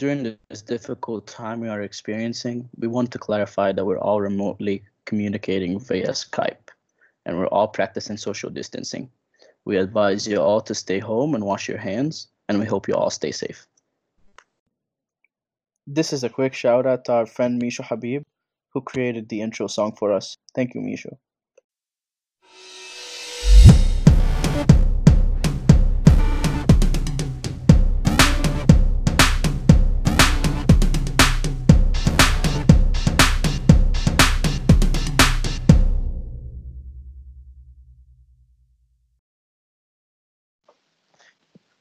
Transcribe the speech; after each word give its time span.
During 0.00 0.34
this 0.48 0.62
difficult 0.62 1.26
time 1.26 1.60
we 1.60 1.68
are 1.68 1.82
experiencing, 1.82 2.70
we 2.78 2.88
want 2.88 3.12
to 3.12 3.18
clarify 3.18 3.70
that 3.72 3.84
we're 3.84 3.98
all 3.98 4.18
remotely 4.18 4.82
communicating 5.04 5.78
via 5.78 6.12
Skype 6.12 6.70
and 7.26 7.36
we're 7.36 7.48
all 7.48 7.68
practicing 7.68 8.16
social 8.16 8.48
distancing. 8.48 9.10
We 9.66 9.76
advise 9.76 10.26
you 10.26 10.40
all 10.40 10.62
to 10.62 10.74
stay 10.74 11.00
home 11.00 11.34
and 11.34 11.44
wash 11.44 11.68
your 11.68 11.76
hands, 11.76 12.28
and 12.48 12.58
we 12.58 12.64
hope 12.64 12.88
you 12.88 12.94
all 12.94 13.10
stay 13.10 13.30
safe. 13.30 13.66
This 15.86 16.14
is 16.14 16.24
a 16.24 16.30
quick 16.30 16.54
shout 16.54 16.86
out 16.86 17.04
to 17.04 17.12
our 17.12 17.26
friend 17.26 17.60
Misho 17.60 17.84
Habib, 17.84 18.22
who 18.70 18.80
created 18.80 19.28
the 19.28 19.42
intro 19.42 19.66
song 19.66 19.94
for 19.96 20.12
us. 20.12 20.38
Thank 20.54 20.74
you, 20.74 20.80
Misho. 20.80 21.18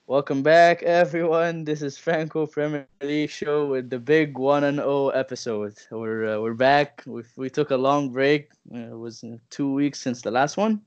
Welcome 0.09 0.41
back, 0.41 0.81
everyone. 0.81 1.65
This 1.65 1.83
is 1.83 1.95
Franco 1.99 2.47
Premier 2.47 2.87
League 2.99 3.29
Show 3.29 3.67
with 3.67 3.91
the 3.91 3.99
big 3.99 4.39
one 4.39 4.63
and 4.63 4.77
zero 4.77 5.09
episode. 5.09 5.77
We're 5.91 6.33
uh, 6.33 6.39
we're 6.41 6.55
back. 6.55 7.03
We 7.05 7.21
we 7.35 7.47
took 7.47 7.69
a 7.69 7.77
long 7.77 8.09
break. 8.09 8.49
Uh, 8.73 8.89
it 8.89 8.97
was 8.97 9.23
uh, 9.23 9.37
two 9.51 9.71
weeks 9.71 10.01
since 10.01 10.23
the 10.23 10.31
last 10.31 10.57
one, 10.57 10.81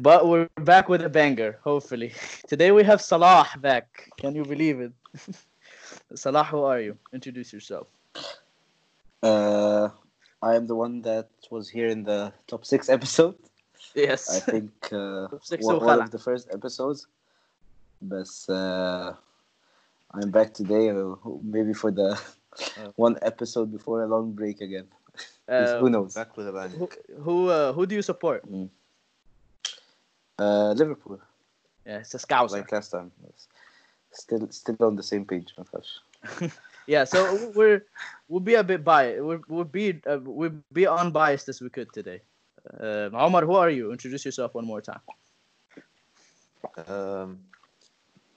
but 0.00 0.26
we're 0.26 0.48
back 0.64 0.88
with 0.88 1.02
a 1.02 1.08
banger. 1.08 1.60
Hopefully, 1.62 2.12
today 2.48 2.72
we 2.72 2.82
have 2.82 3.00
Salah 3.00 3.46
back. 3.60 4.10
Can 4.18 4.34
you 4.34 4.42
believe 4.42 4.80
it? 4.80 4.92
Salah, 6.16 6.42
who 6.42 6.64
are 6.64 6.80
you? 6.80 6.98
Introduce 7.12 7.52
yourself. 7.52 7.86
Uh, 9.22 9.90
I 10.42 10.56
am 10.56 10.66
the 10.66 10.74
one 10.74 11.02
that 11.02 11.28
was 11.52 11.68
here 11.68 11.86
in 11.86 12.02
the 12.02 12.32
top 12.48 12.64
six 12.64 12.88
episode. 12.96 13.36
Yes. 13.94 14.26
I 14.28 14.40
think 14.40 14.72
uh, 14.90 15.28
Top 15.28 15.44
six 15.44 15.64
one, 15.64 15.84
one 15.84 16.02
of 16.02 16.10
the 16.10 16.18
first 16.18 16.48
episodes. 16.50 17.06
بس 18.02 18.50
uh, 18.50 19.14
I'm 20.14 20.30
back 20.30 20.52
today 20.54 20.90
uh, 20.90 21.14
maybe 21.42 21.72
for 21.72 21.90
the 21.90 22.18
oh. 22.78 22.92
one 22.96 23.18
episode 23.22 23.72
before 23.72 24.02
a 24.02 24.06
long 24.06 24.32
break 24.32 24.60
again. 24.60 24.88
Uh, 25.48 25.78
who 25.78 25.88
knows? 25.88 26.12
Back 26.12 26.36
with 26.36 26.48
a 26.48 26.52
bang. 26.52 26.70
who 26.70 26.88
who, 27.24 27.48
uh, 27.48 27.72
who 27.72 27.86
do 27.86 27.94
you 27.94 28.02
support? 28.02 28.42
Mm. 28.50 28.68
uh, 30.38 30.72
Liverpool. 30.72 31.20
Yeah 31.86 32.00
it's 32.00 32.14
a 32.14 32.18
scouser. 32.18 32.58
like 32.58 32.72
last 32.72 32.90
time 32.90 33.12
still 34.12 34.48
still 34.50 34.76
on 34.80 34.96
the 34.96 35.02
same 35.02 35.24
page 35.24 35.54
Nakash. 35.56 35.90
yeah 36.86 37.04
so 37.04 37.18
we're 37.54 37.86
we'll 38.28 38.40
be 38.40 38.54
a 38.54 38.64
bit 38.64 38.82
biased 38.84 39.22
we'll, 39.22 39.42
we'll 39.48 39.64
be 39.64 40.00
uh, 40.06 40.18
we'll 40.22 40.58
be 40.72 40.86
unbiased 40.86 41.48
as 41.48 41.60
we 41.60 41.70
could 41.70 41.92
today. 41.92 42.20
Um, 42.80 43.14
Omar 43.14 43.44
who 43.46 43.54
are 43.54 43.70
you? 43.70 43.92
Introduce 43.92 44.24
yourself 44.24 44.54
one 44.54 44.66
more 44.66 44.82
time. 44.82 45.04
Um, 46.88 47.38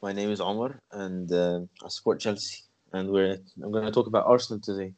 my 0.02 0.14
name 0.14 0.30
is 0.32 0.42
Omar, 0.42 0.80
and 0.92 1.32
uh, 1.32 1.62
I 1.84 1.90
support 1.90 2.20
Chelsea. 2.20 2.64
And 2.94 3.12
we're 3.12 3.38
I'm 3.62 3.72
going 3.72 3.86
to 3.86 3.92
talk 3.92 4.08
about 4.08 4.26
Arsenal 4.26 4.60
today. 4.60 4.94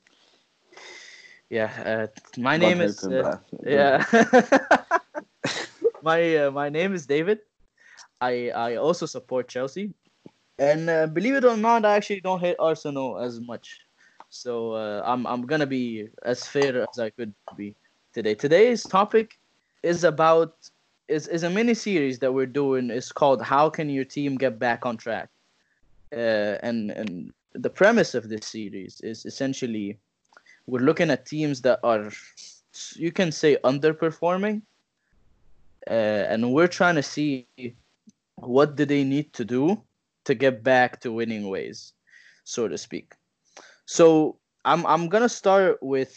Yeah, 1.50 1.72
uh, 1.86 2.08
my 2.38 2.58
God 2.58 2.66
name 2.66 2.82
is 2.82 3.04
him, 3.04 3.26
uh, 3.26 3.36
yeah. 3.66 4.06
my 6.02 6.38
uh, 6.38 6.52
my 6.52 6.70
name 6.70 6.94
is 6.94 7.06
David. 7.06 7.40
I 8.22 8.52
I 8.52 8.76
also 8.76 9.06
support 9.06 9.50
Chelsea, 9.50 9.94
and 10.58 10.90
uh, 10.90 11.08
believe 11.08 11.36
it 11.36 11.44
or 11.44 11.58
not, 11.58 11.84
I 11.84 11.96
actually 11.96 12.22
don't 12.22 12.40
hate 12.40 12.56
Arsenal 12.60 13.20
as 13.20 13.42
much. 13.42 13.82
So 14.30 14.74
uh, 14.74 15.02
I'm 15.04 15.28
I'm 15.28 15.46
gonna 15.46 15.68
be 15.68 16.08
as 16.24 16.48
fair 16.48 16.88
as 16.88 17.00
I 17.00 17.10
could 17.10 17.34
be 17.58 17.76
today. 18.14 18.36
Today's 18.36 18.84
topic 18.84 19.38
is 19.84 20.06
about 20.06 20.56
is 21.08 21.28
is 21.28 21.44
a 21.44 21.50
mini 21.50 21.74
series 21.74 22.20
that 22.20 22.34
we're 22.34 22.46
doing. 22.46 22.90
It's 22.90 23.12
called 23.12 23.42
"How 23.42 23.70
Can 23.70 23.90
Your 23.90 24.06
Team 24.06 24.38
Get 24.38 24.60
Back 24.60 24.86
on 24.86 24.98
Track," 24.98 25.30
uh, 26.14 26.58
and 26.64 26.92
and 26.92 27.34
the 27.54 27.70
premise 27.70 28.16
of 28.16 28.30
this 28.30 28.48
series 28.48 29.02
is 29.02 29.26
essentially 29.26 29.98
we're 30.68 30.80
looking 30.80 31.10
at 31.10 31.26
teams 31.26 31.62
that 31.62 31.80
are 31.84 32.12
you 32.96 33.12
can 33.12 33.32
say 33.32 33.58
underperforming. 33.64 34.62
Uh, 35.90 36.30
and 36.30 36.54
we're 36.54 36.68
trying 36.68 36.94
to 36.94 37.02
see 37.02 37.48
what 38.36 38.76
do 38.76 38.86
they 38.86 39.04
need 39.04 39.34
to 39.34 39.44
do 39.44 39.82
to 40.24 40.36
get 40.36 40.64
back 40.64 41.02
to 41.02 41.12
winning 41.12 41.50
ways 41.50 41.94
so 42.44 42.68
to 42.68 42.78
speak. 42.78 43.14
So 43.86 44.38
i'm 44.66 44.86
i'm 44.86 45.10
to 45.10 45.30
start 45.30 45.82
with 45.82 46.16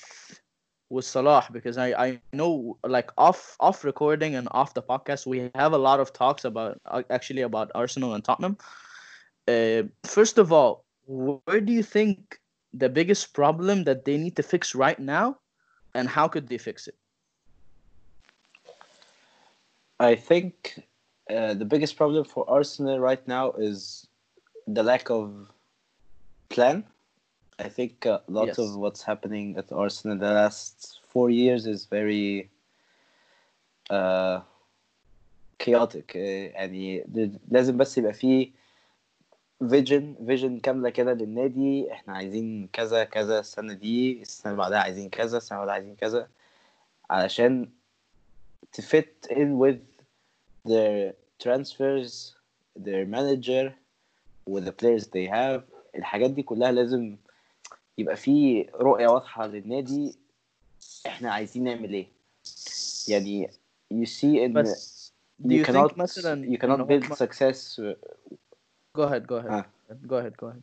with 0.94 1.04
Salah 1.04 1.46
because 1.52 1.76
I 1.76 1.88
I 2.06 2.20
know 2.32 2.78
like 2.86 3.10
off 3.18 3.56
off 3.60 3.84
recording 3.84 4.36
and 4.36 4.48
off 4.52 4.74
the 4.74 4.82
podcast 4.82 5.26
we 5.26 5.50
have 5.54 5.72
a 5.72 5.78
lot 5.88 6.00
of 6.00 6.12
talks 6.12 6.44
about 6.44 6.80
uh, 6.86 7.02
actually 7.10 7.42
about 7.42 7.70
Arsenal 7.74 8.14
and 8.14 8.24
Tottenham. 8.24 8.56
Uh, 9.46 9.82
first 10.06 10.38
of 10.38 10.52
all, 10.52 10.84
where 11.06 11.60
do 11.60 11.72
you 11.72 11.82
think 11.82 12.40
the 12.72 12.88
biggest 12.88 13.34
problem 13.34 13.84
that 13.84 14.04
they 14.04 14.16
need 14.16 14.36
to 14.36 14.42
fix 14.42 14.74
right 14.74 14.98
now, 14.98 15.36
and 15.94 16.08
how 16.08 16.26
could 16.28 16.48
they 16.48 16.58
fix 16.58 16.88
it? 16.88 16.96
I 20.00 20.14
think 20.14 20.80
uh, 21.30 21.54
the 21.54 21.64
biggest 21.64 21.96
problem 21.96 22.24
for 22.24 22.48
Arsenal 22.48 22.98
right 22.98 23.26
now 23.28 23.52
is 23.52 24.06
the 24.66 24.82
lack 24.82 25.10
of 25.10 25.50
plan. 26.48 26.84
I 27.59 27.67
think 27.67 28.05
a 28.05 28.21
lot 28.29 28.47
Yes. 28.47 28.57
of 28.59 28.75
what's 28.83 29.03
happening 29.03 29.57
at 29.57 29.71
Arsenal 29.71 30.17
the 30.17 30.31
last 30.41 31.01
four 31.11 31.29
years 31.29 31.65
is 31.65 31.85
very 31.85 32.49
uh, 33.89 34.39
chaotic. 35.59 36.15
آه، 36.15 36.49
يعني 36.49 37.03
د- 37.07 37.39
لازم 37.51 37.77
بس 37.77 37.97
يبقى 37.97 38.13
فيه 38.13 38.51
فيجن 39.69 40.15
فيجن 40.25 40.59
كاملة 40.59 40.89
كده 40.89 41.13
للنادي 41.13 41.91
احنا 41.91 42.13
عايزين 42.13 42.69
كذا 42.73 43.03
كذا 43.03 43.39
السنة 43.39 43.73
دي 43.73 44.21
السنة 44.21 44.51
اللي 44.51 44.63
بعدها 44.63 44.79
عايزين 44.79 45.09
كذا 45.09 45.37
السنة 45.37 45.57
اللي 45.57 45.67
بعدها 45.67 45.73
عايزين 45.73 45.95
كذا 45.95 46.27
علشان 47.09 47.69
to 48.77 48.81
fit 48.81 49.27
in 49.31 49.57
with 49.63 49.79
their 50.67 51.13
transfers 51.43 52.35
their 52.85 53.05
manager 53.05 53.73
with 54.49 54.63
the 54.65 54.71
players 54.81 55.07
they 55.07 55.27
have 55.27 55.61
الحاجات 55.95 56.31
دي 56.31 56.43
كلها 56.43 56.71
لازم 56.71 57.17
يبقى 57.98 58.16
في 58.16 58.62
رؤية 58.74 59.08
واضحة 59.08 59.46
للنادي 59.46 60.14
إحنا 61.06 61.32
عايزين 61.32 61.64
نعمل 61.64 61.92
إيه 61.94 62.06
يعني 63.08 63.48
you 63.94 64.06
see 64.06 64.48
بس 64.52 65.12
do 65.42 65.46
you 65.46 65.62
you 65.62 65.66
cannot 65.66 65.90
think 65.92 65.98
مثلا 65.98 66.46
you 66.46 66.58
cannot 66.58 66.86
build 66.88 67.14
success 67.16 67.78
uh, 67.80 67.94
go 68.96 69.02
ahead 69.02 69.26
go 69.26 69.36
ahead 69.36 69.50
Ah. 69.50 69.64
go 70.10 70.16
ahead 70.16 70.36
go 70.36 70.46
ahead 70.50 70.62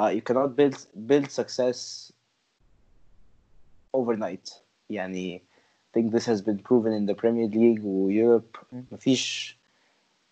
uh, 0.00 0.10
you 0.16 0.22
cannot 0.28 0.50
build 0.56 0.76
build 1.10 1.30
success 1.40 2.12
overnight 3.94 4.62
يعني 4.90 5.42
I 5.88 6.00
think 6.00 6.12
this 6.12 6.26
has 6.26 6.42
been 6.42 6.58
proven 6.58 6.92
in 6.92 7.06
the 7.06 7.14
Premier 7.14 7.48
League 7.48 7.84
و 7.84 8.08
Europe 8.10 8.58
Mm. 8.72 8.76
مفيش 8.92 9.56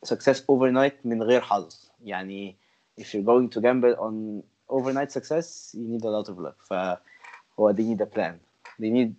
success 0.07 0.39
overnight 0.53 0.95
من 1.05 1.23
غير 1.23 1.41
حظ 1.41 1.91
يعني 2.05 2.57
if 3.01 3.05
you're 3.05 3.27
going 3.27 3.49
to 3.57 3.61
gamble 3.61 3.97
on 3.99 4.43
overnight 4.70 5.12
success 5.12 5.72
you 5.78 5.88
need 5.88 6.04
a 6.04 6.10
lot 6.10 6.30
of 6.30 6.38
luck 6.40 6.58
فهو 6.70 7.72
they 7.76 7.84
need 7.84 8.02
a 8.02 8.06
plan 8.06 8.40
they 8.80 8.90
need 8.90 9.16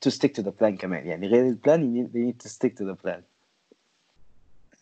to 0.00 0.10
stick 0.10 0.34
to 0.34 0.42
the 0.42 0.52
plan 0.52 0.76
كمان 0.76 1.06
يعني 1.06 1.26
غير 1.26 1.46
البلان 1.48 1.82
you 1.82 1.92
need, 1.96 2.12
they 2.12 2.20
need 2.32 2.40
to 2.40 2.48
stick 2.48 2.76
to 2.76 2.84
the 2.84 2.96
plan 3.04 3.22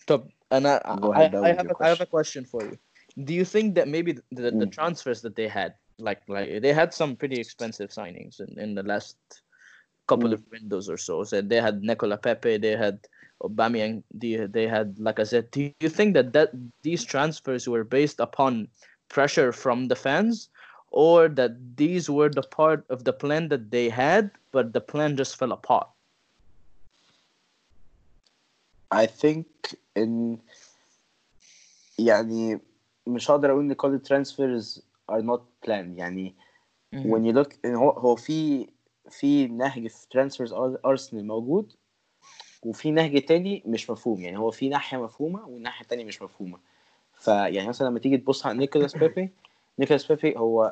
طب 0.07 0.29
أنا 0.53 0.83
Go 1.01 1.13
I, 1.13 1.23
ahead, 1.23 1.33
that 1.33 1.43
I 1.45 1.49
was 1.49 1.57
have 1.57 1.67
your 1.67 1.75
a, 1.81 1.85
I 1.85 1.89
have 1.89 2.01
a 2.01 2.07
question 2.07 2.45
for 2.45 2.63
you 2.65 2.77
do 3.25 3.35
you 3.35 3.45
think 3.45 3.75
that 3.75 3.89
maybe 3.89 4.13
the, 4.13 4.23
the, 4.31 4.51
the 4.51 4.67
Mm. 4.67 4.71
transfers 4.79 5.21
that 5.23 5.35
they 5.37 5.49
had 5.49 5.75
like 5.99 6.23
like 6.29 6.63
they 6.63 6.73
had 6.73 6.95
some 6.95 7.17
pretty 7.17 7.39
expensive 7.41 7.91
signings 7.91 8.41
in, 8.41 8.59
in 8.59 8.75
the 8.75 8.83
last 8.83 9.17
couple 10.07 10.31
Mm. 10.31 10.35
of 10.35 10.41
windows 10.51 10.89
or 10.89 10.97
so 10.97 11.25
so 11.25 11.41
they 11.41 11.61
had 11.61 11.83
Nicola 11.83 12.17
Pepe 12.17 12.57
they 12.59 12.77
had 12.77 12.97
Aubameyang 13.43 14.03
they, 14.15 14.47
they 14.57 14.67
had 14.67 14.99
like 14.99 15.19
I 15.21 15.25
said 15.25 15.51
do 15.51 15.61
you 15.81 15.89
think 15.89 16.15
that 16.15 16.33
that 16.33 16.51
these 16.83 17.05
transfers 17.05 17.69
were 17.69 17.85
based 17.85 18.19
upon 18.21 18.69
pressure 19.09 19.53
from 19.53 19.89
the 19.89 19.97
fans 19.97 20.49
or 20.91 21.29
that 21.29 21.53
these 21.77 22.11
were 22.11 22.29
the 22.29 22.43
part 22.43 22.85
of 22.91 23.05
the 23.05 23.13
plan 23.13 23.49
that 23.49 23.71
they 23.71 23.89
had 23.89 24.31
but 24.53 24.73
the 24.73 24.81
plan 24.81 25.17
just 25.17 25.37
fell 25.37 25.53
apart 25.53 25.89
I 28.93 29.07
think 29.07 29.47
in 29.97 30.39
يعني 31.99 32.61
مش 33.07 33.31
هقدر 33.31 33.51
اقول 33.51 33.65
ان 33.65 33.73
كل 33.73 34.01
transfers 34.09 34.81
are 35.13 35.23
not 35.23 35.41
planned 35.67 35.99
يعني 35.99 36.35
when 36.95 37.25
you 37.25 37.33
look 37.33 37.55
إن 37.65 37.75
هو 37.75 37.91
هو 37.91 38.17
في 38.17 38.69
في 39.11 39.47
نهج 39.47 39.87
في 39.87 40.07
transfers 40.07 40.53
ارسنال 40.85 41.27
موجود 41.27 41.73
وفي 42.63 42.91
نهج 42.91 43.25
تاني 43.25 43.63
مش 43.67 43.91
مفهوم 43.91 44.21
يعني 44.21 44.39
هو 44.39 44.51
في 44.51 44.69
ناحيه 44.69 45.03
مفهومه 45.03 45.47
والناحيه 45.49 45.83
التانيه 45.83 46.05
مش 46.05 46.23
مفهومه 46.23 46.59
فيعني 47.18 47.68
مثلا 47.68 47.88
لما 47.88 48.00
تيجي 48.00 48.18
تبص 48.18 48.46
على 48.46 48.58
نيكولاس 48.58 48.98
بيبي 48.98 49.30
نيكولاس 49.80 50.12
بيبي 50.12 50.38
هو 50.38 50.70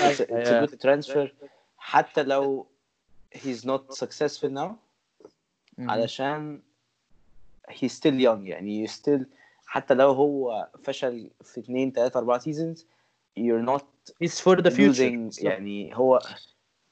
أيوة. 0.00 0.66
ترانسفير 0.66 1.34
حتى 1.78 2.22
لو 2.22 2.66
هيز 3.32 3.66
نوت 3.66 4.04
successful 4.04 4.44
ناو 4.44 4.76
علشان 5.78 6.62
هي 7.68 7.88
ستيل 7.88 8.20
يونج 8.20 8.48
يعني 8.48 8.86
ستيل 8.86 9.26
حتى 9.66 9.94
لو 9.94 10.12
هو 10.12 10.68
فشل 10.82 11.30
في 11.44 11.60
2 11.60 11.92
3 11.92 12.18
4 12.18 12.38
سيزونز 12.38 12.86
you're 13.38 13.66
not 13.66 13.84
it's 14.24 14.40
for 14.40 14.56
the 14.56 14.70
future. 14.70 15.44
يعني 15.44 15.96
هو 15.96 16.20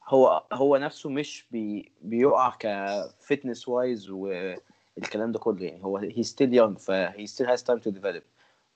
هو 0.09 0.45
هو 0.53 0.77
نفسه 0.77 1.11
مش 1.11 1.47
بي 1.51 1.93
بيقع 2.03 2.57
كفتنس 2.59 3.69
وايز 3.69 4.11
والكلام 4.11 5.33
ده 5.33 5.39
كله 5.39 5.65
يعني 5.65 5.85
هو 5.85 5.99
هي 5.99 6.23
ستيل 6.23 6.55
يونج 6.55 6.79
فهي 6.79 7.27
ستيل 7.27 7.47
هاز 7.47 7.63
تايم 7.63 7.79
تو 7.79 7.91
ديفلوب 7.91 8.23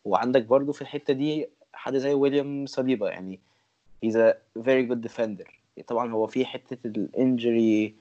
وعندك 0.07 0.43
برضو 0.45 0.73
في 0.73 0.83
الحتة 0.83 1.13
دي 1.15 1.49
حد 1.73 1.97
زي 1.97 2.15
ويليام 2.15 2.67
صليبا 2.67 3.11
يعني 3.11 3.41
he's 4.07 4.15
a 4.15 4.35
very 4.59 4.91
good 4.91 5.01
defender. 5.11 5.51
طبعا 5.87 6.13
هو 6.13 6.27
في 6.27 6.45
حتة 6.45 6.79
الإنجري 6.87 7.95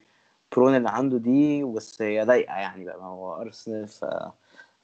برون 0.55 0.75
اللي 0.75 0.89
عنده 0.89 1.17
دي 1.17 1.63
بس 1.63 2.01
هي 2.01 2.25
ضايقة 2.25 2.55
يعني 2.55 2.85
بقى. 2.85 2.97
ما 2.97 3.05
هو 3.05 3.41
أرسنال 3.41 3.87
ف 3.87 4.05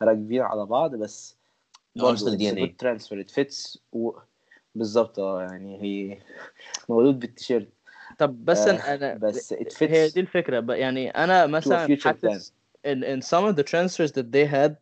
راكبين 0.01 0.41
على 0.41 0.65
بعض 0.65 0.95
بس 0.95 1.35
good 1.99 2.17
transfer. 2.83 3.25
It 3.25 3.31
fits 3.31 3.77
و... 3.93 4.11
بالظبط 4.75 5.19
آه 5.19 5.41
يعني 5.41 5.81
هي 5.81 6.17
مولود 6.89 7.19
بالتيشيرت. 7.19 7.67
طب 8.17 8.45
بس 8.45 8.67
آه، 8.67 8.95
أنا 8.95 9.13
بس 9.13 9.53
it 9.53 9.83
هي 9.83 10.09
fits 10.09 10.13
دي 10.13 10.19
الفكرة. 10.19 10.59
بقى 10.59 10.79
يعني 10.79 11.09
أنا 11.09 11.47
مثلا 11.47 11.97
حاسس 12.01 12.53
in 12.87 13.03
in 13.03 13.21
some 13.21 13.45
of 13.51 13.55
the 13.55 13.63
transfers 13.63 14.11
that 14.11 14.31
they 14.31 14.45
had 14.45 14.75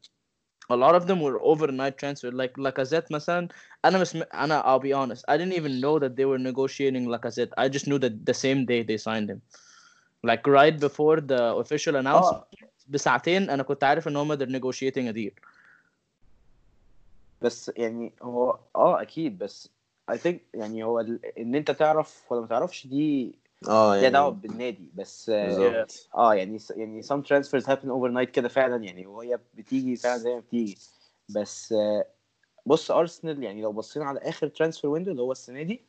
a 0.73 0.77
lot 0.77 0.95
of 0.95 1.07
them 1.07 1.21
were 1.21 1.39
overnight 1.53 1.95
transfer 1.99 2.31
like 2.33 2.55
Lacazette 2.59 3.11
مثلا 3.11 3.49
انا 3.85 3.99
مش 3.99 4.17
م- 4.17 4.23
انا 4.35 4.63
I'll 4.63 4.83
be 4.83 4.93
honest 4.93 5.23
I 5.31 5.37
didn't 5.37 5.57
even 5.61 5.81
know 5.81 5.99
that 5.99 6.17
they 6.17 6.25
were 6.25 6.39
negotiating 6.39 7.07
Lacazette 7.15 7.53
I 7.59 7.69
just 7.69 7.87
knew 7.87 7.99
that 7.99 8.15
the 8.31 8.35
same 8.35 8.65
day 8.65 8.83
they 8.83 8.97
signed 8.97 9.29
him 9.31 9.41
like 10.31 10.47
right 10.47 10.81
before 10.81 11.21
the 11.21 11.43
official 11.63 11.95
announcement 11.97 12.45
اه 12.45 12.49
بساعتين 12.89 13.51
انا 13.51 13.63
كنت 13.63 13.85
عارف 13.85 14.09
ان 14.09 14.17
هم 14.17 14.37
they're 14.37 14.61
negotiating 14.61 15.09
a 15.11 15.13
deal 15.13 15.33
بس 17.41 17.73
يعني 17.77 18.13
هو 18.23 18.59
اه 18.77 19.03
اكيد 19.03 19.39
بس 19.39 19.69
I 20.11 20.15
think 20.15 20.37
يعني 20.55 20.85
هو 20.85 21.01
ال... 21.01 21.21
ان 21.39 21.55
انت 21.55 21.71
تعرف 21.71 22.33
ولا 22.33 22.41
ما 22.41 22.47
تعرفش 22.47 22.87
دي 22.87 23.39
آه 23.68 24.00
ليها 24.00 24.10
دعوة 24.10 24.28
يعني 24.30 24.42
بالنادي 24.42 24.90
بس 24.96 25.30
بالظبط. 25.30 26.10
آه 26.16 26.34
يعني 26.34 26.58
يعني 26.76 27.04
some 27.04 27.22
transfers 27.24 27.64
happen 27.66 27.88
overnight 27.88 28.30
كده 28.32 28.48
فعلا 28.50 28.84
يعني 28.84 29.08
وهي 29.08 29.40
بتيجي 29.56 29.96
فعلا 29.96 30.18
زي 30.18 30.34
ما 30.34 30.40
بتيجي. 30.40 30.78
بس 31.30 31.74
آه، 31.74 32.06
بص 32.66 32.92
ارسنال 32.92 33.44
يعني 33.44 33.62
لو 33.62 33.72
بصينا 33.72 34.06
على 34.06 34.20
آخر 34.20 34.48
ترانسفير 34.48 34.90
ويندو 34.90 35.12
اللي 35.12 35.22
هو 35.22 35.32
السنة 35.32 35.62
دي 35.64 35.82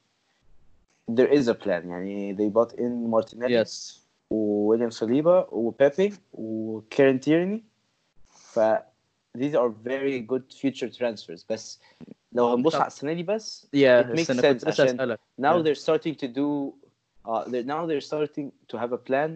there 1.11 1.31
is 1.33 1.49
a 1.49 1.55
plan 1.65 1.69
يعني 1.69 2.37
they 2.37 2.53
bought 2.55 2.73
in 2.77 2.83
مارتينيلي 2.83 3.65
yes. 3.65 3.93
وويليام 4.31 4.91
صليبا 4.91 5.47
وبيبي 5.53 6.15
وكيرن 6.33 7.21
تيرني 7.21 7.65
ف 8.27 8.61
these 9.39 9.55
are 9.55 9.71
very 9.85 10.21
good 10.33 10.53
future 10.63 10.91
transfers. 10.99 11.45
بس 11.51 11.81
لو 12.33 12.47
هنبص 12.49 12.75
على 12.75 12.87
السنة 12.87 13.13
دي 13.13 13.23
بس 13.23 13.67
yeah 13.77 14.05
it 14.05 14.19
makes 14.19 14.41
sense 14.41 14.67
عشان 14.69 15.17
now 15.17 15.45
Yeah. 15.45 15.63
they're 15.63 15.83
starting 15.83 16.15
to 16.15 16.29
do 16.29 16.75
uh, 17.27 17.45
they're 17.45 17.67
now 17.67 17.87
they're 17.87 18.07
starting 18.11 18.51
to 18.69 18.79
have 18.79 18.93
a 18.93 18.99
plan 19.09 19.31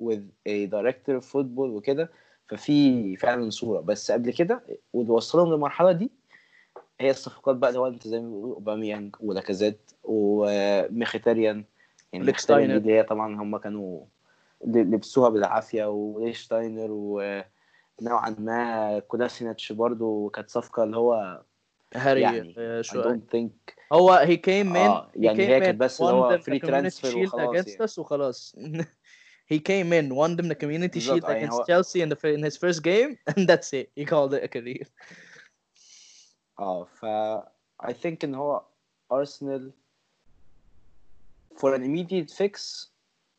with 0.00 0.22
a 0.46 0.66
director 0.66 1.16
of 1.20 1.24
football 1.24 1.68
وكده. 1.70 2.10
ففي 2.48 3.16
فعلا 3.16 3.50
صورة. 3.50 3.80
بس 3.80 4.10
قبل 4.10 4.32
كده 4.32 4.62
واللي 4.92 5.12
وصلهم 5.12 5.52
للمرحله 5.52 5.92
دي 5.92 6.10
هي 7.00 7.10
الصفقات 7.10 7.56
بقى 7.56 7.70
اللي 7.70 7.80
هو 7.80 7.86
انت 7.86 8.08
زي 8.08 8.20
ما 8.20 8.28
بيقولوا 8.28 8.54
أوباميانج 8.54 9.16
ولاكازيت 9.20 9.90
وميخيتاريان 10.04 11.64
يعني 12.12 12.26
ميخيتاريان. 12.26 12.70
اللي 12.70 12.92
هي 12.92 13.02
طبعا 13.02 13.42
هم 13.42 13.56
كانوا 13.56 14.04
لبسوها 14.64 15.28
بالعافية. 15.28 15.84
وليشتاينر 15.84 16.88
ونوعا 16.90 18.36
ما 18.38 18.98
كولاسيناتش 18.98 19.72
برضو 19.72 20.28
كانت 20.28 20.50
صفقة 20.50 20.84
اللي 20.84 20.96
هو 20.96 21.42
هاري 21.95 22.21
يعني 22.21 22.55
آه، 22.57 22.81
I 22.81 22.85
شو 22.85 23.03
don't 23.03 23.21
think 23.35 23.73
هو 23.93 24.19
he 24.25 24.37
came 24.37 24.73
in 24.73 24.77
اه 24.77 25.11
he 25.11 25.19
يعني 25.19 25.37
came 25.37 25.49
هي 25.49 25.59
in 25.59 25.63
كانت 25.63 25.79
بس 25.79 26.01
اللي 26.01 26.11
won 26.11 26.15
هو 26.15 26.37
them 26.37 26.41
the 26.41 26.43
free 26.45 26.59
community 26.59 26.95
transfer 26.99 27.11
shield 27.11 27.33
وخلاص 27.33 27.55
against 27.55 27.67
يعني 27.79 27.87
us 27.87 27.97
وخلاص 27.99 28.55
he 29.53 29.57
came 29.59 29.91
in 29.93 30.15
won 30.15 30.37
them 30.41 30.47
the 30.49 30.55
community 30.55 30.93
بالظبط، 30.93 31.25
shield 31.25 31.29
يعني 31.29 31.47
against 31.49 31.53
هو- 31.53 31.63
Chelsea 31.63 32.01
in 32.05 32.09
the 32.09 32.15
fir- 32.15 32.37
in 32.37 32.43
his 32.43 32.57
first 32.57 32.81
game 32.83 33.17
and 33.33 33.47
that's 33.49 33.73
it 33.73 33.87
he 33.99 34.05
called 34.05 34.33
it 34.33 34.43
a 34.43 34.47
career 34.47 34.87
اه 36.59 36.83
ف 36.83 37.05
I 37.85 37.93
think 37.93 38.23
ان 38.23 38.35
هو 38.35 38.65
Arsenal 39.13 39.71
for 41.59 41.73
an 41.75 41.83
immediate 41.83 42.31
fix 42.41 42.87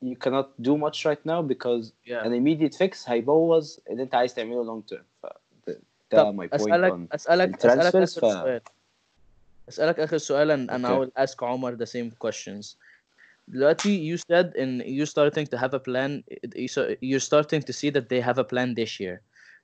you 0.02 0.16
cannot 0.24 0.48
do 0.68 0.76
much 0.76 0.98
right 1.08 1.24
now 1.32 1.40
because 1.52 1.84
yeah 2.06 2.22
an 2.26 2.32
immediate 2.32 2.74
fix 2.74 3.08
هيبوظ 3.08 3.78
اللي 3.90 4.02
انت 4.02 4.14
عايز 4.14 4.34
تعمله 4.34 4.64
long 4.64 4.82
term 4.94 5.02
ف 5.22 5.26
ده- 6.12 6.18
ده 6.18 6.22
طب 6.22 6.36
my 6.36 6.48
point 6.48 6.54
اسالك 6.54 6.92
on 6.92 7.06
اسالك 7.14 7.64
اسالك 7.64 7.94
الترانسفيرز 7.94 8.18
اخر 8.18 8.20
ف 8.20 8.32
سؤال 8.32 8.60
اسالك 9.68 10.00
اخر 10.00 10.18
سؤال 10.18 10.50
and, 10.50 10.70
and 10.70 10.86
I 10.86 10.90
Okay. 10.90 10.98
will 10.98 11.12
ask 11.24 11.42
Omar 11.42 11.76
the 11.76 11.86
same 11.86 12.10
questions 12.26 12.76
دلوقتي 13.48 14.14
you 14.16 14.18
said 14.32 14.52
in 14.56 14.80
you 14.86 15.06
starting 15.06 15.46
to 15.46 15.56
have 15.58 15.74
a 15.74 15.80
plan 15.80 16.24
you 16.56 16.68
saw- 16.68 16.94
you're 17.00 17.26
starting 17.32 17.62
to 17.62 17.72
see 17.72 17.90
that 17.90 18.08
they 18.08 18.20
have 18.20 18.38
a 18.38 18.44
plan 18.44 18.74
this 18.74 19.00
year 19.00 19.22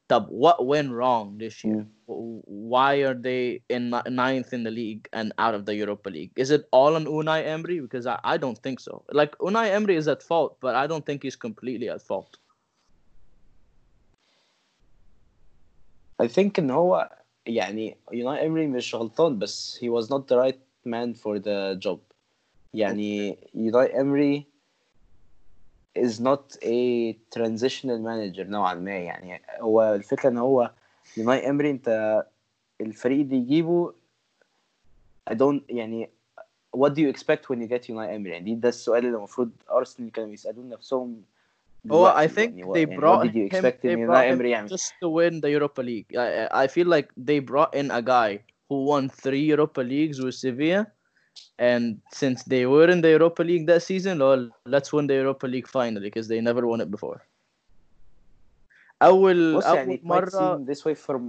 طب 0.09 0.29
what 0.31 0.57
went 0.67 0.91
wrong 1.01 1.39
this 1.39 1.65
year 1.65 1.81
Mm. 1.85 1.87
W- 2.11 2.43
why 2.73 2.93
are 3.09 3.19
they 3.29 3.43
in 3.77 3.83
ni- 3.95 4.11
ninth 4.25 4.51
in 4.57 4.63
the 4.69 4.75
league 4.83 5.05
and 5.19 5.27
out 5.45 5.55
of 5.59 5.63
the 5.69 5.75
Europa 5.83 6.09
League? 6.17 6.33
Is 6.45 6.49
it 6.57 6.63
all 6.79 6.93
on 6.99 7.05
Unai 7.19 7.41
Emery? 7.57 7.79
Because 7.85 8.05
I, 8.15 8.17
I 8.33 8.37
don't 8.45 8.61
think 8.65 8.79
so. 8.87 8.93
Like 9.21 9.33
Unai 9.49 9.67
Emery 9.79 9.97
is 10.03 10.09
at 10.15 10.21
fault, 10.31 10.53
but 10.65 10.75
I 10.83 10.85
don't 10.91 11.05
think 11.09 11.19
he's 11.27 11.39
completely 11.49 11.89
at 11.95 12.03
fault. 12.11 12.33
I 16.24 16.28
think 16.28 16.60
ان 16.60 16.72
هو 16.72 17.10
يعني 17.46 17.98
Unai 18.14 18.40
Emery 18.42 18.68
مش 18.76 18.96
غلطان 18.96 19.40
بس 19.40 19.80
he 19.84 19.88
was 19.90 20.06
not 20.08 20.22
the 20.28 20.38
right 20.38 20.60
man 20.88 21.14
for 21.14 21.40
the 21.40 21.80
job 21.88 22.00
يعني 22.74 23.38
Unai 23.56 23.94
Emery 23.94 24.44
is 26.06 26.20
not 26.20 26.58
a 26.64 27.14
transitional 27.36 28.00
manager 28.00 28.40
نوعا 28.50 28.74
ما 28.74 28.98
يعني 28.98 29.42
هو 29.60 29.94
الفكرة 29.96 30.30
ان 30.30 30.38
هو 30.38 30.72
Unai 31.20 31.42
Emery 31.44 31.66
انت 31.66 32.24
الفريق 32.82 33.20
اللي 33.20 33.36
يجيبه 33.36 33.94
I 35.30 35.34
don't 35.34 35.62
يعني 35.70 36.10
what 36.78 36.90
do 36.90 37.00
you 37.02 37.10
expect 37.10 37.50
when 37.50 37.60
you 37.62 37.68
get 37.68 37.84
Unai 37.90 38.08
Emery 38.18 38.28
يعني 38.32 38.56
ده 38.56 38.70
السؤال 38.70 39.06
اللي 39.06 39.18
المفروض 39.18 39.52
أرسنال 39.72 40.12
كانوا 40.12 40.34
يسألوه 40.34 40.66
نفسهم 40.66 41.24
Oh, 41.87 41.89
دلوقتي 41.89 42.29
I 42.29 42.29
think 42.29 42.51
يعني, 42.55 42.73
they 42.75 42.87
يعني 42.89 42.97
brought 43.01 43.19
what 43.19 43.27
did 43.27 43.35
you 43.35 43.45
him. 43.45 43.65
expect 43.65 43.83
They 43.83 43.93
in 43.93 44.07
brought 44.07 44.25
Unai 44.25 44.29
him 44.29 44.39
Emery 44.39 44.51
يعمل 44.51 44.69
just 44.69 44.93
to 45.03 45.09
win 45.09 45.41
the 45.41 45.51
Europa 45.51 45.81
League. 45.83 46.07
I, 46.15 46.47
I 46.47 46.65
I 46.65 46.67
feel 46.67 46.87
like 46.87 47.09
they 47.17 47.39
brought 47.39 47.75
in 47.75 47.91
a 47.91 48.03
guy 48.03 48.45
who 48.69 48.85
won 48.91 49.09
three 49.09 49.45
Europa 49.55 49.81
Leagues 49.81 50.21
with 50.21 50.35
Sevilla, 50.35 50.87
and 51.59 51.85
since 52.21 52.39
they 52.53 52.65
were 52.67 52.89
in 52.95 53.01
the 53.01 53.11
Europa 53.17 53.43
League 53.43 53.67
that 53.71 53.83
season, 53.91 54.19
well, 54.19 54.45
let's 54.75 54.93
win 54.93 55.07
the 55.07 55.15
Europa 55.23 55.47
League 55.55 55.69
finally 55.79 56.07
because 56.11 56.29
they 56.33 56.41
never 56.41 56.63
won 56.67 56.81
it 56.85 56.91
before. 56.91 57.21
أول 59.03 59.57
بص 59.57 59.65
يعني 59.65 59.81
أول 59.81 59.99
it 59.99 60.03
might 60.03 60.09
مرة 60.09 60.57
seem 60.59 60.67
this 60.75 60.85
way 60.85 60.95
from 60.95 61.21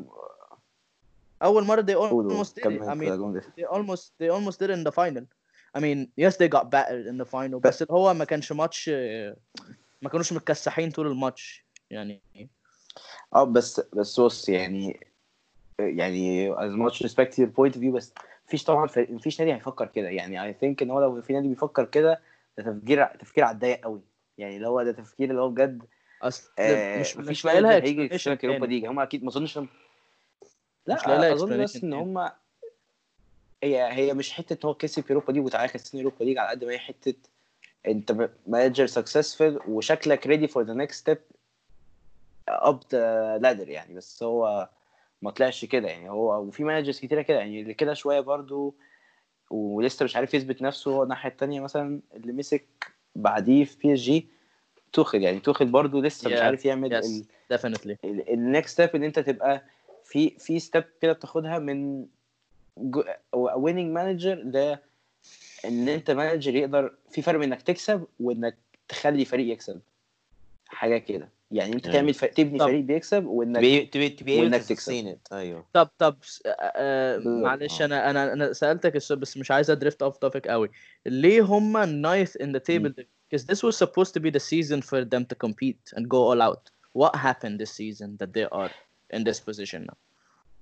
أول 1.43 1.63
مرة 1.63 1.81
they 1.81 1.93
قولوا 1.95 2.43
almost 2.43 2.55
did 2.55 2.59
it. 2.59 2.63
كمل 2.63 2.91
I 2.91 2.95
mean, 2.95 3.05
كده 3.05 3.41
they 3.57 3.63
almost 3.63 4.11
they 4.19 4.29
almost 4.29 4.59
did 4.59 4.69
it 4.69 4.73
in 4.77 4.83
the 4.83 4.91
final. 4.91 5.25
I 5.73 5.79
mean, 5.79 6.09
yes, 6.17 6.35
they 6.35 6.49
got 6.49 6.69
battered 6.69 7.07
in 7.07 7.17
the 7.17 7.25
final, 7.25 7.59
But- 7.59 7.67
بس 7.67 7.81
اللي 7.81 7.93
هو 7.93 8.13
ما 8.13 8.25
كانش 8.25 8.51
ماتش 8.51 8.91
ما 10.06 10.10
كانوش 10.12 10.32
متكسحين 10.32 10.90
طول 10.90 11.06
الماتش 11.06 11.64
يعني. 11.90 12.20
آه 13.34 13.44
بس 13.44 13.80
بس 13.80 14.20
بص 14.20 14.48
يعني 14.48 15.06
يعني 15.80 16.54
respect 16.54 17.30
to 17.34 17.38
your 17.38 17.50
point 17.50 17.74
of 17.74 17.80
view 17.80 17.92
بس 17.94 18.12
مفيش 18.46 18.64
طبعا 18.64 18.88
مفيش 18.96 19.40
نادي 19.40 19.54
هيفكر 19.54 19.86
كده 19.86 20.08
يعني 20.08 20.52
I 20.52 20.56
think 20.56 20.82
إن 20.82 20.90
هو 20.90 21.00
لو 21.00 21.22
في 21.22 21.32
نادي 21.32 21.48
بيفكر 21.48 21.84
كده 21.84 22.20
ده 22.58 22.64
تفكير 22.64 23.06
تفكير 23.06 23.44
على 23.44 23.54
الضيق 23.54 23.80
قوي 23.80 24.00
يعني 24.38 24.56
اللي 24.56 24.68
هو 24.68 24.82
ده 24.82 24.92
تفكير 24.92 25.30
اللي 25.30 25.40
هو 25.40 25.48
بجد 25.48 25.82
أصل 26.22 26.50
آه 26.58 27.00
مش 27.00 27.16
مفيش 27.16 27.46
مانجر 27.46 27.84
هيجي 27.84 28.02
يكسبك 28.02 28.44
اوروبا. 28.44 28.66
ليج 28.66 28.86
هم 28.86 29.00
أكيد 29.00 29.22
ما 29.22 29.28
أظنش 29.28 29.58
لا 30.86 31.32
أظن 31.32 31.62
بس 31.62 31.84
إن. 31.84 31.92
هم 31.92 32.30
هي 33.62 33.92
هي 33.92 34.14
مش 34.14 34.32
حتة 34.32 34.54
إن 34.54 34.68
هو 34.68 34.74
كسب 34.74 35.04
أوروبا 35.10 35.32
ليج 35.32 35.44
وتعالى 35.44 35.68
كسبني 35.72 36.04
أوروبا 36.04 36.24
ليج 36.24 36.38
على 36.38 36.48
قد 36.48 36.64
ما 36.64 36.72
هي 36.72 36.78
حتة 36.78 37.14
انت 37.88 38.28
مانجر 38.46 38.86
سكسسفل 38.86 39.60
وشكلك 39.68 40.26
ريدي 40.26 40.48
فور 40.48 40.62
ذا 40.62 40.74
نيكست 40.74 41.00
ستيب 41.00 41.18
اب 42.48 42.80
ذا 42.92 43.38
لادر 43.38 43.68
يعني. 43.68 43.94
بس 43.94 44.22
هو 44.22 44.68
ما 45.22 45.30
طلعش 45.30 45.64
كده 45.64 45.88
يعني. 45.88 46.10
هو 46.10 46.42
وفي 46.42 46.64
مانجرز 46.64 47.00
كتيرة 47.00 47.22
كده 47.22 47.38
يعني 47.38 47.60
اللي 47.60 47.74
كده 47.74 47.94
شوية 47.94 48.20
برضو 48.20 48.74
ولسه 49.50 50.04
مش 50.04 50.16
عارف 50.16 50.34
يثبت 50.34 50.62
نفسه 50.62 50.90
هو 50.90 51.02
الناحية 51.02 51.30
التانية 51.30 51.60
مثلا 51.60 52.00
اللي 52.14 52.32
مسك 52.32 52.66
بعديه 53.16 53.64
في 53.64 53.76
بي 53.78 53.94
اس 53.94 53.98
جي 54.00 54.28
توخل 54.92 55.22
يعني. 55.22 55.40
توخل 55.40 55.66
برضو 55.66 56.00
لسه 56.00 56.30
مش 56.30 56.36
Yeah, 56.38 56.42
عارف 56.42 56.64
يعمل 56.64 57.02
yes. 57.02 57.04
ال- 57.06 57.24
definitely. 57.58 57.96
النكست 58.04 58.72
ستيب 58.72 58.96
إن 58.96 59.02
أنت 59.04 59.18
تبقى 59.18 59.64
في 60.04 60.30
في 60.38 60.58
ستيب 60.58 60.84
كده 61.02 61.12
بتاخدها 61.12 61.58
من 61.58 62.06
ويننج 63.32 63.92
مانجر 63.92 64.34
ل 64.34 64.78
إن 65.64 65.88
أنت 65.88 66.10
مانجر 66.10 66.54
يقدر 66.54 66.94
في 67.10 67.22
فرق 67.22 67.38
بين 67.38 67.52
إنك 67.52 67.62
تكسب 67.62 68.04
وإنك 68.20 68.56
تخلي 68.88 69.24
فريق 69.24 69.52
يكسب 69.52 69.80
حاجة 70.68 70.98
كده 70.98 71.28
يعني 71.50 71.72
أنت. 71.72 71.88
تعمل 71.88 72.14
ف... 72.14 72.24
تبني 72.24 72.58
طب. 72.58 72.66
فريق 72.66 72.80
بيكسب 72.84 73.26
وإنك 73.26 73.56
تبي 73.56 73.86
تبي 73.86 74.08
تبي 74.08 74.50
able 74.50 74.62
to 74.62 74.68
تكسب. 74.68 75.18
أيوه 75.32 75.64
طب 75.72 75.88
طب 75.98 76.16
آه،. 76.46 77.18
معلش. 77.18 77.82
أنا 77.82 78.10
أنا 78.10 78.32
أنا 78.32 78.52
سألتك 78.52 78.96
السؤال 78.96 79.20
بس 79.20 79.36
مش 79.36 79.50
عايز 79.50 79.70
أدريفت 79.70 80.02
اوف 80.02 80.16
توبيك 80.16 80.48
قوي 80.48 80.70
ليه 81.06 81.42
هم 81.42 82.02
ninth 82.02 82.30
in 82.42 82.46
the 82.46 82.60
table 82.60 82.92
because 83.30 83.44
this 83.44 83.62
was 83.62 83.76
supposed 83.76 84.14
to 84.14 84.20
be 84.20 84.30
the 84.30 84.40
season 84.40 84.80
for 84.82 85.04
them 85.04 85.24
to 85.24 85.34
compete 85.46 85.92
and 85.96 86.08
go 86.08 86.18
all 86.30 86.42
out 86.42 86.70
what 86.92 87.14
happened 87.16 87.60
this 87.60 87.72
season 87.72 88.16
that 88.20 88.32
they 88.32 88.46
are 88.52 88.70
in 89.10 89.24
this 89.24 89.40
position 89.40 89.80
now 89.86 89.96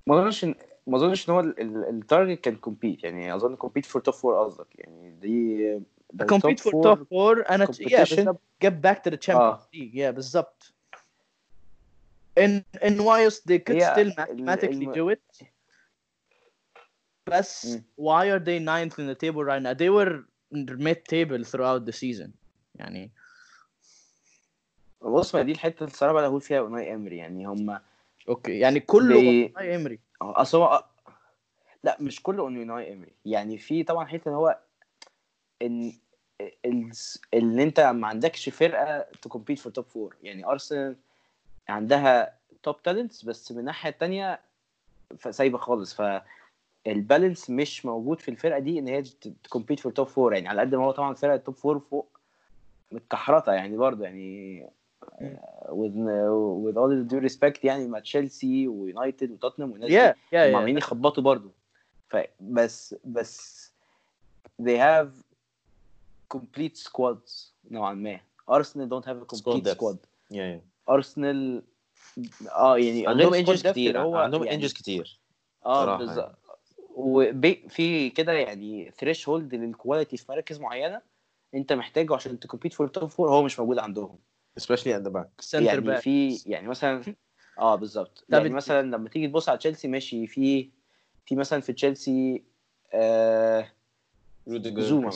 ما 0.06 0.20
أظنش 0.20 0.44
إن- 0.44 0.73
ما 0.86 0.96
اظنش 0.96 1.28
إن 1.30 1.34
هو 1.34 1.40
التارجت 1.40 2.40
كان 2.40 2.56
كومبيت 2.56 3.04
يعني 3.04 3.34
اظن 3.34 3.56
كومبيت 3.56 3.86
فور 3.86 4.02
توب 4.02 4.14
فور 4.14 4.44
قصدك. 4.44 4.66
يعني 4.74 5.10
دي 5.10 5.80
كومبيت 6.28 6.60
فور 6.60 6.82
توب 6.82 7.02
فور 7.02 7.44
أنا 7.50 7.66
جيت 8.62 8.72
باك 8.72 9.04
تو 9.04 9.10
ذا 9.10 9.16
تشامبيونز 9.16 9.60
ليج 9.74 9.94
يا 9.94 10.10
بالظبط. 10.10 10.74
ان 12.38 12.62
ان 12.84 13.00
وايوس 13.00 13.48
ذي 13.48 13.58
كود 13.58 13.78
ستيل 13.78 14.14
ماتيكلي 14.32 14.84
دو 14.86 15.10
ات 15.10 15.36
بس 17.26 17.78
واي 17.96 18.32
ار 18.34 18.38
ذي 18.38 18.58
ناينث 18.58 19.00
ان 19.00 19.06
ذا 19.06 19.12
تيبل 19.12 19.44
راين 19.44 19.72
ذي 19.72 19.88
وير 19.88 20.26
ميد 20.52 20.96
تيبل 20.96 21.46
ثرو 21.46 21.66
اوت 21.66 21.82
ذا 21.82 21.90
سيزون 21.90 22.32
يعني 22.74 23.10
بص 25.00 25.34
ما 25.34 25.42
دي 25.42 25.52
الحتة 25.52 25.78
اللي 25.78 25.92
الصراحة 25.92 26.12
بقى 26.14 26.26
أقول 26.26 26.40
فيها 26.40 26.58
اوناي 26.58 26.94
أمري. 26.94 27.16
يعني 27.16 27.46
هم 27.46 27.80
أوكي 28.28 28.58
يعني 28.58 28.80
كله 28.80 29.16
اوناي 29.16 29.76
امري 29.76 30.00
أصل 30.22 30.58
هو 30.58 30.84
لا 31.84 31.96
مش 32.00 32.22
كله 32.22 32.42
اوناي 32.42 32.92
امري 32.92 33.12
يعني 33.24 33.58
في 33.58 33.82
طبعا 33.82 34.06
حتة 34.06 34.28
إن 34.28 34.34
هو 34.34 34.58
إن 35.62 35.92
إن 37.34 37.60
أنت 37.60 37.80
ما 37.80 38.06
عندكش 38.08 38.48
فرقة 38.48 39.06
تكمبيت 39.22 39.58
في 39.58 39.70
توب 39.70 39.84
فور 39.84 40.16
يعني 40.22 40.46
ارسنال 40.46 40.96
عندها 41.68 42.38
توب 42.62 42.82
تالنتس 42.82 43.24
بس 43.24 43.52
من 43.52 43.58
الناحيه 43.58 43.90
التانيه 43.90 44.40
ف- 45.18 45.34
سايبه 45.34 45.58
خالص 45.58 45.94
فالبالانس 46.86 47.50
مش 47.50 47.86
موجود 47.86 48.20
في 48.20 48.30
الفرقة 48.30 48.58
دي 48.58 48.78
إن 48.78 48.88
هي 48.88 49.02
تكمبيت 49.44 49.80
في 49.80 49.86
التوب 49.86 50.06
فور 50.06 50.34
يعني 50.34 50.48
على 50.48 50.60
قد 50.60 50.74
ما 50.74 50.84
هو 50.84 50.90
طبعا 50.90 51.14
فرقة 51.14 51.34
التوب 51.34 51.54
فور 51.54 51.78
فوق 51.78 52.18
متكحرطة 52.92 53.52
يعني 53.52 53.76
برضه. 53.76 54.04
يعني 54.04 54.66
with 55.68 55.96
with 56.64 56.76
all 56.76 57.04
due 57.10 57.28
respect 57.28 57.64
يعني 57.64 57.88
مع 57.88 57.98
تشيلسي 57.98 58.68
ويونايتد 58.68 59.30
وتوتنهام 59.30 59.72
والناس 59.72 59.90
دي 59.90 59.98
yeah 59.98 60.12
yeah 60.12 60.34
هم 60.34 60.52
yeah. 60.52 60.56
عمالين 60.56 60.78
يخبطوا 60.78 61.22
برضه. 61.22 61.50
فبس 62.08 62.94
بس 63.04 63.72
they 64.62 64.78
have 64.78 65.08
complete 66.36 66.76
squads 66.88 67.52
نوعا 67.70 67.94
ما. 67.94 68.20
ارسنال 68.50 68.88
don't 68.88 69.04
have 69.04 69.26
a 69.26 69.36
complete 69.36 69.76
squad. 69.76 69.96
Yeah, 70.32 70.36
yeah. 70.36 70.90
ارسنال 70.90 71.62
آه 72.52 72.78
يعني 72.78 73.06
عندهم 73.06 73.34
انجز 73.34 73.66
كتير 73.66 74.00
هو 74.00 74.16
عندهم 74.16 74.44
يعني 74.44 74.56
انجز 74.56 74.72
كتير. 74.72 75.18
آه 75.66 75.98
بالظبط 75.98 76.34
وفي 76.96 78.10
كده 78.10 78.32
يعني 78.32 78.90
ثريش 78.90 79.28
هولد 79.28 79.54
للكواليتي 79.54 80.16
في 80.16 80.32
مراكز 80.32 80.60
معينة 80.60 81.00
انت 81.54 81.72
محتاجه 81.72 82.14
عشان 82.14 82.40
تكمبيت 82.40 82.72
في 82.72 82.82
التوب 82.82 83.08
فور 83.08 83.30
هو 83.30 83.42
مش 83.42 83.60
موجود 83.60 83.78
عندهم. 83.78 84.18
Especially 84.60 84.92
at 84.92 85.04
the 85.04 85.10
back. 85.10 85.28
Center 85.40 85.62
يعني 85.62 85.96
back. 85.96 86.00
في 86.00 86.42
يعني 86.46 86.68
مثلا 86.68 87.02
آه 87.58 87.74
بالظبط. 87.76 88.24
يعني 88.28 88.48
مثلا 88.48 88.82
لما 88.96 89.08
تيجي 89.08 89.28
تبص 89.28 89.48
على 89.48 89.58
تشيلسي 89.58 89.88
ماشي 89.88 90.26
في 90.26 90.68
في 91.26 91.36
مثلا 91.36 91.60
في 91.60 91.72
تشيلسي 91.72 92.42
آه 92.92 93.68
روديجر 94.48 94.82
زوما 94.82 95.10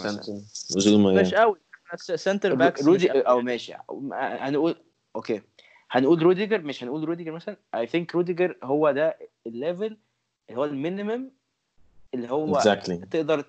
زوما 0.54 1.22
مش 1.22 1.34
yeah. 1.34 1.38
قوي 1.38 1.58
سنتر 1.96 2.54
باك 2.54 2.82
رودي 2.82 3.10
أو 3.10 3.40
ماشي. 3.40 3.74
هنقول 4.12 4.76
أوكي. 5.16 5.42
هنقول 5.90 6.22
روديجر 6.22 6.60
مش 6.60 6.84
هنقول 6.84 7.04
روديجر 7.04 7.32
مثلا. 7.32 7.56
اي 7.74 7.86
ثينك 7.86 8.14
روديجر 8.14 8.56
هو 8.62 8.90
ده 8.90 9.18
الليفل 9.46 9.96
اللي 10.48 10.60
هو 10.60 10.64
المينيمم 10.64 11.30
اللي 12.14 12.30
هو 12.30 12.60
exactly. 12.60 13.08
تقدر 13.10 13.44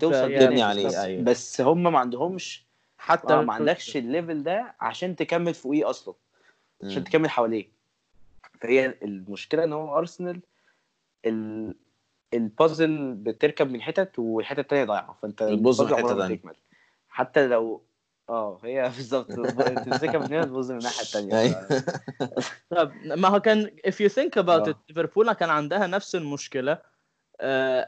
توصل 0.00 0.38
تبني 0.38 0.62
عليه، 0.62 1.02
أيوة. 1.02 1.22
بس 1.22 1.60
هم 1.60 1.82
ما 1.82 1.98
عندهمش 1.98 2.63
حتى 3.04 3.34
آه 3.34 3.42
ما 3.42 3.52
عندكش 3.52 3.96
الليفل 3.96 4.42
ده 4.42 4.74
عشان 4.80 5.16
تكمل 5.16 5.54
فوقيه 5.54 5.90
أصلا 5.90 6.14
عشان 6.84 6.98
مم. 6.98 7.04
تكمل 7.04 7.30
حواليه 7.30 7.68
فهي 8.60 8.94
المشكلة 9.02 9.64
إن 9.64 9.72
هو 9.72 9.98
أرسنال 9.98 10.40
ال 11.26 11.74
البازل 12.34 13.14
بتركب 13.14 13.70
من 13.70 13.82
حتت 13.82 14.18
والحتة 14.18 14.60
التانية 14.60 14.84
ضايعة 14.84 15.18
فأنت 15.22 15.42
بتبوظ 15.42 15.92
تانية. 15.92 16.34
تكمل 16.34 16.54
حتى 17.08 17.48
لو 17.48 17.82
آه 18.28 18.60
هي 18.64 18.82
بالظبط 18.96 19.32
تمسكها 19.84 20.18
من 20.18 20.32
هنا 20.32 20.44
تبوظ 20.46 20.70
من 20.72 20.78
الناحية 20.78 21.02
التانية 21.02 21.40
أيوة. 21.40 21.68
ف... 21.68 22.44
طب 22.70 22.92
ما 23.04 23.28
هو 23.28 23.40
كان 23.40 23.66
if 23.86 23.92
you 23.92 24.08
think 24.08 24.42
about 24.42 24.68
it 24.68 24.76
ليفربول 24.88 25.32
كان 25.32 25.50
عندها 25.50 25.86
نفس 25.86 26.14
المشكلة 26.14 26.93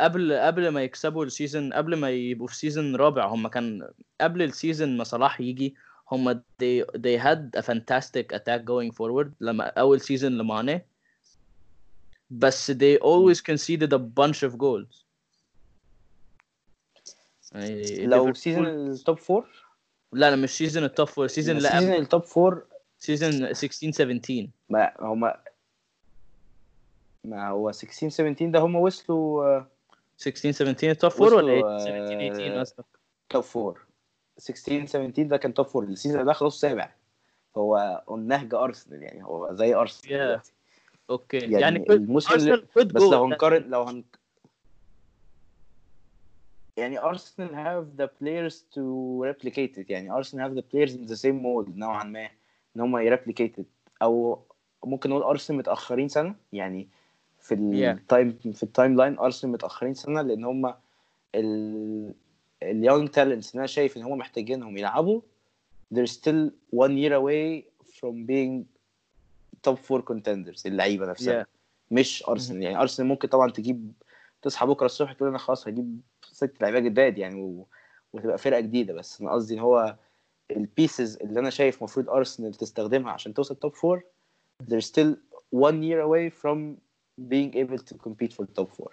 قبل 0.00 0.32
قبل 0.32 0.68
ما 0.68 0.82
يكسبوا 0.82 1.24
السيزون 1.24 1.72
قبل 1.72 1.96
ما 1.96 2.10
يبقوا 2.10 2.46
في 2.46 2.56
سيزون 2.56 2.96
رابع 2.96 3.26
هم 3.26 3.48
كان 3.48 3.88
قبل 4.20 4.42
السيزون 4.42 4.96
ما 4.96 5.04
صلاح 5.04 5.40
يجي 5.40 5.76
هم 6.12 6.34
they, 6.34 6.84
they 6.96 7.18
had 7.18 7.60
a 7.60 7.62
fantastic 7.62 8.32
attack 8.32 8.60
going 8.64 8.92
forward 8.92 9.28
لما 9.40 9.64
أول 9.64 10.00
سيزون 10.00 10.38
لماني. 10.38 10.86
بس 12.30 12.70
they 12.70 12.98
always 12.98 13.40
conceded 13.40 13.92
a 13.92 13.98
bunch 13.98 14.42
of 14.48 14.56
goals. 14.58 15.04
يعني 17.52 18.06
لو 18.06 18.34
سيزون 18.34 18.66
التوب 18.66 19.18
فور 19.18 19.48
لا 20.12 20.30
لا 20.30 20.36
مش 20.36 20.50
سيزون 20.50 20.84
التوب 20.84 21.08
فور 21.08 21.26
سيزون 21.26 21.56
اللي 21.56 21.68
سيزون 21.68 21.92
التوب 21.92 22.22
فور 22.22 22.66
سيزون 22.98 23.54
16 23.54 23.90
17 23.90 24.48
ما 24.68 24.92
هما 25.00 25.36
ما 27.26 27.48
هو 27.48 27.72
16 27.72 28.08
17 28.08 28.46
ده 28.50 28.58
هم 28.58 28.76
وصلوا 28.76 29.44
آه، 29.44 29.66
16 30.16 30.50
17 30.52 30.90
التوب 30.90 31.10
فور 31.10 31.34
ولا 31.34 31.52
وصلوا، 31.52 31.78
8 31.78 32.32
17 32.32 32.34
18 32.34 32.56
آه، 32.56 32.60
قصدك؟ 32.60 32.84
توب 33.28 33.42
فور 33.42 33.80
16 34.38 34.86
17 34.86 35.22
ده 35.22 35.36
كان 35.36 35.54
توب 35.54 35.66
فور 35.66 35.84
السيزون 35.84 36.24
ده 36.24 36.32
خلاص 36.32 36.60
سابع. 36.60 36.90
هو 37.56 38.02
نهج 38.18 38.54
ارسنال 38.54 39.02
يعني 39.02 39.24
هو 39.24 39.54
زي 39.54 39.74
ارسنال 39.74 40.40
Yeah. 40.40 40.46
أوكي 41.10 41.36
يعني, 41.38 41.60
يعني 41.60 41.84
الموسم 41.90 42.34
بس 42.76 43.02
لو 43.02 43.10
that- 43.10 43.14
هنقارن 43.14 43.62
لو 43.70 43.82
هن 43.82 44.04
يعني 46.76 46.98
ارسنال 46.98 47.48
have 47.50 48.00
the 48.02 48.06
players 48.06 48.54
to 48.54 48.80
replicate 49.32 49.76
it. 49.78 49.90
يعني 49.90 50.10
ارسنال 50.12 50.50
have 50.50 50.58
the 50.58 50.64
players 50.66 50.92
in 50.92 51.08
the 51.10 51.16
same 51.20 51.42
mold 51.42 51.76
نوعا 51.78 52.04
ما 52.04 52.28
إن 52.76 52.80
هم 52.80 52.96
يريبليكيت 52.98 53.56
أو 54.02 54.42
ممكن 54.84 55.10
نقول 55.10 55.22
ارسنال 55.22 55.58
متأخرين 55.58 56.08
سنة. 56.08 56.34
يعني 56.52 56.88
في 57.48 57.54
Yeah. 57.54 57.98
التايم 57.98 58.38
في 58.52 58.62
التايم 58.62 58.96
لاين 58.96 59.18
أرسنال 59.18 59.52
متأخرين 59.52 59.94
سنة 59.94 60.22
لأن 60.22 60.44
هم 60.44 60.74
ال 61.34 62.14
اليونج 62.62 63.08
تالنتس 63.08 63.50
اللي 63.50 63.58
أنا 63.58 63.66
شايف 63.66 63.96
إن 63.96 64.02
هم 64.02 64.18
محتاجينهم 64.18 64.78
يلعبوا 64.78 65.20
they're 65.94 66.10
still 66.10 66.50
one 66.76 66.90
year 67.02 67.12
away 67.12 67.62
from 67.98 68.14
being 68.26 68.64
top 69.68 69.78
four 69.78 70.00
contenders 70.12 70.66
اللعيبة 70.66 71.06
نفسها 71.06 71.42
Yeah. 71.42 71.46
مش 71.90 72.24
أرسنال 72.28 72.62
يعني 72.62 72.80
أرسنال 72.80 73.08
ممكن 73.08 73.28
طبعا 73.28 73.50
تجيب 73.50 73.92
تصحى 74.42 74.66
بكرة 74.66 74.86
الصبح 74.86 75.12
تقول 75.12 75.28
أنا 75.28 75.38
خلاص 75.38 75.68
هجيب 75.68 76.00
ست 76.32 76.52
لعيبة 76.60 76.78
جداد 76.78 77.18
يعني 77.18 77.40
و... 77.42 77.66
وتبقى 78.12 78.38
فرقة 78.38 78.60
جديدة 78.60 78.94
بس 78.94 79.20
أنا 79.20 79.32
قصدي 79.32 79.54
إن 79.54 79.58
هو 79.58 79.96
البيسز 80.50 81.16
اللي 81.16 81.40
أنا 81.40 81.50
شايف 81.50 81.78
المفروض 81.78 82.10
أرسنال 82.10 82.54
تستخدمها 82.54 83.12
عشان 83.12 83.34
توصل 83.34 83.54
توب 83.56 83.74
فور 83.74 84.02
they're 84.62 84.86
still 84.86 85.14
one 85.54 85.82
year 85.82 86.00
away 86.06 86.30
from 86.42 86.58
being 87.29 87.51
able 87.55 87.77
to 87.77 87.95
compete 87.95 88.33
for 88.33 88.45
top 88.59 88.69
four 88.77 88.91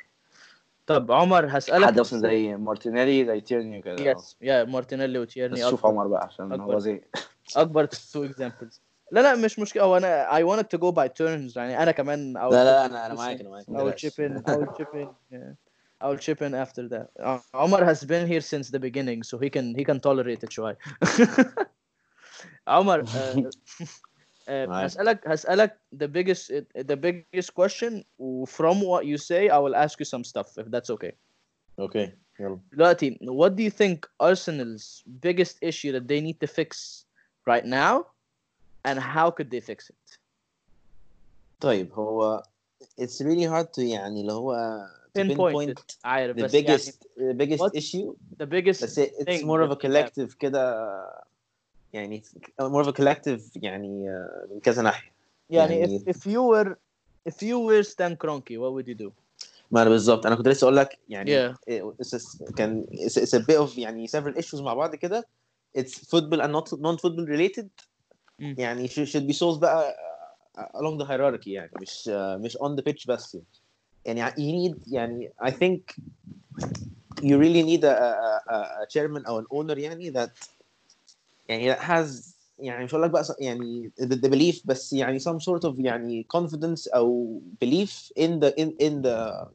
طب 0.86 1.12
عمر 1.12 1.58
هسألك 1.58 1.84
حد 1.86 2.00
مثلا 2.00 2.18
زي 2.20 2.56
مارتينيلي 2.56 3.26
زي 3.26 3.40
تيرني 3.40 3.78
وكده 3.78 4.10
يس 4.10 4.36
يا 4.40 4.64
مارتينيلي 4.64 5.18
بس 5.18 5.22
وتيرني 5.28 5.56
شوف 5.70 5.86
اكبر 5.86 5.88
عمر 5.88 6.06
بقى 6.08 6.24
عشان 6.24 6.52
أكبر. 6.52 6.74
هو 6.74 6.78
زي 6.78 7.02
اكبر 7.56 7.84
تو 7.84 8.24
اكزامبلز 8.24 8.82
لا 9.12 9.20
لا 9.20 9.34
مش 9.36 9.58
مشكله 9.58 9.82
هو 9.82 9.96
انا 9.96 10.28
I 10.38 10.42
wanted 10.42 10.64
to 10.66 10.78
go 10.80 10.92
by 10.92 11.08
turns 11.08 11.56
يعني 11.56 11.82
انا 11.82 11.90
كمان 11.90 12.34
I 12.38 12.40
will 12.40 12.52
لا 12.52 12.64
لا 12.64 12.82
chip 12.82 12.90
انا 12.90 13.06
انا 13.06 13.14
in- 13.14 13.18
معاك 13.18 13.40
انا 13.40 13.48
معاك 13.50 13.66
I 13.66 13.68
will 13.94 13.98
chip 14.00 14.14
in 14.14 14.42
I 14.42 14.54
will 14.54 14.74
chip 14.78 14.94
in 14.94 15.08
yeah. 15.32 15.54
I 16.04 16.06
will 16.10 16.18
chip 16.26 16.40
in 16.42 16.54
after 16.64 16.88
that 16.92 17.06
uh, 17.26 17.40
Omar 17.64 17.82
has 17.84 18.04
been 18.04 18.26
here 18.32 18.40
since 18.52 18.70
the 18.70 18.80
beginning 18.86 19.20
so 19.30 19.34
he 19.44 19.50
can 19.56 19.66
he 19.78 19.84
can 19.84 19.98
tolerate 20.00 20.42
it 20.44 20.50
شوية 20.50 20.78
عمر 22.68 23.02
uh, 23.06 23.50
uh, 24.42 24.50
معاك. 24.50 24.84
هسألك 24.84 25.28
هسألك 25.28 25.80
the 25.94 26.08
biggest 26.08 26.52
the 26.78 26.96
biggest 26.96 27.54
question 27.54 28.04
from 28.46 28.80
what 28.80 29.04
you 29.06 29.18
say 29.18 29.48
I 29.50 29.58
will 29.58 29.76
ask 29.76 29.98
you 30.00 30.04
some 30.06 30.24
stuff 30.24 30.58
if 30.58 30.66
that's 30.70 30.90
okay 30.90 31.12
اوكي 31.78 32.12
يلا 32.40 32.60
دلوقتي 32.72 33.18
what 33.22 33.50
do 33.56 33.62
you 33.62 33.70
think 33.70 34.06
Arsenal's 34.20 35.02
biggest 35.26 35.56
issue 35.62 35.92
that 35.92 36.08
they 36.08 36.20
need 36.20 36.40
to 36.40 36.46
fix 36.46 37.04
right 37.46 37.64
now 37.66 38.06
and 38.84 38.98
how 38.98 39.30
could 39.30 39.50
they 39.50 39.60
fix 39.60 39.90
it 39.90 40.18
طيب 41.60 41.92
هو 41.92 42.42
it's 43.00 43.20
really 43.20 43.44
hard 43.44 43.66
to 43.74 43.78
يعني 43.80 44.20
اللي 44.20 44.32
هو 44.32 44.80
pinpoint 45.18 45.68
it. 45.70 45.96
عارف 46.04 46.36
the 46.36 46.42
بس 46.42 46.52
biggest 46.56 46.92
the 47.18 47.34
biggest 47.34 47.60
what- 47.60 47.74
issue 47.78 47.96
يعني 47.96 48.36
the 48.42 48.46
biggest 48.46 48.82
بس 48.84 49.00
it's 49.00 49.24
thing 49.24 49.42
more 49.46 49.62
of 49.62 49.70
a 49.70 49.74
that 49.74 49.78
we 49.78 49.82
have. 49.82 49.82
collective 49.82 50.34
كده 50.38 50.84
يعني 51.92 52.22
more 52.62 52.84
of 52.84 52.88
a 52.88 52.92
collective 52.92 53.40
يعني 53.56 54.10
آه، 54.10 54.46
من 54.54 54.60
كذا 54.60 54.82
ناحية 54.82 55.12
يعني 55.50 55.78
يعني- 55.80 55.98
if, 56.00 56.02
if 56.14 56.18
you 56.20 56.42
were 56.52 56.74
if 57.30 57.36
you 57.42 57.58
were 57.58 57.82
Stan 57.92 58.16
Kroenke 58.16 58.54
what 58.58 58.72
would 58.72 58.88
you 58.88 59.06
do 59.06 59.10
ما 59.70 59.82
انا 59.82 59.90
بالظبط 59.90 60.26
انا 60.26 60.34
كنت 60.36 60.48
لسه 60.48 60.64
اقول 60.64 60.76
لك 60.76 60.98
يعني 61.08 61.52
Yeah. 61.52 61.54
it's 62.02 62.10
just- 62.10 62.52
كان 62.56 62.86
it's, 62.92 63.12
it's 63.22 63.38
a 63.38 63.42
bit 63.42 63.58
of 63.68 63.78
يعني 63.78 64.08
several 64.08 64.34
issues 64.42 64.60
مع 64.60 64.74
بعض 64.74 64.94
كده 64.94 65.26
it's 65.78 65.92
football 65.92 66.40
and 66.40 66.52
not 66.52 66.78
non 66.78 66.96
football 66.96 67.26
related 67.28 67.66
مم. 68.38 68.54
يعني 68.58 68.88
should, 68.88 69.08
should 69.08 69.26
be 69.28 69.38
solved 69.38 69.58
بقى 69.60 69.96
along 70.58 70.98
the 71.02 71.04
hierarchy 71.06 71.46
يعني 71.48 71.70
مش 71.80 72.08
uh, 72.08 72.12
مش 72.40 72.56
on 72.56 72.76
the 72.80 72.82
pitch 72.82 73.06
بس 73.08 73.38
يعني 74.04 74.20
يعني 74.20 74.34
you 74.34 74.70
need 74.74 74.92
يعني 74.92 75.32
I 75.42 75.50
think 75.50 75.94
you 77.22 77.36
really 77.38 77.62
need 77.70 77.84
a, 77.84 77.94
a, 77.94 78.52
a, 78.54 78.56
a 78.82 78.86
chairman 78.94 79.26
او 79.28 79.42
an 79.42 79.44
owner 79.52 79.78
يعني 79.78 80.12
that 80.12 80.30
يعني 81.48 81.74
that 81.74 81.78
has 81.78 82.34
يعني 82.58 82.84
مش 82.84 82.94
هقول 82.94 83.02
لك 83.04 83.10
بقى 83.10 83.24
ص- 83.24 83.36
يعني 83.40 83.92
the, 84.00 84.04
the 84.14 84.28
belief 84.30 84.60
بس 84.64 84.92
يعني 84.92 85.18
some 85.18 85.38
sort 85.40 85.64
of 85.70 85.74
يعني 85.78 86.26
confidence 86.36 86.94
او 86.94 87.40
belief 87.64 87.90
in 88.18 88.40
the 88.40 88.52
in 88.62 88.70
in 88.86 89.02
the 89.02 89.46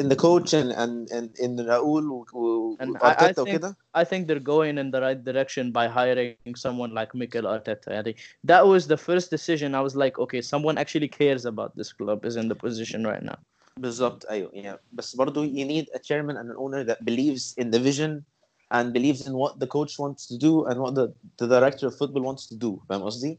in 0.00 0.08
the 0.08 0.16
coach 0.16 0.52
and 0.54 0.70
and 0.72 1.10
and 1.10 1.28
in 1.38 1.60
راؤول 1.60 2.08
و- 2.10 2.24
و- 2.34 2.76
And 2.80 2.96
I- 2.96 3.00
I 3.00 3.04
وارتيتا 3.04 3.32
think- 3.44 3.48
وكده 3.48 3.76
I 3.96 4.04
think 4.04 4.26
they're 4.26 4.46
going 4.54 4.78
in 4.78 4.90
the 4.90 5.00
right 5.00 5.24
direction 5.24 5.72
by 5.72 5.86
hiring 5.88 6.54
someone 6.56 6.92
like 6.94 7.14
Mikel 7.14 7.44
Arteta. 7.46 7.88
يعني 7.88 8.14
that 8.46 8.64
was 8.66 8.86
the 8.86 8.96
first 8.96 9.30
decision. 9.30 9.74
I 9.74 9.80
was 9.88 9.94
like, 9.96 10.18
okay, 10.18 10.40
someone 10.42 10.76
actually 10.78 11.08
cares 11.08 11.44
about 11.46 11.70
this 11.76 11.92
club 11.92 12.24
is 12.24 12.36
in 12.36 12.48
the 12.48 12.54
position 12.54 13.04
right 13.06 13.22
now. 13.22 13.38
بالظبط 13.76 14.26
ايوه 14.26 14.50
يعني 14.52 14.78
بس 14.92 15.16
برضو 15.16 15.44
you 15.46 15.64
need 15.64 15.86
a 15.94 15.98
chairman 15.98 16.36
and 16.36 16.50
an 16.50 16.56
owner 16.56 16.84
that 16.84 17.04
believes 17.04 17.54
in 17.58 17.70
the 17.70 17.78
vision 17.90 18.22
and 18.70 18.92
believes 18.92 19.26
in 19.26 19.34
what 19.34 19.58
the 19.60 19.66
coach 19.66 19.98
wants 19.98 20.26
to 20.26 20.36
do 20.38 20.64
and 20.66 20.76
what 20.80 20.94
the, 20.94 21.06
the 21.38 21.46
director 21.46 21.86
of 21.88 21.94
football 21.96 22.22
wants 22.22 22.46
to 22.46 22.56
do 22.56 22.80
فاهم 22.88 23.02
قصدي؟ 23.02 23.38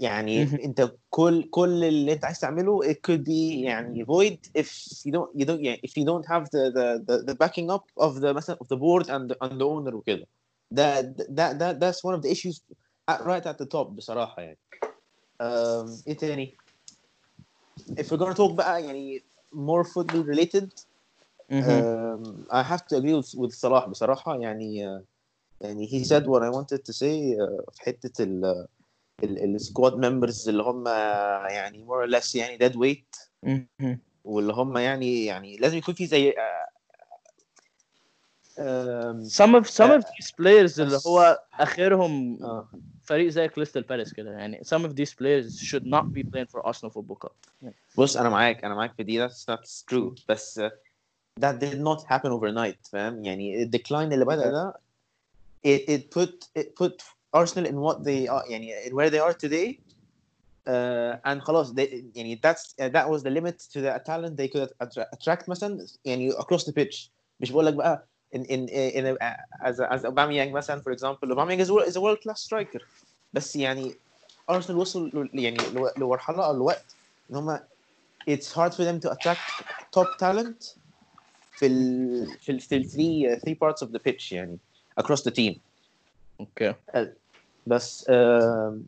يعني 0.00 0.44
مهم. 0.44 0.60
انت 0.60 0.92
كل 1.10 1.42
كل 1.50 1.84
اللي 1.84 2.12
انت 2.12 2.24
عايز 2.24 2.40
تعمله 2.40 2.92
it 2.92 2.96
could 2.96 3.24
be 3.24 3.64
يعني 3.64 4.04
void 4.04 4.60
if 4.60 4.66
you 5.06 5.12
don't 5.12 5.40
you 5.40 5.44
don't 5.44 5.60
يعني 5.60 5.80
if 5.86 5.90
you 5.90 6.04
don't 6.04 6.26
have 6.26 6.44
the 6.44 6.70
the 6.70 7.04
the, 7.08 7.32
the 7.32 7.34
backing 7.34 7.70
up 7.70 8.04
of 8.06 8.20
the 8.20 8.32
مثلا 8.32 8.56
of 8.56 8.68
the 8.68 8.76
board 8.76 9.08
and 9.08 9.30
the, 9.30 9.36
and 9.42 9.60
the 9.60 9.64
owner 9.64 9.94
وكده 9.94 10.26
ده 10.70 11.00
ده 11.00 11.52
ده 11.52 11.78
that's 11.78 12.04
one 12.04 12.14
of 12.14 12.22
the 12.22 12.30
issues 12.30 12.60
at, 13.10 13.20
right 13.24 13.46
at 13.46 13.58
the 13.58 13.66
top 13.66 13.86
بصراحة 13.88 14.42
يعني 14.42 14.58
um, 15.42 16.06
ايه 16.08 16.16
تاني؟ 16.16 16.56
if 17.90 18.10
we're 18.10 18.18
gonna 18.18 18.34
talk 18.34 18.52
بقى 18.52 18.84
يعني 18.84 19.24
more 19.54 19.84
football 19.84 20.22
related 20.22 20.68
um, 21.51 22.45
I 22.51 22.63
have 22.63 22.85
to 22.87 22.97
agree 22.97 23.13
with, 23.13 23.33
with 23.35 23.51
صلاح 23.51 23.87
بصراحة 23.89 24.35
يعني 24.39 24.97
uh, 24.97 25.01
يعني 25.61 25.87
he 25.87 26.03
said 26.03 26.23
what 26.25 26.41
I 26.43 26.49
wanted 26.49 26.79
to 26.85 26.93
say 26.93 27.35
uh, 27.37 27.71
في 27.71 27.81
حتة 27.81 28.23
ال 28.23 28.65
ال 29.23 29.55
السكواد 29.55 29.93
members 29.93 30.47
اللي 30.47 30.63
هم 30.63 30.87
يعني 31.49 31.85
more 31.87 32.07
or 32.07 32.09
less 32.19 32.35
يعني 32.35 32.57
dead 32.69 32.73
weight 32.73 33.29
Mhm. 33.45 33.97
واللي 34.25 34.53
هم 34.53 34.77
يعني 34.77 35.25
يعني 35.25 35.57
لازم 35.57 35.77
يكون 35.77 35.93
في 35.93 36.05
زي 36.05 36.31
uh, 36.31 36.35
um, 38.57 39.23
Some 39.29 39.55
of 39.55 39.67
some 39.69 39.91
of 39.91 40.03
Uh, 40.03 40.09
these 40.17 40.31
players 40.31 40.79
اللي 40.79 40.99
هو 41.07 41.39
اخرهم 41.53 42.37
uh, 42.37 42.65
فريق 43.03 43.29
زي 43.29 43.47
كريستال 43.47 43.83
بالاس 43.83 44.13
كده 44.13 44.31
يعني 44.31 44.61
some 44.63 44.83
of 44.85 44.89
these 44.93 45.13
players 45.13 45.59
should 45.59 45.83
not 45.85 46.05
be 46.13 46.23
playing 46.23 46.47
for 46.55 46.65
Arsenal 46.67 46.91
Football 46.91 47.17
Club. 47.25 47.33
بص 47.97 48.17
أنا 48.17 48.29
معاك 48.29 48.63
أنا 48.63 48.75
معاك 48.75 48.93
في 48.93 49.03
دي 49.03 49.27
that's 49.27 49.45
that's 49.51 49.83
true 49.93 50.23
بس 50.29 50.59
uh, 50.59 50.71
that 51.40 51.58
did 51.60 51.78
not 51.80 52.00
happen 52.12 52.30
overnight 52.32 52.90
فاهم 52.92 53.24
يعني 53.24 53.62
الديكلاين 53.62 54.12
اللي 54.12 54.24
بدأ 54.24 54.50
ده 54.50 54.72
it, 55.66 55.80
it 55.90 56.02
put 56.18 56.48
it 56.60 56.66
put 56.82 57.02
Arsenal 57.36 57.66
in 57.66 57.76
what 57.80 58.04
they 58.04 58.26
are 58.28 58.50
يعني 58.50 58.86
in 58.86 58.92
where 58.94 59.10
they 59.10 59.18
are 59.20 59.34
today 59.34 59.78
uh, 60.68 61.16
and 61.24 61.40
خلاص 61.42 61.72
they, 61.72 62.04
يعني 62.14 62.40
that's 62.42 62.74
uh, 62.80 62.88
that 62.88 63.08
was 63.08 63.22
the 63.22 63.30
limit 63.30 63.58
to 63.72 63.80
the 63.80 64.02
talent 64.06 64.36
they 64.36 64.48
could 64.48 64.70
attra- 64.82 65.06
attract 65.12 65.48
مثلا 65.48 65.86
يعني 66.04 66.32
across 66.32 66.64
the 66.64 66.72
pitch 66.72 67.10
مش 67.40 67.50
بقول 67.52 67.66
لك 67.66 67.74
بقى 67.74 68.08
in 68.36 68.40
in 68.40 68.68
in 68.68 69.04
a, 69.06 69.36
as 69.64 69.78
a, 69.80 69.86
as 69.94 70.02
Aubameyang 70.04 70.52
مثلا 70.52 70.82
for 70.82 70.92
example 70.92 71.28
Aubameyang 71.34 71.60
is, 71.60 71.70
a- 71.70 71.86
is 71.90 71.96
a 71.96 72.00
world 72.00 72.20
class 72.22 72.40
striker 72.42 72.80
بس 73.32 73.56
يعني 73.56 73.94
Arsenal 74.50 74.70
وصل 74.70 75.08
ل- 75.08 75.38
يعني 75.40 75.56
لو- 75.74 75.92
لمرحلة 75.98 76.46
او 76.46 76.52
لوقت 76.56 76.96
ان 77.30 77.36
هم 77.36 77.58
it's 78.30 78.52
hard 78.52 78.72
for 78.74 78.82
them 78.84 79.00
to 79.00 79.10
attract 79.12 79.64
top 79.96 80.08
talent 80.20 80.78
في 81.55 81.65
ال 81.65 82.27
في 82.39 82.51
ال 82.51 82.59
في 82.59 82.75
ال 82.75 82.85
three 82.85 83.39
three 83.41 83.55
parts 83.55 83.87
of 83.87 83.91
the 83.91 83.99
pitch 84.07 84.31
يعني 84.31 84.57
across 85.01 85.19
the 85.21 85.31
team 85.31 85.53
Okay. 86.41 86.73
بس 87.67 88.05
آم، 88.09 88.85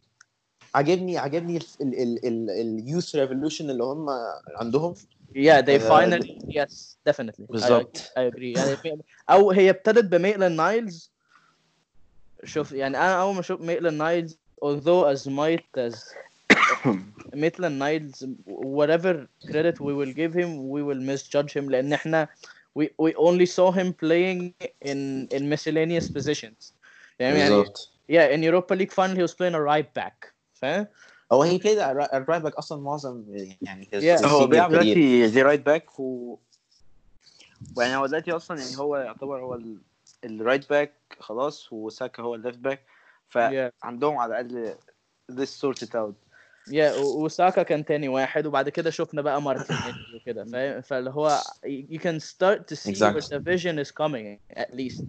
عجبني 0.76 1.18
عجبني 1.18 1.58
ال 1.58 1.64
ال 1.82 2.26
ال 2.28 2.50
اليوث 2.50 3.16
ريفولوشن 3.16 3.70
اللي 3.70 3.84
هم 3.84 4.06
عندهم 4.56 4.94
Yeah, 5.36 5.62
they 5.62 5.78
Uh, 5.80 5.90
finally 5.94 6.32
yes, 6.60 6.74
definitely. 7.10 7.46
I, 7.46 7.52
بالظبط. 7.52 7.98
I 7.98 8.22
agree. 8.32 8.56
يعني 8.58 8.76
في- 8.78 8.98
أو 9.30 9.52
هي 9.52 9.70
ابتدت 9.70 10.06
بميتلاند 10.06 10.58
نايلز 10.58 11.12
شوف 12.44 12.72
يعني 12.72 12.98
أنا 12.98 13.22
أول 13.22 13.36
ما 13.36 13.42
شفت 13.42 13.62
ميتلاند 13.62 13.98
نايلز 14.02 14.40
although 14.66 15.16
as 15.16 15.28
might 15.28 15.80
as 15.90 15.96
ميتلاند 17.34 17.80
نايلز 17.80 18.26
whatever 18.48 19.16
credit 19.52 19.76
we 19.80 19.94
will 20.00 20.14
give 20.14 20.34
him 20.34 20.50
we 20.76 20.82
will 20.84 21.02
misjudge 21.14 21.54
him 21.54 21.70
لأن 21.70 21.94
إحنا 21.94 22.28
we, 22.76 22.90
we 22.98 23.16
only 23.16 23.46
saw 23.46 23.72
him 23.72 23.94
playing 23.94 24.54
in 24.82 25.28
in 25.32 25.50
miscellaneous 25.50 26.10
positions. 26.10 26.74
يعني 27.20 27.40
يعني 27.40 27.56
بالظبط 27.56 27.92
yeah 28.12 28.36
in 28.36 28.44
Europa 28.44 28.76
League 28.76 28.92
final 28.92 29.16
he 29.16 29.22
was 29.22 29.34
playing 29.34 29.56
a 29.56 29.62
right 29.62 29.94
back. 30.00 30.34
فاهم 30.54 30.88
هو 31.32 31.44
هي 31.44 31.58
بلايد 31.58 31.78
الرايت 32.14 32.42
باك 32.44 32.54
أصلا 32.54 32.82
معظم 32.82 33.24
يعني 33.62 33.90
Yeah. 33.94 34.26
هو 34.26 34.48
بيلعب. 34.48 34.70
دلوقتي 34.72 35.28
زي 35.28 35.42
رايت 35.42 35.66
باك 35.66 36.00
و 36.00 36.38
يعني 37.78 37.96
هو 37.96 38.06
دلوقتي 38.06 38.32
أصلا 38.32 38.60
يعني 38.60 38.78
هو 38.78 38.98
يعتبر 38.98 39.40
هو 39.42 39.56
ال- 39.56 39.82
الرايت 40.24 40.70
باك 40.70 40.94
خلاص 41.20 41.74
وساكا 41.74 42.24
هو 42.24 42.36
الليفت 42.36 42.58
باك 42.58 42.80
yeah. 42.80 43.72
فعندهم 43.82 44.18
على 44.18 44.40
الأقل 44.40 44.76
this 45.32 45.50
sorted 45.50 45.90
out. 45.96 46.14
yeah 46.71 46.93
و- 46.97 47.25
وساكا 47.25 47.63
كان 47.63 47.85
تاني 47.85 48.09
واحد 48.09 48.47
وبعد 48.47 48.69
كده 48.69 48.91
شفنا 48.91 49.23
بقى 49.23 49.43
مارتينيز 49.43 49.95
وكده 50.15 50.45
فاهم 50.45 50.81
فاللي 50.81 51.11
هو 51.11 51.43
you 51.67 51.99
can 51.99 52.21
start 52.21 52.59
to 52.73 52.77
see 52.77 52.91
where 52.91 52.91
Exactly. 52.91 53.37
the 53.37 53.41
vision 53.41 53.79
is 53.79 53.91
coming 53.91 54.39
at 54.57 54.75
least 54.75 55.05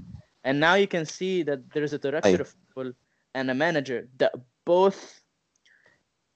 and 0.48 0.60
now 0.60 0.74
you 0.76 0.88
can 0.88 1.06
see 1.06 1.44
that 1.44 1.60
there's 1.74 1.94
a 1.94 2.00
director 2.00 2.26
أيوة. 2.26 2.42
of 2.42 2.48
football 2.48 2.94
and 3.38 3.50
a 3.52 3.54
manager 3.54 4.08
that 4.22 4.32
both 4.66 5.22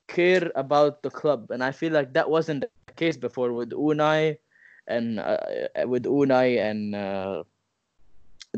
care 0.07 0.51
about 0.63 0.93
the 1.05 1.09
club 1.21 1.41
and 1.53 1.61
I 1.63 1.71
feel 1.71 1.93
like 1.99 2.09
that 2.13 2.27
wasn't 2.29 2.59
the 2.87 2.93
case 3.03 3.17
before 3.17 3.51
with 3.59 3.71
Unai 3.89 4.37
and 4.95 5.19
uh, 5.19 5.37
with 5.93 6.05
Unai 6.19 6.47
and 6.69 6.81
uh, 6.95 7.43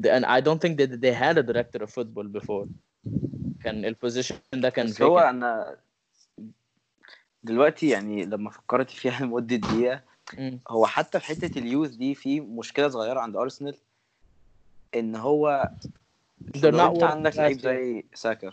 the, 0.02 0.10
and 0.16 0.24
I 0.26 0.40
don't 0.42 0.62
think 0.64 0.76
that 0.82 0.92
they 1.04 1.14
had 1.26 1.36
a 1.38 1.44
director 1.50 1.80
of 1.86 1.90
football 1.98 2.28
before 2.40 2.68
كان 3.64 3.86
البوزيشن 3.86 4.36
ده 4.54 4.70
كان 4.70 4.86
بس 4.86 5.02
هو 5.02 5.20
vacant. 5.20 5.24
انا 5.24 5.78
دلوقتي 7.45 7.89
يعني 7.89 8.25
لما 8.25 8.51
فكرت 8.51 8.91
فيها 8.91 9.21
لمدة 9.25 9.57
دقيقة. 9.57 10.03
هو 10.69 10.87
حتى 10.87 11.21
في 11.21 11.27
حتة 11.27 11.59
اليوث 11.59 11.91
دي 11.91 12.15
في 12.15 12.41
مشكلة 12.41 12.89
صغيرة 12.89 13.21
عند 13.21 13.37
ارسنال 13.37 13.77
إن 14.95 15.17
هو 15.17 15.71
لو 16.55 16.93
أنت 16.93 17.03
عندك 17.03 17.37
لعيب. 17.37 17.61
زي 17.61 18.05
ساكا 18.15 18.53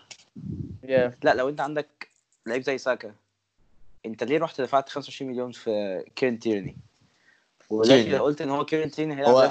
yeah 0.86 1.12
لا 1.24 1.34
لو 1.36 1.50
أنت 1.50 1.62
عندك 1.62 2.10
لعيب 2.46 2.62
زي 2.62 2.78
ساكا 2.78 3.16
أنت 4.06 4.24
ليه 4.24 4.38
رحت 4.40 4.62
دفعت 4.62 4.90
25 4.90 5.32
مليون 5.32 5.52
في 5.52 6.04
كيرن 6.16 6.40
تيرني. 6.40 6.78
لو 8.18 8.24
قلت 8.24 8.42
إن 8.42 8.50
هو 8.50 8.66
كيرن 8.66 8.92
تيرني 8.92 9.16
هيلعب 9.16 9.30
هو 9.34 9.42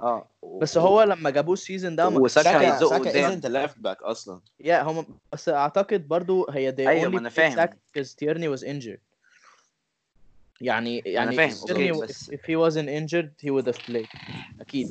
آه. 0.00 0.26
بس 0.60 0.78
هو 0.78 1.02
لما 1.02 1.30
جابوه 1.30 1.54
السيزون 1.54 1.96
ده 1.96 2.08
وساكا 2.08 2.62
يزقه 2.62 2.98
قدام. 2.98 3.40
ساكا 3.40 3.48
ليفت 3.48 3.78
باك 3.78 4.02
أصلا. 4.02 4.40
يا 4.60 4.82
yeah, 4.82 4.86
هم 4.86 5.06
بس 5.32 5.48
أعتقد 5.48 6.08
برضو 6.08 6.46
هي 6.50 6.70
دي 6.70 6.88
أيوه 6.88 7.18
أنا 7.18 7.28
فاهم. 7.28 7.66
because 7.66 8.14
تيرني 8.14 8.56
was 8.56 8.60
injured. 8.60 9.00
يعني 10.60 11.02
يعني 11.06 11.50
تيرني 11.52 12.06
if 12.06 12.40
he 12.46 12.56
wasn't 12.56 12.88
injured 12.88 13.30
he 13.42 13.50
would 13.50 13.66
have 13.66 13.78
played. 13.78 14.08
أكيد. 14.60 14.90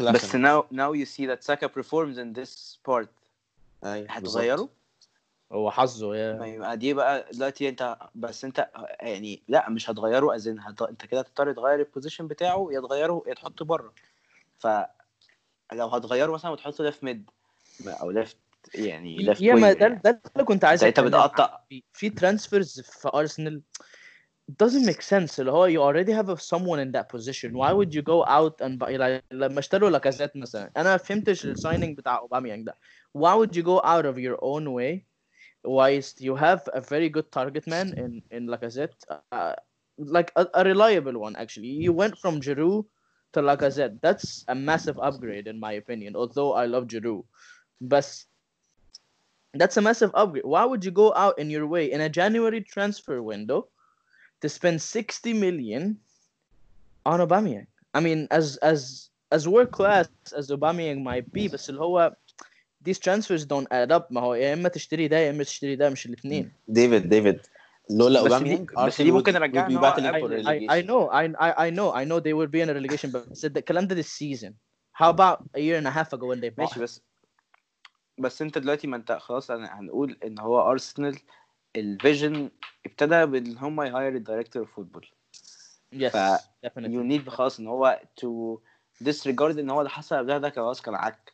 بس 0.00 0.36
now 0.36 0.64
now 0.72 0.92
you 0.92 1.06
see 1.06 1.26
that 1.26 1.42
ساكا 1.42 1.68
performs 1.68 2.16
in 2.18 2.40
this 2.40 2.78
part. 2.88 3.08
هتغيره؟ 3.84 4.68
هو 5.52 5.70
حظه 5.70 6.16
يا 6.16 6.32
ما 6.38 6.46
يبقى 6.46 6.76
دي 6.76 6.94
بقى 6.94 7.26
دلوقتي 7.32 7.68
أنت 7.68 7.96
بس 8.14 8.44
أنت 8.44 8.68
يعني 9.00 9.42
لأ 9.48 9.70
مش 9.70 9.90
هتغيره 9.90 10.34
ازين 10.36 10.60
هت... 10.60 10.82
أنت 10.82 11.06
كده 11.06 11.20
هتضطر 11.20 11.52
تغير 11.52 11.80
البوزيشن 11.80 12.26
بتاعه 12.28 12.68
يا 12.72 12.80
تغيره 12.80 13.22
يا 13.26 13.34
تحطه 13.34 13.64
بره. 13.64 13.92
فلو 14.58 15.86
هتغيره 15.86 16.32
مثلا 16.32 16.50
وتحطه 16.50 16.84
ليفت 16.84 17.04
ميد 17.04 17.30
أو 17.86 18.10
ليفت 18.10 18.36
يعني 18.74 19.16
ليفت 19.16 19.42
يا 19.42 19.54
ما 19.54 19.72
ده 19.72 19.88
ده 19.88 20.20
اللي 20.34 20.44
كنت 20.44 20.64
عايز 20.64 20.84
أنت 20.84 21.00
بتقطع. 21.00 21.60
في- 21.68 21.82
في 21.92 22.10
ترانسفيرز 22.10 22.80
في 22.80 23.10
ارسنال 23.14 23.62
doesn't 24.62 24.86
make 24.90 25.00
sense 25.02 25.38
اللي 25.40 25.52
هو 25.52 25.68
you 25.68 25.92
already 25.94 26.10
have 26.12 26.40
someone 26.42 26.78
in 26.78 26.92
that 26.92 27.06
position. 27.16 27.50
Why 27.52 27.72
would 27.72 27.94
you 27.94 28.02
go 28.02 28.24
out 28.26 28.66
and 28.66 28.78
buy 28.78 28.96
like 28.98 29.22
لما 29.32 29.58
اشتروا 29.58 29.90
لاكازيت 29.90 30.36
مثلا 30.36 30.70
أنا 30.76 30.90
ما 30.90 30.96
فهمتش 30.96 31.44
السايننج 31.46 31.98
بتاع 31.98 32.18
أوباميانج 32.18 32.66
ده. 32.66 32.74
Why 33.18 33.34
would 33.46 33.54
you 33.56 33.62
go 33.62 33.80
out 33.84 34.04
of 34.04 34.16
your 34.18 34.36
own 34.42 34.64
way 34.78 35.09
whilst 35.64 36.20
you 36.20 36.34
have 36.34 36.68
a 36.72 36.80
very 36.80 37.08
good 37.08 37.30
target 37.32 37.66
man 37.66 37.92
in 37.96 38.22
in 38.30 38.46
Lacazette, 38.46 38.96
uh, 39.32 39.54
like 39.98 40.32
a, 40.36 40.46
a, 40.54 40.64
reliable 40.64 41.18
one 41.18 41.36
actually. 41.36 41.68
You 41.68 41.92
hmm. 41.92 41.98
went 41.98 42.18
from 42.18 42.40
Giroud 42.40 42.86
to 43.32 43.40
Lacazette. 43.40 44.00
That's 44.00 44.44
a 44.48 44.54
massive 44.54 44.98
upgrade 44.98 45.46
in 45.46 45.60
my 45.60 45.72
opinion. 45.72 46.16
Although 46.16 46.54
I 46.54 46.66
love 46.66 46.86
Giroud, 46.86 47.24
but 47.80 48.08
that's 49.54 49.76
a 49.76 49.82
massive 49.82 50.10
upgrade. 50.14 50.44
Why 50.44 50.64
would 50.64 50.84
you 50.84 50.90
go 50.90 51.12
out 51.14 51.38
in 51.38 51.50
your 51.50 51.66
way 51.66 51.90
in 51.90 52.00
a 52.00 52.08
January 52.08 52.60
transfer 52.60 53.22
window 53.22 53.68
to 54.40 54.48
spend 54.48 54.80
sixty 54.80 55.32
million 55.32 55.98
on 57.04 57.20
Aubameyang? 57.20 57.66
I 57.92 58.00
mean, 58.00 58.28
as 58.30 58.56
as 58.58 59.10
as 59.32 59.46
world 59.46 59.72
class 59.72 60.08
as 60.36 60.50
Aubameyang 60.50 61.02
might 61.02 61.30
be, 61.32 61.48
but 61.48 61.60
still, 61.60 61.78
these 62.84 62.98
transfers 62.98 63.44
don't 63.44 63.68
add 63.70 63.92
up. 63.92 64.06
ما 64.10 64.20
هو 64.20 64.34
يا 64.34 64.54
إما 64.54 64.68
تشتري 64.68 65.08
ده 65.08 65.18
يا 65.18 65.30
إما 65.30 65.44
تشتري 65.44 65.76
ده 65.76 65.90
مش 65.90 66.06
الاثنين. 66.06 66.52
ديفيد 66.68 67.08
ديفيد 67.08 67.40
لولا 67.90 68.20
اوباميانج 68.20 68.70
بس 68.74 69.02
دي 69.02 69.10
ممكن 69.10 69.32
battling 69.32 70.70
I, 70.70 70.82
know 70.82 71.08
I, 71.10 71.26
I 71.40 71.66
I 71.66 71.70
know 71.70 71.92
I 71.94 72.04
know 72.04 72.20
they 72.20 72.32
will 72.32 72.50
be 72.50 72.60
in 72.60 72.68
a 72.68 72.74
relegation 72.74 73.10
but 73.10 73.36
said 73.38 73.56
الكلام 73.56 73.86
ده 73.86 74.02
this 74.02 74.06
season. 74.06 74.52
How 74.92 75.10
about 75.10 75.38
a 75.54 75.60
year 75.60 75.76
and 75.76 75.86
a 75.86 75.90
half 75.90 76.12
ago 76.12 76.26
when 76.26 76.40
they 76.40 76.50
bought 76.50 76.78
ماشي? 76.78 76.80
بس 76.80 77.02
بس 78.18 78.42
أنت 78.42 78.58
دلوقتي 78.58 78.86
ما 78.86 78.96
انت 78.96 79.12
خلاص 79.12 79.50
أنا 79.50 79.80
هنقول 79.80 80.18
إن 80.24 80.38
هو 80.38 80.70
ارسنال 80.70 81.18
الفيجن 81.76 82.50
ابتدى 82.86 83.26
بإن 83.26 83.58
هم 83.58 83.82
يهاير 83.82 84.16
الدايركتور 84.16 84.62
اوف 84.62 84.74
فوتبول 84.74 85.06
definitely. 85.94 86.90
يو 86.90 87.02
نيد 87.02 87.28
خلاص 87.28 87.60
إن 87.60 87.66
هو 87.66 88.00
تو 88.16 88.58
disregard 89.04 89.58
إن 89.58 89.70
هو 89.70 89.80
اللي 89.80 89.90
حصل 89.90 90.16
قبلها 90.16 90.38
ده 90.38 90.50
خلاص 90.50 90.82
كان 90.82 90.94
عك 90.94 91.32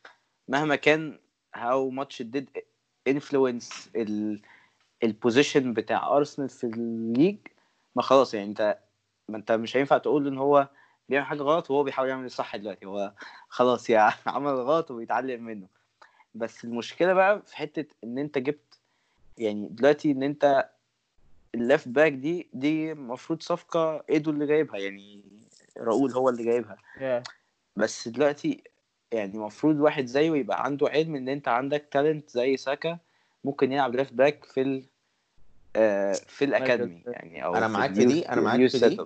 مهما 0.48 0.76
كان 0.76 1.18
how 1.56 1.90
much 1.90 2.20
it 2.20 2.30
did 2.36 2.62
influence 3.08 3.88
ال 3.96 4.42
البوزيشن 5.04 5.72
بتاع 5.72 6.16
ارسنال 6.16 6.48
في 6.48 6.64
الليج 6.64 7.36
ما 7.96 8.02
خلاص 8.02 8.34
يعني 8.34 8.46
انت 8.48 8.78
ما 9.28 9.36
انت 9.36 9.52
مش 9.52 9.76
هينفع 9.76 9.98
تقول 9.98 10.26
ان 10.26 10.38
هو 10.38 10.68
بيعمل 11.08 11.26
حاجة 11.26 11.42
غلط 11.42 11.70
وهو 11.70 11.82
بيحاول 11.82 12.08
يعمل 12.08 12.24
الصح 12.24 12.56
دلوقتي. 12.56 12.86
هو 12.86 13.12
خلاص 13.48 13.90
يا 13.90 14.12
عمل 14.26 14.52
غلط 14.52 14.90
وبيتعلم 14.90 15.44
منه. 15.44 15.66
بس 16.34 16.64
المشكلة 16.64 17.12
بقى 17.12 17.42
في 17.42 17.56
حتة 17.56 17.86
إن 18.04 18.18
أنت 18.18 18.38
جبت 18.38 18.78
يعني 19.38 19.68
دلوقتي 19.70 20.10
إن 20.10 20.22
أنت 20.22 20.70
الليفت 21.54 21.88
باك 21.88 22.12
دي 22.12 22.48
دي 22.52 22.92
المفروض 22.92 23.42
صفقة 23.42 24.04
إيدو 24.10 24.30
اللي 24.30 24.46
جايبها 24.46 24.78
يعني 24.78 25.24
راؤول 25.76 26.12
هو 26.12 26.28
اللي 26.28 26.44
جايبها. 26.44 26.76
Yeah. 26.98 27.30
بس 27.76 28.08
دلوقتي 28.08 28.64
يعني 29.12 29.34
المفروض 29.34 29.80
واحد 29.80 30.06
زيه 30.06 30.30
يبقى 30.32 30.64
عنده 30.64 30.88
علم 30.88 31.16
إن 31.16 31.28
أنت 31.28 31.48
عندك 31.48 31.88
تالنت 31.90 32.30
زي 32.30 32.56
ساكا 32.56 32.98
ممكن 33.44 33.72
يلعب 33.72 33.94
ليفت 33.96 34.12
باك 34.12 34.44
في 34.44 34.62
ال 34.62 34.84
آه، 35.76 36.12
في 36.12 36.44
الأكاديمي 36.44 37.02
يعني 37.06 37.44
أو 37.44 37.56
أنا 37.56 37.66
في 37.66 37.72
معاك 37.72 37.94
في 37.94 38.04
دي، 38.04 38.28
أنا 38.28 38.40
معاك 38.40 38.66
في 38.70 38.88
دي. 38.88 38.98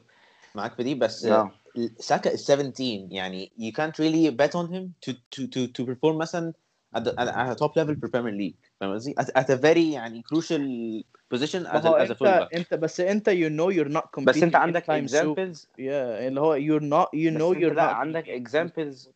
معاك 0.55 0.75
في 0.75 0.83
دي 0.83 0.95
بس 0.95 1.25
آه. 1.25 1.51
ساكا 1.99 2.31
is 2.31 2.41
17 2.41 3.07
يعني 3.11 3.53
you 3.59 3.73
can't 3.73 3.95
really 3.95 4.31
bet 4.31 4.55
on 4.55 4.67
him 4.73 4.93
to 5.07 5.13
to 5.13 5.47
to 5.47 5.67
to 5.79 5.87
perform 5.87 6.15
مثلا 6.17 6.53
at, 6.97 7.01
the, 7.01 7.11
at, 7.11 7.29
at 7.29 7.51
a 7.53 7.55
top 7.55 7.73
level 7.77 8.01
في 8.01 8.07
Premier 8.15 8.33
League 8.35 8.71
فاهم 8.81 8.95
قصدي؟ 8.95 9.15
At, 9.21 9.25
at 9.25 9.47
a 9.47 9.61
very 9.63 9.95
يعني 9.95 10.23
crucial 10.35 11.05
position 11.35 11.67
as 11.67 11.85
a, 11.85 11.89
as 11.89 12.09
a 12.09 12.11
انت 12.11 12.17
fullback 12.19 12.57
انت 12.57 12.75
بس 12.75 13.01
أنت 13.01 13.31
you 13.31 13.51
know 13.51 13.71
you're 13.77 13.93
not 13.97 14.21
competing 14.21 14.25
بس 14.25 14.43
أنت 14.43 14.57
عندك. 14.57 14.91
اكزامبلز 14.91 15.69
Yeah, 15.79 15.81
اللي 15.81 16.41
هو 16.41 16.57
you're 16.59 16.83
not 16.83 17.09
you 17.19 17.39
know 17.39 17.61
you're 17.61 17.75
لا 17.75 17.89
not 17.91 17.95
عندك 17.95 18.29
اكزامبلز 18.29 19.11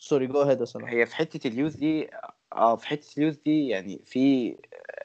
sorry 0.00 0.26
go 0.26 0.44
ahead 0.44 0.60
يا 0.60 0.64
صلاح. 0.64 0.90
هي 0.90 1.06
في 1.06 1.16
حتة 1.16 1.48
اليوث 1.48 1.76
دي 1.76 2.10
آه 2.52 2.76
في 2.76 2.86
حتة 2.86 3.06
اليوث 3.18 3.36
دي 3.44 3.68
يعني 3.68 4.00
في 4.04 4.56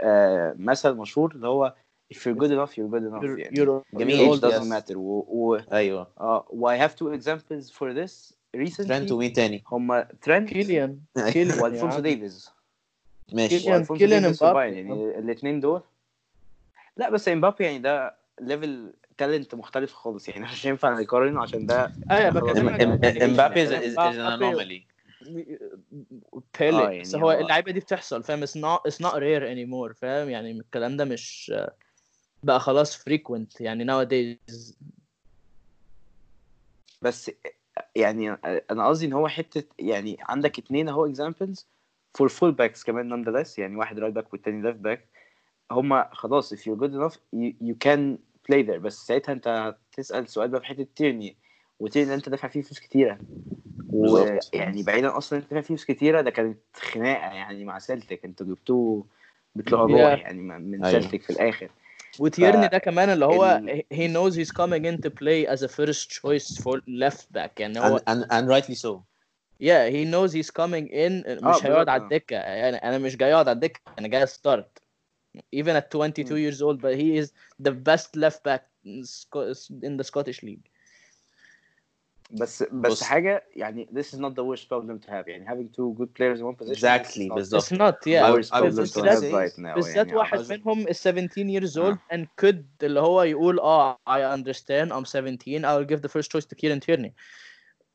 آه 0.02 0.56
مثل 0.60 0.94
مشهور 0.94 1.32
اللي 1.36 1.48
هو 1.48 1.74
if 2.14 2.18
you're 2.18 2.38
good 2.38 2.50
enough 2.52 2.72
you're 2.72 2.90
good 2.94 3.04
enough 3.10 3.24
you're 3.24 3.40
يعني. 3.40 3.56
you're 3.56 3.98
جميل، 4.00 4.18
you're 4.20 4.36
age 4.36 4.40
old 4.40 4.44
yes. 4.44 4.56
doesn't 4.56 4.70
matter. 4.70 4.96
و, 4.96 5.26
و 5.28 5.56
أيوه. 5.56 6.08
آه 6.20 6.46
و 6.50 6.76
I 6.78 6.80
have 6.80 6.92
two 6.96 7.20
examples 7.20 7.70
for 7.72 7.94
this. 7.94 8.34
Recently 8.58 8.88
ترنت 8.88 9.12
ومين 9.12 9.34
تاني؟ 9.34 9.64
هما 9.68 10.08
ترنت 10.22 10.50
كيليان 10.50 11.00
كيليان 11.32 11.60
وألفونسو. 11.60 12.00
ديفيز. 12.00 12.52
ماشي. 13.34 13.60
كيليان- 13.60 13.86
كيليان 13.98 14.34
يعني 14.42 15.20
الاثنين 15.20 15.60
دول. 15.60 15.82
لا 16.98 17.10
بس 17.10 17.28
امبابي 17.30 17.64
يعني 17.64 17.80
ده 17.80 18.16
ليفل 18.42 18.94
تالنت 19.18 19.56
مختلف 19.56 19.94
خالص 19.94 20.30
يعني 20.30 20.44
مش 20.44 20.66
ينفع 20.66 21.00
نقارنه 21.00 21.42
عشان 21.42 21.66
ده 21.66 21.92
أيوه. 22.12 22.30
بكلمك 22.30 22.82
إمبابي 22.82 23.08
يعني 23.08 23.26
امبابي- 23.26 23.60
anomaly. 24.38 24.96
بيلي 26.60 26.84
آه، 26.84 26.90
يعني 26.90 27.02
بس 27.02 27.16
هو 27.16 27.32
اللعيبة 27.32 27.72
دي 27.72 27.80
بتحصل 27.80 28.24
فاهم؟ 28.24 28.46
It's 28.46 28.50
not 28.50 28.92
it's 28.92 29.06
not 29.08 29.14
rare 29.14 29.44
anymore 29.44 30.00
فاهم؟ 30.00 30.30
يعني 30.30 30.52
الكلام 30.52 30.98
ده 30.98 31.06
مش 31.06 31.54
بقى 32.44 32.60
خلاص 32.60 32.98
frequent 32.98 33.62
يعني 33.62 33.86
nowadays. 33.86 34.74
بس 37.02 37.32
يعني 37.96 38.32
أنا 38.72 38.88
قصدي 38.88 39.06
إن 39.06 39.14
هو 39.14 39.28
حتة 39.28 39.64
يعني 39.80 40.18
عندك 40.22 40.60
اتنين 40.60 40.90
أهو 40.90 41.06
اكزامبلز 41.06 41.68
فور 42.14 42.30
فول 42.30 42.52
باكس 42.52 42.84
كمان 42.84 43.08
نون 43.10 43.44
يعني 43.58 43.76
واحد 43.76 44.00
رايت 44.00 44.14
باك 44.14 44.34
والتاني 44.34 44.62
ليفت 44.62 44.80
باك 44.80 45.10
هما 45.72 46.10
خلاص 46.14 46.54
if 46.54 46.58
you're 46.58 46.80
good 46.80 46.92
enough 46.92 47.16
you, 47.36 47.54
you 47.62 47.76
can 47.86 48.18
بلاي 48.50 48.64
ذير 48.64 48.78
بس 48.80 49.08
ساعتها 49.08 49.34
أنت 49.34 49.76
تسأل 49.92 50.30
سؤال 50.30 50.48
بقى 50.50 50.62
في 50.62 50.68
حتة 50.68 50.88
تيرني 50.96 51.36
وتيرني 51.80 52.14
أنت 52.14 52.30
دافع 52.30 52.48
فيه 52.48 52.62
فلوس 52.62 52.80
كتيرة. 52.80 53.20
ويعني 53.94 54.84
بعيدا 54.84 55.18
أصلا 55.18 55.40
أنت 55.40 55.46
دافع 55.50 55.62
فيه 55.62 55.68
فلوس 55.68 55.86
كتيرة 55.86 56.22
ده 56.22 56.30
كانت 56.32 56.58
خناقة 56.76 57.34
يعني 57.34 57.66
مع 57.66 57.80
سلتك 57.80 58.26
أنتوا 58.26 58.46
جبتوه 58.48 59.06
بتلعبوه 59.56 60.12
يعني 60.12 60.42
من 60.42 60.86
أيوه. 60.86 61.00
سلتك 61.02 61.22
في 61.22 61.30
الآخر. 61.30 61.70
وتيرني 62.20 62.68
ف... 62.68 62.72
ده 62.72 62.78
كمان 62.78 63.10
اللي 63.10 63.26
هو 63.26 63.62
هي 63.92 64.08
نوز 64.08 64.40
هيز 64.40 64.52
كامينج 64.52 64.88
ان 64.88 65.00
تو 65.00 65.10
بلاي 65.10 65.54
از 65.54 65.64
ا 65.64 65.68
فيرست 65.68 66.10
تشويس 66.10 66.60
فور 66.60 66.82
ليفت 66.88 67.28
باك 67.32 67.60
يعني 67.60 67.80
هو 67.80 67.98
اند 68.08 68.50
رايتلي 68.52 68.76
سو 68.76 69.00
يا 69.60 69.84
هي 69.84 70.06
نوز 70.06 70.36
هيز 70.36 70.52
كامينج 70.52 70.94
ان 70.94 71.38
مش 71.44 71.66
آه، 71.66 71.68
هيقعد 71.68 71.90
على 71.90 72.04
الدكة. 72.04 72.36
يعني 72.36 72.78
أنا 72.78 72.98
مش 72.98 73.18
جاي 73.18 73.34
أقعد 73.34 73.48
على 73.48 73.56
الدكة 73.56 73.80
أنا 74.00 74.08
جاي 74.08 74.26
ستارت 74.26 74.85
even 75.53 75.77
at 75.77 75.91
22 75.91 76.37
years 76.37 76.61
old 76.63 76.81
but 76.81 76.95
he 76.97 77.17
is 77.17 77.33
the 77.67 77.71
best 77.71 78.17
left 78.17 78.43
back 78.45 78.63
in 78.85 79.05
Sco- 79.05 79.53
in 79.83 79.97
the 79.97 80.05
Scottish 80.05 80.43
league 80.43 80.67
بس 82.31 82.63
بس 82.63 82.93
بص. 82.93 83.03
حاجه 83.03 83.45
يعني 83.57 83.89
this 83.93 84.07
is 84.15 84.19
not 84.19 84.33
the 84.35 84.45
worst 84.45 84.65
problem 84.69 84.99
to 85.07 85.11
have 85.11 85.29
يعني 85.29 85.47
having 85.47 85.69
two 85.77 85.95
good 86.01 86.15
players 86.15 86.41
in 86.41 86.45
one 86.45 86.57
position 86.57 86.73
exactly 86.77 87.25
is 87.25 87.29
not 87.31 87.35
بالظبط 87.35 87.63
it's 87.63 87.73
not 87.73 87.95
the 88.05 88.11
yeah 88.11 88.33
worst 88.33 88.53
I 88.53 88.61
was 88.61 88.75
problem 88.75 88.85
just 88.85 88.95
to 88.95 89.01
gonna 89.01 89.11
have 89.11 89.21
say 89.21 89.33
right 89.33 89.59
now 89.59 89.75
بالذات 89.75 90.07
يعني 90.07 90.15
واحد 90.17 90.39
عاوز- 90.39 90.51
منهم 90.51 90.87
is 90.87 90.97
17 90.97 91.49
years 91.61 91.77
آه. 91.79 91.93
old 91.93 91.99
and 92.17 92.27
could 92.45 92.65
اللي 92.83 93.01
هو 93.01 93.23
يقول 93.23 93.61
اه 93.61 93.99
I 94.09 94.37
understand 94.39 94.93
I'm 94.93 95.05
17 95.05 95.65
I'll 95.65 95.85
give 95.85 96.01
the 96.03 96.09
first 96.09 96.31
choice 96.31 96.47
to 96.47 96.55
Kieran 96.57 96.81
Tierney 96.81 97.13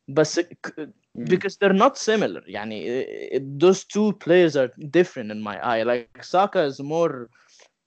بس 0.09 0.39
ك- 0.39 0.89
because 1.17 1.55
they're 1.57 1.79
not 1.85 1.97
similar 1.97 2.43
يعني 2.47 3.03
uh, 3.03 3.39
those 3.63 3.83
two 3.83 4.11
players 4.25 4.55
are 4.55 4.69
different 4.97 5.31
in 5.31 5.41
my 5.41 5.57
eye 5.63 5.83
like 5.83 6.23
Saka 6.23 6.61
is 6.65 6.79
more 6.79 7.29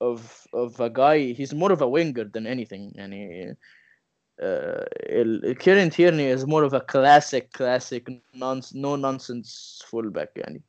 of 0.00 0.46
of 0.54 0.80
a 0.80 0.90
guy 0.90 1.32
he's 1.38 1.54
more 1.54 1.72
of 1.72 1.80
a 1.82 1.88
winger 1.88 2.24
than 2.34 2.46
anything 2.46 2.92
يعني 2.94 3.50
uh, 3.50 4.84
ال- 5.22 5.56
Kieran 5.58 5.90
Tierney 5.90 6.28
is 6.36 6.46
more 6.46 6.64
of 6.64 6.74
a 6.74 6.80
classic 6.80 7.52
classic 7.52 8.02
non 8.34 8.60
no 8.74 8.96
nonsense 8.96 9.82
fullback 9.90 10.30
يعني 10.36 10.62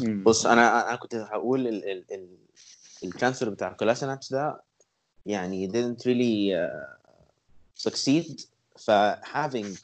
مم. 0.00 0.24
بص 0.24 0.46
انا 0.46 0.88
انا 0.88 0.96
كنت 0.96 1.14
هقول 1.14 1.66
ال 1.68 1.90
ال 1.90 2.04
ال 2.12 2.28
الترانسفير 3.04 3.50
بتاع 3.50 3.72
كولاسيناتش 3.72 4.30
ده 4.32 4.62
يعني 5.26 5.68
didn't 5.68 6.00
really 6.02 6.54
uh, 6.54 6.88
succeed 7.88 8.46
for 8.77 9.19
having 9.23 9.77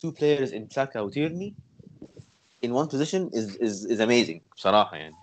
two 0.00 0.12
players 0.12 0.52
in 0.52 0.70
Saka 0.70 1.04
وتيرني 1.04 1.54
in 2.62 2.72
one 2.72 2.86
position 2.86 3.28
is 3.32 3.56
is 3.56 3.84
is 3.84 4.00
amazing. 4.00 4.40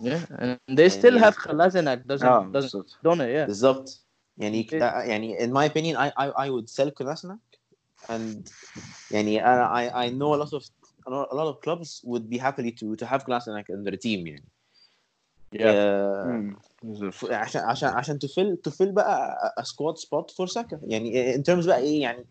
Yeah 0.00 0.20
and 0.38 0.58
they 0.68 0.88
still 0.88 1.14
يعني... 1.14 1.20
have 1.20 1.36
Kolasinac 1.36 2.06
doesn't 2.06 2.26
آه, 2.26 2.52
doesn't 2.52 2.96
don't 3.02 3.20
it 3.20 3.30
yeah. 3.30 3.46
بالظبط 3.46 4.00
يعني 4.38 4.64
it... 4.64 4.72
يعني 4.72 5.38
in 5.38 5.52
my 5.52 5.64
opinion 5.64 5.96
I 5.96 6.12
I 6.16 6.46
I 6.46 6.50
would 6.50 6.68
sell 6.68 6.90
Kolasinac 6.90 7.40
and 8.08 8.50
يعني 9.10 9.42
I 9.42 10.06
I 10.06 10.10
know 10.10 10.34
a 10.34 10.38
lot 10.44 10.52
of 10.52 10.64
a 11.06 11.34
lot 11.34 11.48
of 11.48 11.60
clubs 11.60 12.02
would 12.04 12.28
be 12.28 12.38
happily 12.38 12.72
to 12.72 12.96
to 12.96 13.06
have 13.06 13.24
Kolasinac 13.24 13.70
in 13.70 13.84
their 13.84 13.96
team 13.96 14.26
يعني 14.26 14.44
yeah, 15.52 15.72
yeah. 15.72 16.26
Mm. 16.26 16.56
عشان 17.22 17.60
عشان 17.62 17.88
عشان 17.88 18.18
تفل 18.18 18.56
تفل 18.56 18.92
بقى 18.92 19.38
سكواد 19.62 19.96
سبوت 19.96 20.30
فور 20.30 20.46
ساكا 20.46 20.80
يعني 20.82 21.34
ان 21.34 21.42
ترمز 21.42 21.66
بقى 21.66 21.78
إيه 21.78 22.00
يعني 22.02 22.24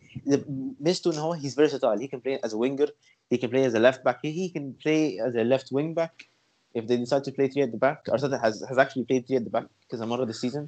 ميزته 0.80 1.14
إن 1.14 1.18
هو 1.18 1.34
هيز 1.34 1.56
فيرساتايل 1.56 2.00
هي 2.00 2.08
كان 2.08 2.20
بلاي 2.20 2.40
از 2.46 2.54
وينجر 2.54 2.94
هي 3.32 3.38
كان 3.38 3.50
بلاي 3.50 3.68
از 3.68 3.76
ليفت 3.76 4.06
باك 4.06 4.26
هي 4.26 4.50
كان 4.50 4.74
بلاي 4.86 5.28
از 5.28 5.36
ليفت 5.36 5.74
وينج 5.74 5.96
باك 5.96 6.30
if 6.78 6.82
they 6.82 6.98
decide 6.98 7.24
to 7.24 7.32
play 7.32 7.48
three 7.48 7.64
at 7.68 7.72
the 7.72 7.80
back 7.80 8.10
ارتيتا 8.10 8.42
has 8.42 8.54
has 8.70 8.78
actually 8.78 9.04
played 9.04 9.26
three 9.28 9.40
at 9.40 9.44
the 9.48 9.60
back 9.60 9.66
كذا 9.90 10.06
مره 10.06 10.32
this 10.32 10.36
season. 10.36 10.62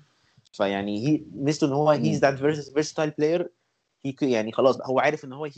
فيعني 0.54 1.08
هي 1.08 1.24
ميزته 1.36 1.68
إن 1.68 1.72
هو 1.74 1.90
هيز 1.90 2.20
ذات 2.20 2.38
فيرساتايل 2.38 3.10
بلاير 3.10 3.50
هي 4.06 4.32
يعني 4.32 4.52
خلاص 4.52 4.82
هو 4.82 5.00
عارف 5.00 5.26
إن 5.26 5.34
هو 5.34 5.46
هي 5.46 5.52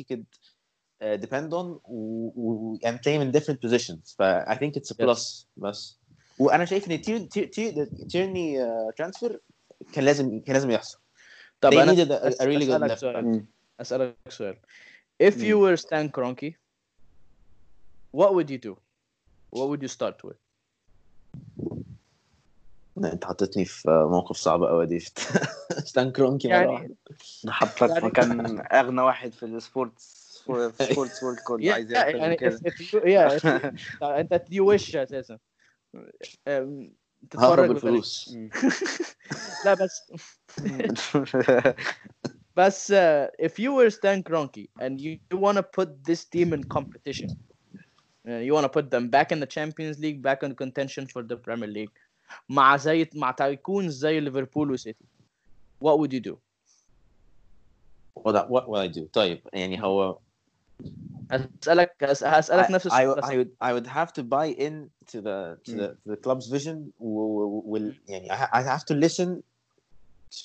آه، 1.02 1.16
كود 1.16 1.26
depend 1.26 1.52
on 1.54 1.82
و, 1.86 2.32
و, 2.36 2.78
and 2.86 2.96
play 2.98 3.20
in 3.24 3.40
different 3.40 3.58
positions. 3.68 4.16
ف 4.18 4.22
I 4.24 4.56
think 4.56 4.94
بس. 5.58 5.98
وأنا 6.40 6.66
شايف 6.66 6.92
إن 6.92 7.02
تير 7.02 7.20
تير 7.20 7.46
تير 7.46 7.86
تيرني 7.86 8.58
ترانسفير 8.98 9.40
كان 9.94 10.04
لازم 10.06 10.40
كان 10.40 10.54
لازم 10.54 10.72
يحصل. 10.72 11.00
طب 11.62 11.72
they 11.72 11.78
أنا 11.78 11.92
a, 11.94 12.34
a 12.34 12.46
really 12.46 12.90
left 12.92 13.00
سؤال. 13.00 13.46
أسألك 13.82 14.16
سؤال. 14.30 14.58
If 15.24 15.36
you 15.36 15.58
were 15.60 15.78
Stan 15.78 16.10
Kroenke 16.10 16.54
what 18.18 18.34
would 18.36 18.50
you 18.50 18.58
do? 18.58 18.78
What 19.52 19.70
would 19.70 19.82
you 19.82 19.88
start 19.88 20.24
with? 20.24 20.38
أنت 22.98 23.26
حطيتني 23.26 23.66
في 23.66 23.90
موقف 24.12 24.36
صعب 24.38 24.64
قوي 24.64 24.86
دي 24.86 25.00
ستان 25.86 26.12
كرونكي 26.12 26.48
يعني- 26.48 26.68
واحدة. 26.68 26.96
حطك 27.48 27.90
يعني- 27.90 28.06
مكان 28.06 28.60
أغنى 28.80 29.02
واحد 29.02 29.34
في 29.34 29.44
السبورتس 29.46 30.24
في 30.48 30.52
السبورتس 30.82 31.24
وورلد 31.24 31.40
كله 31.40 31.74
عايز 31.74 31.92
يعني 31.92 32.38
انت 34.02 34.34
دي 34.50 34.60
وش 34.62 34.96
أساسا. 34.96 35.38
تتفرج 37.31 37.71
الفلوس 37.71 38.35
مم. 38.35 38.51
لا 39.65 39.75
بس 39.75 40.13
بس 42.57 42.93
uh, 42.93 43.29
if 43.43 43.53
you 43.59 43.73
were 43.73 43.91
Stan 43.91 44.23
Kroenke 44.23 44.69
and 44.81 45.01
you, 45.01 45.19
you 45.31 45.39
want 45.39 45.57
to 45.57 45.63
put 45.63 45.89
this 46.05 46.25
team 46.25 46.53
in 46.53 46.63
competition 46.77 47.31
uh, 48.29 48.41
you 48.47 48.53
want 48.57 48.65
to 48.65 48.73
put 48.79 48.91
them 48.91 49.09
back 49.09 49.29
in 49.33 49.39
the 49.41 49.51
Champions 49.57 49.97
League 50.05 50.21
back 50.29 50.43
in 50.43 50.55
contention 50.65 51.07
for 51.07 51.23
the 51.23 51.37
Premier 51.37 51.69
League 51.79 51.97
مع 52.49 52.77
زي 52.77 53.11
مع 53.15 53.31
تايكون 53.31 53.89
زي 53.91 54.21
ليفربول 54.21 54.71
وسيتي 54.71 55.05
what 55.85 55.99
would 55.99 56.13
you 56.13 56.21
do 56.21 56.35
what 58.25 58.37
I- 58.37 58.49
what 58.55 58.65
will 58.69 58.81
I 58.89 58.89
do 58.99 59.07
طيب 59.13 59.41
يعني 59.53 59.83
هو 59.83 60.19
هسألك 61.33 62.05
هس- 62.05 62.25
هسألك 62.25 62.71
نفس 62.71 62.87
I, 62.87 62.91
I, 62.91 62.95
السؤال 62.95 63.25
I 63.25 63.37
would 63.37 63.51
I 63.61 63.73
would 63.75 63.87
have 63.87 64.13
to 64.13 64.23
buy 64.23 64.47
in 64.67 64.91
to 65.13 65.21
the 65.21 65.59
to 65.65 65.73
the, 65.77 65.89
to 66.05 66.09
the 66.13 66.17
club's 66.17 66.47
vision 66.49 66.93
و- 67.01 67.63
will 67.73 67.93
يعني 68.09 68.31
I, 68.31 68.35
ha- 68.37 68.51
I 68.53 68.63
have 68.63 68.85
to 68.85 68.95
listen 68.95 69.43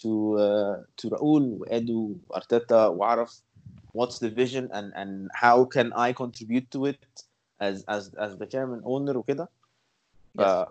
to 0.02 0.38
uh, 0.40 0.84
to 0.98 1.10
Raul 1.10 1.60
وإدو 1.60 2.16
وأرتيتا 2.30 2.88
وأعرف 2.88 3.42
what's 3.94 4.20
the 4.20 4.30
vision 4.30 4.70
and 4.72 4.92
and 4.96 5.30
how 5.34 5.66
can 5.66 5.94
I 5.94 6.14
contribute 6.14 6.68
to 6.72 6.86
it 6.86 7.00
as 7.60 7.84
as 7.88 8.04
as 8.26 8.38
the 8.38 8.46
chairman 8.46 8.82
owner 8.84 9.18
وكده 9.18 9.50
ف- 10.38 10.42
Yes. 10.42 10.68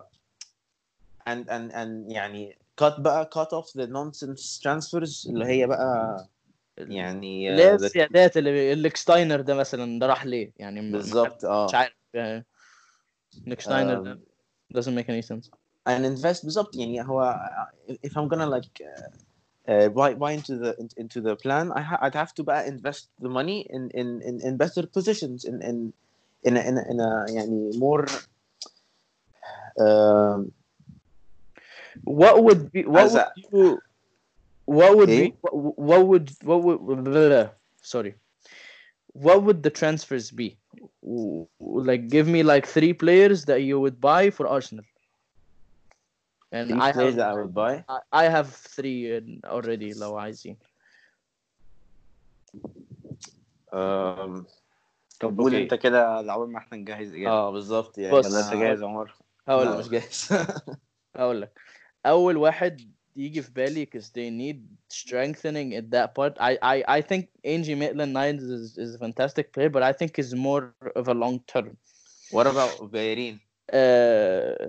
and 1.25 1.47
and 1.49 1.71
and 1.71 2.11
يعني 2.11 2.57
cut 2.81 2.99
بقى 2.99 3.29
cut 3.33 3.53
off 3.53 3.71
the 3.73 3.87
nonsense 3.87 4.59
transfers 4.59 5.27
اللي 5.29 5.45
هي 5.45 5.67
بقى 5.67 6.27
يعني 6.80 7.48
uh, 7.50 7.78
the- 7.78 7.84
السيادات 7.84 8.36
اللي 8.36 8.72
اللي 8.72 8.90
ستاينر 8.94 9.40
ده 9.40 9.54
مثلا 9.54 9.98
ده 10.00 10.06
راح 10.06 10.26
ليه 10.26 10.52
يعني 10.56 10.90
بالظبط 10.92 11.44
آه 11.44 11.66
مش 11.66 11.74
عارف 11.74 11.92
يعني 12.14 12.46
نيك 13.46 13.60
ستاينر 13.60 14.02
ده 14.02 14.14
Um, 14.14 14.78
doesn't 14.78 14.94
make 14.94 15.08
any 15.08 15.22
sense 15.22 15.50
and 15.88 16.04
invest 16.04 16.44
بالظبط 16.44 16.76
يعني 16.76 17.02
هو 17.02 17.40
if 18.06 18.10
I'm 18.10 18.28
gonna 18.28 18.46
like 18.56 18.82
uh, 18.82 19.08
uh, 19.68 19.88
buy 19.88 20.14
buy 20.14 20.32
into 20.38 20.54
the 20.62 20.72
in- 20.80 20.96
into 21.02 21.20
the 21.20 21.34
plan 21.44 21.66
I 21.72 21.80
ha- 21.80 22.00
I'd 22.02 22.14
have 22.14 22.32
to 22.38 22.42
بقى 22.42 22.68
invest 22.70 23.04
the 23.22 23.28
money 23.28 23.66
in 23.76 23.82
in 24.00 24.08
in, 24.28 24.34
in 24.46 24.56
better 24.56 24.82
positions 24.98 25.44
in 25.50 25.56
in 25.70 25.92
in 26.48 26.56
a, 26.56 26.62
in 26.70 26.76
a, 26.78 26.82
in 26.92 27.00
a 27.00 27.10
يعني 27.30 27.70
more 27.84 28.06
um, 29.84 30.52
what 32.04 32.34
would 32.44 32.62
be 32.72 32.82
what 32.84 33.04
would 33.12 33.44
you 33.52 33.78
what 34.67 34.95
would 34.97 35.09
Eh? 35.09 35.21
be 35.21 35.35
what, 35.41 35.53
what 35.89 36.01
would 36.09 36.27
what 36.43 36.59
would 36.63 37.03
blah, 37.03 37.27
blah, 37.29 37.49
sorry 37.81 38.13
what 39.25 39.43
would 39.43 39.59
the 39.63 39.69
transfers 39.69 40.31
be 40.31 40.57
W- 41.03 41.47
w- 41.59 41.83
like 41.89 42.07
give 42.15 42.27
me 42.27 42.41
like 42.43 42.65
three 42.65 42.93
players 42.93 43.45
that 43.45 43.61
you 43.61 43.79
would 43.79 43.99
buy 44.01 44.29
for 44.31 44.47
Arsenal 44.47 44.85
and 46.51 46.69
three 46.69 46.79
I 46.79 46.91
players 46.91 47.15
have 47.15 47.19
that 47.21 47.29
I 47.29 47.33
would 47.39 47.53
buy 47.53 47.73
I, 47.89 47.99
I 48.11 48.25
have 48.35 48.49
three 48.75 48.99
uh, 49.17 49.21
already 49.55 49.93
لو 49.99 50.17
عايزين 50.17 50.57
um, 53.73 54.45
طب 55.19 55.37
قول 55.37 55.53
أوكي. 55.53 55.63
انت 55.63 55.73
كده 55.73 56.21
لعول 56.21 56.51
ما 56.51 56.57
احنا 56.57 56.77
نجهز 56.77 57.13
اجابه 57.13 57.29
اه 57.35 57.51
بالظبط 57.51 57.97
يعني 57.97 58.17
بص. 58.19 58.25
ولا 58.25 58.39
انت 58.39 58.49
أنا- 58.49 58.55
جاهز 58.55 58.81
يا 58.81 58.87
عمر 58.87 59.13
هقول 59.47 59.65
لا 59.65 59.71
لك 59.71 59.79
مش 59.79 59.89
جاهز 59.89 60.27
هقول 61.15 61.41
لك 61.41 61.59
اول 62.05 62.37
واحد 62.37 62.91
give 63.26 63.50
Bailey 63.50 63.80
because 63.80 64.06
they 64.06 64.28
need 64.28 64.62
strengthening 64.86 65.74
at 65.74 65.90
that 65.90 66.14
part. 66.14 66.36
I, 66.38 66.56
I, 66.60 66.82
I 66.86 67.00
think 67.00 67.26
Ainsley 67.42 67.74
Maitland 67.74 68.12
Niles 68.12 68.42
is, 68.42 68.76
is 68.76 68.94
a 68.94 68.98
fantastic 68.98 69.52
player, 69.52 69.68
but 69.68 69.82
I 69.82 69.92
think 69.92 70.18
is 70.18 70.34
more 70.34 70.70
of 70.78 70.92
a 70.92 70.98
long 70.98 71.24
term. 71.32 71.64
What 72.14 72.46
about 72.46 72.72
Bellerin? 72.90 73.40
Uh, 73.72 74.68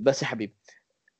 بس 0.00 0.22
يا 0.22 0.48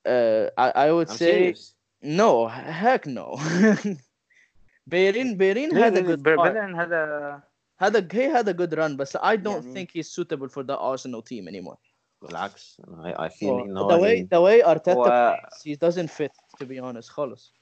Uh, 0.07 0.49
I, 0.57 0.68
I 0.87 0.92
would 0.92 1.09
I'm 1.09 1.18
say 1.23 1.35
serious. 1.35 1.75
no, 2.03 2.47
heck 2.49 3.07
no. 3.07 3.37
Bellerin 4.87 5.37
Bellerin 5.37 5.73
had 5.73 5.97
a 5.97 6.03
good 6.03 6.23
Bellerin 6.25 6.75
had 6.75 6.92
a 6.92 7.42
had 7.77 7.95
a 7.97 8.03
he 8.14 8.23
had 8.25 8.49
a 8.49 8.55
good 8.55 8.77
run, 8.77 8.97
but 8.97 9.14
I 9.23 9.37
don't 9.37 9.64
yeah, 9.64 9.75
think 9.75 9.90
he's 9.92 10.11
suitable 10.11 10.49
for 10.49 10.62
the 10.64 10.77
Arsenal 10.77 11.23
team 11.23 11.49
anymore. 11.49 11.79
بالعكس 12.23 12.81
I, 13.19 13.29
feel 13.29 13.89
the 13.89 13.99
way 13.99 14.23
the 14.23 14.41
way 14.41 14.63
Arteta 14.63 15.07
uh, 15.07 15.37
he 15.65 15.77
doesn't 15.77 16.09
fit 16.09 16.33
to 16.59 16.67
be 16.67 16.79
honest 16.79 17.11
خالص 17.11 17.53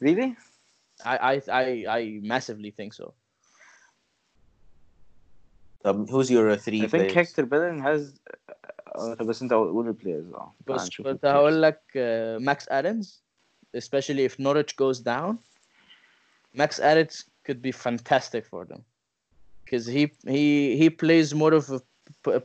really? 0.00 0.36
I 1.04 1.40
I 1.48 1.66
I 1.98 2.20
massively 2.22 2.70
think 2.70 2.92
so. 2.94 3.14
Um, 5.84 6.06
who's 6.06 6.30
your 6.30 6.56
three 6.56 6.82
I 6.84 6.88
think 6.88 7.10
Hector 7.12 7.46
Bellerin 7.46 7.80
has 7.80 8.00
طب 8.94 9.26
بس 9.26 9.42
انت 9.42 9.52
قول 9.52 9.86
البلايرز 9.88 10.32
اه 10.32 10.54
بس 10.66 10.90
كنت 10.96 11.24
هقول 11.24 11.62
لك 11.62 11.80
Max 12.40 12.66
Aarons, 12.70 13.20
especially 13.76 14.24
if 14.24 14.38
Norwich 14.38 14.76
goes 14.76 15.00
down. 15.00 15.38
Max 16.54 16.80
Aarons 16.80 17.24
could 17.44 17.62
be 17.62 17.72
fantastic 17.72 18.44
for 18.46 18.64
them. 18.64 18.84
Because 19.64 19.86
he 19.86 20.12
he 20.26 20.76
he 20.76 20.90
plays 20.90 21.34
more 21.34 21.54
of 21.54 21.70
a 21.70 21.80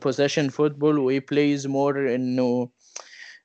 possession 0.00 0.50
football 0.50 0.98
وhe 0.98 1.20
plays 1.20 1.66
more 1.66 1.96
انه 2.14 2.70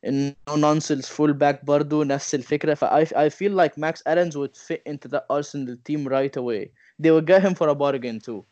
انه 0.06 0.36
nonsense 0.50 1.06
full 1.06 1.34
back 1.34 1.66
برضه 1.66 2.06
نفس 2.06 2.36
الفكرة 2.36 2.74
ف 2.74 2.86
I, 2.86 3.06
I 3.06 3.30
feel 3.30 3.52
like 3.52 3.78
Max 3.78 4.02
Adams 4.06 4.36
would 4.38 4.58
fit 4.58 4.82
into 4.86 5.08
the 5.08 5.24
Arsenal 5.30 5.76
team 5.88 6.08
right 6.08 6.36
away 6.38 6.72
they 7.04 7.12
would 7.12 7.28
get 7.28 7.42
him 7.42 7.56
for 7.56 7.68
a 7.70 7.76
bargain 7.76 8.20
too 8.20 8.46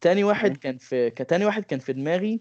تاني 0.00 0.24
واحد 0.24 0.56
كان 0.56 0.78
في 0.78 1.10
كان 1.10 1.26
تاني 1.26 1.44
واحد 1.44 1.64
كان 1.64 1.78
في 1.78 1.92
دماغي 1.92 2.40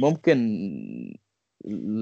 ممكن 0.00 0.38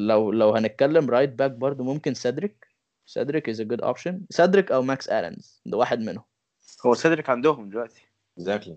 لو 0.06 0.32
لو 0.32 0.50
هنتكلم 0.50 1.10
رايت 1.10 1.30
باك 1.30 1.50
برضو 1.50 1.84
ممكن 1.84 2.14
سيدريك 2.14 2.66
سيدريك 3.06 3.50
is 3.50 3.58
a 3.58 3.64
good 3.64 3.84
option 3.84 4.14
سيدريك 4.30 4.72
أو 4.72 4.82
ماكس 4.82 5.08
ادمز 5.08 5.62
ده 5.66 5.78
واحد 5.78 6.00
منهم 6.00 6.24
هو 6.86 6.94
سيدريك 6.94 7.30
عندهم 7.30 7.68
دلوقتي 7.68 8.02
exactly 8.40 8.74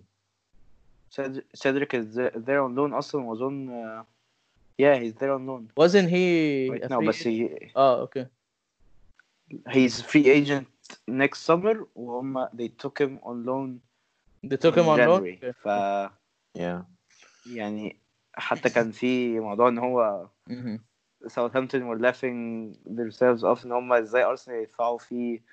سيد- 1.10 1.46
سيدريك 1.54 1.96
is 1.96 2.06
there 2.36 2.62
on 2.68 2.76
loan 2.76 2.94
أصلا 2.94 3.22
واظن 3.26 3.70
آه، 3.70 4.06
yeah 4.82 5.00
he's 5.00 5.14
there 5.16 5.32
on 5.38 5.46
loan 5.48 5.68
wasn't 5.80 6.10
he 6.10 6.70
right 6.72 6.90
now 6.90 7.08
بس 7.08 7.24
he, 7.24 7.70
آه 7.78 8.02
أوكي 8.02 8.28
he's 9.70 10.02
free 10.02 10.28
agent 10.28 10.68
next 11.12 11.40
summer 11.50 11.78
وهم 11.96 12.48
they 12.48 12.68
took 12.68 13.00
him 13.00 13.20
on 13.24 13.46
loan 13.46 13.80
they 14.46 14.58
took 14.58 14.76
him 14.76 14.88
on 14.88 14.98
loan 14.98 14.98
January. 14.98 15.40
Okay. 15.42 15.52
ف 15.52 15.68
yeah 16.58 16.84
يعني 17.46 18.02
حتى 18.34 18.70
كان 18.70 18.92
في 18.92 19.40
موضوع 19.40 19.68
ان 19.70 19.78
هو 19.78 20.28
Mhm. 20.50 20.80
Southampton 21.28 21.82
were 21.90 22.00
laughing 22.00 22.40
themselves 22.86 23.44
off 23.44 23.66
ان 23.66 23.72
هم 23.72 23.94
إزاي 23.94 24.24
ارسنال 24.24 24.58
يدفعوا 24.58 24.98
فيه 24.98 25.44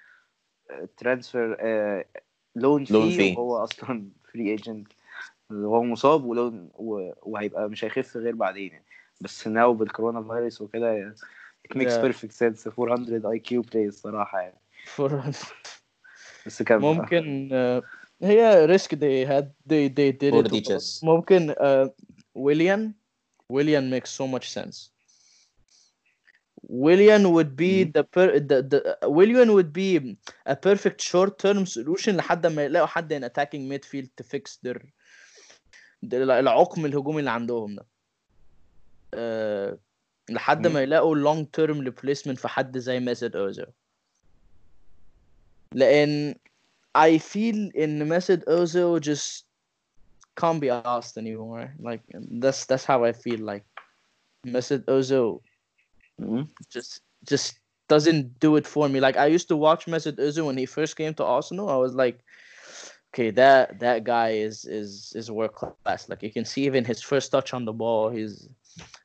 ترانسفير 0.96 1.56
لون 2.56 2.84
فيه 2.84 3.16
fee. 3.34 3.38
وهو 3.38 3.64
أصلا 3.64 4.08
فري 4.32 4.50
ايجنت 4.50 4.88
وهو 5.50 5.82
مصاب 5.82 6.24
ولون 6.24 6.70
و- 6.74 7.12
وهيبقى 7.22 7.68
مش 7.68 7.84
هيخف 7.84 8.16
غير 8.16 8.34
بعدين 8.34 8.72
يعني. 8.72 8.84
بس 9.20 9.48
ناو 9.48 9.74
بالكورونا 9.74 10.22
فيروس 10.22 10.60
وكده 10.60 11.14
it 11.68 11.76
makes 11.76 11.92
Yeah. 11.92 12.04
perfect 12.12 12.32
sense 12.32 12.66
400 12.78 13.30
اي 13.30 13.38
كيو 13.38 13.62
بلاي 13.62 13.86
الصراحة 13.86 14.40
يعني. 14.40 14.58
For- 14.96 15.34
بس 16.46 16.62
كان 16.62 16.80
ممكن 16.80 17.48
آه، 17.52 17.82
هي 18.22 18.64
ريسك 18.66 18.94
they 18.94 19.28
had 19.28 19.44
they 19.68 19.88
they 19.88 20.12
did 20.12 20.52
it. 20.52 21.04
ممكن 21.04 21.54
ويليان 22.34 22.94
ويليان 23.48 24.00
makes 24.00 24.08
so 24.08 24.26
much 24.38 24.48
sense. 24.60 24.91
Willian 26.72 27.32
would 27.32 27.54
be 27.54 27.85
mm. 27.85 27.92
the, 27.92 28.02
per, 28.04 28.40
the, 28.40 28.62
the 28.62 29.08
Willian 29.08 29.52
would 29.52 29.74
be 29.74 30.16
a 30.46 30.56
perfect 30.56 31.02
short 31.02 31.38
term 31.38 31.66
solution 31.66 32.16
لحد 32.16 32.46
ما 32.46 32.64
يلاقوا 32.64 32.87
حد 32.87 33.12
in 33.12 33.24
attacking 33.24 33.68
midfield 33.68 34.08
to 34.16 34.24
fix 34.24 34.56
their, 34.62 34.80
their 36.02 36.22
العقم 36.22 36.87
الهجومي 36.87 37.18
اللي 37.18 37.30
عندهم 37.30 37.74
ده 37.74 37.87
أه 39.14 39.78
لحد 40.30 40.66
ما 40.66 40.80
mm. 40.80 40.82
يلاقوا 40.82 41.16
long 41.16 41.44
term 41.44 41.85
replacement 41.85 42.35
في 42.37 42.48
حد 42.48 42.78
زي 42.78 43.00
مسد 43.00 43.37
أوزو. 43.37 43.64
لان 45.72 46.35
I 46.98 47.18
feel 47.18 47.70
in 47.74 48.02
مسد 48.02 48.48
أوزو 48.48 49.00
just 49.00 49.44
can't 50.40 50.61
be 50.61 50.70
asked 50.70 51.18
anymore. 51.18 51.74
Like 51.78 52.02
that's 52.40 52.64
that's 52.64 52.85
how 52.85 53.04
I 53.04 53.12
feel. 53.12 53.40
Like 53.40 53.64
مسد 54.46 54.90
أوزو 54.90 55.40
Mhm. 56.19 56.47
just 56.71 57.01
just 57.23 57.60
doesn't 57.88 58.39
do 58.39 58.55
it 58.55 58.67
for 58.67 58.88
me. 58.89 58.99
Like 58.99 59.17
I 59.17 59.27
used 59.27 59.47
to 59.49 59.55
watch 59.57 59.86
Mesut 59.86 60.17
Ozil 60.17 60.45
when 60.45 60.57
he 60.57 60.65
first 60.65 60.95
came 60.95 61.13
to 61.15 61.23
Arsenal. 61.23 61.69
I 61.69 61.77
was 61.77 61.93
like, 61.95 62.19
okay, 63.13 63.31
that 63.31 63.79
that 63.79 64.03
guy 64.03 64.29
is 64.31 64.65
is 64.65 65.13
is 65.15 65.31
world 65.31 65.53
class. 65.53 66.10
Like 66.10 66.23
you 66.23 66.31
can 66.31 66.45
see 66.45 66.65
even 66.65 66.86
his 66.86 67.01
first 67.01 67.31
touch 67.31 67.53
on 67.53 67.65
the 67.65 67.73
ball, 67.73 68.10
his 68.10 68.49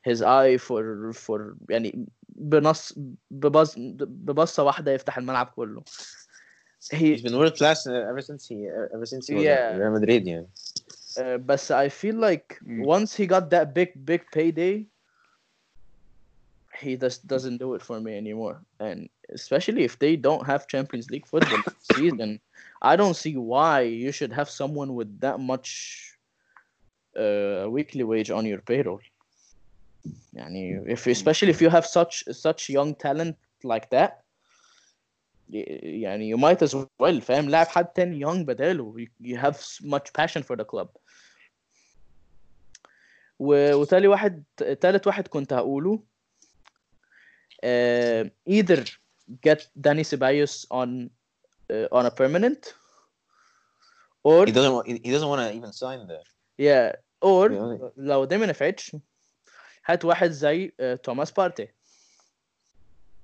his 0.03 0.23
eye 0.23 0.57
for 0.59 1.13
for 1.13 1.57
يعني 1.71 2.07
بنص 2.29 2.99
ببص 3.31 3.75
ببصة 3.79 4.63
واحدة 4.63 4.93
يفتح 4.93 5.19
الملعب 5.19 5.47
كله. 5.47 5.83
He's 6.91 7.21
He 7.21 7.23
been 7.23 7.37
world 7.39 7.57
class 7.57 7.87
uh, 7.87 7.93
ever 8.11 8.21
since 8.21 8.47
he 8.49 8.69
ever 8.95 9.07
since 9.07 9.29
he 9.29 9.35
was 9.35 9.45
Yeah. 9.45 9.73
at 9.73 9.79
Real 9.79 9.93
Madrid. 9.93 10.27
Yeah. 10.27 10.43
uh, 11.19 11.39
but 11.39 11.71
I 11.71 11.89
feel 11.89 12.17
like 12.17 12.59
Mm. 12.67 12.85
once 12.85 13.15
he 13.17 13.27
got 13.27 13.51
that 13.51 13.75
big 13.75 14.05
big 14.05 14.23
payday, 14.33 14.87
he 16.81 16.97
just 16.97 17.27
doesn't 17.27 17.59
do 17.59 17.75
it 17.75 17.83
for 17.83 18.01
me 18.01 18.17
anymore. 18.17 18.61
And 18.81 19.09
especially 19.33 19.85
if 19.85 19.99
they 19.99 20.17
don't 20.17 20.47
have 20.47 20.67
Champions 20.67 21.11
League 21.11 21.27
football 21.27 21.59
this 21.59 21.75
season, 21.83 22.41
I 22.81 22.97
don't 22.97 23.15
see 23.15 23.37
why 23.37 23.83
you 23.83 24.11
should 24.13 24.33
have 24.33 24.51
someone 24.51 24.95
with 24.95 25.21
that 25.21 25.39
much 25.39 25.71
uh, 27.17 27.67
weekly 27.69 28.05
wage 28.05 28.31
on 28.31 28.47
your 28.47 28.61
payroll. 28.61 29.01
Yani, 30.35 30.83
if 30.89 31.07
especially 31.07 31.51
if 31.51 31.61
you 31.61 31.69
have 31.69 31.87
such 31.87 32.25
such 32.33 32.69
young 32.71 32.95
talent 32.95 33.37
like 33.63 33.91
that, 33.91 34.25
y- 35.53 35.81
يعني 35.83 36.27
you 36.29 36.39
might 36.39 36.63
as 36.63 36.75
well 36.75 37.21
فاهم 37.21 37.49
لاعب 37.49 37.67
حد 37.67 37.87
تاني 37.87 38.21
young 38.21 38.45
بداله 38.45 38.95
you, 38.99 39.07
you 39.21 39.37
have 39.37 39.55
s- 39.57 39.81
much 39.85 40.13
passion 40.13 40.43
for 40.43 40.57
the 40.57 40.65
club 40.65 40.89
و... 43.39 43.75
وتالي 43.75 44.09
واحد 44.09 44.45
تالت 44.57 45.07
واحد 45.07 45.29
كنت 45.29 45.53
هقوله 45.53 46.03
uh, 47.64 48.24
either 48.46 48.84
get 49.42 49.68
Dani 49.80 50.04
Ceballos 50.04 50.66
on 50.72 51.10
uh, 51.70 51.88
on 51.92 52.06
a 52.06 52.12
permanent, 52.12 52.74
or 54.24 54.46
he 54.46 54.52
doesn't 54.52 54.74
want, 54.74 54.88
he 54.88 55.12
doesn't 55.12 55.28
want 55.28 55.42
to 55.42 55.56
even 55.56 55.72
sign 55.74 56.08
there. 56.08 56.28
Yeah, 56.58 56.94
or 57.22 57.50
really? 57.50 57.92
لو 57.98 58.26
ده 58.26 58.38
ما 58.38 58.46
نفعتش 58.46 58.96
هات 59.86 60.06
واحد 60.06 60.32
زي 60.32 60.68
uh, 60.70 61.00
توماس 61.04 61.32
بارتي. 61.32 61.68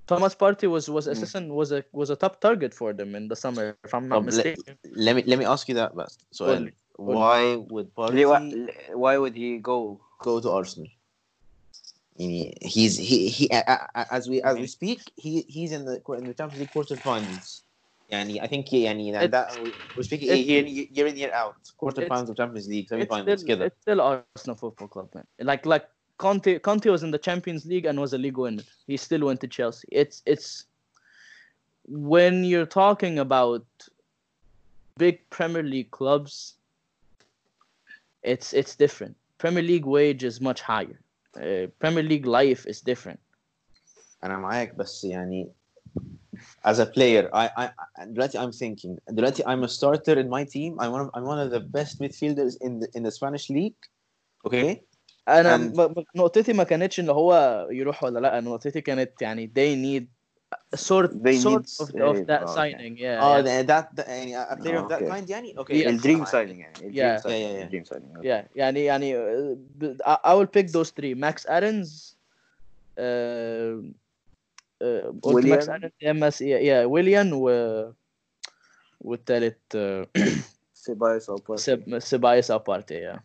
Thomas 0.06 0.36
Partey 0.36 0.68
was 0.70 0.90
was 0.90 1.06
hmm. 1.06 1.12
assistant 1.12 1.54
was 1.54 1.72
a 1.72 1.84
was 1.94 2.10
a 2.10 2.16
top 2.16 2.42
target 2.42 2.74
for 2.74 2.94
them 2.94 3.16
in 3.16 3.28
the 3.30 3.36
summer, 3.36 3.78
if 3.86 3.94
I'm 3.94 4.08
not 4.10 4.18
oh, 4.18 4.22
mistaken. 4.22 4.64
Let, 4.84 4.98
let, 5.06 5.16
me 5.16 5.24
let 5.26 5.40
me 5.40 5.46
ask 5.46 5.70
you 5.70 5.76
that, 5.76 5.92
so 6.32 6.68
why 6.98 7.56
would 7.56 7.96
Partey? 7.96 8.26
Why 8.94 9.18
would 9.18 9.36
he 9.36 9.60
go 9.60 10.02
go 10.22 10.40
to 10.42 10.50
Arsenal? 10.52 10.92
يعني 12.19 12.59
he's 12.63 12.97
he 12.99 13.29
he 13.29 13.49
a- 13.53 13.65
a- 13.67 13.89
a- 13.95 14.13
as 14.15 14.29
we 14.29 14.43
as 14.43 14.57
we 14.57 14.67
speak 14.67 15.01
he 15.17 15.43
he's 15.49 15.73
in 15.73 15.85
the 15.85 16.01
in 16.19 16.25
the 16.27 16.35
Champions 16.35 16.59
League 16.61 16.71
quarterfinals 16.71 17.63
يعني 18.11 18.43
I 18.43 18.47
think 18.49 18.73
يعني 18.73 19.13
It- 19.25 19.31
that 19.31 19.49
we're 19.97 20.03
speaking 20.03 20.29
it- 20.31 20.47
year 20.47 20.65
year 20.67 21.07
in 21.07 21.17
year 21.17 21.33
out 21.33 21.55
It's- 21.57 21.73
quarterfinals 21.81 22.29
of 22.31 22.37
Champions 22.37 22.67
League 22.69 22.87
It's 22.91 23.15
semifinals 23.15 23.39
still, 23.41 23.47
كده 23.49 23.67
it's 23.67 23.81
still 23.81 24.01
Arsenal 24.01 24.57
Football 24.57 24.89
Club, 24.89 25.09
man. 25.15 25.27
Like 25.41 25.65
like 25.67 25.87
Conte 26.19 26.59
Conte 26.61 26.89
was 26.91 27.03
in 27.05 27.11
the 27.13 27.19
Champions 27.29 27.65
League 27.67 27.87
and 27.89 27.97
was 28.01 28.13
a 28.13 28.19
league 28.19 28.39
winner. 28.39 28.65
He 28.89 28.97
still 28.97 29.23
went 29.29 29.41
to 29.45 29.49
Chelsea. 29.57 29.89
It's 30.03 30.23
it's 30.27 30.65
when 31.87 32.35
you're 32.51 32.67
talking 32.85 33.19
about 33.27 33.65
big 35.05 35.17
Premier 35.31 35.63
League 35.75 35.91
clubs, 35.99 36.35
it's 38.33 38.53
it's 38.53 38.75
different. 38.85 39.15
Premier 39.39 39.63
League 39.63 39.87
wage 39.87 40.25
is 40.25 40.41
much 40.41 40.61
higher. 40.61 40.99
Uh, 41.37 41.67
Premier 41.81 42.03
League 42.03 42.27
life 42.27 42.67
is 42.67 42.81
different. 42.81 43.19
انا 44.25 44.37
معاك 44.39 44.75
بس 44.75 45.05
يعني 45.05 45.51
as 46.67 46.77
a 46.77 46.87
player 46.87 47.31
I 47.35 47.49
I 47.65 47.71
دلوقتي 48.05 48.39
I'm 48.39 48.53
thinking 48.53 48.99
دلوقتي 49.11 49.43
I'm 49.43 49.65
a 49.65 49.69
starter 49.69 50.17
in 50.19 50.29
my 50.29 50.45
team 50.45 50.81
I'm 50.81 50.93
one 50.93 51.03
of 51.07 51.11
I'm 51.15 51.25
one 51.25 51.39
of 51.39 51.51
the 51.51 51.61
best 51.61 52.01
midfielders 52.03 52.55
in 52.67 52.81
the 52.81 52.89
in 52.99 53.03
the 53.03 53.11
Spanish 53.11 53.51
league 53.51 53.81
okay 54.47 54.77
انا 55.29 55.57
And- 55.57 55.77
م- 55.77 55.81
م- 56.01 56.05
نقطتي 56.17 56.53
ما 56.53 56.65
كانتش 56.65 57.01
ان 57.01 57.11
هو 57.11 57.67
يروح 57.71 58.05
ولا 58.05 58.19
لا 58.19 58.41
نقطتي 58.41 58.81
كانت 58.81 59.23
يعني 59.23 59.53
they 59.57 59.75
need 59.87 60.05
a 60.05 60.22
uh, 60.54 60.78
sort 60.78 61.12
they 61.24 61.38
sort 61.38 61.66
need, 61.66 62.02
of, 62.02 62.18
of, 62.18 62.28
that 62.28 62.44
oh, 62.46 62.54
signing, 62.54 62.94
okay. 62.94 63.04
yeah. 63.04 63.20
Oh, 63.22 63.38
yeah. 63.38 63.64
that, 63.64 63.96
that 63.96 64.08
يعني, 64.08 64.32
eh, 64.34 64.46
a 64.50 64.56
player 64.56 64.78
oh, 64.78 64.84
of 64.84 64.90
that 64.90 65.02
kind, 65.02 65.28
يعني 65.28 65.58
okay. 65.58 65.84
Yeah. 65.84 65.92
Dream 65.98 66.26
signing, 66.26 66.60
يعني. 66.62 66.94
Yeah. 66.94 67.20
yeah, 67.26 67.36
yeah, 67.36 67.52
yeah, 67.58 67.66
dream 67.66 67.86
signing. 67.86 68.12
Okay. 68.18 68.28
Yeah, 68.28 68.42
يعني 68.56 68.86
يعني 68.86 69.10
uh, 69.18 69.94
I, 70.06 70.18
I 70.24 70.34
will 70.34 70.48
pick 70.48 70.70
those 70.70 70.92
three: 70.92 71.14
Max 71.14 71.46
Aarons, 71.50 72.16
uh, 72.98 73.82
uh, 74.82 75.12
Willian. 75.26 75.58
Max 75.58 75.68
Aaron, 75.68 75.92
MS, 76.02 76.42
yeah, 76.42 76.62
yeah, 76.62 76.82
Willian 76.86 77.34
uh, 77.34 77.92
و 79.04 79.16
Yeah. 79.74 80.06
سيبايوس 80.84 81.30
أو 81.30 81.58
سيبايوس 82.00 82.52
أو 82.52 82.60
بارتي 82.60 83.14
yeah. 83.14 83.20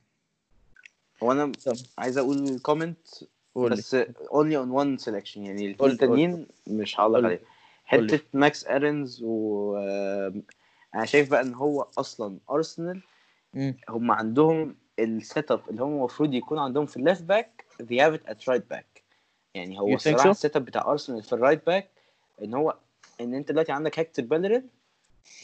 وانا 1.20 1.52
عايز 1.98 2.18
اقول 2.18 2.58
كومنت 2.58 3.08
بس 3.56 3.96
only 4.30 4.54
on 4.54 4.68
one 4.82 5.04
selection 5.04 5.36
يعني 5.36 5.66
الاثنين 5.66 5.90
التانيين 5.90 6.46
مش 6.66 7.00
هعلق 7.00 7.14
قول. 7.14 7.26
عليه 7.26 7.40
قول 7.92 8.06
لي. 8.06 8.12
حتة 8.12 8.24
ماكس 8.32 8.66
ارنز 8.66 9.22
و 9.22 9.76
آم، 9.76 10.42
أنا 10.94 11.04
شايف 11.04 11.30
بقى 11.30 11.40
إن 11.40 11.54
هو 11.54 11.86
أصلا 11.98 12.38
ارسنال. 12.50 13.00
هم 13.88 14.10
عندهم 14.10 14.76
السيت 14.98 15.50
اب 15.50 15.60
اللي 15.70 15.82
هم 15.82 15.92
المفروض 15.92 16.34
يكون 16.34 16.58
عندهم 16.58 16.86
في 16.86 16.96
الليفت 16.96 17.22
باك 17.22 17.64
they 17.82 17.86
have 17.96 18.14
it 18.20 18.30
at 18.30 18.54
right 18.54 18.74
back 18.76 19.02
يعني 19.54 19.80
هو 19.80 19.94
الصراحه 19.94 20.24
so? 20.24 20.26
السيت 20.26 20.56
اب 20.56 20.64
بتاع 20.64 20.82
ارسنال 20.90 21.22
في 21.22 21.32
الرايت 21.32 21.66
باك 21.66 21.90
إن 22.42 22.54
هو 22.54 22.76
إن 23.20 23.34
أنت 23.34 23.52
دلوقتي 23.52 23.72
عندك 23.72 24.10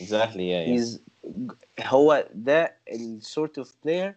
exactly 0.00 0.44
yeah, 0.50 0.64
yeah. 0.66 0.68
he's 0.68 0.98
هو 1.80 2.28
ده 2.34 2.76
ال 2.92 3.20
sort 3.22 3.62
of 3.64 3.66
player 3.68 4.12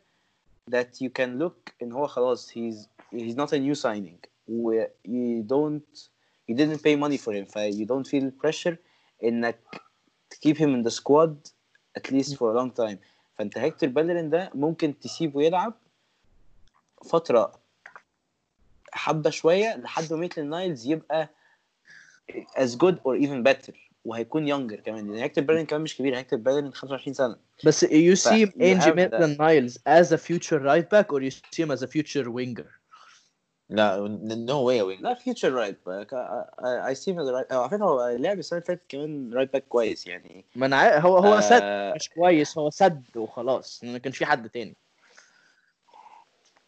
that 0.71 1.01
you 1.03 1.09
can 1.19 1.39
look 1.43 1.73
إن 1.81 1.91
هو 1.91 2.07
خلاص 2.07 2.51
he's 2.51 2.96
he's 3.11 3.35
not 3.35 3.51
a 3.53 3.59
new 3.59 3.75
signing. 3.75 4.19
You 4.47 5.43
don't 5.43 6.09
you 6.47 6.55
didn't 6.55 6.81
pay 6.83 6.95
money 6.95 7.17
for 7.17 7.33
him 7.33 7.45
you 7.79 7.85
don't 7.85 8.07
feel 8.07 8.31
pressure 8.31 8.77
and 9.21 9.43
to 10.29 10.35
keep 10.43 10.57
him 10.57 10.73
in 10.75 10.83
the 10.83 10.91
squad 10.91 11.35
at 11.95 12.11
least 12.11 12.37
for 12.37 12.51
a 12.51 12.55
long 12.55 12.71
time. 12.71 12.99
فانت 13.37 13.57
هيكتور 13.57 13.89
بالرين 13.89 14.29
ده 14.29 14.51
ممكن 14.53 14.99
تسيبه 14.99 15.41
يلعب 15.43 15.73
فتره 17.09 17.51
حبه 18.91 19.29
شويه 19.29 19.75
لحد 19.75 20.13
ما 20.13 20.19
ميتل 20.19 20.45
نايلز 20.45 20.87
يبقى 20.87 21.29
as 22.57 22.75
good 22.75 22.95
or 23.03 23.15
even 23.17 23.43
better 23.43 23.73
وهيكون 24.05 24.47
يونجر 24.47 24.75
كمان. 24.79 25.07
لان 25.07 25.19
هيكتور 25.19 25.43
بالرين 25.43 25.65
كمان 25.65 25.81
مش 25.81 25.97
كبير 25.97 26.17
هيكتور 26.17 26.39
بالرين 26.39 26.73
25 26.73 27.35
بس 27.65 27.85
you 27.85 28.15
see 28.15 28.29
ف... 28.29 28.29
him 28.29 28.51
Ainsley 28.61 28.93
Maitland 28.95 29.37
Niles 29.37 29.77
as 29.85 30.11
a 30.11 30.17
future 30.17 30.59
right 30.59 30.89
back 30.89 31.13
or 31.13 31.21
you 31.21 31.31
see 31.31 31.63
him 31.63 31.71
as 31.71 31.81
a 31.83 31.87
future 31.87 32.29
winger 32.31 32.69
لا 33.69 34.07
no 34.47 34.67
way 34.69 34.81
away 34.83 35.01
لا 35.01 35.13
فيوتشر 35.13 35.53
رايت 35.53 35.77
باك 35.85 36.13
اي 36.63 36.95
سي 36.95 37.11
على 37.11 37.69
فكره 37.69 37.85
هو 37.85 38.09
لعب 38.09 38.39
السنة 38.39 38.57
اللي 38.59 38.67
فاتت 38.67 38.81
كمان 38.89 39.33
رايت 39.33 39.53
باك 39.53 39.67
كويس 39.67 40.07
يعني. 40.07 40.45
ما 40.55 40.65
أنا 40.65 40.99
هو 40.99 41.17
هو 41.17 41.39
سد 41.39 41.59
آه، 41.63 41.93
مش 41.93 42.09
كويس 42.09 42.57
هو 42.57 42.69
سد 42.69 43.17
وخلاص 43.17 43.83
ما 43.83 43.97
كانش 43.97 44.17
في 44.17 44.25
حد 44.25 44.49
تاني. 44.49 44.75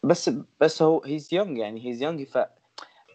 بس 0.02 0.30
بس 0.60 0.82
هو 0.82 1.02
هيز 1.04 1.34
يونج 1.34 1.58
يعني 1.58 1.86
هيز 1.86 2.02
يونج 2.02 2.22
ف 2.22 2.38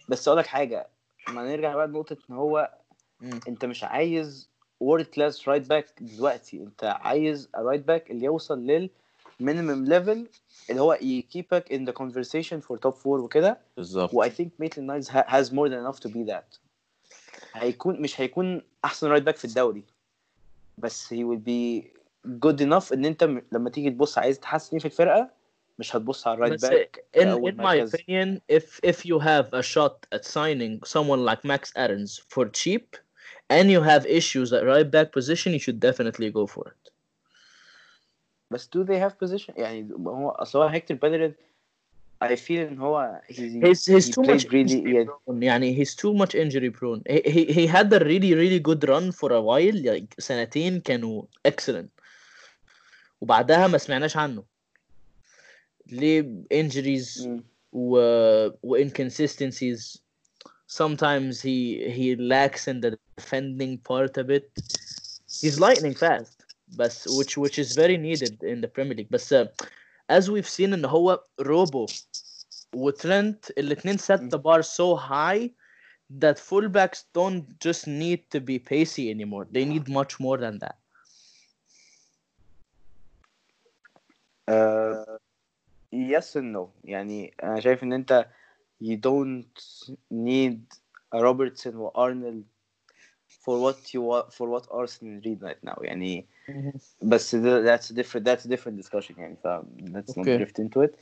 بس 0.10 0.28
أقول 0.28 0.40
لك 0.40 0.48
حاجة 0.48 0.88
ما 1.30 1.44
نرجع 1.44 1.76
بقى 1.76 1.88
لنقطة 1.88 2.18
إن 2.30 2.36
هو 2.36 2.74
مم. 3.22 3.40
أنت 3.48 3.66
مش 3.66 3.84
عايز 3.84 4.50
وورد 4.80 5.06
كلاس 5.06 5.48
رايت 5.48 5.70
باك 5.70 5.86
دلوقتي 6.02 6.58
أنت 6.58 6.84
عايز 6.84 7.50
رايت 7.56 7.82
باك 7.86 8.12
اللي 8.12 8.26
يوصل 8.26 8.60
للمينيمم 9.41 9.85
ليفل 9.85 10.27
اللي 10.71 10.81
هو 10.81 10.99
يكيبك 11.03 11.73
in 11.73 11.91
the 11.91 11.95
conversation 12.03 12.61
for 12.67 12.77
top 12.79 12.95
four 13.03 13.07
وكده 13.07 13.59
بالظبط 13.77 14.15
و 14.15 14.25
I 14.25 14.29
think 14.29 14.49
Maitland 14.63 14.87
Niles 14.91 15.09
ha- 15.09 15.29
has 15.29 15.47
more 15.53 15.69
than 15.69 15.79
enough 15.87 16.01
to 16.01 16.09
be 16.09 16.25
that 16.33 16.59
هيكون 17.55 18.01
مش 18.03 18.21
هيكون 18.21 18.63
احسن 18.85 19.07
رايت 19.09 19.23
باك 19.23 19.37
في 19.37 19.45
الدوري 19.45 19.85
بس 20.79 21.15
he 21.15 21.17
will 21.19 21.41
be 21.49 21.85
good 22.47 22.61
enough 22.61 22.93
ان 22.93 23.05
انت 23.05 23.25
م- 23.25 23.43
لما 23.53 23.71
تيجي 23.71 23.91
تبص 23.91 24.19
عايز 24.19 24.39
تحسن 24.41 24.71
ايه 24.73 24.79
في 24.79 24.85
الفرقه 24.87 25.31
مش 25.79 25.97
هتبص 25.97 26.27
على 26.27 26.35
الرايت 26.35 26.53
بس 26.53 26.65
باك 26.71 27.05
in 27.17 27.21
كأول 27.21 27.53
in 27.53 27.55
my 27.55 27.59
مركز. 27.61 27.97
opinion 27.97 28.41
if 28.53 28.91
if 28.91 28.97
you 28.97 29.19
have 29.19 29.47
a 29.55 29.63
shot 29.63 30.17
at 30.19 30.25
signing 30.25 30.89
someone 30.95 31.25
like 31.31 31.45
Max 31.45 31.73
Aarons 31.77 32.21
for 32.35 32.45
cheap 32.49 32.97
and 33.53 33.67
you 33.71 33.81
have 33.83 34.07
issues 34.07 34.53
at 34.53 34.63
right 34.65 34.91
back 34.97 35.09
position 35.19 35.51
you 35.57 35.63
should 35.67 35.81
definitely 35.81 36.31
go 36.39 36.47
for 36.55 36.65
it 36.73 36.91
بس 38.51 38.69
do 38.77 38.85
they 38.85 38.99
have 38.99 39.29
position 39.29 39.59
يعني 39.59 39.89
هو 39.93 40.29
اصل 40.31 40.59
هو 40.59 40.65
هيكتور 40.65 40.97
بيلرين 40.97 41.35
I 42.25 42.37
feel 42.37 42.51
ان 42.51 42.79
هو 42.79 43.21
he, 43.29 43.33
he's 43.33 43.87
he's 43.87 44.07
he 44.07 44.13
too 44.13 44.23
much 44.23 44.27
played 44.27 44.53
really 44.53 44.73
injury 44.73 44.95
yeah, 44.95 45.05
prone. 45.05 45.43
يعني 45.43 45.75
he's 45.77 45.95
too 45.95 46.13
much 46.15 46.35
injury 46.35 46.71
prone 46.71 47.03
he, 47.09 47.23
he 47.31 47.45
he 47.53 47.67
had 47.67 47.93
a 47.93 47.99
really 48.05 48.35
really 48.35 48.61
good 48.61 48.89
run 48.89 49.11
for 49.13 49.33
a 49.33 49.41
while 49.41 49.95
like 49.95 50.15
سنتين 50.19 50.81
كانوا 50.81 51.23
excellent 51.49 51.89
وبعدها 53.21 53.67
ما 53.67 53.79
سمعناش 53.79 54.17
عنه 54.17 54.45
ليه 55.87 56.45
injuries 56.55 57.25
mm, 57.25 57.41
و, 57.73 57.99
و 58.63 58.85
inconsistencies 58.85 59.99
sometimes 60.67 61.41
he 61.41 61.91
he 61.97 62.17
lacks 62.17 62.69
in 62.69 62.81
the 62.81 62.99
defending 63.17 63.79
part 63.79 64.19
a 64.19 64.25
bit 64.25 64.51
he's 65.41 65.59
lightning 65.59 65.95
fast 65.95 66.34
بس 66.69 67.09
which 67.09 67.37
which 67.37 67.59
is 67.59 67.75
very 67.77 67.97
needed 67.97 68.43
in 68.43 68.61
the 68.61 68.69
Premier 68.69 68.95
League 68.95 69.11
بس 69.11 69.35
uh, 69.35 69.47
as 70.09 70.31
we've 70.31 70.49
seen 70.49 70.73
ان 70.73 70.85
هو 70.85 71.25
روبو 71.41 71.87
وترنت 72.75 73.51
الاتنين 73.59 73.99
set 73.99 74.21
the 74.31 74.39
bar 74.39 74.63
so 74.63 74.97
high 74.97 75.51
that 76.11 76.39
fullbacks 76.39 77.05
don't 77.13 77.45
just 77.61 77.87
need 77.87 78.21
to 78.31 78.41
be 78.41 78.59
pacey 78.59 79.11
anymore 79.11 79.47
they 79.53 79.65
need 79.65 79.89
much 79.89 80.21
more 80.21 80.39
than 80.39 80.59
that 80.59 80.77
uh, 84.49 85.19
yes 85.93 86.37
and 86.37 86.53
no 86.53 86.71
يعني 86.85 87.35
انا 87.43 87.61
شايف 87.61 87.83
ان 87.83 87.93
انت 87.93 88.27
you 88.83 88.97
don't 88.97 89.87
need 90.13 90.59
a 91.15 91.19
Robertson 91.21 91.75
و 91.75 91.91
Arnold 91.91 92.45
for 93.46 93.60
what 93.60 93.94
you 93.94 94.02
want 94.02 94.34
for 94.34 94.50
what 94.50 94.66
Arsenal 94.72 95.22
need 95.26 95.40
right 95.42 95.62
now 95.64 95.78
يعني 95.82 96.26
but 97.12 97.22
that's 97.70 97.90
a 97.92 97.94
different 97.94 98.26
that's 98.26 98.46
a 98.46 98.50
different 98.50 98.78
discussion 98.78 99.16
يعني 99.18 99.38
so 99.44 99.50
um, 99.50 99.66
let's 99.94 100.18
okay. 100.18 100.32
not 100.32 100.38
drift 100.38 100.60
into 100.60 100.82
it 100.82 100.94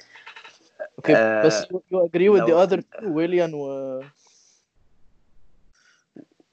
okay 0.99 1.13
uh, 1.13 1.49
you 1.89 2.01
agree 2.03 2.29
with 2.29 2.45
the 2.45 2.55
other 2.63 2.79
uh, 2.79 3.01
two 3.01 3.11
Willian 3.19 3.53
و 3.53 4.03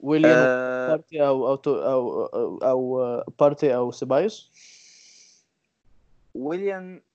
Willian? 0.01 0.37
uh, 0.37 0.87
Partey 0.89 1.19
our 1.19 1.59
او 1.67 2.25
او 2.63 3.01
او 3.01 3.23
بارتي 3.39 3.73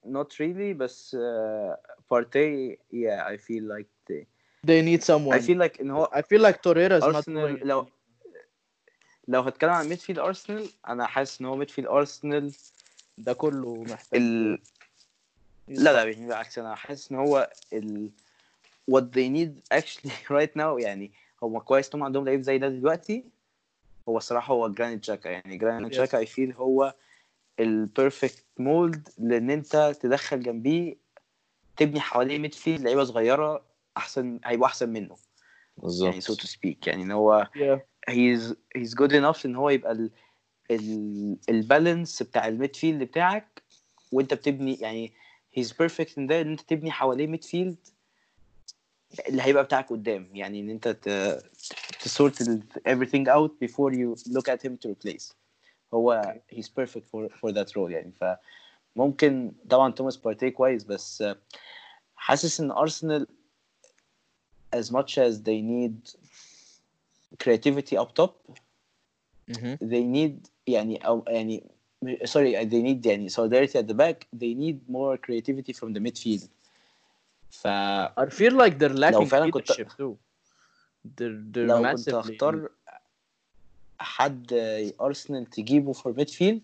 not 0.05 0.39
really 0.39 0.73
but 0.75 0.97
uh, 1.15 1.75
بارتي 2.11 2.79
yeah 2.93 3.25
I 3.27 3.37
feel 3.37 3.65
like 3.65 3.89
they, 4.09 4.27
they 4.63 4.83
need 4.83 5.03
someone 5.03 5.35
I 5.37 5.41
feel 5.41 5.59
like 5.59 5.83
no. 5.83 6.09
I 6.13 6.23
feel 6.23 6.41
like 6.41 6.63
Torreira 6.63 6.97
is 7.01 7.07
not 7.17 7.25
going 7.25 7.59
لو 9.29 9.41
هتكلم 9.41 9.71
عن 9.71 9.89
ميدفيلد 9.89 10.19
أرسنال 10.19 10.69
أنا 10.89 11.07
حاسس 11.07 11.41
إن 11.41 11.47
هو 11.47 11.57
ميدفيلد 11.57 11.89
أرسنال 11.89 12.53
ده 13.19 13.33
كله 13.33 13.83
محتاج 13.83 14.21
ال... 14.21 14.59
لا 15.69 15.93
لا 15.93 16.05
بالعكس. 16.05 16.59
أنا 16.59 16.75
حاسس 16.75 17.13
إن 17.13 17.19
هو 17.19 17.51
ال... 17.73 18.11
what 18.91 19.05
they 19.05 19.29
need 19.29 19.77
actually 19.79 20.11
right 20.39 20.57
now 20.57 20.79
يعني 20.81 21.13
هو 21.43 21.61
كويس 21.61 21.95
انهم 21.95 22.05
عندهم 22.05 22.25
لعيب 22.25 22.41
زي 22.41 22.59
ده 22.59 22.69
دلوقتي. 22.69 23.25
هو 24.09 24.17
الصراحة 24.17 24.55
هو 24.55 24.69
جرانيت 24.69 25.05
جاكا 25.05 25.29
يعني 25.29 25.57
جرانيت. 25.57 25.93
جاكا 25.93 26.19
اي 26.19 26.27
فيل 26.27 26.53
هو 26.53 26.95
البيرفكت 27.61 28.45
مولد 28.59 29.09
لإن 29.19 29.51
أنت 29.51 29.97
تدخل 30.01 30.41
جنبيه 30.41 30.97
تبني 31.77 32.01
حواليه 32.01 32.39
ميدفيلد 32.39 32.81
لعيبة 32.81 33.05
صغيرة 33.05 33.63
أحسن 33.97 34.41
هيبقوا 34.45 34.67
أحسن 34.67 34.89
منه. 34.89 35.17
يعني 35.83 36.21
سو 36.21 36.33
بالظبط 36.33 36.41
تو 36.41 36.47
سبيك 36.47 36.87
يعني 36.87 37.03
إن 37.03 37.11
هو 37.11 37.49
yeah. 37.57 37.79
he's 38.10 38.54
he's 38.78 38.94
good 38.94 39.12
enough 39.12 39.46
ان 39.46 39.56
هو 39.56 39.70
يبقى 39.70 39.92
ال 39.92 40.12
ال 40.72 41.38
البالانس 41.50 42.24
بتاع 42.24 42.48
الميدفيلد 42.48 43.04
بتاعك 43.04 43.64
وانت 44.12 44.34
بتبني 44.34 44.76
يعني 44.76 45.14
he's 45.60 45.68
perfect 45.70 46.10
in 46.12 46.28
that 46.28 46.32
ان 46.32 46.50
انت 46.50 46.62
تبني 46.62 46.92
حواليه 46.92 47.28
ميدفيلد 47.28 47.78
اللي 49.28 49.42
هيبقى 49.42 49.64
بتاعك 49.64 49.90
قدام 49.90 50.30
يعني 50.34 50.60
ان 50.60 50.70
انت 50.70 50.88
ت 50.88 51.10
تسورت 52.04 52.44
everything 52.90 53.26
out 53.28 53.52
before 53.68 53.94
you 53.94 54.32
look 54.34 54.48
at 54.54 54.68
him 54.68 54.72
to 54.86 54.90
replace 54.94 55.34
هو 55.94 56.36
he's 56.56 56.68
perfect 56.82 57.06
for 57.12 57.30
for 57.40 57.52
that 57.54 57.68
role 57.76 57.90
يعني 57.90 58.12
فممكن 58.96 59.52
طبعا 59.70 59.92
توماس 59.92 60.18
بارتي 60.18 60.52
كويس 60.52 60.84
بس 60.84 61.22
آه، 61.22 61.38
حاسس 62.16 62.60
ان 62.62 62.72
ارسنال 62.72 63.28
as 64.76 64.86
much 64.88 65.18
as 65.18 65.34
they 65.48 65.60
need 65.62 66.16
creativity 67.43 67.97
up 68.03 68.11
top 68.21 68.33
Mhm. 69.51 69.79
they 69.93 70.03
need 70.17 70.49
يعني 70.67 70.97
أو 71.07 71.25
يعني 71.29 71.65
sorry 72.25 72.65
they 72.65 72.83
need 72.89 73.07
يعني 73.07 73.29
solidarity 73.29 73.77
at 73.79 73.87
the 73.87 73.95
back 73.95 74.27
they 74.41 74.55
need 74.55 74.77
more 74.91 75.17
creativity 75.27 75.73
from 75.73 75.93
the 75.95 76.01
midfield 76.01 76.47
ف 77.51 77.67
I 78.21 78.27
feel 78.31 78.53
like 78.53 78.79
they're 78.79 78.99
lacking 78.99 79.25
فعلا 79.25 79.51
كنت- 79.51 79.73
leadership 79.73 79.89
too. 79.89 80.17
They're 81.07 81.41
they're 81.53 81.59
لو 81.59 81.83
كنت 81.97 82.09
هختار 82.09 82.69
حد 83.99 84.53
ارسنال 85.01 85.47
تجيبه 85.47 85.93
for 85.93 86.13
midfield 86.13 86.61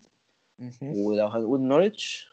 Mhm. 0.61 0.83
ولو 0.83 1.27
هنقول 1.27 1.61
نورتش 1.61 2.27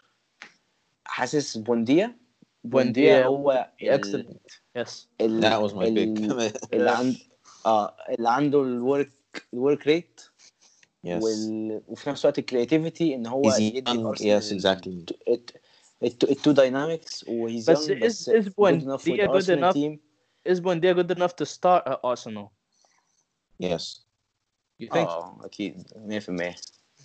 حاسس 1.04 1.56
بونديا 1.58 2.16
بونديا 2.64 3.24
هو 3.26 3.70
ال- 3.82 4.00
excellent. 4.04 4.36
Yes. 4.78 4.90
ال- 5.20 5.42
That 5.42 5.70
was 5.70 5.74
my 5.74 5.82
ال- 5.82 5.94
pick. 5.94 6.74
اللي 6.74 6.90
عند 6.90 7.16
اه 7.65 7.95
اللي 8.09 8.29
عنده 8.29 8.61
الورك 8.61 9.11
الورك 9.53 9.87
ريت 9.87 10.21
yes. 11.07 11.09
وال... 11.23 11.81
وفي 11.87 12.09
نفس 12.09 12.25
الوقت 12.25 12.39
الكرياتيفيتي 12.39 13.15
ان 13.15 13.27
هو 13.27 13.51
He's 13.51 13.59
يدي 13.59 13.91
young. 13.91 13.93
الأرسنال 13.95 14.41
Yes, 14.41 14.45
exactly. 14.45 15.13
التو 16.03 16.51
داينامكس 16.51 17.25
وهيز 17.27 17.69
بس 17.69 17.87
young 17.87 17.91
is 17.91 18.03
بس 18.05 18.29
is 18.29 18.33
good 18.43 18.81
enough 18.81 19.01
with 19.01 19.05
بونديا 19.07 19.27
good 19.27 19.29
Arsenal 19.29 19.59
enough 19.59 19.75
team 19.75 19.97
is 20.49 20.59
Buendia 20.59 20.93
good 20.95 21.17
enough 21.17 21.35
to 21.35 21.45
start 21.45 21.83
at 21.87 21.99
Arsenal? 22.03 22.47
Yes. 23.63 23.99
You 24.81 24.87
think? 24.87 24.95
اه 25.09 25.39
اكيد 25.45 25.83
100% 25.95 26.55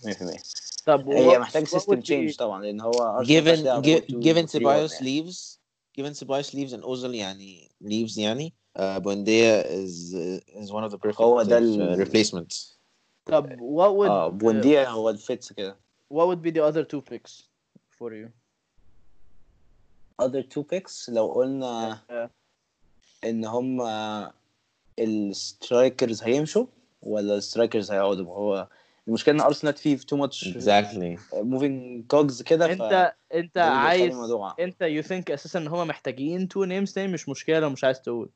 100% 0.07 0.41
طب 0.87 1.09
هي 1.11 1.35
what- 1.37 1.39
محتاج 1.41 1.65
what 1.67 1.69
سيستم 1.71 1.93
would 1.93 1.99
be- 1.99 2.03
تشينج 2.03 2.37
طبعا 2.37 2.63
لان 2.63 2.81
هو 2.81 2.91
أرسنال 3.19 3.43
given 3.45 3.49
مش 3.49 3.59
هيلعب 3.59 3.83
gi- 3.83 4.01
4-2-3-1 4.01 4.25
given 4.25 4.51
Ceballos 4.53 4.93
يعني. 5.03 5.23
leaves 5.23 5.59
given 6.01 6.15
Ceballos 6.21 6.51
leaves 6.55 6.73
and 6.73 6.85
Ozil 6.85 7.05
يعني 7.15 7.71
leaves 7.85 8.19
يعني 8.19 8.55
uh, 8.76 9.00
Buendia 9.00 9.64
is 9.84 10.14
uh, 10.16 10.62
is 10.62 10.72
one 10.72 10.84
of 10.84 10.92
the 10.92 10.98
perfect 10.98 11.22
هو 11.22 11.42
ده 11.44 11.58
uh, 11.58 11.62
ال- 11.62 12.08
replacements. 12.08 12.76
طب 13.26 13.50
what 13.50 13.92
would 13.98 14.10
آه 14.10 14.28
بونديا 14.28 14.90
هو 14.90 15.10
الفيتس 15.10 15.54
كده. 15.54 15.78
what 16.14 16.28
would 16.28 16.42
be 16.48 16.52
the 16.52 16.62
other 16.72 16.84
two 16.84 17.02
picks 17.14 17.32
for 18.00 18.10
you? 18.12 18.28
other 20.22 20.42
two 20.44 20.64
picks 20.64 21.10
لو 21.10 21.28
قلنا 21.28 22.00
Yeah. 22.10 22.30
إن 23.30 23.46
هم 23.46 23.82
السترايكرز 25.00 26.24
هيمشوا 26.24 26.66
ولا 27.02 27.36
السترايكرز 27.36 27.92
هيقعدوا؟ 27.92 28.26
هو 28.26 28.68
المشكلة 29.08 29.36
إن 29.36 29.42
ارسنال 29.42 29.74
فيه 29.74 29.98
تو 29.98 30.16
ماتش 30.18 30.58
exactly. 30.58 31.34
موفينج 31.34 32.06
كوجز 32.08 32.42
كده 32.42 32.68
ف 32.68 32.72
أنت 32.82 33.14
انت 33.34 33.58
عايز 33.58 34.16
أنت 34.60 34.84
you 34.84 35.08
think 35.08 35.32
أساسا 35.34 35.60
إن 35.60 35.68
هم 35.68 35.88
محتاجين 35.88 36.48
two 36.54 36.66
names 36.68 36.94
تاني؟ 36.94 37.14
مش 37.14 37.30
مشكلة 37.30 37.60
لو 37.60 37.70
مش 37.70 37.84
عايز 37.84 38.02
تقول. 38.02 38.30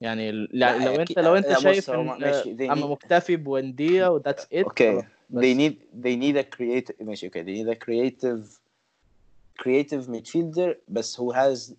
يعني 0.00 0.32
ل- 0.32 0.48
لا، 0.52 0.78
لو 0.84 1.00
انت 1.00 1.12
أكيد- 1.12 1.18
لو 1.18 1.34
انت 1.36 1.46
لا، 1.46 1.54
بص، 1.56 1.62
شايف 1.62 1.90
هو 1.90 2.14
ان 2.14 2.20
ماشي، 2.20 2.56
they 2.56 2.60
انا 2.70 2.74
need- 2.74 2.84
مكتفي 2.84 3.36
بونديا 3.36 4.08
و 4.08 4.20
that's 4.22 4.42
it 4.54 4.64
اوكي 4.64 4.92
خلاص، 4.92 5.04
بس. 5.30 5.44
they 5.44 5.56
need 5.56 5.74
they 6.04 6.16
need 6.22 6.44
a 6.44 6.56
creative 6.56 7.02
ماشي 7.02 7.26
اوكي 7.26 7.42
they 7.44 7.64
need 7.64 7.76
a 7.76 7.78
creative 7.78 8.58
creative 9.62 10.08
midfielder 10.08 10.74
بس 10.88 11.20
who 11.20 11.32
has 11.34 11.72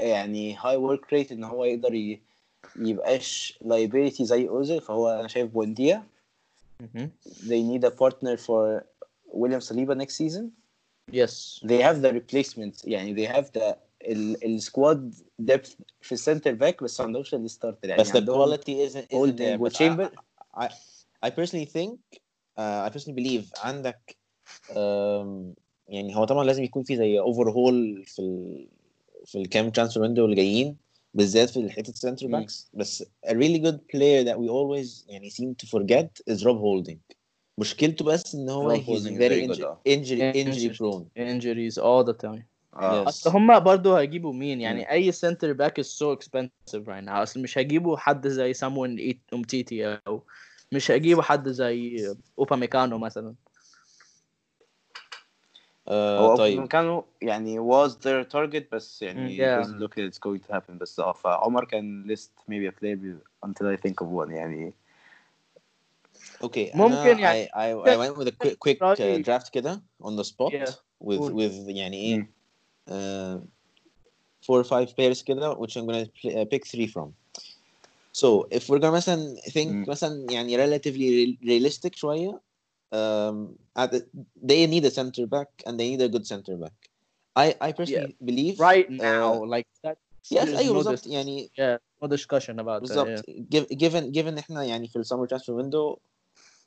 يعني 0.00 0.56
high 0.56 0.78
work 0.78 1.04
rate 1.14 1.32
ان 1.32 1.44
هو 1.44 1.64
يقدر 1.64 1.94
ي... 1.94 2.20
يبقاش 2.76 3.58
liability 3.64 4.22
زي 4.22 4.48
اوزيل 4.48 4.80
فهو 4.80 5.08
انا 5.08 5.28
شايف 5.28 5.50
بونديا 5.50 6.02
مهم. 6.80 7.10
they 7.26 7.62
need 7.78 7.84
a 7.88 7.90
partner 7.92 8.36
for 8.36 8.84
William 9.34 9.60
Saliba 9.60 9.94
next 9.94 10.16
season 10.22 10.44
yes 11.12 11.60
they 11.64 11.80
have 11.82 11.96
the 12.02 12.12
replacement 12.12 12.84
يعني 12.88 13.14
they 13.14 13.28
have 13.32 13.44
the 13.46 13.62
ال, 13.62 13.74
السكواد 14.01 15.15
depth 15.41 15.69
في 16.01 16.11
السنتر 16.11 16.53
باك 16.53 16.83
بس 16.83 16.99
ما 16.99 17.05
عندهمش 17.05 17.33
الستارتر 17.33 17.89
يعني 17.89 18.01
بس 18.01 18.11
the 18.11 18.21
quality 18.21 18.89
isn't, 18.89 19.07
isn't 19.11 19.37
there 19.37 19.57
but 19.57 19.59
I, 19.59 19.61
وتشامبر 19.61 20.11
I, 20.57 20.67
I 21.25 21.29
personally 21.29 21.65
think 21.65 21.97
uh, 22.59 22.89
I 22.89 22.89
personally 22.89 23.15
believe 23.15 23.43
عندك 23.63 24.17
um, 24.69 24.77
يعني 25.87 26.15
هو 26.15 26.25
طبعا 26.25 26.43
لازم 26.43 26.63
يكون 26.63 26.83
في 26.83 26.97
زي 26.97 27.21
overhaul 27.21 28.05
في 28.05 28.19
ال 28.19 28.67
في 29.25 29.37
الكام 29.37 29.69
ترانسفير 29.69 30.01
ويندو 30.01 30.25
اللي 30.25 30.35
جايين 30.35 30.77
بالذات 31.13 31.49
في 31.49 31.69
حتة 31.69 31.89
السنتر. 31.89 32.27
باكس 32.27 32.69
بس 32.73 33.03
a 33.03 33.31
really 33.31 33.59
good 33.59 33.77
player 33.93 34.23
that 34.23 34.37
we 34.37 34.47
always 34.49 35.05
يعني 35.09 35.29
seem 35.29 35.55
to 35.63 35.67
forget 35.67 36.33
is 36.33 36.43
Rob 36.43 36.57
Holding 36.57 36.97
مشكلته 37.57 38.05
بس 38.05 38.35
ان 38.35 38.49
هو 38.49 38.77
he's 38.77 39.03
very 39.03 39.61
آه. 39.63 39.79
injury 39.87 40.35
Injury. 40.35 40.77
prone 40.77 41.05
injuries 41.17 41.77
all 41.77 42.03
the 42.03 42.27
time 42.27 42.56
آه. 42.77 43.03
Yes. 43.03 43.07
اصل 43.07 43.29
هم 43.29 43.59
برضو 43.59 43.95
هيجيبوا 43.95 44.33
مين؟ 44.33 44.61
يعني 44.61 44.91
أي 44.91 45.11
سنتر 45.11 45.53
باك 45.53 45.81
is 45.81 45.85
so 45.85 46.17
expensive 46.19 46.83
right 46.85 47.05
now. 47.05 47.09
أصل 47.11 47.41
مش 47.41 47.57
هيجيبوا 47.57 47.97
حد 47.97 48.27
زي 48.27 48.53
ساموين 48.53 49.19
امتيتي 49.33 49.99
أو 50.07 50.23
مش 50.71 50.91
هيجيبوا 50.91 51.23
حد 51.23 51.49
زي 51.49 52.07
اوبا 52.39 52.55
ميكانو 52.55 52.97
مثلا. 52.97 53.35
آه 55.87 56.19
هو 56.19 56.35
طيب. 56.35 56.59
مكانه 56.59 57.03
يعني 57.21 57.59
was 57.59 57.91
their 57.91 58.25
target 58.35 58.63
بس 58.71 59.01
يعني 59.01 59.37
yeah. 59.37 59.65
doesn't 59.65 59.79
look 59.79 59.91
like 59.97 60.11
it's 60.13 60.19
going 60.19 60.47
to 60.47 60.53
happen. 60.53 60.71
بس 60.71 60.99
آه 60.99 61.11
فعمر 61.13 61.65
can 61.65 62.09
list 62.11 62.31
maybe 62.51 62.67
a 62.67 62.79
player 62.81 63.15
until 63.45 63.65
I 63.65 63.77
think 63.87 64.05
of 64.05 64.07
one 64.07 64.31
يعني. 64.31 64.73
أوكي 66.43 66.71
ممكن 66.75 67.19
يعني- 67.19 67.47
I, 67.47 67.49
I, 67.49 67.89
I 67.89 67.97
went 67.97 68.17
with 68.17 68.27
a 68.27 68.31
quick 68.31 68.59
quick 68.59 68.81
uh, 68.81 69.23
draft 69.23 69.49
كده 69.51 69.81
on 70.03 70.15
the 70.15 70.23
spot 70.23 70.51
Yeah. 70.53 70.71
with 71.03 71.31
with 71.31 71.67
يعني 71.67 71.97
إيه؟ 71.97 72.36
four 74.46 74.60
or 74.60 74.64
five 74.64 74.94
players 74.96 75.22
كده 75.22 75.54
which 75.58 75.76
I'm 75.76 75.86
gonna 75.86 76.06
play, 76.20 76.34
uh, 76.34 76.44
pick 76.44 76.66
three 76.66 76.86
from. 76.86 77.12
So 78.12 78.46
if 78.50 78.68
we're 78.68 78.78
gonna 78.78 78.96
مثلا 78.96 79.36
think 79.50 79.68
مم. 79.68 79.84
مثلا 79.88 80.26
يعني 80.30 80.56
relatively 80.56 81.38
realistic 81.44 81.94
شوية 81.94 82.40
um, 82.94 83.48
at 83.78 83.90
the, 83.90 84.06
they 84.42 84.66
need 84.66 84.84
a 84.84 84.90
center 84.90 85.26
back 85.26 85.48
and 85.66 85.80
they 85.80 85.88
need 85.90 86.02
a 86.02 86.08
good 86.08 86.26
center 86.26 86.56
back. 86.56 86.76
I 87.36 87.46
I 87.68 87.72
personally 87.72 88.14
believe 88.24 88.60
right 88.60 88.88
uh, 88.90 89.04
now 89.10 89.44
like 89.54 89.68
that 89.84 89.96
yes 90.30 90.44
there's 90.44 90.58
أيوه 90.58 90.74
no 90.74 90.76
بالظبط 90.78 90.98
dis- 90.98 91.06
يعني 91.06 91.50
yeah 91.58 91.78
no 92.04 92.08
discussion 92.08 92.58
about 92.58 92.80
that 92.80 92.80
بالظبط 92.80 93.08
yeah. 93.08 93.32
Giv- 93.50 93.78
given 93.78 94.12
given 94.12 94.38
احنا 94.38 94.64
يعني 94.64 94.88
في 94.88 94.96
السمر 94.96 95.26
ترانسفير 95.26 95.54
ويندو 95.54 95.96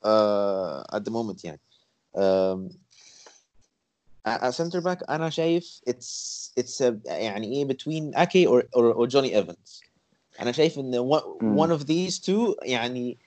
uh, 0.04 0.96
at 0.96 1.00
the 1.00 1.10
moment 1.10 1.44
يعني 1.44 1.60
um, 2.16 2.72
a 4.28 4.52
center 4.52 4.80
back 4.80 5.10
انا 5.10 5.30
شايف 5.30 5.80
it's 5.90 6.50
it's 6.60 6.80
a, 6.80 6.94
يعني 7.06 7.52
ايه 7.52 7.68
between 7.68 8.14
Ake 8.18 8.48
or 8.48 8.62
or, 8.76 8.94
or 8.96 9.06
Johnny 9.10 9.32
Evans 9.32 9.80
انا 10.40 10.52
شايف 10.52 10.78
ان 10.78 11.10
one, 11.10 11.42
مم. 11.42 11.66
one 11.66 11.78
of 11.80 11.82
these 11.84 12.18
two 12.18 12.54
يعني 12.62 13.18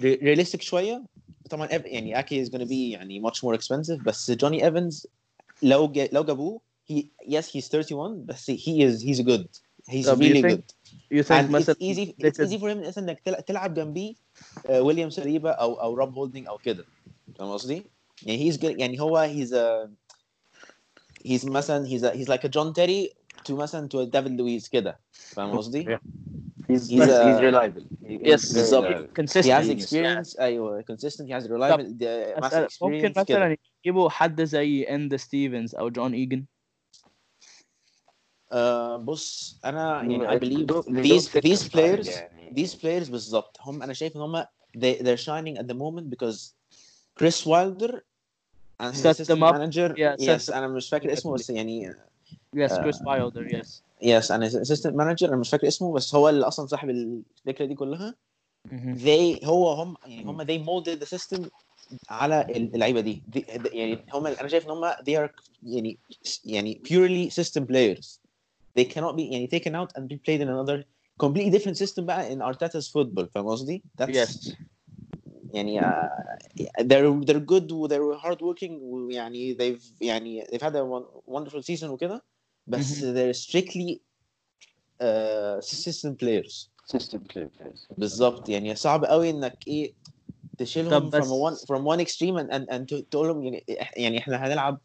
re- 0.00 0.18
realistic 0.22 0.60
شويه 0.60 1.02
طبعا 1.50 1.68
Ev- 1.68 1.86
يعني 1.86 2.22
Ake 2.22 2.46
is 2.46 2.48
going 2.50 2.60
to 2.62 2.66
be 2.68 2.72
يعني 2.92 3.22
much 3.22 3.36
more 3.44 3.56
expensive 3.58 4.02
بس 4.04 4.30
Johnny 4.30 4.60
Evans 4.62 5.06
لو 5.62 5.88
جا, 5.92 6.08
لو 6.12 6.24
جابوه 6.24 6.60
he 6.92 7.02
yes 7.28 7.44
he's 7.44 7.68
31 7.68 8.24
بس 8.26 8.50
he 8.50 8.54
is 8.82 9.02
he's 9.02 9.20
good 9.26 9.46
he's 9.90 10.06
طب 10.06 10.22
you 10.22 10.26
really 10.26 10.42
think- 10.42 10.56
good 10.56 10.62
you 11.14 11.22
think 11.22 11.40
and 11.40 11.46
it's 11.46 11.50
مثلا 11.50 11.74
easy 11.74 12.06
they 12.06 12.26
it's 12.26 12.36
could- 12.36 12.48
easy 12.48 12.58
for 12.58 12.68
him 12.70 12.86
مثلا 12.88 13.04
انك 13.04 13.20
تلع- 13.20 13.40
تلعب 13.40 13.74
جنبيه 13.74 14.14
آه، 14.66 14.82
ويليام 14.82 15.10
سليبا 15.10 15.50
او 15.50 15.74
او 15.74 15.94
روب 15.94 16.14
هولدنج 16.14 16.46
او 16.46 16.58
كده 16.58 16.84
فاهم 17.38 17.52
قصدي؟ 17.52 17.82
يعني 18.22 18.52
he's 18.52 18.56
good 18.56 18.64
يعني 18.78 19.00
هو 19.00 19.28
he's 19.34 19.50
a 19.52 19.88
he's 21.24 21.44
مثلا 21.44 21.86
he's 21.88 22.02
a, 22.02 22.10
he's 22.16 22.28
like 22.28 22.44
a 22.44 22.48
John 22.48 22.72
Terry 22.72 23.08
to 23.48 23.50
مثلا 23.52 23.88
to 23.88 23.96
a 24.00 24.06
David 24.10 24.32
Luiz 24.40 24.68
كده 24.68 25.00
فاهم 25.12 25.56
قصدي؟ 25.58 25.84
Yeah. 25.84 25.98
he's 26.72 26.72
He's 26.72 26.90
he's, 26.90 27.08
a- 27.08 27.24
he's 27.24 27.40
reliable 27.40 27.84
He- 28.04 28.18
he's 28.18 28.32
yes 28.32 28.42
very 28.42 28.54
بالظبط. 28.54 28.84
reliable. 28.84 29.08
he 29.10 29.14
consistent 29.22 29.54
has 29.54 29.66
Genius. 29.66 29.84
experience 29.84 30.40
ايوه 30.40 30.82
consistent 30.82 31.26
he 31.28 31.32
has 31.32 31.48
reliable 31.48 31.84
the 31.98 32.40
massive 32.40 32.68
أسأل- 32.68 32.82
ممكن 32.82 33.08
experience 33.12 33.24
كده 33.24 33.38
مثلا 33.38 33.56
يجيبوا 33.84 34.08
حد 34.10 34.42
زي 34.42 34.82
اند 34.82 35.16
ستيفنز 35.16 35.74
او 35.74 35.88
جون 35.88 36.14
ايجن 36.14 36.44
آه 38.52 38.96
بص 38.96 39.58
انا 39.64 40.02
يعني 40.02 40.28
I 40.28 40.40
They 40.40 40.44
believe 40.44 40.66
don't- 40.66 40.86
they 40.86 41.02
these 41.02 41.26
don't 41.26 41.32
fit 41.32 41.42
these 41.42 41.62
the 41.62 41.68
style 41.68 41.72
players 41.72 42.08
يعني. 42.08 42.54
these 42.56 42.74
players 42.74 43.10
بالظبط 43.10 43.56
هم 43.60 43.82
انا 43.82 43.92
شايف 43.92 44.16
ان 44.16 44.20
هم 44.20 44.42
they 44.76 44.96
they're 45.02 45.22
shining 45.24 45.58
at 45.58 45.66
the 45.66 45.74
moment 45.74 46.10
because 46.14 46.54
Chris 47.20 47.46
Wilder 47.46 47.92
Yeah, 48.81 48.91
set 48.91 49.17
yes 50.19 50.45
them- 50.49 50.53
أنا 50.53 50.67
مش 50.67 50.89
فاكر 50.89 51.13
اسمه 51.13 51.31
بس 51.33 51.49
يعني 51.49 51.93
yes 52.55 52.71
Uh, 52.71 52.83
Chris 52.83 52.99
Wilder 53.07 53.45
yes 53.55 53.81
yes 54.03 54.31
أنا 54.31 54.49
assistant 54.49 54.93
manager 54.95 55.23
أنا 55.23 55.35
مش 55.35 55.49
فاكر 55.49 55.67
اسمه 55.67 55.93
بس 55.93 56.15
هو 56.15 56.29
اللي 56.29 56.47
أصلا 56.47 56.65
صاحب 56.67 56.89
الفكرة 56.89 57.65
دي 57.65 57.75
كلها 57.75 58.15
Mhm. 58.67 58.97
they 59.05 59.45
هو 59.45 59.71
هم 59.73 59.95
يعني 60.05 60.23
هم 60.25 60.43
they 60.43 60.65
molded 60.67 60.99
the 61.05 61.17
system 61.17 61.49
على 62.09 62.45
اللعيبه 62.49 62.99
دي 62.99 63.23
دي- 63.27 63.45
يعني 63.73 64.05
هم 64.13 64.27
أنا 64.27 64.47
شايف 64.47 64.65
ان 64.65 64.71
هم 64.71 64.91
they 64.91 65.17
are 65.27 65.29
يعني 65.63 65.97
يعني 66.45 66.81
purely 66.87 67.33
system 67.43 67.61
players 67.63 68.19
they 68.79 68.83
cannot 68.83 69.15
be 69.15 69.21
يعني 69.21 69.49
taken 69.55 69.71
out 69.71 69.99
and 69.99 70.03
be 70.03 70.15
played 70.17 70.41
in 70.41 70.47
another 70.47 70.83
completely 71.23 71.51
different 71.57 71.77
system 71.77 71.99
بقى 72.01 72.35
in 72.35 72.39
Arteta's 72.39 72.87
football 72.91 73.25
فاهم 73.33 73.47
قصدي؟ 73.47 73.83
That's 74.01 74.09
yes 74.15 74.53
يعني 75.54 75.80
uh, 75.80 76.08
they're 76.80 77.24
they're 77.26 77.44
good 77.52 77.72
و 77.72 77.88
they're 77.88 78.18
hard 78.22 78.38
working 78.38 78.70
ويعني 78.80 79.54
they've 79.54 79.82
يعني 80.00 80.44
they've 80.44 80.62
had 80.62 80.74
a 80.74 80.84
won- 80.84 81.34
wonderful 81.34 81.62
season 81.62 81.84
وكده 81.84 82.22
بس 82.66 83.00
Mhm. 83.00 83.02
they're 83.02 83.36
strictly 83.48 83.98
uh, 85.02 85.60
system 85.60 86.14
players 86.16 86.68
system 86.96 87.20
players 87.32 87.86
بالظبط 87.98 88.48
يعني 88.48 88.74
صعب 88.74 89.04
قوي 89.04 89.30
انك 89.30 89.58
ايه 89.68 89.92
تشيلهم 90.58 90.90
طب 91.10 91.10
بس- 91.10 91.24
from 91.24 91.30
one 91.30 91.56
from 91.66 91.84
one 91.84 92.00
extreme 92.06 92.36
and 92.38 92.50
and, 92.52 92.74
and 92.74 92.88
to- 92.88 93.04
تقول 93.10 93.28
لهم 93.28 93.42
يعني 93.44 93.64
إح- 93.70 93.92
يعني 93.96 94.18
احنا 94.18 94.46
هنلعب 94.46 94.80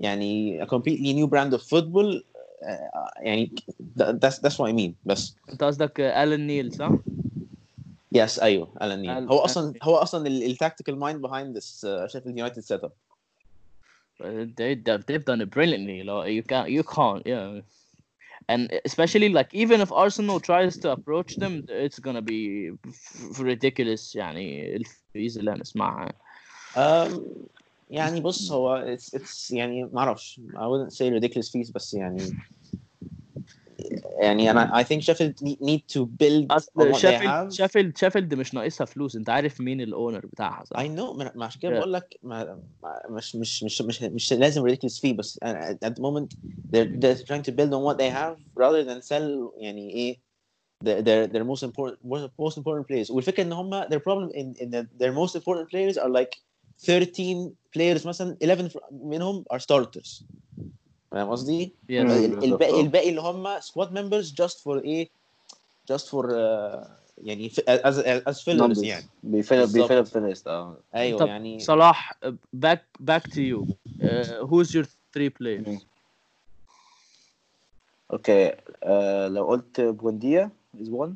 يعني 0.00 0.62
a 0.64 0.66
completely 0.66 1.12
new 1.14 1.26
brand 1.30 1.58
of 1.58 1.62
football 1.62 2.22
آه، 2.62 3.10
يعني 3.20 3.54
that- 3.98 4.14
that's 4.24 4.38
that's 4.38 4.56
what 4.58 4.68
I 4.70 4.72
mean 4.80 4.92
بس 5.04 5.36
انت 5.52 5.64
قصدك 5.64 6.00
الين 6.00 6.46
نيل 6.46 6.72
صح؟ 6.74 6.92
Yes 8.17 8.41
أيوه 8.43 8.73
الان 8.81 9.01
نيل 9.01 9.29
هو 9.29 9.37
أصلا 9.37 9.73
هو 9.83 9.95
أصلا 9.95 10.27
التاكتيكال 10.27 10.99
مايند 10.99 11.27
behind 11.27 11.57
this 11.57 11.83
uh, 11.83 12.07
Sheffield 12.07 12.37
United 12.37 12.63
setup 12.63 12.93
they, 14.57 14.75
they've, 14.75 15.05
they've 15.07 15.25
done 15.25 15.41
it 15.41 15.49
brilliantly 15.49 16.03
like, 16.03 16.31
you 16.37 16.43
can't 16.43 16.69
you 16.69 16.83
can't 16.83 17.23
yeah 17.25 17.61
and 18.49 18.61
especially 18.85 19.29
like 19.29 19.49
even 19.53 19.81
if 19.81 19.91
Arsenal 19.91 20.39
tries 20.39 20.77
to 20.77 20.91
approach 20.91 21.35
them 21.37 21.53
it's 21.69 21.99
gonna 21.99 22.21
be 22.21 22.71
ridiculous 23.39 24.15
يعني 24.15 24.75
الفيز 24.75 25.37
اللي 25.37 25.51
هنسمعها 25.51 26.13
um, 26.75 27.21
يعني 27.89 28.19
بص 28.19 28.51
هو 28.51 28.97
it's, 28.97 29.19
it's 29.19 29.53
يعني 29.53 29.83
ما 29.83 29.99
أعرفش 29.99 30.41
I 30.53 30.65
wouldn't 30.65 30.93
say 30.93 31.09
ridiculous 31.09 31.49
fees 31.49 31.71
بس 31.73 31.93
يعني 31.93 32.23
يعني 34.20 34.50
انا 34.50 34.82
I 34.82 34.84
think 34.86 35.00
Sheffield 35.00 35.34
need, 35.46 35.58
need 35.68 35.80
to 35.96 36.06
build 36.06 36.46
on 36.50 36.54
اصل 36.54 36.92
what 36.92 36.96
they 36.96 37.00
شيفيلد 37.00 37.30
have 37.30 37.54
شيفيلد 37.54 37.96
شيفيلد 37.96 38.34
مش 38.34 38.54
ناقصها 38.54 38.84
فلوس 38.84 39.16
انت 39.16 39.30
عارف 39.30 39.60
مين 39.60 39.80
الاونر 39.80 40.26
بتاعها 40.26 40.64
صح؟ 40.64 40.76
I 40.76 40.86
know 40.86 41.16
ما 41.16 41.32
ما 41.34 41.44
عشان 41.44 41.60
كده 41.60 41.70
Yeah. 41.72 41.78
بقول 41.78 41.92
لك 41.92 42.18
ما 42.22 42.62
ما- 42.82 43.02
مش 43.10 43.36
مش 43.36 43.62
مش 43.62 43.82
مش 43.82 44.02
مش 44.02 44.32
لازم 44.32 44.68
ridiculous 44.68 45.00
fee 45.06 45.12
بس 45.14 45.38
أنا- 45.44 45.76
at 45.86 45.92
the 45.92 46.02
moment 46.02 46.36
they're 46.76 47.00
they're 47.00 47.24
trying 47.26 47.42
to 47.42 47.52
build 47.52 47.70
on 47.72 47.82
what 47.88 47.96
they 47.98 48.10
have 48.10 48.36
rather 48.62 48.84
than 48.88 49.00
sell 49.08 49.52
يعني 49.58 49.90
ايه 49.90 50.20
their 50.84 51.00
their 51.02 51.26
their 51.32 51.44
most 51.44 51.62
important 51.68 51.96
most, 52.04 52.30
most 52.42 52.56
important 52.58 52.86
players 52.90 53.10
والفكره 53.10 53.42
ان 53.42 53.52
هم 53.52 53.82
their 53.82 53.98
problem 54.00 54.30
in 54.32 54.62
in 54.62 54.66
the, 54.70 54.86
their 55.02 55.12
most 55.12 55.32
important 55.40 55.68
players 55.70 55.96
are 56.02 56.10
like 56.10 56.38
13 56.86 57.54
players 57.76 58.06
مثلا 58.06 58.36
11 58.42 58.68
fr- 58.68 58.92
منهم 58.92 59.44
are 59.52 59.58
starters 59.58 60.22
فاهم 61.11 61.29
قصدي؟ 61.29 61.71
الباقي 61.89 62.81
الباقي 62.81 63.09
اللي 63.09 63.21
هم 63.21 63.59
سكواد 63.59 63.99
ممبرز 63.99 64.33
جاست 64.33 64.59
فور 64.59 64.79
إيه؟ 64.79 65.09
جاست 65.89 66.07
آه، 66.07 66.11
فور 66.11 66.31
يعني 67.17 67.51
از 67.67 67.99
از 67.99 68.41
فيلرز 68.41 68.83
يعني. 68.83 69.05
بيفيل 69.23 69.67
بيفيل 69.67 70.05
فيلرز 70.05 70.43
آه. 70.47 70.77
أيوه 70.95 71.19
طب 71.19 71.27
يعني 71.27 71.59
صلاح 71.59 72.13
باك 72.53 72.85
باك 72.99 73.27
تو 73.27 73.41
يو 73.41 73.67
هوز 74.39 74.75
يور 74.75 74.85
ثري 75.13 75.29
بلايرز 75.29 75.85
أوكي 78.13 78.51
لو 79.27 79.45
قلت 79.45 79.81
بونديا 79.81 80.49
از 80.81 80.89
وان 80.89 81.15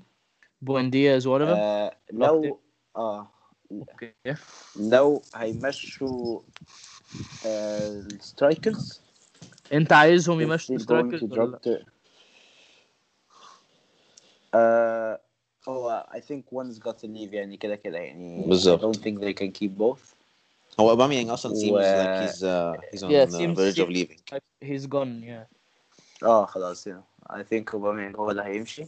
بونديا 0.61 1.17
از 1.17 1.27
آه، 1.27 1.31
وان 1.31 1.91
لو 2.11 2.59
آه. 2.95 3.27
أوكي 3.71 4.13
لو 4.75 5.21
هيمشوا 5.35 6.39
آه، 7.45 7.89
السترايكرز 7.89 9.05
انت 9.72 9.92
عايزهم 9.92 10.38
If 10.38 10.42
يمشوا 10.42 10.76
they're 10.76 10.80
going 10.80 10.82
to 10.82 10.84
سترايكرز 10.84 11.55
drop 11.55 11.59
the- 11.62 11.84
آه 14.55 15.20
هو 15.68 16.07
I 16.11 16.18
think 16.18 16.42
one's 16.53 16.78
got 16.78 16.96
to 16.98 17.07
leave 17.07 17.32
يعني 17.32 17.57
كده 17.57 17.76
كده 17.76 17.98
يعني 17.98 18.44
بالظبط. 18.46 18.80
I 18.80 18.84
don't 18.84 19.01
think 19.03 19.18
they 19.20 19.34
can 19.42 19.51
keep 19.61 19.78
both 19.78 20.14
هو 20.80 20.90
اوباميانج 20.90 21.30
اصلا 21.30 21.53
seems 21.55 21.72
و- 21.72 21.80
like 21.80 22.30
he's 22.30 22.38
uh, 22.42 22.82
he's 22.92 23.03
on 23.03 23.11
Yeah, 23.11 23.26
the 23.26 23.38
seems- 23.38 23.59
verge 23.59 23.78
of 23.80 23.88
seems- 23.88 23.96
leaving 23.96 24.20
he's 24.64 24.86
gone 24.86 25.22
yeah 25.24 25.46
اه 26.22 26.46
خلاص 26.46 26.88
yeah. 26.88 27.01
I 27.30 27.42
think 27.42 27.70
Aubameyang 27.74 28.16
هو 28.18 28.30
اللي 28.30 28.42
هيمشي 28.42 28.84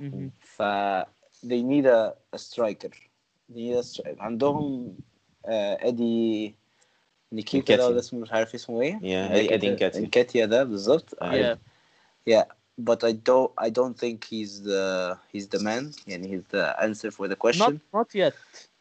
Mhm. 0.00 0.30
ف 0.40 0.62
they 1.46 1.62
need 1.62 1.86
a, 1.86 2.12
a 2.36 2.38
striker 2.38 2.90
they 3.52 3.56
need 3.56 3.76
a 3.76 3.82
stri- 3.82 4.20
عندهم 4.20 4.96
آه 5.46 5.88
ادي 5.88 6.54
نيكيتا 7.32 7.58
ده 7.66 7.74
انكاتيا. 7.74 7.86
ولا 7.90 7.98
اسمه 7.98 8.20
مش 8.20 8.32
عارف 8.32 8.54
اسمه 8.54 8.82
ايه 8.82 8.94
Yeah, 8.98 9.30
Eddie- 9.32 9.50
Eddie 9.50 9.78
Nketiah. 9.80 9.96
انكاتيا 9.96 10.46
ده 10.46 10.64
بالظبط 10.64 11.14
yeah 11.14 11.56
yeah 12.30 12.44
but 12.80 12.98
I 13.04 13.12
don't 13.12 13.52
I 13.66 13.70
don't 13.70 13.96
think 14.04 14.24
he's 14.32 14.62
the 14.62 15.16
he's 15.32 15.46
the 15.48 15.58
man 15.62 15.84
يعني 16.06 16.28
he's 16.28 16.44
the 16.52 16.82
answer 16.84 17.10
for 17.10 17.28
the 17.28 17.36
question 17.36 17.80
not 17.92 17.96
not 17.98 18.14
yet 18.14 18.34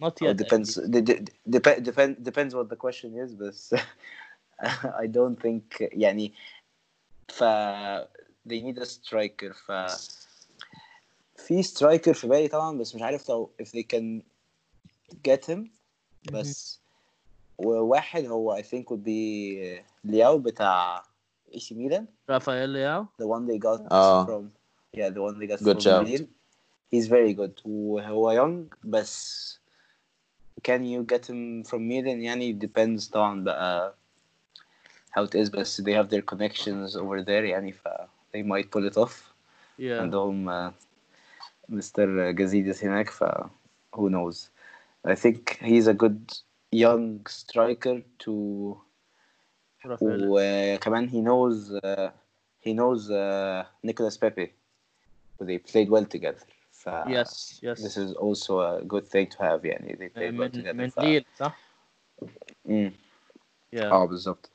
not 0.03 0.13
Or 0.21 0.25
yet 0.27 0.37
depends 0.43 0.69
de- 0.93 1.01
de- 1.09 1.23
dep- 1.55 1.81
depend 1.89 2.11
depends 2.29 2.51
what 2.57 2.67
the 2.73 2.79
question 2.85 3.09
is 3.23 3.29
but 3.41 3.57
I 5.03 5.07
don't 5.17 5.37
think 5.45 5.63
يعني 5.79 6.33
ف 7.29 7.43
they 8.49 8.59
need 8.61 8.77
a 8.77 8.85
striker 8.85 9.53
ف 9.53 9.71
في 11.37 11.63
striker 11.63 12.11
في 12.11 12.27
بالي 12.27 12.47
طبعا 12.47 12.77
بس 12.77 12.95
مش 12.95 13.01
عارف 13.01 13.29
لو 13.29 13.51
if 13.61 13.65
they 13.65 13.83
can 13.95 14.21
get 15.29 15.45
him 15.53 15.59
بس 16.31 16.78
وواحد 17.59 18.25
هو 18.25 18.57
I 18.57 18.61
think 18.61 18.89
would 18.89 19.03
be 19.05 19.81
لياو 20.03 20.37
بتاع 20.39 21.03
اي 21.53 21.59
سي 21.59 21.75
ميلان 21.75 22.05
رافائيل 22.29 22.69
لياو 22.69 23.05
the 23.21 23.25
one 23.25 23.47
they 23.47 23.59
got 23.59 23.91
آه. 23.91 24.25
from 24.25 24.43
yeah 24.97 25.09
the 25.09 25.21
one 25.21 25.39
they 25.39 25.47
got 25.47 25.63
Good 25.63 25.77
from 25.77 25.83
shout. 25.83 26.07
Milan 26.07 26.27
he's 26.95 27.07
very 27.07 27.33
good 27.33 27.61
وهو 27.65 28.33
young 28.35 28.75
بس 28.83 29.59
can 30.67 30.81
you 30.83 31.03
get 31.15 31.25
him 31.29 31.63
from 31.63 31.79
Milan 31.87 32.19
يعني 32.19 32.59
depends 32.59 33.09
طبعا 33.09 33.43
بقى 33.43 33.95
how 35.17 35.23
it 35.23 35.35
is 35.35 35.49
بس 35.49 35.81
they 35.81 35.93
have 35.93 36.09
their 36.09 36.21
connections 36.21 36.95
over 36.95 37.23
there 37.23 37.43
يعني 37.43 37.71
ف 37.71 37.87
they 38.33 38.43
might 38.43 38.69
pull 38.71 38.91
it 38.91 38.97
off 38.97 39.13
yeah 39.79 39.83
عندهم 39.83 40.49
آه، 40.49 40.73
مستر 41.69 42.31
جازيدس 42.31 42.83
هناك 42.83 43.09
ف 43.09 43.23
who 43.95 44.09
knows 44.09 44.37
I 45.07 45.15
think 45.15 45.57
he's 45.61 45.87
a 45.87 45.93
good 45.93 46.19
young 46.75 47.19
striker 47.29 48.01
to 48.23 48.31
رافائيل 49.85 50.21
وكمان 50.29 51.09
he 51.09 51.21
knows 51.21 51.71
uh, 51.83 52.09
he 52.67 52.73
knows 52.73 53.09
uh, 53.09 53.65
Nicolas 53.87 54.17
Pepe 54.17 54.53
they 55.41 55.57
played 55.59 55.89
well 55.89 56.05
together 56.05 56.43
ف 56.71 56.89
yes 56.89 57.59
yes 57.63 57.79
this 57.79 57.97
is 57.97 58.13
also 58.13 58.59
a 58.59 58.81
good 58.83 59.05
thing 59.07 59.27
to 59.27 59.37
have 59.37 59.65
يعني 59.65 59.95
they 59.97 60.09
played 60.09 60.33
well 60.37 60.39
من 60.39 60.51
together 60.51 60.73
من 60.73 60.89
ف... 60.89 60.99
ليل 60.99 61.25
صح؟ 61.35 61.59
مم. 62.65 62.93
yeah 63.75 63.81
اه 63.83 64.05
بالظبط 64.05 64.49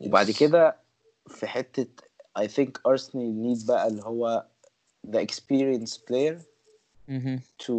وبعد 0.00 0.30
كده 0.30 0.76
في 1.28 1.46
حتة 1.46 1.86
I 2.38 2.46
think 2.46 2.70
Arsenal 2.88 3.30
need 3.44 3.66
بقى 3.66 3.86
اللي 3.86 4.02
هو 4.02 4.46
the 5.06 5.18
experienced 5.20 5.98
player 6.06 6.38
Mhm. 7.08 7.40
to 7.66 7.74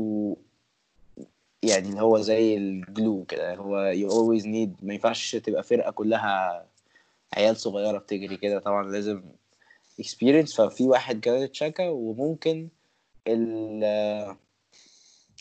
يعني 1.62 1.88
اللي 1.88 2.00
هو 2.02 2.20
زي 2.20 2.56
الجلو 2.56 3.24
كده 3.24 3.54
هو 3.54 3.92
you 3.94 4.10
always 4.10 4.44
need 4.44 4.84
ما 4.84 4.94
ينفعش 4.94 5.36
تبقى 5.36 5.62
فرقة 5.62 5.90
كلها 5.90 6.64
عيال 7.34 7.56
صغيرة 7.56 7.98
بتجري 7.98 8.36
كده. 8.36 8.58
طبعا 8.58 8.90
لازم 8.90 9.22
experience. 10.02 10.56
ففي 10.56 10.84
واحد 10.84 11.20
جرانيت 11.20 11.50
تشاكا 11.50 11.88
وممكن 11.88 12.68
ال 13.26 13.80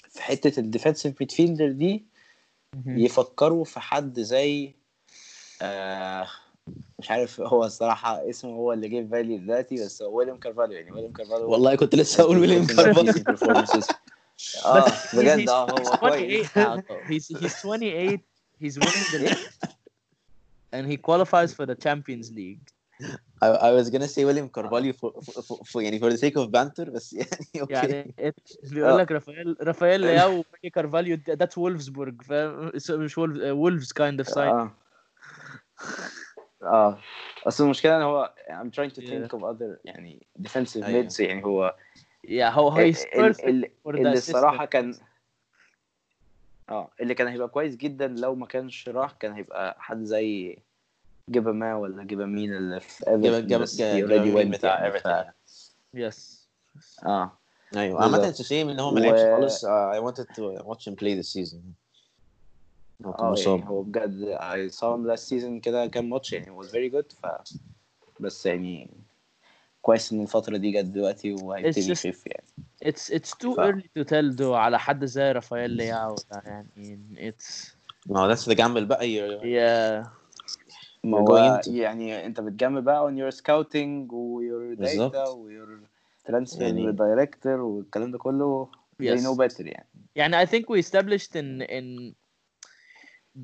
في 0.09 0.21
حتة 0.21 0.61
الديفensive 0.61 1.13
ميدفيلدر 1.19 1.71
دي. 1.71 2.05
يفكروا 2.85 3.63
في 3.63 3.79
حد 3.79 4.19
زي 4.19 4.73
آه 5.61 6.27
مش 6.99 7.11
عارف 7.11 7.41
هو 7.41 7.65
الصراحة 7.65 8.29
اسمه 8.29 8.51
هو 8.51 8.73
اللي 8.73 8.89
جه 8.89 8.95
في 8.95 9.03
بالي 9.03 9.37
دلوقتي 9.37 9.75
بس 9.75 10.01
هو 10.01 10.17
ويليام 10.17 10.37
كارفاليو 10.37 10.77
يعني 10.77 10.91
ويليام 10.91 11.11
كارفاليو 11.11 11.51
والله 11.51 11.75
كنت 11.75 11.95
لسه 11.95 12.23
هقول 12.23 12.37
ويليام 12.37 12.65
كارفاليو 12.67 13.13
performances 14.36 14.66
اه 14.66 14.84
But 14.84 14.90
he's- 14.90 15.16
بجد 15.16 15.40
he's- 15.46 15.50
اه 15.50 15.70
هو 15.70 15.76
he's 15.76 15.98
28 15.98 15.98
كويس 16.00 16.46
now, 16.46 16.82
though. 16.82 17.12
He's 17.12 17.38
he's 17.38 17.62
28. 17.62 18.20
He's 18.62 18.76
winning 18.78 19.06
the 19.12 19.18
league, 19.24 19.70
and 20.74 20.84
he 20.92 20.96
qualifies 20.96 21.50
for 21.56 21.66
the 21.66 21.74
Champions 21.86 22.28
League. 22.40 22.64
I, 23.44 23.48
I 23.68 23.70
was 23.78 23.86
gonna 23.94 24.10
say 24.14 24.22
William 24.30 24.48
Carvalho 24.56 24.92
for, 25.00 25.10
for, 25.24 25.42
for, 25.48 25.56
for 25.70 25.82
يعني 25.82 25.98
for 26.00 26.10
the 26.12 26.18
sake 26.18 26.36
of 26.36 26.50
banter 26.50 26.90
بس 26.90 27.12
يعني 27.12 27.60
اوكي 27.60 27.72
يعني 27.74 28.14
it- 28.20 28.70
بيقول 28.72 28.98
لك 28.98 29.12
رافائيل 29.12 29.56
رافائيل 29.60 30.00
لياو 30.00 30.30
وماني 30.30 30.70
كارفاليو 30.74 31.16
that's 31.30 31.58
وولفسبورج 31.58 32.22
فاهم 32.22 32.70
It's- 32.70 32.90
مش 32.90 33.18
وولفز 33.18 33.92
kind 33.92 34.24
of 34.24 34.28
sign 34.34 34.38
اه 34.38 34.70
اه 36.62 36.98
اصل 37.46 37.64
المشكلة 37.64 37.96
ان 37.96 38.02
هو 38.02 38.34
I'm 38.48 38.70
trying 38.70 38.94
to 38.94 39.02
Yeah. 39.02 39.08
think 39.10 39.32
of 39.38 39.42
other 39.42 39.78
يعني 39.84 40.26
defensive 40.40 40.82
أيوة. 40.84 41.08
mids 41.08 41.20
يعني 41.20 41.44
هو 41.44 41.76
yeah 42.27 42.53
perfect 42.55 43.43
ال- 43.45 43.71
for 43.83 43.95
اللي 43.95 44.13
الصراحة 44.13 44.65
system. 44.65 44.69
كان 44.69 44.93
آه 46.69 46.91
اللي 47.01 47.13
كان 47.13 47.27
هيبقى 47.27 47.47
كويس 47.47 47.75
جدا 47.75 48.07
لو 48.07 48.35
ما 48.35 48.45
كانش 48.45 48.89
راح 48.89 49.11
كان 49.11 49.31
هيبقى 49.33 49.75
حد 49.79 50.03
زي 50.03 50.57
جيبا 51.29 51.51
ما 51.51 51.75
ولا 51.75 52.03
جيبا 52.03 52.25
مين 52.25 52.53
اللي 52.55 52.79
في 52.79 53.07
ايفرتون 53.07 54.47
بتاع 54.47 54.79
يعني، 54.79 54.85
ايفرتون 54.85 55.23
ف- 55.23 56.07
yes. 56.11 56.47
آه. 57.05 57.37
أيوه. 57.75 58.01
عامة 58.01 58.33
a 58.33 58.43
shame 58.43 58.51
إن 58.51 58.79
هو 58.79 58.91
ما 58.91 58.99
لعبش 58.99 59.19
خالص. 59.19 59.65
uh, 59.65 59.69
I 59.69 59.99
wanted 59.99 60.25
to 60.35 60.63
watch 60.63 60.91
him 60.91 60.95
play 60.95 61.15
this 61.21 61.33
season. 61.33 61.61
هو 63.05 63.13
كان 63.13 63.25
آه 63.25 63.35
يعني 63.37 63.69
هو 63.69 63.81
بجد 63.83 64.37
I 64.39 64.73
saw 64.73 64.95
him 64.97 65.07
last 65.17 65.29
season 65.29 65.59
كده 65.61 65.87
كام 65.87 66.09
ماتش 66.09 66.33
يعني 66.33 66.63
was 66.63 66.65
very 66.67 66.91
good 66.93 67.15
ف 67.21 67.27
بس 68.19 68.45
يعني 68.45 68.89
كويس 69.87 70.13
إن 70.13 70.21
الفترة 70.21 70.57
دي 70.57 70.71
جت 70.71 70.85
دلوقتي 70.85 71.33
وهيبتدي 71.33 71.91
يخف 71.91 72.27
يعني. 72.27 72.47
اتس 72.83 73.11
اتس 73.11 73.37
تو 73.37 73.61
ايرلي 73.61 73.89
تو 73.95 74.03
تيل 74.03 74.35
دو 74.35 74.53
على 74.53 74.79
حد 74.79 75.05
زي 75.05 75.31
رافائيل 75.31 75.71
لياو 75.71 76.15
ده. 76.31 76.41
يعني 76.45 77.07
اتس 77.17 77.77
ما 78.05 78.19
هو 78.19 78.27
ذاتس 78.27 78.49
ذا 78.49 78.53
جامبل 78.53 78.85
بقى. 78.85 79.11
يا 79.11 80.03
ما 81.03 81.19
هو 81.19 81.61
يعني 81.67 82.25
أنت 82.25 82.39
بتجامل 82.39 82.81
بقى 82.81 82.99
اون 82.99 83.17
يور 83.17 83.29
سكاوتنج 83.29 84.11
ويور 84.11 84.73
داتا 84.73 85.27
ويور 85.27 85.79
ترانسفير 86.25 86.91
دايركتور 86.91 87.61
والكلام 87.61 88.11
ده 88.11 88.17
كله. 88.17 88.69
They 89.03 89.19
know 89.19 89.35
better 89.35 89.65
يعني. 89.65 89.87
يعني 90.15 90.45
I 90.45 90.49
think 90.49 90.63
we 90.69 90.81
established 90.87 91.35
ان 91.35 91.63
in 91.63 92.13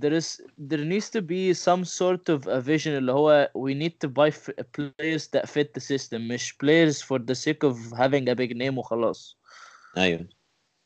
there 0.03 0.13
is 0.21 0.43
there 0.71 0.85
needs 0.85 1.09
to 1.11 1.21
be 1.23 1.55
some 1.55 1.85
sort 1.85 2.29
of 2.29 2.47
a 2.49 2.61
vision 2.61 2.89
اللي 2.89 3.13
هو 3.13 3.51
we 3.59 3.75
need 3.75 3.93
to 4.07 4.09
buy 4.09 4.29
f- 4.29 4.51
players 4.79 5.23
that 5.29 5.47
fit 5.49 5.69
the 5.79 5.81
system 5.81 6.15
مش 6.21 6.55
players 6.65 7.03
for 7.03 7.19
the 7.19 7.35
sake 7.35 7.65
of 7.69 7.77
having 7.99 8.29
a 8.29 8.35
big 8.35 8.57
name 8.57 8.79
وخلاص 8.79 9.39
ايوه 9.97 10.29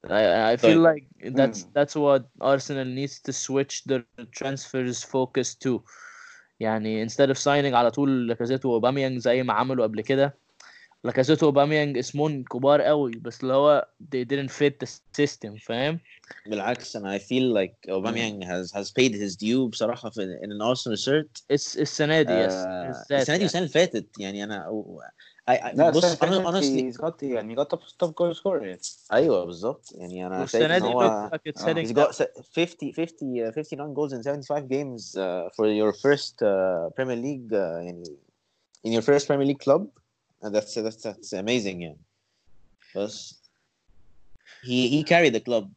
I, 0.07 0.55
I 0.55 0.57
feel 0.57 0.63
طيب. 0.63 0.87
like 0.87 1.33
that's 1.37 1.63
Mm. 1.63 1.73
that's 1.77 1.95
what 1.95 2.23
Arsenal 2.41 2.85
needs 2.99 3.21
to 3.27 3.33
switch 3.33 3.85
their 3.85 4.03
transfers 4.39 5.05
focus 5.05 5.55
to 5.65 5.81
يعني 6.61 7.07
instead 7.09 7.31
of 7.31 7.39
signing 7.39 7.75
على 7.75 7.91
طول 7.91 8.29
لاكازيت 8.29 8.65
واوباميانج 8.65 9.19
زي 9.19 9.43
ما 9.43 9.53
عملوا 9.53 9.85
قبل 9.87 10.01
كده 10.01 10.39
لاكازيت 11.04 11.44
واوباميانج 11.44 11.98
اسمهم 11.98 12.44
كبار 12.44 12.82
قوي 12.82 13.12
بس 13.12 13.42
اللي 13.42 13.54
هو 13.54 13.88
they 14.16 14.26
didn't 14.34 14.52
fit 14.52 14.74
the 14.86 14.90
system 15.22 15.66
فاهم 15.66 16.00
بالعكس 16.46 16.96
أنا 16.96 17.18
I 17.18 17.22
feel 17.22 17.54
like 17.58 17.92
Aubameyang 17.92 18.44
has 18.46 18.72
has 18.78 18.92
paid 18.92 19.14
his 19.14 19.36
due 19.36 19.70
بصراحة 19.70 20.10
في 20.10 20.22
in 20.22 20.50
an 20.50 20.76
Arsenal 20.76 20.98
shirt 21.06 21.44
الس- 21.52 21.78
السنة 21.78 22.22
دي 22.22 22.34
يس 22.34 22.54
آه، 22.54 22.90
السنة 22.90 23.24
دي 23.24 23.32
يعني. 23.32 23.44
والسنة 23.44 23.62
اللي 23.62 23.74
فاتت 23.74 24.20
يعني 24.20 24.44
أنا 24.44 24.84
I, 25.50 25.54
I, 25.54 25.76
لا 25.76 25.90
بص 25.90 26.24
أنا 26.24 26.52
honestly 26.52 26.94
he's 26.94 26.98
got 27.02 27.24
يعني 27.24 27.56
he 27.56 27.60
got 27.60 27.66
top 27.68 27.80
top 28.04 28.10
goal 28.12 28.38
scorer 28.38 28.62
يعني 28.64 28.80
أيوه 29.14 29.46
بالظبط 29.46 29.92
يعني 29.96 30.28
أنا 30.28 30.46
شايف 30.46 30.72
ان 30.72 30.82
دي 30.82 30.88
هو 30.88 31.02
آه. 31.02 31.32
he's 31.84 31.92
got 31.94 32.12
se- 32.16 32.42
50 32.56 32.94
50 32.94 33.52
uh, 33.52 33.54
59 33.54 33.94
goals 33.94 34.14
in 34.14 34.22
75 34.24 34.68
games 34.68 35.16
uh, 35.16 35.50
for 35.56 35.66
your 35.68 35.94
first 35.94 36.36
uh, 36.42 36.90
Premier 36.96 37.16
League 37.16 37.52
uh, 37.52 37.56
يعني 37.86 38.04
in 38.88 38.92
your 38.92 39.02
first 39.04 39.28
Premier 39.28 39.46
League 39.46 39.64
club 39.70 39.88
and 40.42 40.54
that's 40.54 40.74
that's 40.76 41.02
that's 41.04 41.34
amazing. 41.34 41.82
Yeah, 41.82 41.94
because 42.80 43.40
he 44.64 44.88
he 44.90 45.04
carried 45.04 45.34
the 45.34 45.40
club. 45.40 45.72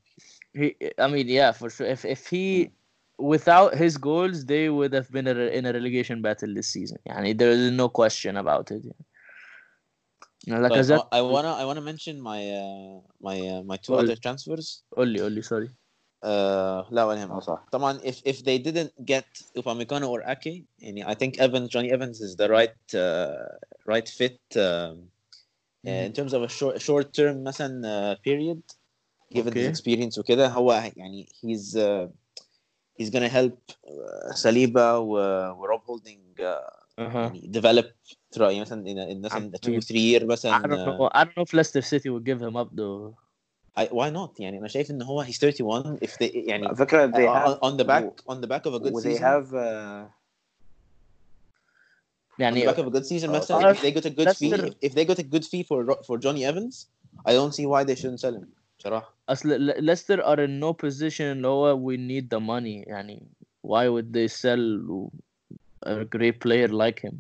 He, 0.53 0.75
I 0.99 1.07
mean, 1.07 1.29
yeah, 1.29 1.53
for 1.53 1.71
sure. 1.71 1.87
If 1.87 2.05
if 2.05 2.27
he 2.27 2.73
without 3.19 3.75
his 3.75 3.97
goals, 3.97 4.45
they 4.45 4.69
would 4.69 4.93
have 4.93 5.11
been 5.11 5.27
in 5.27 5.67
a 5.67 5.73
relegation 5.73 6.23
battle 6.23 6.55
this 6.55 6.69
season. 6.69 6.99
Yeah, 7.07 7.33
there 7.35 7.51
is 7.51 7.71
no 7.71 7.89
question 7.89 8.37
about 8.37 8.71
it. 8.71 8.83
Yeah. 8.85 10.59
Like 10.59 10.73
I, 10.73 11.03
I 11.13 11.21
wanna 11.21 11.53
I 11.53 11.65
wanna 11.67 11.83
mention 11.83 12.21
my 12.21 12.49
uh, 12.51 13.01
my 13.21 13.41
uh, 13.47 13.63
my 13.63 13.77
two 13.77 13.93
Oli. 13.93 14.05
other 14.05 14.17
transfers. 14.17 14.83
Only, 14.97 15.21
only, 15.21 15.43
sorry. 15.43 15.69
uh, 16.26 16.91
لا 16.91 17.04
ولا 17.04 17.18
اه 17.18 17.22
يهمك 17.22 17.43
صح 17.43 17.66
طبعا 17.72 18.00
if 18.00 18.16
if 18.26 18.38
they 18.43 18.58
didn't 18.58 18.93
get 19.06 19.26
Upamecano 19.60 20.08
or 20.10 20.22
Ake 20.24 20.64
يعني 20.80 21.06
I 21.06 21.14
think 21.16 21.39
Evans 21.39 21.70
Johnny 21.70 21.91
Evans 21.91 22.22
is 22.22 22.36
the 22.36 22.50
right 22.50 22.96
uh, 22.96 23.46
right 23.86 24.08
fit 24.10 24.39
um, 24.56 25.10
uh, 25.88 26.06
in 26.08 26.14
terms 26.14 26.34
of 26.34 26.41
a 26.43 26.50
short 26.50 26.82
short 26.82 27.14
term 27.14 27.43
مثلا 27.43 27.82
uh, 27.84 28.16
period 28.28 28.62
given 29.34 29.54
his 29.54 29.68
Okay. 29.68 29.70
experience 29.70 30.18
وكده 30.20 30.48
هو 30.48 30.72
يعني 30.98 31.28
he's 31.41 31.76
uh, 31.76 32.08
he's 33.00 33.10
gonna 33.10 33.30
help 33.30 33.58
uh, 33.88 34.34
Saliba 34.34 35.00
و, 35.00 35.12
و 35.60 35.66
Rob 35.68 35.82
Holding 35.86 36.22
uh, 36.39 36.76
Uh-huh. 36.98 37.28
يعني 37.28 37.52
develop 37.52 37.86
through 38.34 38.41
يعني 38.41 38.62
مثلا 38.62 38.84
in, 38.86 38.98
in 39.12 39.22
مثلا 39.26 39.52
I 39.56 39.60
2 39.60 39.72
mean, 39.72 39.82
3 39.82 40.00
year 40.00 40.22
I 40.22 40.26
مثلا 40.26 40.62
don't 40.62 40.72
uh, 40.72 40.98
know. 40.98 41.10
I 41.14 41.24
don't 41.26 41.36
know 41.38 41.43
if 41.43 41.54
Leicester 41.54 41.82
City 41.82 42.10
would 42.10 42.24
give 42.26 42.41
him 42.41 42.56
up 42.56 42.70
though. 42.72 43.18
I, 43.78 43.86
why 43.91 44.10
not 44.10 44.39
يعني 44.39 44.58
انا 44.60 44.68
شايف 44.68 44.91
ان 44.91 45.02
هو 45.02 45.24
he's 45.24 45.38
31 45.39 45.98
if 45.98 46.10
they 46.12 46.32
يعني 46.36 46.68
على 46.68 46.76
فكرة 46.76 47.12
they 47.12 47.28
uh, 47.28 47.36
have 47.36 47.60
on, 47.60 47.72
on 47.74 47.78
the 47.78 47.88
back 47.88 48.34
on 48.34 48.41
the 48.41 48.48
back 48.48 48.66
of 48.66 48.74
a 48.74 48.80
good 48.80 48.93
و 48.93 49.02
they 49.02 49.04
season 49.04 49.22
have 49.22 49.54
uh, 49.54 50.06
on 50.06 50.08
the 52.38 52.39
يعني 52.39 52.66
back 52.66 52.78
of 52.78 52.88
a 52.88 52.91
good 52.91 53.06
season 53.06 53.30
Oh, 53.30 53.36
مثلا 53.36 53.60
sorry. 53.60 53.76
if 53.78 53.82
they 53.82 53.91
got 53.91 54.06
a 54.06 54.10
good 54.10 54.30
fee 54.38 54.50
Leicester- 54.52 54.66
if, 54.68 54.91
if 54.91 54.93
they 54.96 55.06
got 55.06 55.20
a 55.20 55.24
good 55.24 55.46
fee 55.46 55.64
for 55.64 55.84
Ro- 55.84 56.02
for 56.08 56.18
Johnny 56.18 56.46
Evans 56.46 56.88
I 57.26 57.34
don't 57.34 57.54
see 57.54 57.66
why 57.66 57.84
they 57.84 57.96
shouldn't 57.96 58.20
sell 58.20 58.36
him 58.36 58.48
بصراحة 58.80 59.14
أصل 59.30 59.50
Le- 59.50 59.82
Leicester 59.82 60.22
are 60.24 60.39
in 60.39 60.60
no 60.60 60.74
position 60.74 61.22
اللي 61.22 61.48
هو 61.48 61.78
we 61.91 61.98
need 61.98 62.30
the 62.30 62.39
money 62.39 62.88
يعني 62.88 63.28
why 63.68 63.88
would 63.89 64.14
they 64.14 64.28
sell 64.28 65.10
a 65.86 66.06
great 66.06 66.39
player 66.39 66.68
like 66.68 67.00
him? 67.00 67.16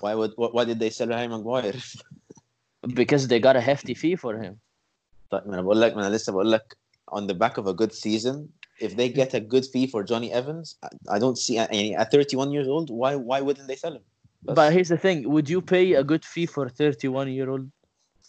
why 0.00 0.14
would 0.14 0.32
why, 0.36 0.48
why 0.56 0.64
did 0.64 0.78
they 0.78 0.90
sell 0.90 1.08
Harry 1.08 1.28
Maguire 1.28 1.74
Because 3.00 3.26
they 3.30 3.40
got 3.40 3.56
a 3.56 3.60
hefty 3.60 3.94
fee 4.02 4.16
for 4.24 4.34
him. 4.44 4.54
طيب 5.32 5.46
ما 5.48 5.54
انا 5.54 5.62
بقول 5.62 5.80
لك 5.80 5.94
ما 5.96 6.06
انا 6.06 6.16
لسه 6.16 6.32
بقول 6.32 6.52
لك 6.52 6.76
on 7.10 7.20
the 7.22 7.34
back 7.34 7.62
of 7.62 7.66
a 7.66 7.72
good 7.74 7.92
season 7.92 8.36
if 8.80 8.90
they 8.90 9.08
get 9.08 9.34
a 9.34 9.40
good 9.40 9.64
fee 9.64 9.86
for 9.92 10.02
Johnny 10.04 10.30
Evans, 10.32 10.76
I- 10.84 11.16
I 11.16 11.18
don't 11.18 11.38
see. 11.38 11.54
يعني 11.54 11.98
at 11.98 12.10
31 12.12 12.50
years 12.52 12.68
old, 12.68 12.90
why 12.90 13.14
why 13.16 13.40
wouldn't 13.42 13.66
they 13.68 13.76
sell 13.76 13.92
him? 13.96 14.02
بس- 14.42 14.56
But 14.56 14.72
here's 14.72 14.88
the 14.88 15.00
thing: 15.06 15.28
Would 15.28 15.48
you 15.50 15.60
pay 15.60 15.94
a 15.94 16.04
good 16.04 16.24
fee 16.24 16.46
for 16.46 16.66
a 16.66 16.70
31 16.70 17.28
year 17.28 17.48
old 17.50 17.66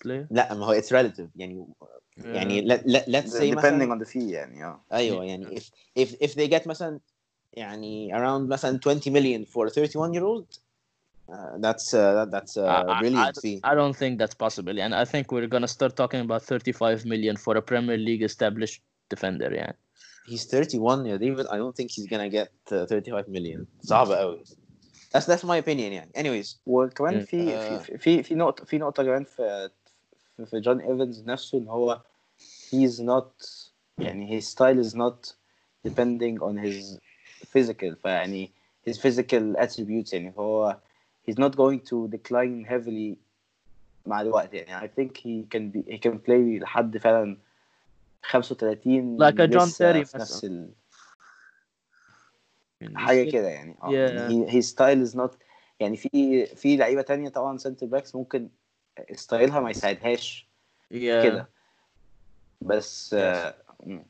player? 0.04 0.28
لا 0.32 0.54
ما 0.54 0.66
هو 0.66 0.74
it's 0.82 0.92
relative 0.92 1.28
يعني 1.36 1.68
يعني 2.18 2.62
let, 2.62 2.80
let, 2.82 3.04
let's 3.08 3.32
say 3.34 3.52
depending 3.52 3.58
مثلا 3.58 3.96
on 3.96 4.00
the 4.06 4.10
fee 4.12 4.16
يعني 4.32 4.66
اه 4.66 4.82
ايوه 4.94 5.26
يعني 5.26 5.60
if 5.60 5.64
if 6.00 6.10
if 6.10 6.32
they 6.34 6.48
get 6.60 6.68
مثلا 6.68 7.00
يعني 7.54 8.14
around 8.14 8.50
مثلا 8.50 8.80
20 8.86 9.14
million 9.14 9.46
for 9.46 9.68
a 9.68 9.74
31 9.74 10.14
year 10.14 10.24
old 10.24 10.60
uh, 11.34 11.58
that's 11.66 11.94
uh, 11.94 12.14
that, 12.18 12.32
that's 12.32 12.58
a 12.58 12.66
I- 12.66 12.98
I- 12.98 13.00
brilliant 13.02 13.38
I, 13.38 13.42
fee 13.42 13.60
I 13.64 13.74
don't 13.76 13.96
think 14.02 14.14
that's 14.22 14.38
possible. 14.46 14.76
And 14.84 14.92
I 14.96 15.06
think 15.06 15.32
we're 15.32 15.48
gonna 15.56 15.68
start 15.78 15.96
talking 15.96 16.22
about 16.22 16.42
35 16.44 17.06
million 17.06 17.36
for 17.38 17.54
a 17.58 17.62
Premier 17.62 17.98
League 17.98 18.24
established 18.24 18.82
defender. 19.10 19.50
Yeah. 19.54 19.72
he's 20.30 20.46
31 20.46 21.06
يا 21.06 21.18
David 21.18 21.46
I 21.48 21.58
don't 21.58 21.76
think 21.76 21.90
he's 21.92 22.08
gonna 22.08 22.30
get 22.30 22.52
uh, 22.72 22.86
35 22.86 23.30
million 23.30 23.66
صعبة 23.82 24.16
قوي 24.16 24.44
that's 25.14 25.26
that's 25.26 25.44
my 25.44 25.58
opinion 25.58 25.92
يعني 25.92 26.12
anyways 26.18 26.56
وكمان 26.66 27.14
مم. 27.16 27.22
في 27.26 27.56
آه. 27.56 27.78
في 27.78 27.98
في 27.98 28.24
في 28.24 28.36
نقطة 28.36 28.66
في 28.66 28.78
نقطة 28.78 29.04
كمان 29.04 29.24
في 29.24 29.70
في, 30.38 30.46
في 30.46 30.60
جون 30.60 30.80
ايفنز 30.82 31.24
نفسه 31.26 31.58
ان 31.58 31.68
هو 31.68 32.02
he's 32.72 33.00
not 33.00 33.46
يعني 33.98 34.42
his 34.42 34.44
style 34.46 34.86
is 34.86 34.94
not 34.96 35.34
depending 35.88 36.38
on 36.42 36.58
his 36.58 36.98
physical 37.58 37.96
فيعني 38.04 38.52
his 38.90 38.94
physical 38.94 39.56
attributes 39.60 40.14
يعني 40.14 40.34
هو 40.38 40.78
he's 41.29 41.39
not 41.39 41.53
going 41.57 41.81
to 41.91 42.09
decline 42.17 42.65
heavily 42.65 43.17
مع 44.07 44.21
الوقت 44.21 44.55
يعني 44.55 44.89
I 44.89 44.91
think 44.91 45.11
he 45.19 45.45
can 45.57 45.71
be 45.73 45.93
he 45.95 45.99
can 45.99 46.19
play 46.27 46.61
لحد 46.63 46.99
فعلا 46.99 47.39
35 48.23 49.19
Like 49.19 49.35
a 49.35 49.47
John 49.49 49.57
لسه 49.57 49.93
Terry 49.93 50.07
في 50.07 50.19
نفس. 50.19 50.45
ال... 50.45 50.71
حاجة 52.95 53.31
كده 53.31 53.49
يعني 53.49 53.77
آه 53.83 53.89
Yeah. 53.89 53.93
يعني 54.13 54.53
هي 54.53 54.63
ستايل 54.63 55.01
از 55.01 55.17
نوت 55.17 55.39
يعني 55.81 55.97
في 55.97 56.47
في 56.47 56.77
لعيبة 56.77 57.03
تانية 57.03 57.29
طبعا 57.29 57.59
سنتر 57.59 57.87
باكس 57.87 58.15
ممكن 58.15 58.49
ستايلها 59.13 59.61
ما 59.61 59.71
يساعدهاش 59.71 60.49
Yeah. 60.93 60.97
كده 61.25 61.49
بس 62.61 63.15
آه، 63.15 63.55
مم. 63.87 64.07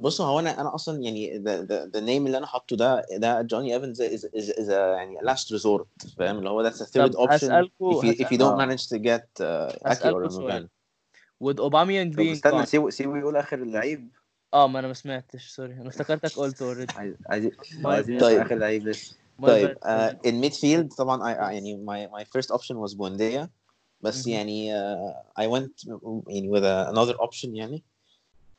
بص 0.00 0.20
هو 0.20 0.38
أنا 0.38 0.60
أنا 0.60 0.74
أصلا 0.74 1.02
يعني 1.02 1.38
ذا 1.68 2.00
نيم 2.00 2.26
اللي 2.26 2.38
أنا 2.38 2.46
حاطه 2.46 2.76
ده 2.76 3.06
ده 3.16 3.42
جوني 3.42 3.74
ايفنز 3.74 4.00
از 4.00 4.28
از 4.34 4.70
يعني 4.70 5.18
لاست 5.22 5.52
ريزورت 5.52 5.86
فاهم؟ 6.18 6.38
اللي 6.38 6.50
هو 6.50 6.62
ذاتس 6.62 6.82
ثيرد 6.82 7.16
اوبشن 7.16 7.52
اف 7.52 8.32
يو 8.32 8.38
دونت 8.38 8.58
مانج 8.58 8.86
تو 8.88 8.96
جيت 8.96 9.28
uh, 9.38 10.06
اور 10.06 10.28
or 10.28 10.66
ود 11.40 11.60
اوباميان 11.60 12.10
بين 12.10 12.32
استنى 12.32 12.66
سيبه 12.66 12.90
سيبه 12.90 13.18
يقول 13.18 13.36
آخر 13.36 13.62
اللعيب. 13.62 14.10
آه 14.54 14.68
ما 14.68 14.78
أنا 14.78 14.88
ما 14.88 14.94
سمعتش 14.94 15.48
سوري. 15.48 15.72
أنا 15.72 15.88
افتكرتك 15.88 16.38
قلت 16.38 16.62
اوريدي 16.62 16.94
عايز 16.96 17.14
عايز 17.26 17.50
طيب. 18.20 18.40
آخر 18.40 18.54
لعيب 18.54 18.88
بس 18.88 19.14
طيب 19.42 19.78
ان 20.26 20.40
ميد 20.40 20.52
فيلد 20.52 20.92
طبعا 20.92 21.30
يعني 21.30 21.76
ماي 21.76 22.08
ماي 22.08 22.24
فيرست 22.24 22.50
اوبشن 22.50 22.76
واز 22.76 22.94
بونديا 22.94 23.50
بس 24.00 24.26
يعني 24.26 24.76
اي 25.38 25.46
ونت 25.46 25.86
يعني 26.28 26.48
وذ 26.48 26.64
انذر 26.64 27.20
اوبشن 27.20 27.56
يعني. 27.56 27.84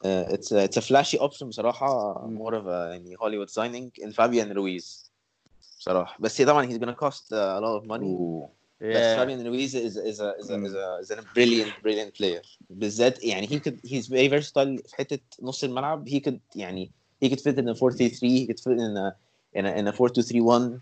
Uh, 0.06 0.34
it's 0.36 0.52
a, 0.52 0.64
it's 0.64 0.78
a 0.78 0.82
flashy 0.82 1.18
option 1.18 1.48
بصراحة 1.48 2.14
more 2.28 2.54
of 2.54 2.68
a 2.68 2.92
يعني 2.94 3.16
Hollywood 3.18 3.50
signing 3.50 3.92
in 4.00 4.12
Fabian 4.12 4.54
Ruiz 4.54 5.10
بصراحة 5.80 6.18
بس 6.20 6.42
طبعا 6.42 6.68
he's 6.68 6.78
gonna 6.78 6.96
cost 7.06 7.32
uh, 7.32 7.36
a 7.36 7.62
lot 7.62 7.82
of 7.82 7.86
money 7.86 8.18
بس 8.82 9.16
Yeah. 9.16 9.16
Fabian 9.16 9.44
Ruiz 9.46 9.74
is 9.74 9.96
is 9.96 10.20
a 10.20 10.34
is 10.42 10.50
a, 10.50 10.58
is 10.68 10.76
a, 10.76 10.98
is 11.02 11.12
a 11.12 11.22
brilliant 11.34 11.74
brilliant 11.82 12.14
player 12.14 12.42
بالذات 12.70 13.24
يعني 13.24 13.48
he 13.48 13.60
could 13.60 13.80
he's 13.88 14.08
very 14.08 14.28
versatile 14.28 14.88
في 14.88 14.96
حتة 14.96 15.20
نص 15.42 15.64
الملعب 15.64 16.10
he 16.10 16.20
could 16.20 16.40
يعني 16.56 16.92
he 17.24 17.30
could 17.30 17.40
fit 17.40 17.58
in 17.58 17.70
a 17.70 17.74
4-3-3 17.74 18.20
he 18.20 18.48
could 18.48 18.60
fit 18.60 18.78
in 18.78 18.98
a 18.98 19.16
in 19.54 19.66
a, 19.66 19.72
in 19.72 19.88
a 19.88 19.94
4-2-3-1 19.94 20.82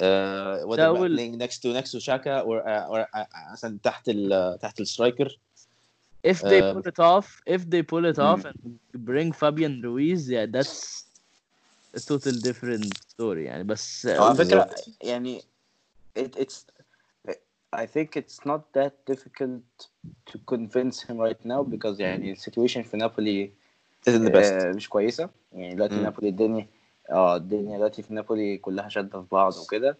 uh, 0.00 0.66
whether 0.66 0.92
playing 1.14 1.38
next 1.38 1.58
to 1.58 1.68
next 1.72 1.90
to 1.92 2.00
Shaka 2.00 2.40
or 2.40 2.68
uh, 2.68 2.86
or 2.88 3.06
uh, 3.14 3.68
تحت 3.82 4.08
ال 4.08 4.58
تحت 4.58 4.80
السترايكر 4.80 5.38
If 6.23 6.41
they 6.41 6.61
Um, 6.61 6.73
pull 6.73 6.85
it 6.93 6.99
off, 6.99 7.27
if 7.55 7.61
they 7.69 7.81
pull 7.91 8.05
it 8.11 8.19
off 8.19 8.41
Mm. 8.43 8.49
and 8.49 8.79
bring 9.09 9.31
Fabian 9.31 9.81
Ruiz, 9.81 10.21
yeah, 10.29 10.45
that's 10.55 11.05
a 11.93 11.99
total 11.99 12.35
different 12.47 12.87
story. 13.13 13.45
يعني 13.45 13.63
بس 13.63 14.07
هو 14.07 14.25
على 14.25 14.35
فكره 14.35 14.63
بالظبط. 14.63 14.89
يعني 15.03 15.41
it, 16.19 16.35
it's 16.39 16.65
I 17.75 17.85
think 17.85 18.17
it's 18.17 18.39
not 18.45 18.61
that 18.73 18.93
difficult 19.05 19.87
to 20.29 20.37
convince 20.53 21.01
him 21.07 21.17
right 21.19 21.45
now 21.45 21.63
because 21.63 21.99
يعني 21.99 22.31
السيتويشن 22.31 22.81
في 22.81 22.97
نابولي 22.97 23.51
isn't 24.09 24.23
the 24.25 24.29
best 24.31 24.35
آه، 24.53 24.71
مش 24.71 24.89
كويسه 24.89 25.29
يعني 25.53 25.75
دلوقتي 25.75 25.95
مم. 25.95 26.03
نابولي 26.03 26.29
الدنيا 26.29 26.67
اه 27.09 27.35
الدنيا 27.35 27.77
دلوقتي 27.77 28.01
في 28.03 28.13
نابولي 28.13 28.57
كلها 28.57 28.89
شاده 28.89 29.21
في 29.21 29.27
بعض 29.31 29.53
وكده 29.57 29.97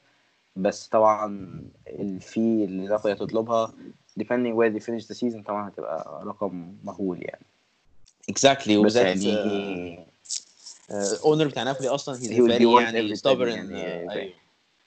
بس 0.56 0.88
طبعا 0.88 1.62
الفي 1.88 2.40
اللي 2.40 2.88
نابولي 2.88 3.14
هتطلبها 3.14 3.74
depending 4.20 4.54
where 4.56 4.70
they 4.76 4.84
finish 4.86 5.06
the 5.08 5.16
season 5.16 5.44
طبعا 5.46 5.70
هتبقى 5.70 6.22
رقم 6.26 6.76
مهول 6.84 7.18
يعني 7.22 7.46
exactly 8.32 8.70
بس 8.70 8.78
وبالذات 8.78 9.22
يعني 9.26 10.06
اونر 11.26 11.48
بتاع 11.48 11.64
نابولي 11.64 11.88
اصلا 11.90 12.16
he's 12.18 12.22
He 12.22 12.42
will 12.42 12.52
very 12.52 12.62
be 12.62 12.66
worth 12.66 12.82
يعني 12.82 13.16
everything 13.16 13.20
stubborn 13.20 13.48
يعني. 13.48 14.08
uh, 14.08 14.12
ايوه 14.12 14.34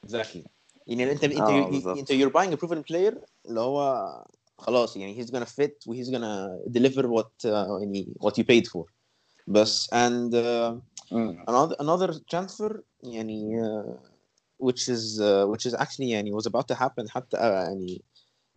exactly 0.06 0.46
يعني 0.86 1.12
انت 1.12 1.24
انت 1.24 1.40
آه، 1.40 1.66
you- 1.66 1.70
بالظبط. 1.72 1.98
انت 1.98 2.12
you're 2.12 2.32
buying 2.32 2.56
a 2.58 2.60
proven 2.66 2.82
player 2.92 3.14
اللي 3.48 3.60
هو 3.60 4.24
خلاص 4.58 4.96
يعني 4.96 5.24
he's 5.24 5.28
gonna 5.28 5.46
fit 5.46 5.86
و 5.88 5.94
he's 5.94 6.06
gonna 6.08 6.70
deliver 6.78 7.02
what 7.02 7.44
uh, 7.44 7.80
يعني 7.80 8.14
what 8.20 8.32
you 8.32 8.44
paid 8.44 8.66
for 8.70 8.84
بس 9.46 9.86
and 9.90 10.32
uh, 10.34 10.74
مم. 11.12 11.44
another 11.50 11.74
another 11.76 12.14
transfer 12.34 12.72
يعني 13.02 13.62
uh, 13.62 13.86
which 14.66 14.88
is 14.88 15.20
uh, 15.20 15.46
which 15.52 15.66
is 15.72 15.74
actually 15.74 16.00
يعني 16.00 16.32
was 16.32 16.44
about 16.46 16.74
to 16.74 16.78
happen 16.78 17.08
حتى 17.08 17.36
uh, 17.36 17.40
يعني 17.40 18.02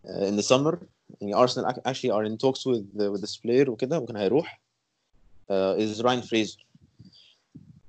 uh, 0.06 0.30
in 0.30 0.36
the 0.40 0.44
summer 0.44 0.78
يعني 1.22 1.36
Arsenal 1.36 1.66
ac- 1.72 1.82
actually 1.86 2.12
are 2.12 2.26
in 2.26 2.38
talks 2.38 2.66
with 2.66 2.98
the, 2.98 3.12
with 3.12 3.22
this 3.22 3.38
player 3.38 3.70
وكده 3.70 4.00
وكان 4.00 4.18
هيروح 4.18 4.62
uh, 5.52 5.78
is 5.80 6.02
Ryan 6.02 6.22
Fraser 6.22 6.62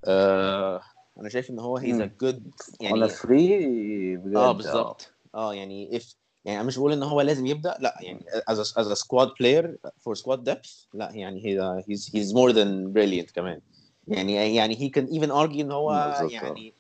uh, 0.07 0.83
انا 1.21 1.29
شايف 1.29 1.51
ان 1.51 1.59
هو 1.59 1.81
he's 1.81 1.83
a 1.83 1.85
مم. 1.85 2.11
good 2.25 2.37
on 2.37 2.81
يعني 2.81 3.09
a 3.09 3.13
free 3.13 4.21
بجد 4.25 4.37
اه 4.37 4.53
بالظبط 4.53 5.13
اه 5.35 5.55
يعني 5.55 5.99
if 6.01 6.05
يعني 6.45 6.61
انا 6.61 6.67
مش 6.69 6.79
بقول 6.79 6.93
ان 6.93 7.03
هو 7.03 7.21
لازم 7.21 7.47
يبدا 7.47 7.77
لا 7.81 7.99
يعني 8.01 8.25
as 8.51 8.55
a, 8.55 8.83
as 8.83 8.87
a 8.87 8.97
squad 8.97 9.29
player 9.41 9.67
for 10.05 10.15
squad 10.23 10.41
depth 10.51 10.87
لا 10.95 11.11
يعني 11.13 11.41
he, 11.43 11.83
he's 11.85 12.07
he's 12.09 12.33
more 12.35 12.53
than 12.53 12.93
brilliant 12.95 13.33
كمان 13.35 13.61
يعني 14.09 14.55
يعني 14.55 14.77
he 14.77 14.91
can 14.99 15.07
even 15.13 15.29
argue 15.31 15.61
ان 15.61 15.73
هو 15.73 15.89
بالظبط، 16.09 16.33
يعني 16.33 16.75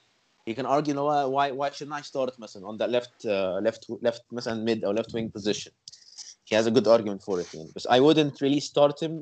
he 0.50 0.54
can 0.54 0.66
argue 0.66 0.90
ان 0.90 0.98
هو 0.98 1.32
why 1.38 1.50
why 1.52 1.74
shouldn't 1.76 1.92
I 1.94 2.02
start 2.02 2.40
مثلا 2.40 2.72
on 2.72 2.78
that 2.78 2.90
left 2.90 3.26
uh, 3.26 3.60
left 3.70 3.96
left 4.08 4.22
مثلا 4.32 4.64
mid 4.74 4.78
or 4.84 4.94
left 5.02 5.10
wing 5.14 5.30
position 5.40 5.72
he 6.50 6.54
has 6.56 6.66
a 6.66 6.70
good 6.70 6.86
argument 6.86 7.22
for 7.22 7.40
it 7.40 7.54
يعني 7.54 7.72
بس 7.76 7.88
I 7.88 8.00
wouldn't 8.00 8.34
really 8.42 8.60
start 8.60 9.00
him 9.02 9.12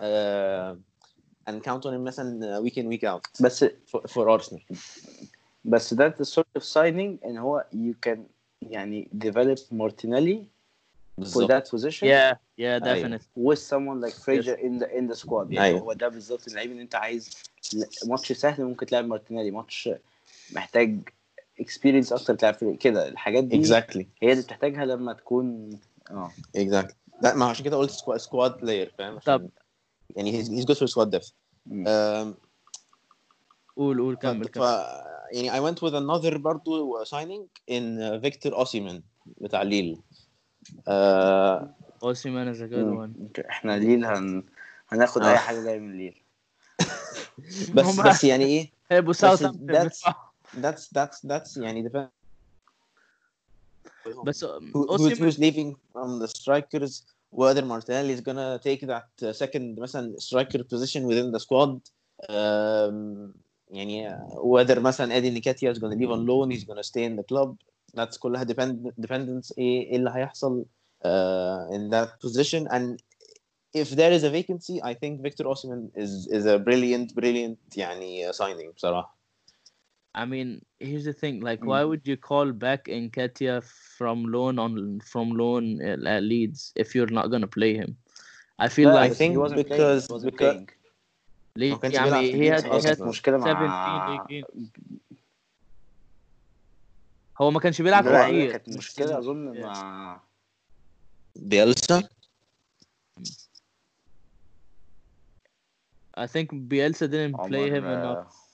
uh, 0.00 0.74
and 1.50 1.62
count 1.62 1.84
on 1.84 1.92
him 1.94 2.00
مثلا 2.00 2.60
week 2.64 2.76
in 2.76 2.86
week 2.86 3.04
out 3.04 3.42
بس 3.42 3.64
for, 3.64 4.00
for 4.08 4.38
Arsenal 4.40 4.76
بس 5.64 5.94
ده 5.94 6.14
the 6.20 6.24
sort 6.24 6.60
of 6.60 6.62
signing 6.62 7.24
ان 7.26 7.36
هو 7.38 7.64
you 7.74 8.08
can 8.10 8.18
يعني 8.62 9.08
develop 9.24 9.58
Martinelli 9.74 10.38
for 11.18 11.18
بالظبط 11.18 11.50
that 11.50 11.68
position 11.70 12.04
yeah, 12.04 12.34
yeah, 12.58 12.82
أيوة. 12.82 13.18
definitely. 13.18 13.22
with 13.36 13.58
someone 13.58 14.00
like 14.00 14.14
Fraser 14.14 14.56
in 14.58 14.78
the 14.78 14.88
in 14.98 15.12
the 15.12 15.16
squad 15.16 15.50
يعني 15.50 15.58
أيوة. 15.66 15.80
هو 15.80 15.92
ده 15.92 16.08
بالظبط 16.08 16.48
اللعيب 16.48 16.70
اللي 16.70 16.82
انت 16.82 16.94
عايز 16.94 17.30
ل- 17.74 18.08
ماتش 18.08 18.32
سهل 18.32 18.64
ممكن 18.64 18.86
تلعب 18.86 19.04
مارتينيلي 19.04 19.50
ماتش 19.50 19.88
محتاج 20.51 21.09
experience 21.61 22.11
أكتر 22.11 22.35
تلعب 22.35 22.53
في 22.53 22.77
كده 22.77 23.07
الحاجات 23.07 23.43
دي 23.43 23.63
exactly 23.63 24.05
هي 24.21 24.31
اللي 24.31 24.43
بتحتاجها 24.43 24.85
لما 24.85 25.13
تكون 25.13 25.69
آه 26.11 26.31
exactly 26.57 26.93
لا 27.21 27.35
ما 27.35 27.45
عشان 27.45 27.65
كده 27.65 27.77
قلت 27.77 27.91
سكواد 27.91 28.19
سكواد 28.19 28.57
بلاير 28.57 28.93
فاهم 28.97 29.19
طب. 29.19 29.49
يعني 30.15 30.43
for 30.65 30.87
squad 30.87 31.09
depth 31.15 31.31
مم. 31.65 31.85
um, 31.85 32.47
قول 33.75 33.99
قول 33.99 34.15
كمل 34.15 34.47
كمل. 34.47 34.63
يعني 35.31 35.51
I 35.51 35.71
went 35.71 35.77
with 35.77 35.93
another 35.93 36.37
برضو 36.37 37.03
signing 37.03 37.47
in 37.71 37.99
uh, 37.99 38.25
Victor 38.25 38.51
Osimhen 38.53 39.01
بتاع 39.41 39.61
ليل 39.61 40.01
uh, 40.69 41.61
Osimhen 42.03 42.53
is 42.53 42.61
a 42.61 42.67
good 42.67 42.75
مم. 42.75 43.05
one. 43.05 43.39
إحنا 43.49 43.77
ليل 43.79 44.05
هن... 44.05 44.43
هناخد 44.89 45.21
آه. 45.21 45.31
اي 45.31 45.37
حاجة 45.37 45.63
جاية 45.63 45.79
من 45.79 45.97
ليل 45.97 46.21
بس 47.75 47.99
بس 47.99 48.23
يعني 48.23 48.45
إيه 48.45 48.71
هيبقوا 48.91 49.13
Southampton 49.13 49.89
that's 50.54 50.88
that's 50.88 51.20
that's 51.20 51.20
that's 51.20 51.56
يعني 51.56 51.88
depend 51.88 52.08
بس 54.24 54.44
who, 54.44 54.48
who's, 54.72 54.90
Osimhen 54.90 55.18
who's 55.18 55.38
leaving 55.38 55.76
from 55.92 56.18
the 56.18 56.28
strikers 56.28 57.02
whether 57.30 57.64
Martinelli 57.64 58.12
is 58.12 58.20
gonna 58.20 58.58
take 58.58 58.86
that 58.86 59.08
uh, 59.22 59.32
second 59.32 59.78
مثلا 59.78 60.16
striker 60.18 60.62
position 60.64 61.06
within 61.06 61.32
the 61.32 61.40
squad 61.40 61.80
um, 62.28 63.32
يعني 63.70 64.18
whether 64.42 64.80
مثلا 64.80 65.14
Eddie 65.14 65.40
Nketiah 65.40 65.70
is 65.70 65.78
gonna 65.78 65.94
leave 65.94 66.10
on 66.10 66.26
loan 66.26 66.50
he's 66.50 66.64
gonna 66.64 66.82
stay 66.82 67.04
in 67.04 67.16
the 67.16 67.22
club 67.22 67.56
that's 67.94 68.16
كلها 68.18 68.44
depend 68.44 68.92
dependence 69.00 69.52
ايه 69.58 69.90
إيه 69.90 69.96
اللي 69.96 70.10
هيحصل 70.14 70.64
uh, 71.04 71.74
in 71.74 71.90
that 71.90 72.10
position 72.20 72.68
and 72.68 72.98
if 73.74 73.90
there 73.90 74.12
is 74.12 74.22
a 74.24 74.30
vacancy 74.30 74.82
I 74.82 74.94
think 74.94 75.22
Victor 75.22 75.44
Osimhen 75.44 75.90
is 75.96 76.28
is 76.36 76.44
a 76.46 76.58
brilliant 76.58 77.14
brilliant 77.14 77.58
يعني 77.76 78.32
signing 78.32 78.70
بصراحة 78.76 79.15
I 80.15 80.25
mean, 80.25 80.61
here's 80.79 81.05
the 81.05 81.13
thing: 81.13 81.41
like, 81.41 81.61
mm. 81.61 81.67
why 81.67 81.83
would 81.83 82.07
you 82.07 82.17
call 82.17 82.51
back 82.51 82.85
Nketiah 82.85 83.63
from 83.63 84.25
loan 84.25 84.59
on 84.59 84.99
from 85.01 85.31
loan 85.31 85.81
at 85.81 86.23
Leeds 86.23 86.73
if 86.75 86.95
you're 86.95 87.07
not 87.07 87.29
gonna 87.31 87.47
play 87.47 87.75
him? 87.75 87.97
I 88.59 88.67
feel 88.67 88.89
no, 88.89 88.95
like 88.95 89.11
I 89.11 89.13
think 89.13 89.31
he 89.33 89.37
wasn't 89.37 89.67
because 89.67 90.07
playing. 90.07 90.21
He 90.21 90.27
wasn't 90.27 90.37
playing. 90.37 90.69
ليه 91.57 91.79
يا 91.83 92.15
هي 92.15 92.55
هي 92.55 92.95
مشكله 92.99 93.37
مع 93.37 94.27
هو 97.41 97.51
ما 97.51 97.59
كانش 97.59 97.81
بيلعب 97.81 98.03
كتير 98.03 98.51
كانت 98.51 98.69
مشكله 98.69 99.17
اظن 99.17 99.61
مع 99.61 100.21
بيلسا 101.35 102.09
I 106.17 106.25
think 106.25 106.49
Bielsa 106.51 107.07
didn't 107.07 107.37
play 107.47 107.69
him 107.69 107.85
enough 107.85 108.46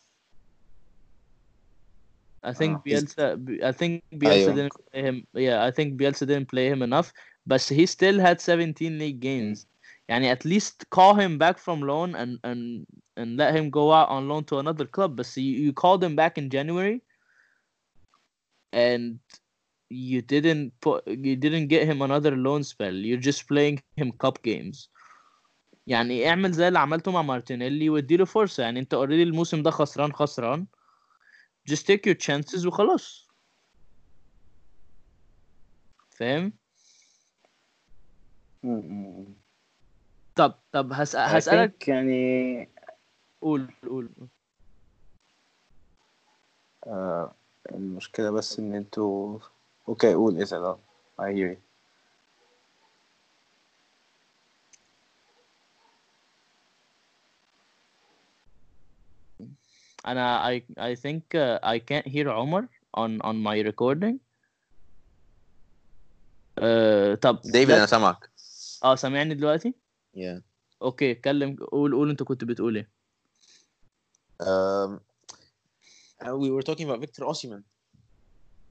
آه، 2.45 2.53
I 2.53 2.55
think 2.55 2.77
آه. 2.77 2.83
Bielsa 2.87 3.37
I 3.63 3.73
think 3.73 4.03
Bielsa 4.15 4.31
أيوة. 4.31 4.55
didn't 4.55 4.77
play 4.93 5.03
him 5.03 5.27
yeah 5.37 5.65
I 5.65 5.71
think 5.71 5.97
Bielsa 6.01 6.27
didn't 6.27 6.49
play 6.49 6.69
him 6.69 6.83
enough 6.83 7.13
but 7.47 7.63
he 7.63 7.87
still 7.87 8.19
had 8.21 8.41
17 8.41 8.99
league 8.99 9.21
games 9.21 9.67
يعني 10.09 10.35
at 10.35 10.45
least 10.45 10.85
call 10.91 11.15
him 11.15 11.39
back 11.39 11.59
from 11.59 11.81
loan 11.83 12.15
and 12.15 12.39
and 12.45 12.87
and 13.17 13.37
let 13.37 13.55
him 13.55 13.71
go 13.71 13.93
out 13.93 14.09
on 14.09 14.29
loan 14.29 14.45
to 14.45 14.59
another 14.59 14.87
club 14.87 15.17
but 15.17 15.27
you, 15.37 15.53
you 15.65 15.73
called 15.73 16.03
him 16.05 16.15
back 16.17 16.39
in 16.39 16.49
January 16.49 17.03
and 18.73 19.19
you 19.91 20.21
didn't 20.35 20.73
put 20.85 20.99
you 21.07 21.37
didn't 21.45 21.67
get 21.75 21.83
him 21.91 22.03
another 22.09 22.37
loan 22.47 22.63
spell 22.73 22.95
you're 23.09 23.25
just 23.31 23.43
playing 23.49 23.77
him 23.97 24.13
cup 24.13 24.43
games 24.43 24.89
يعني 25.87 26.29
اعمل 26.29 26.53
زي 26.53 26.69
اللي 26.69 26.79
عملته 26.79 27.11
مع 27.13 27.23
مارتينيلي 27.23 27.91
واديله 27.91 28.25
فرصة 28.25 28.63
يعني 28.63 28.81
انت 28.81 28.95
اوريدي 28.95 29.23
الموسم 29.23 29.63
ده 29.63 29.71
خسران 29.71 30.13
خسران 30.13 30.67
just 31.70 31.86
take 31.88 32.06
your 32.06 32.16
chances 32.16 32.66
وخلاص. 32.66 33.28
فاهم. 36.10 36.54
طب 40.36 40.54
طب 40.72 40.94
هس... 40.94 41.16
I 41.16 41.20
هسألك 41.20 41.88
يعني 41.88 42.70
قول 43.42 43.74
قول 43.84 44.10
آه، 46.88 47.36
المشكلة 47.72 48.32
بس 48.32 48.60
إن 48.60 48.76
أنتوا 48.76 49.40
أوكي 49.88 50.14
قول 50.14 50.42
اسأل. 50.42 50.64
آه 50.64 50.80
I 51.20 51.24
hear 51.24 51.56
you. 51.56 51.73
أنا 60.06 60.58
I 60.58 60.62
I 60.78 60.96
think 60.96 61.22
uh, 61.36 61.60
I 61.64 61.80
can't 61.80 62.08
hear 62.08 62.28
عمر 62.28 62.68
on 62.98 63.22
on 63.22 63.36
my 63.36 63.58
recording. 63.70 64.18
Uh, 66.60 67.16
طب 67.22 67.42
ديفيد 67.46 67.72
أنا 67.72 67.86
سامعك. 67.86 68.30
آه 68.84 68.96
سامعني 68.96 69.34
دلوقتي؟ 69.36 69.74
Yeah. 70.16 70.42
أوكي 70.82 71.12
اتكلم 71.12 71.56
قول 71.56 71.94
قول 71.94 72.10
أنت 72.10 72.24
كنت 72.24 72.44
بتقول 72.44 72.76
إيه. 72.76 72.90
Um, 74.44 75.00
uh, 76.24 76.36
we 76.36 76.50
were 76.50 76.64
talking 76.64 76.90
about 76.90 77.00
Victor 77.00 77.24
Osimhen. 77.26 77.64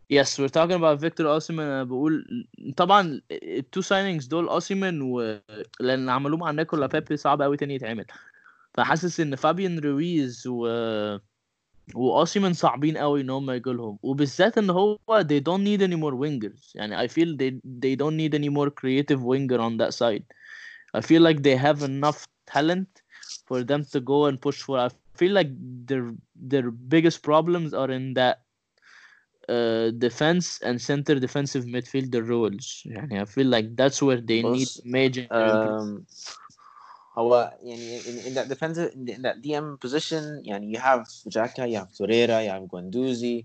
Yes, 0.08 0.38
we're 0.38 0.54
talking 0.58 0.78
about 0.82 1.00
Victor 1.00 1.26
Osimhen. 1.26 1.60
أنا 1.60 1.84
بقول 1.84 2.46
طبعا 2.76 3.20
التو 3.32 3.80
سايننجز 3.80 4.26
دول 4.26 4.48
اوسيمن 4.48 5.02
و 5.02 5.40
لأن 5.80 6.08
عملوه 6.08 6.38
مع 6.38 6.50
نيكولا 6.50 6.86
بيبي 6.86 7.16
صعب 7.16 7.42
قوي 7.42 7.56
تاني 7.56 7.74
يتعمل. 7.74 8.06
فحاسس 8.73 9.19
ان 9.19 9.35
فابيان 9.35 9.79
رويز 9.79 10.47
و 10.47 10.67
واوسيمن 11.95 12.53
صعبين 12.53 12.97
قوي 12.97 13.21
ان 13.21 13.29
هم 13.29 13.51
يجوا 13.51 13.73
لهم 13.73 13.99
وبالذات 14.03 14.57
ان 14.57 14.69
هو 14.69 14.97
they 15.09 15.39
don't 15.39 15.63
need 15.63 15.81
any 15.81 15.95
more 15.95 16.15
wingers 16.15 16.71
يعني 16.75 17.07
I 17.07 17.07
feel 17.07 17.37
they 17.37 17.51
they 17.83 17.95
don't 17.95 18.17
need 18.17 18.33
any 18.35 18.49
more 18.49 18.69
creative 18.69 19.21
winger 19.23 19.59
on 19.59 19.77
that 19.77 19.93
side 19.93 20.23
I 20.93 21.01
feel 21.01 21.21
like 21.21 21.41
they 21.43 21.55
have 21.55 21.83
enough 21.83 22.27
talent 22.45 22.89
for 23.47 23.63
them 23.63 23.81
to 23.93 23.99
go 24.01 24.25
and 24.25 24.41
push 24.41 24.61
for 24.61 24.77
I 24.79 24.89
feel 25.21 25.33
like 25.39 25.51
their 25.89 26.05
their 26.51 26.71
biggest 26.71 27.23
problems 27.29 27.73
are 27.73 27.91
in 27.99 28.13
that 28.19 28.35
uh, 29.55 29.91
defense 30.05 30.45
and 30.67 30.75
center 30.89 31.15
defensive 31.25 31.65
midfielder 31.65 32.23
roles 32.27 32.83
يعني 32.85 33.21
I 33.21 33.25
feel 33.25 33.47
like 33.47 33.75
that's 33.75 34.01
where 34.01 34.21
they 34.21 34.41
need 34.43 34.67
بص، 34.67 34.81
major 34.85 35.23
improvement. 35.29 35.71
um, 35.71 36.05
هو 37.18 37.58
يعني 37.62 38.00
in, 38.00 38.26
in 38.26 38.34
that 38.34 38.48
defensive 38.48 38.92
in, 38.94 39.22
that 39.22 39.42
DM 39.42 39.78
position 39.80 40.42
يعني 40.44 40.72
you 40.72 40.78
have 40.78 41.06
Xhaka, 41.28 41.68
you 41.68 41.76
have 41.76 41.92
Torreira, 41.92 42.44
you 42.44 42.50
have 42.50 42.68
Guendouzi. 42.68 43.44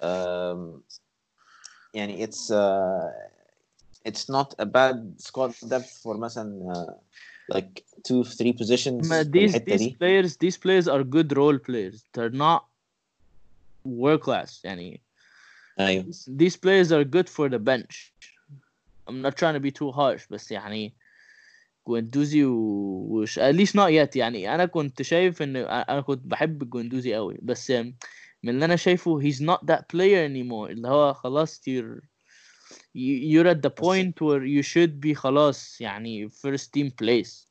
Um, 0.00 0.82
يعني 1.94 2.22
it's 2.22 2.50
uh, 2.50 3.10
it's 4.04 4.28
not 4.28 4.54
a 4.58 4.66
bad 4.66 5.14
squad 5.18 5.54
depth 5.68 5.98
for 6.02 6.16
مثلا 6.16 6.74
uh, 6.74 6.92
like 7.48 7.84
two 8.04 8.24
three 8.24 8.52
positions. 8.52 9.08
These, 9.30 9.60
these 9.64 9.88
players 9.96 10.36
these 10.36 10.56
players 10.56 10.88
are 10.88 11.02
good 11.02 11.36
role 11.36 11.58
players. 11.58 12.04
They're 12.12 12.30
not 12.30 12.66
world 13.84 14.22
class 14.22 14.60
يعني. 14.64 15.00
أيوه. 15.80 16.04
These 16.28 16.56
players 16.56 16.92
are 16.92 17.04
good 17.04 17.28
for 17.28 17.48
the 17.48 17.58
bench. 17.58 18.12
I'm 19.08 19.20
not 19.20 19.36
trying 19.36 19.54
to 19.54 19.60
be 19.60 19.72
too 19.72 19.90
harsh 19.90 20.28
بس 20.30 20.50
يعني 20.50 20.92
جوندوزي 21.87 22.43
و... 22.43 22.53
وش... 23.09 23.39
at 23.39 23.53
least 23.55 23.71
not 23.73 23.89
yet 23.89 24.15
يعني 24.15 24.55
انا 24.55 24.65
كنت 24.65 25.01
شايف 25.01 25.41
ان 25.41 25.55
انا 25.55 26.01
كنت 26.01 26.21
بحب 26.25 26.69
جوندوزي 26.69 27.13
قوي 27.15 27.37
بس 27.41 27.71
من 28.43 28.49
اللي 28.49 28.65
انا 28.65 28.75
شايفه 28.75 29.21
he's 29.21 29.35
not 29.41 29.59
that 29.71 29.81
player 29.93 30.27
anymore 30.29 30.69
اللي 30.69 30.87
هو 30.87 31.13
خلاص 31.13 31.61
you're 31.69 32.01
you- 32.97 33.21
you're 33.31 33.47
at 33.53 33.61
the 33.67 33.71
point 33.83 34.13
where 34.21 34.43
you 34.45 34.63
should 34.63 35.07
be 35.07 35.13
خلاص 35.13 35.81
يعني 35.81 36.29
first 36.29 36.67
team 36.77 36.89
place 37.03 37.47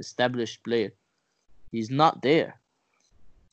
established 0.00 0.58
player 0.68 0.90
he's 1.76 1.90
not 1.90 2.14
there 2.14 2.52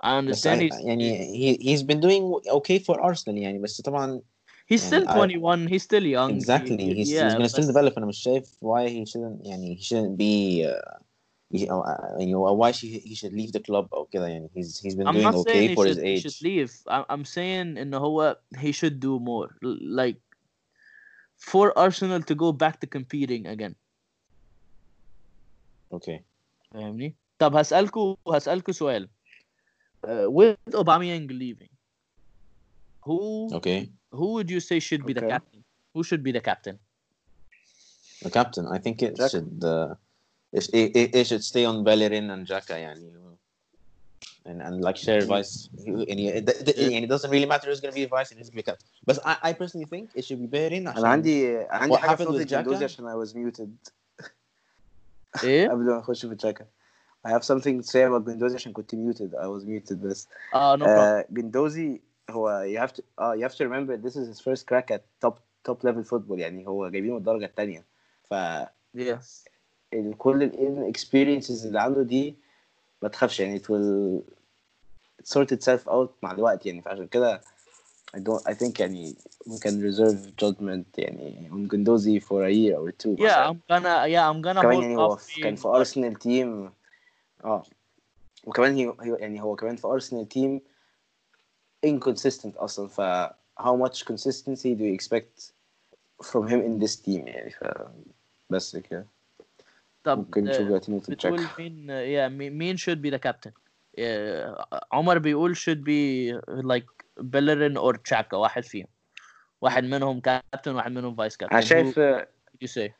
I 0.03 0.07
بس 0.07 0.47
understand 0.47 0.59
I, 0.59 0.69
he's, 0.69 0.85
يعني 0.85 1.17
he, 1.33 1.57
he's 1.63 1.83
been 1.83 1.99
doing 2.01 2.23
okay 2.51 2.79
for 2.79 2.95
Arsenal 3.01 3.27
يعني 3.37 3.59
بس 3.59 3.81
طبعا 3.81 4.21
he's 4.69 4.83
still 4.83 5.05
يعني 5.05 5.09
I- 5.09 5.37
21 5.37 5.67
he's 5.67 5.83
still 5.83 6.05
young 6.05 6.29
he- 6.31 6.37
exactly 6.37 6.77
he- 6.77 6.93
he's, 6.93 7.09
yeah 7.11 7.23
he's 7.25 7.33
gonna 7.37 7.49
still 7.49 7.67
بس- 7.67 7.71
develop 7.75 7.97
انا 7.97 8.05
مش 8.05 8.17
شايف 8.17 8.51
why 8.63 8.87
he 8.89 9.05
shouldn't 9.11 9.47
يعني 9.47 9.77
he 9.77 9.81
shouldn't 9.83 10.15
be 10.17 10.63
uh, 10.65 10.99
he, 11.53 11.67
uh, 11.69 12.19
يعني 12.19 12.35
why 12.35 12.71
she, 12.71 12.87
he 12.99 13.15
should 13.15 13.33
leave 13.33 13.51
the 13.51 13.59
club 13.59 13.87
او 13.93 14.05
كده 14.05 14.27
يعني 14.27 14.49
he's 14.55 14.79
he's 14.79 14.95
been 14.95 15.07
I'm 15.07 15.15
doing 15.15 15.23
not 15.23 15.35
okay 15.35 15.67
saying 15.67 15.69
he 15.69 15.75
for 15.75 15.85
should, 15.85 15.97
his 15.97 16.03
he 16.03 16.09
age 16.15 16.21
should 16.23 16.41
leave. 16.49 16.71
I'm, 16.87 17.05
I'm 17.09 17.25
saying 17.25 17.77
in 17.77 17.93
هو 17.93 18.35
he 18.59 18.71
should 18.71 18.99
do 18.99 19.19
more. 19.19 19.49
L- 19.63 19.77
Like 20.01 20.19
for 21.37 21.65
Arsenal 21.77 22.21
to 22.29 22.35
go 22.35 22.51
back 22.63 22.75
to 22.81 22.87
competing 22.87 23.45
again. 23.47 23.75
okay 25.91 26.23
فاهمني؟ 26.71 27.15
طب 27.39 27.55
هسألكوا 27.55 28.15
هسألكوا 28.27 28.73
سؤال. 28.73 29.09
Uh, 30.07 30.29
with 30.29 30.57
Aubameyang 30.81 31.27
leaving, 31.41 31.71
who 33.05 33.49
okay 33.53 33.89
who 34.12 34.32
would 34.34 34.50
you 34.50 34.60
say 34.60 34.80
should 34.80 35.04
be 35.06 35.12
okay. 35.12 35.20
the 35.20 35.26
captain? 35.26 35.64
Who 35.94 36.02
should 36.02 36.22
be 36.22 36.32
the 36.32 36.40
captain? 36.40 36.78
The 38.22 38.30
captain, 38.30 38.66
I 38.66 38.78
think 38.78 39.02
it 39.02 39.16
Jack. 39.16 39.30
should. 39.30 39.64
Uh, 39.64 39.94
it, 40.52 40.68
it, 40.74 41.14
it, 41.14 41.26
should 41.26 41.44
stay 41.44 41.64
on 41.64 41.84
Bellerin 41.84 42.30
and 42.30 42.46
Xhaka, 42.46 42.76
yani. 42.84 43.12
And, 44.44 44.62
and 44.62 44.80
like 44.82 44.96
share 44.96 45.20
mm-hmm. 45.20 45.28
vice, 45.28 45.68
and, 45.86 46.18
it 46.18 47.08
doesn't 47.08 47.30
really 47.30 47.46
matter 47.46 47.68
who's 47.68 47.80
going 47.80 47.92
to 47.92 48.00
be 48.00 48.04
vice 48.06 48.30
and 48.30 48.38
who's 48.38 48.48
going 48.48 48.62
to 48.62 48.64
be 48.64 48.70
captain. 48.70 48.88
But 49.06 49.18
I, 49.24 49.36
I 49.42 49.52
personally 49.52 49.86
think 49.86 50.10
it 50.14 50.24
should 50.24 50.40
be 50.40 50.46
Bellerin. 50.46 50.86
And 50.86 51.04
Andy, 51.04 51.66
عندي 51.70 51.88
what 51.88 52.00
happened 52.00 52.30
with 52.30 52.48
Xhaka? 52.48 52.98
And 52.98 53.08
I 53.08 53.14
was 53.14 53.34
muted. 53.34 53.70
ايه؟ 55.44 55.68
قبل 55.68 55.84
ما 55.84 55.98
اخش 55.98 56.26
في 56.26 56.36
Xhaka. 56.36 56.64
I 57.24 57.30
have 57.30 57.44
something 57.44 57.82
to 57.82 57.86
say 57.86 58.02
about 58.02 58.24
Guendouzi 58.24 58.54
عشان 58.54 58.72
كنت 58.72 58.94
muted. 58.94 59.34
I 59.34 59.46
was 59.46 59.64
muted 59.64 60.02
This. 60.02 60.26
Ah, 60.52 60.72
اه 60.72 60.76
no 60.76 60.84
uh, 60.84 61.22
problem. 61.32 61.46
Uh, 61.46 62.09
هو 62.30 62.64
you 62.74 62.80
have 62.88 62.92
to 62.96 63.00
آه 63.18 63.34
you 63.36 63.48
have 63.50 63.54
to 63.54 63.64
remember 63.64 63.96
this 64.06 64.14
is 64.16 64.26
his 64.28 64.40
first 64.40 64.64
crack 64.66 64.90
at 64.96 65.00
top 65.26 65.34
top 65.68 65.78
level 65.84 66.04
football 66.10 66.38
يعني 66.38 66.66
هو 66.66 66.88
جايبينه 66.88 67.12
من 67.12 67.18
الدرجة 67.18 67.44
التانية 67.44 67.84
ف 68.30 68.34
Yes. 68.96 69.48
كل 70.18 70.42
ال 70.42 70.92
experiences 70.96 71.66
اللي 71.66 71.80
عنده 71.80 72.02
دي 72.02 72.36
ما 73.02 73.08
تخافش 73.08 73.40
يعني 73.40 73.58
it 73.58 73.62
will 73.62 74.22
sort 75.32 75.46
itself 75.56 75.88
out 75.88 76.08
مع 76.22 76.32
الوقت 76.32 76.66
يعني 76.66 76.82
فعشان 76.82 77.06
كده 77.06 77.40
I 78.16 78.18
don't 78.18 78.42
I 78.50 78.54
think 78.54 78.80
يعني 78.80 79.14
we 79.48 79.56
can 79.58 79.74
reserve 79.90 80.44
judgment 80.44 80.84
يعني 80.98 81.50
on 81.52 81.68
Gundozi 81.72 82.20
for 82.26 82.42
a 82.44 82.50
year 82.52 82.76
or 82.78 82.90
two 83.02 83.14
Yeah, 83.24 83.48
I'm 83.50 83.60
gonna 83.70 84.06
yeah 84.08 84.28
I'm 84.30 84.42
gonna 84.42 84.60
كمان 84.62 84.82
يعني 84.82 84.96
هو 84.96 85.16
في- 85.16 85.40
كان 85.40 85.56
في 85.56 85.68
ارسنال 85.68 86.14
تيم 86.14 86.72
آه 87.44 87.62
وكمان 88.44 88.74
هي 88.74 88.94
يعني 89.18 89.42
هو 89.42 89.56
كمان 89.56 89.76
في 89.76 89.86
ارسنال 89.86 90.28
تيم 90.28 90.60
inconsistent 91.85 92.57
اصلا 92.57 92.87
ف 92.87 93.01
how 93.59 93.75
much 93.85 94.05
consistency 94.05 94.75
do 94.75 94.83
you 94.83 94.93
expect 94.93 95.51
from 96.23 96.47
him 96.47 96.61
in 96.61 96.79
this 96.79 96.95
team 96.95 97.27
يعني 97.27 97.49
ف 97.49 97.63
بس 98.49 98.77
كده 98.77 99.07
طب 100.03 100.17
ممكن 100.17 100.47
آه، 100.47 100.49
نشوف 100.49 100.65
دلوقتي 100.67 100.91
نقطة 100.91 101.13
بتقول 101.13 101.39
تشيك 101.39 101.59
مين 101.59 101.89
يا 101.89 102.27
مين 102.27 102.77
should 102.77 102.99
be 103.07 103.17
the 103.17 103.19
captain 103.29 103.51
آه، 103.99 104.85
عمر 104.91 105.17
بيقول 105.17 105.55
should 105.55 105.79
be 105.79 106.31
like 106.63 107.05
Bellerin 107.21 107.77
or 107.77 107.97
Chaka 108.09 108.33
واحد 108.33 108.63
فيهم 108.63 108.87
واحد 109.61 109.83
منهم 109.83 110.19
كابتن 110.19 110.75
واحد 110.75 110.91
منهم 110.91 111.15
فايس 111.15 111.37
كابتن 111.37 111.55
انا 111.55 111.65
شايف 111.65 111.99
you 112.63 112.67
say 112.67 112.91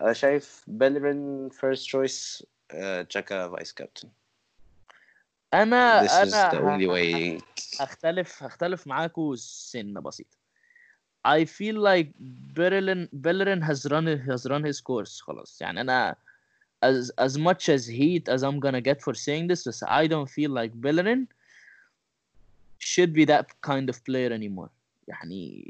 انا 0.00 0.12
شايف 0.12 0.64
بيلرين 0.66 1.48
فيرست 1.48 1.82
تشويس 1.82 2.46
تشاكا 3.08 3.48
فايس 3.48 3.72
كابتن 3.72 4.08
انا 5.54 6.06
This 6.06 6.10
is 6.10 6.34
انا 6.34 6.50
the 6.50 6.62
only 6.62 6.88
way 6.88 7.42
هختلف 7.80 8.42
هختلف 8.42 8.86
معاكوا 8.86 9.36
سنة 9.36 10.00
بسيطة 10.00 10.40
I 11.28 11.44
feel 11.44 11.76
like 11.76 12.08
Bellerin 12.56 13.08
Bellerin 13.12 13.60
has 13.60 13.84
run 13.92 14.06
has 14.28 14.46
run 14.50 14.64
his 14.64 14.80
course 14.80 15.20
خلاص 15.22 15.60
يعني 15.60 15.80
أنا 15.80 16.16
as 16.84 17.10
as 17.20 17.36
much 17.38 17.68
as 17.68 17.86
heat 17.86 18.28
as 18.28 18.42
I'm 18.42 18.58
gonna 18.60 18.80
get 18.80 19.02
for 19.02 19.14
saying 19.14 19.46
this 19.48 19.68
بس 19.68 19.84
I 19.84 20.06
don't 20.06 20.30
feel 20.30 20.50
like 20.50 20.72
Bellerin 20.74 21.26
should 22.78 23.12
be 23.12 23.24
that 23.26 23.46
kind 23.60 23.88
of 23.90 24.04
player 24.04 24.32
anymore 24.32 24.70
يعني 25.08 25.64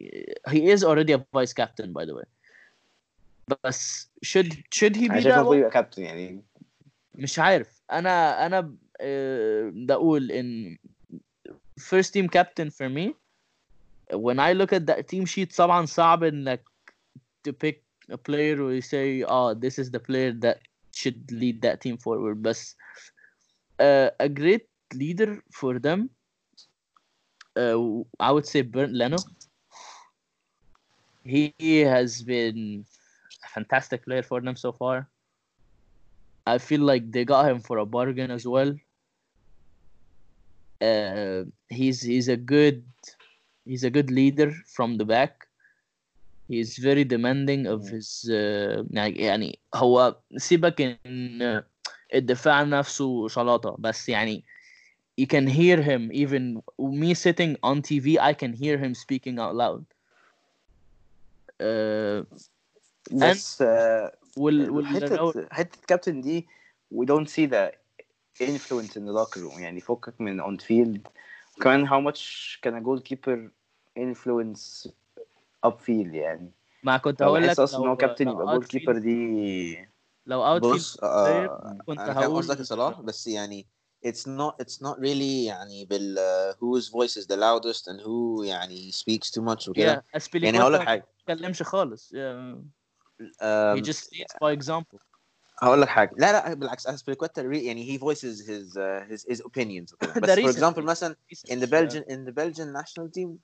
he 0.48 0.70
is 0.76 0.84
already 0.84 1.12
a 1.12 1.20
vice 1.34 1.52
captain 1.52 1.92
by 1.92 2.04
the 2.04 2.14
way 2.14 2.26
بس 3.64 4.08
should 4.24 4.52
should 4.74 4.96
he 4.96 5.04
انا 5.04 5.18
be 5.20 5.22
شايف 5.22 5.34
that 5.34 5.38
المفروض 5.38 5.54
way 5.54 5.58
يبقى 5.58 5.70
كابتن 5.70 6.02
يعني 6.02 6.42
مش 7.14 7.38
عارف 7.38 7.82
انا 7.92 8.46
انا 8.46 8.74
بدي 9.01 9.93
اقول 9.93 10.31
ان 10.31 10.77
first 11.79 12.13
team 12.13 12.27
captain 12.27 12.69
for 12.69 12.89
me. 12.89 13.13
When 14.11 14.39
I 14.39 14.53
look 14.53 14.71
at 14.73 14.85
that 14.87 15.07
team 15.07 15.25
sheet 15.25 15.51
saban 15.51 15.87
saban 15.87 16.33
انك 16.33 16.63
to 17.43 17.53
pick 17.53 17.83
a 18.09 18.17
player 18.17 18.63
we 18.63 18.75
you 18.75 18.81
say 18.81 19.23
oh 19.23 19.53
this 19.53 19.79
is 19.79 19.91
the 19.91 19.99
player 19.99 20.31
that 20.31 20.59
should 20.91 21.31
lead 21.31 21.61
that 21.61 21.81
team 21.81 21.97
forward. 21.97 22.41
But 22.41 22.57
uh, 23.79 24.09
a 24.19 24.29
great 24.29 24.67
leader 24.93 25.43
for 25.51 25.79
them 25.79 26.09
uh, 27.55 27.77
I 28.19 28.31
would 28.31 28.45
say 28.45 28.61
Bernd 28.61 28.95
Leno. 28.97 29.17
He 31.23 31.53
has 31.79 32.21
been 32.21 32.85
a 33.43 33.47
fantastic 33.49 34.05
player 34.05 34.23
for 34.23 34.41
them 34.41 34.55
so 34.55 34.71
far. 34.71 35.09
I 36.45 36.59
feel 36.59 36.81
like 36.81 37.11
they 37.11 37.25
got 37.25 37.49
him 37.49 37.59
for 37.59 37.79
a 37.79 37.85
bargain 37.85 38.29
as 38.29 38.45
well. 38.45 38.75
Uh, 40.80 41.44
he's 41.68 42.00
he's 42.00 42.28
a 42.28 42.36
good 42.36 42.84
he's 43.64 43.84
a 43.84 43.90
good 43.90 44.10
leader 44.10 44.52
from 44.66 44.96
the 44.96 45.04
back. 45.04 45.46
He's 46.48 46.78
very 46.78 47.04
demanding 47.04 47.66
of 47.66 47.86
his 47.86 48.28
uh, 48.30 48.84
يعني 48.90 49.18
يعني 49.18 49.58
هو 49.74 50.16
سيبك 50.36 50.80
ان 51.06 51.62
الدفاع 52.14 52.62
نفسه 52.62 53.28
شلاطة 53.28 53.76
بس 53.78 54.08
يعني 54.08 54.44
you 55.20 55.26
can 55.26 55.46
hear 55.46 55.82
him 55.82 56.10
even 56.12 56.62
me 56.78 57.14
sitting 57.14 57.56
on 57.62 57.82
TV 57.82 58.18
I 58.18 58.32
can 58.32 58.52
hear 58.52 58.78
him 58.78 58.94
speaking 58.94 59.38
out 59.38 59.54
loud. 59.54 59.84
Uh, 61.60 62.24
بس 63.12 63.62
آه، 63.62 64.12
وال 64.36 64.70
وال 64.70 64.86
حته 64.86 65.48
حته 65.50 65.78
كابتن 65.86 66.20
دي 66.20 66.46
we 66.94 67.06
don't 67.06 67.28
see 67.28 67.46
the 67.46 67.72
Influence 68.41 68.95
in 68.97 69.05
the 69.05 69.11
locker 69.11 69.39
room 69.39 69.59
يعني 69.59 69.81
فكك 69.81 70.21
من 70.21 70.41
on 70.41 70.61
field 70.61 71.11
وكمان 71.57 71.87
how 71.87 72.11
much 72.11 72.19
can 72.65 72.73
a 72.73 72.81
goalkeeper 72.85 73.37
influence 73.99 74.87
up 75.67 75.79
field 75.87 76.13
يعني 76.13 76.51
ما 76.83 76.97
كنت 76.97 77.21
هقول 77.23 77.43
لك 77.47 77.59
أصلا 77.59 77.79
ان 77.79 77.85
هو 77.85 77.91
لو- 77.91 77.97
كابتن 77.97 78.27
يبقى 78.29 78.45
outfield- 78.47 78.51
جول 78.51 78.65
كيبر 78.65 78.97
دي 78.97 79.87
لو 80.25 80.45
اوت 80.45 80.61
بص 80.61 80.97
آه 81.03 81.77
كنت 81.87 81.99
أنا 81.99 82.13
فاهم 82.13 82.23
هقول 82.23 82.37
قصدك 82.43 82.59
يا 82.59 82.63
صلاح 82.63 83.01
بس 83.01 83.27
يعني 83.27 83.65
it's 84.07 84.25
not 84.27 84.65
it's 84.65 84.77
not 84.81 84.97
really 84.99 85.45
يعني 85.47 85.85
بال 85.85 86.17
uh, 86.17 86.55
whose 86.57 86.89
voice 86.89 87.17
is 87.21 87.25
the 87.25 87.35
loudest 87.37 87.87
and 87.87 87.99
who 88.05 88.43
يعني 88.43 88.91
speaks 88.91 89.29
too 89.31 89.41
much 89.41 89.69
وكده 89.69 90.03
yeah 90.17 90.35
يعني 90.35 90.59
هقول 90.59 90.73
لك 90.73 90.81
حاجة 90.81 90.99
ما 91.27 91.33
بيتكلمش 91.33 91.61
خالص 91.63 92.13
yeah. 92.13 92.55
he 93.75 93.79
um, 93.81 93.85
just 93.85 94.03
states 94.03 94.33
by 94.43 94.51
example 94.59 94.99
هقول 95.62 95.80
لك 95.82 95.88
حاجه 95.88 96.10
لا 96.16 96.32
لا 96.32 96.54
بالعكس 96.54 96.86
اسبليكويتا 96.86 97.42
يعني 97.42 97.98
he 97.98 98.00
voices 98.00 98.40
his 98.46 98.76
uh, 98.76 99.12
his 99.12 99.24
his 99.34 99.40
opinions 99.40 99.92
وكده. 99.92 100.12
ده 100.14 100.20
بس 100.20 100.38
for 100.38 100.42
recent. 100.42 100.58
example 100.58 100.82
مثلا 100.84 101.16
in 101.50 101.56
the 101.56 101.66
Belgian 101.66 102.02
in 102.12 102.24
the 102.24 102.32
Belgian 102.32 102.72
national 102.72 103.08
team 103.18 103.38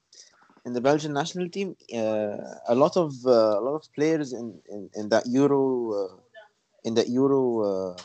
in 0.68 0.72
the 0.72 0.80
Belgian 0.80 1.12
national 1.12 1.48
team 1.56 1.68
uh, 1.94 2.72
a 2.72 2.74
lot 2.82 2.94
of 2.96 3.10
uh, 3.26 3.60
a 3.60 3.62
lot 3.66 3.74
of 3.80 3.84
players 3.98 4.28
in 4.40 4.46
in, 4.74 4.82
in 5.00 5.04
that 5.12 5.24
Euro 5.40 5.62
uh, 6.00 6.14
in 6.88 6.92
the 6.98 7.04
Euro 7.20 7.42
uh, 7.70 7.96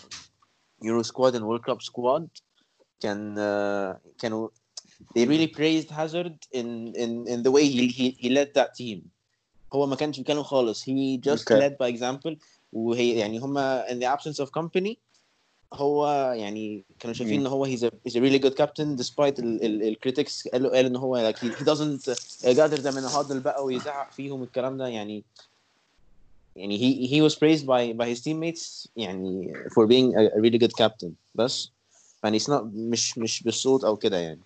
Euro 0.89 1.01
squad 1.11 1.31
and 1.37 1.43
World 1.49 1.63
Cup 1.69 1.79
squad 1.89 2.23
can 3.03 3.19
uh, 3.51 3.91
can 4.21 4.31
they 5.15 5.23
really 5.33 5.49
praised 5.59 5.89
Hazard 5.99 6.35
in 6.59 6.67
in 7.03 7.11
in 7.33 7.39
the 7.45 7.51
way 7.55 7.63
he 7.75 7.81
he, 7.97 8.05
he 8.23 8.29
led 8.37 8.49
that 8.59 8.71
team 8.81 8.99
هو 9.73 9.85
ما 9.87 9.95
كانش 9.95 10.17
بيتكلم 10.17 10.43
خالص 10.43 10.83
he 10.89 11.17
just 11.29 11.43
Okay. 11.43 11.55
led 11.61 11.73
by 11.77 11.87
example 11.95 12.35
وهي 12.72 13.18
يعني 13.18 13.38
هما 13.38 13.86
in 13.88 13.94
the 14.00 14.18
absence 14.18 14.46
of 14.46 14.50
company 14.50 14.94
هو 15.72 16.06
يعني 16.36 16.84
كانوا 16.98 17.14
شايفين 17.14 17.40
ان 17.40 17.46
هو 17.46 17.66
he's 17.66 17.80
a, 17.80 17.90
he's 18.08 18.12
a 18.14 18.20
really 18.20 18.38
good 18.38 18.56
captain 18.56 18.96
despite 19.02 19.38
ال, 19.38 19.64
ال, 19.64 19.82
ال 19.82 19.96
critics 20.06 20.50
قالوا 20.52 20.70
قال 20.76 20.86
ان 20.86 20.96
هو 20.96 21.32
like 21.32 21.36
he, 21.36 21.46
he 21.46 21.64
doesn't 21.64 22.04
gather 22.56 22.78
them 22.78 22.96
in 22.96 23.04
a 23.04 23.16
huddle 23.16 23.42
بقى 23.42 23.64
ويزعق 23.64 24.12
فيهم 24.12 24.42
الكلام 24.42 24.76
ده 24.76 24.86
يعني 24.88 25.24
يعني 26.56 26.78
he 26.78 27.08
he 27.10 27.30
was 27.30 27.34
praised 27.34 27.64
by 27.64 27.92
by 27.92 28.06
his 28.14 28.22
teammates 28.22 28.88
يعني 28.96 29.52
for 29.54 29.86
being 29.86 30.14
a, 30.14 30.36
a 30.36 30.40
really 30.40 30.58
good 30.58 30.72
captain 30.84 31.10
بس 31.34 31.70
يعني 32.24 32.38
it's 32.38 32.46
not 32.48 32.62
مش 32.74 33.18
مش 33.18 33.42
بالصوت 33.42 33.84
أو 33.84 33.96
كده 33.96 34.16
يعني 34.16 34.40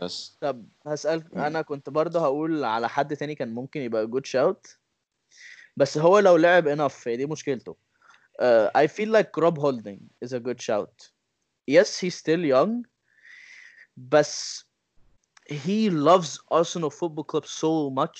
بس 0.00 0.36
طب 0.40 0.64
هسأل 0.86 1.24
أنا 1.36 1.62
كنت 1.62 1.90
برضه 1.90 2.20
هقول 2.20 2.64
على 2.64 2.88
حد 2.88 3.16
تاني 3.16 3.34
كان 3.34 3.54
ممكن 3.54 3.80
يبقى 3.80 4.06
جود 4.06 4.26
شاوت 4.26 4.66
بس 5.77 5.97
هو 5.97 6.19
لو 6.19 6.37
لعب 6.37 6.75
enough 6.75 7.07
هي 7.07 7.17
دي 7.17 7.25
مشكلته 7.25 7.75
uh, 8.41 8.69
I 8.77 8.87
feel 8.87 9.09
like 9.17 9.43
Rob 9.43 9.57
Holding 9.57 9.99
is 10.25 10.33
a 10.33 10.39
good 10.39 10.61
shout 10.61 11.11
yes 11.67 11.99
he's 11.99 12.15
still 12.15 12.43
young 12.45 12.83
بس 13.97 14.65
he 15.49 15.89
loves 15.89 16.39
Arsenal 16.51 16.89
Football 16.89 17.25
Club 17.31 17.45
so 17.45 17.89
much 17.89 18.19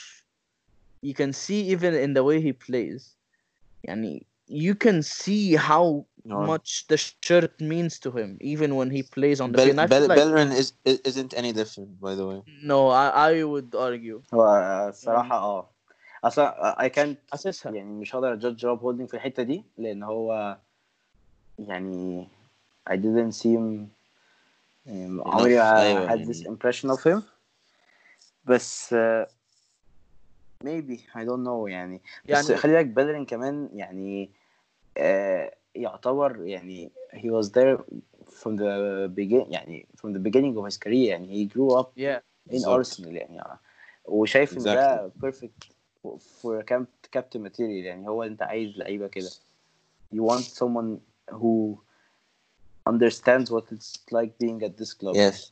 you 1.02 1.14
can 1.14 1.32
see 1.34 1.62
even 1.74 1.94
in 2.06 2.14
the 2.14 2.24
way 2.24 2.42
he 2.42 2.54
plays 2.54 3.16
يعني 3.88 4.26
you 4.48 4.76
can 4.76 5.02
see 5.02 5.56
how 5.56 6.06
No. 6.26 6.38
much 6.52 6.70
the 6.92 6.98
shirt 7.28 7.54
means 7.74 7.94
to 8.04 8.10
him 8.12 8.38
even 8.42 8.70
when 8.80 8.90
he 8.98 9.02
plays 9.16 9.38
on 9.44 9.52
the 9.52 9.58
Bell, 9.58 9.68
field 9.68 9.80
I 9.80 9.88
feel 9.88 9.94
Bell, 10.00 10.08
like- 10.10 10.18
Bellerin 10.20 10.52
is, 10.62 10.68
is 10.86 10.98
isn't 11.12 11.34
any 11.42 11.52
different 11.62 11.92
by 12.06 12.14
the 12.20 12.26
way 12.30 12.40
No, 12.72 12.80
I, 13.04 13.06
I 13.30 13.44
would 13.52 13.70
argue. 13.88 14.22
هو 14.34 14.44
الصراحه 14.90 15.36
اه 15.38 15.70
أصلا 16.27 16.77
I 16.89 16.89
can't 16.91 17.31
حاسسها 17.33 17.73
يعني 17.73 17.93
مش 17.93 18.15
هقدر 18.15 18.33
اجادج 18.33 18.67
روب 18.67 18.81
هولدنج 18.81 19.09
في 19.09 19.15
الحتة 19.15 19.43
دي 19.43 19.65
لأن 19.79 20.03
هو 20.03 20.59
يعني 21.59 22.29
I 22.91 22.93
didn't 22.93 23.35
see 23.35 23.57
him 23.57 23.87
يعني 24.87 25.23
عمري 25.27 25.57
ما 25.57 25.83
أيوة 25.83 26.07
had 26.09 26.11
يعني. 26.11 26.35
this 26.35 26.37
impression 26.47 26.91
of 26.91 27.01
him. 27.13 27.23
بس 28.45 28.95
uh, 28.95 29.27
maybe 30.65 30.99
I 31.15 31.25
don't 31.25 31.45
know 31.45 31.69
يعني. 31.69 32.03
بس 32.29 32.49
يعني 32.51 32.61
خلي 32.61 32.73
بالك 32.73 32.87
بيلرين 32.87 33.25
كمان 33.27 33.69
يعني 33.73 34.31
آه 34.97 35.55
يعتبر 35.75 36.47
يعني 36.47 36.91
he 37.13 37.31
was 37.31 37.47
there 37.47 37.79
from 38.43 38.57
the 38.57 39.09
begin 39.09 39.53
يعني 39.53 39.87
from 39.97 40.09
the 40.13 40.19
beginning 40.19 40.57
of 40.59 40.65
his 40.65 40.79
career 40.79 41.09
يعني. 41.09 41.49
He 41.49 41.53
grew 41.55 41.81
up 41.81 41.89
yeah. 41.97 42.21
in. 42.51 42.65
Arsenal 42.65 43.07
يعني. 43.07 43.59
وشايف 44.05 44.53
إن 44.53 44.63
ده 44.63 45.11
perfect 45.25 45.76
for 46.42 46.60
a 46.60 46.64
cap- 46.64 47.08
captain 47.18 47.42
material 47.44 47.86
يعني 47.86 48.08
هو 48.08 48.24
انت 48.24 48.42
عايز 48.42 48.78
لعيبه 48.78 49.08
كده 49.08 49.30
you 50.16 50.20
want 50.20 50.44
someone 50.44 50.98
who 51.32 51.78
understands 52.90 53.50
what 53.52 53.66
it's 53.72 53.92
like 54.12 54.32
being 54.44 54.62
at 54.64 54.78
this 54.82 54.94
club 54.94 55.16
yes 55.16 55.52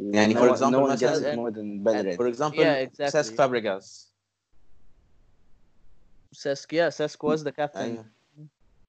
يعني 0.00 0.34
no, 0.34 0.38
for 0.38 0.48
one- 0.48 0.54
example 0.56 0.70
no 0.72 0.86
one 0.86 0.92
مثلا- 0.92 1.14
gets 1.14 1.22
it 1.22 1.38
more 1.38 1.50
than 1.52 1.84
Bellerin 1.84 2.16
for 2.16 2.26
example 2.34 2.58
Yeah, 2.58 2.88
exactly. 2.88 3.22
Cesc 3.22 3.34
Fabregas 3.36 4.08
Cesc 6.34 6.72
yeah 6.72 6.90
Cesc 6.90 7.22
was 7.24 7.42
the 7.44 7.52
captain 7.52 7.76
ايوه 7.82 8.06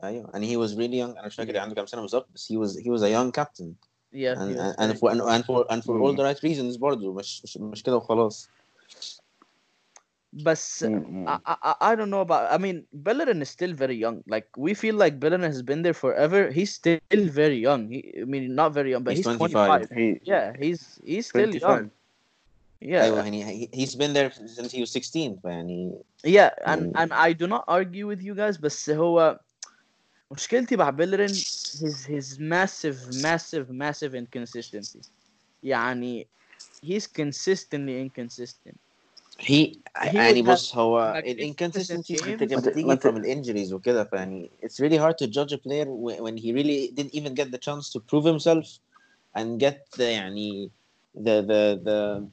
ايوه 0.04 0.32
and 0.32 0.44
he 0.44 0.56
was 0.58 0.76
really 0.76 0.98
young 1.00 1.18
انا 1.18 1.28
مش 1.28 1.36
فاكر 1.36 1.58
عنده 1.58 1.76
كام 1.76 1.86
سنه 1.86 2.02
بالظبط 2.02 2.30
بس 2.34 2.54
he 2.54 2.56
was 2.56 2.70
he 2.76 2.90
was 2.90 3.02
a 3.02 3.10
young 3.10 3.32
captain 3.42 3.74
yeah 4.14 4.36
and 4.36 4.52
he 4.52 4.56
was 4.56 4.76
and, 4.78 4.80
and 4.80 4.92
very 4.92 5.00
for 5.00 5.10
good. 5.10 5.14
and, 5.14 5.22
and 5.22 5.44
for 5.46 5.72
and 5.72 5.84
for 5.84 5.96
all 6.02 6.14
Mm. 6.14 6.18
the 6.18 6.24
right 6.24 6.42
reasons 6.50 6.78
برضه 6.80 7.14
مش 7.14 7.44
مش 7.44 7.58
مش 7.58 7.84
كده 7.84 7.96
وخلاص 7.96 8.50
بس 10.34 10.86
Mm, 10.86 11.26
I, 11.28 11.38
I 11.70 11.74
I 11.90 11.96
don't 11.96 12.10
know 12.10 12.22
about 12.22 12.52
I 12.54 12.58
mean 12.58 12.78
Bellerin 12.94 13.42
is 13.42 13.50
still 13.50 13.74
very 13.74 13.96
young 13.96 14.24
like 14.34 14.48
we 14.58 14.74
feel 14.74 14.96
like 14.96 15.20
Bellerin 15.20 15.44
has 15.54 15.62
been 15.62 15.82
there 15.82 15.94
forever 15.94 16.50
he's 16.58 16.74
still 16.74 17.00
very 17.42 17.60
young 17.68 17.90
he, 17.90 18.00
I 18.22 18.26
mean 18.26 18.56
not 18.56 18.74
very 18.74 18.92
young 18.94 19.04
but 19.04 19.16
He's 19.16 19.26
he's, 19.28 19.38
25. 19.38 19.88
25 19.90 19.98
he 19.98 20.20
yeah 20.24 20.54
he's 20.58 20.82
he's 21.04 21.28
still 21.28 21.54
25. 21.54 21.62
young 21.70 21.92
yeah 22.82 23.04
ايوه 23.04 23.18
يعني 23.18 23.46
he, 23.46 23.70
he's 23.74 23.96
been 23.96 24.14
there 24.14 24.32
since 24.32 24.72
he 24.72 24.80
was 24.82 24.92
16 24.92 25.40
فيعني 25.44 25.98
yeah 26.26 26.50
and 26.66 26.82
Mm. 26.82 27.02
and 27.02 27.10
I 27.14 27.34
do 27.34 27.48
not 27.48 27.64
argue 27.68 28.06
with 28.08 28.22
you 28.22 28.36
guys 28.36 28.58
بس 28.58 28.90
هو 28.90 29.40
مشكلتي 30.32 30.76
مع 30.76 30.90
بيلرين 30.90 31.34
his 31.34 32.06
his 32.06 32.40
massive 32.40 32.98
massive 33.14 33.70
massive 33.70 34.14
inconsistency 34.16 35.02
يعني 35.64 36.28
he's 36.86 37.08
consistently 37.08 37.96
inconsistent 38.02 38.78
هي 39.40 39.74
He 39.98 40.16
يعني 40.16 40.44
would 40.44 40.48
بص 40.50 40.76
هو 40.76 41.14
magnificent 41.16 41.28
الانكونسستنسي 41.28 42.16
games. 42.18 42.24
بتيجي 42.28 42.56
ما 42.56 42.62
ت- 42.62 42.66
ما 42.66 42.72
بتيجي 42.72 42.96
ت- 42.96 43.04
from 43.04 43.16
الانجريز 43.16 43.74
وكده 43.74 44.04
فيعني 44.04 44.50
it's 44.64 44.80
really 44.84 44.98
hard 44.98 45.16
to 45.26 45.28
judge 45.32 45.54
a 45.54 45.58
player 45.58 45.86
wh- 45.86 46.22
when 46.22 46.38
he 46.38 46.52
really 46.54 46.92
didn't 46.96 47.14
even 47.16 47.34
get 47.34 47.52
the 47.52 47.58
chance 47.58 47.90
to 47.90 48.00
prove 48.00 48.26
himself 48.26 48.68
and 49.38 49.60
get 49.60 49.78
the 49.98 50.02
يعني 50.04 50.72
the 51.18 51.42
the 51.42 51.80
the 51.86 52.24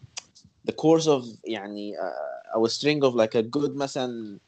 the 0.68 0.72
course 0.72 1.06
of 1.06 1.24
يعني 1.44 1.96
uh, 1.96 2.58
our 2.58 2.68
string 2.68 3.02
of 3.04 3.14
like 3.14 3.34
a 3.34 3.42
good 3.42 3.76
مثلا 3.76 4.38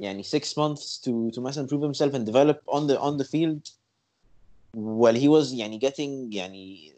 يعني 0.00 0.22
six 0.22 0.42
months 0.56 0.98
to 1.00 1.30
to 1.36 1.40
مثلا 1.40 1.66
prove 1.68 1.82
himself 1.82 2.14
and 2.14 2.26
develop 2.26 2.58
on 2.68 2.86
the 2.86 2.98
on 3.00 3.16
the 3.16 3.24
field 3.24 3.62
while 4.76 5.14
he 5.14 5.28
was 5.28 5.52
يعني 5.52 5.78
getting 5.80 6.34
يعني 6.34 6.89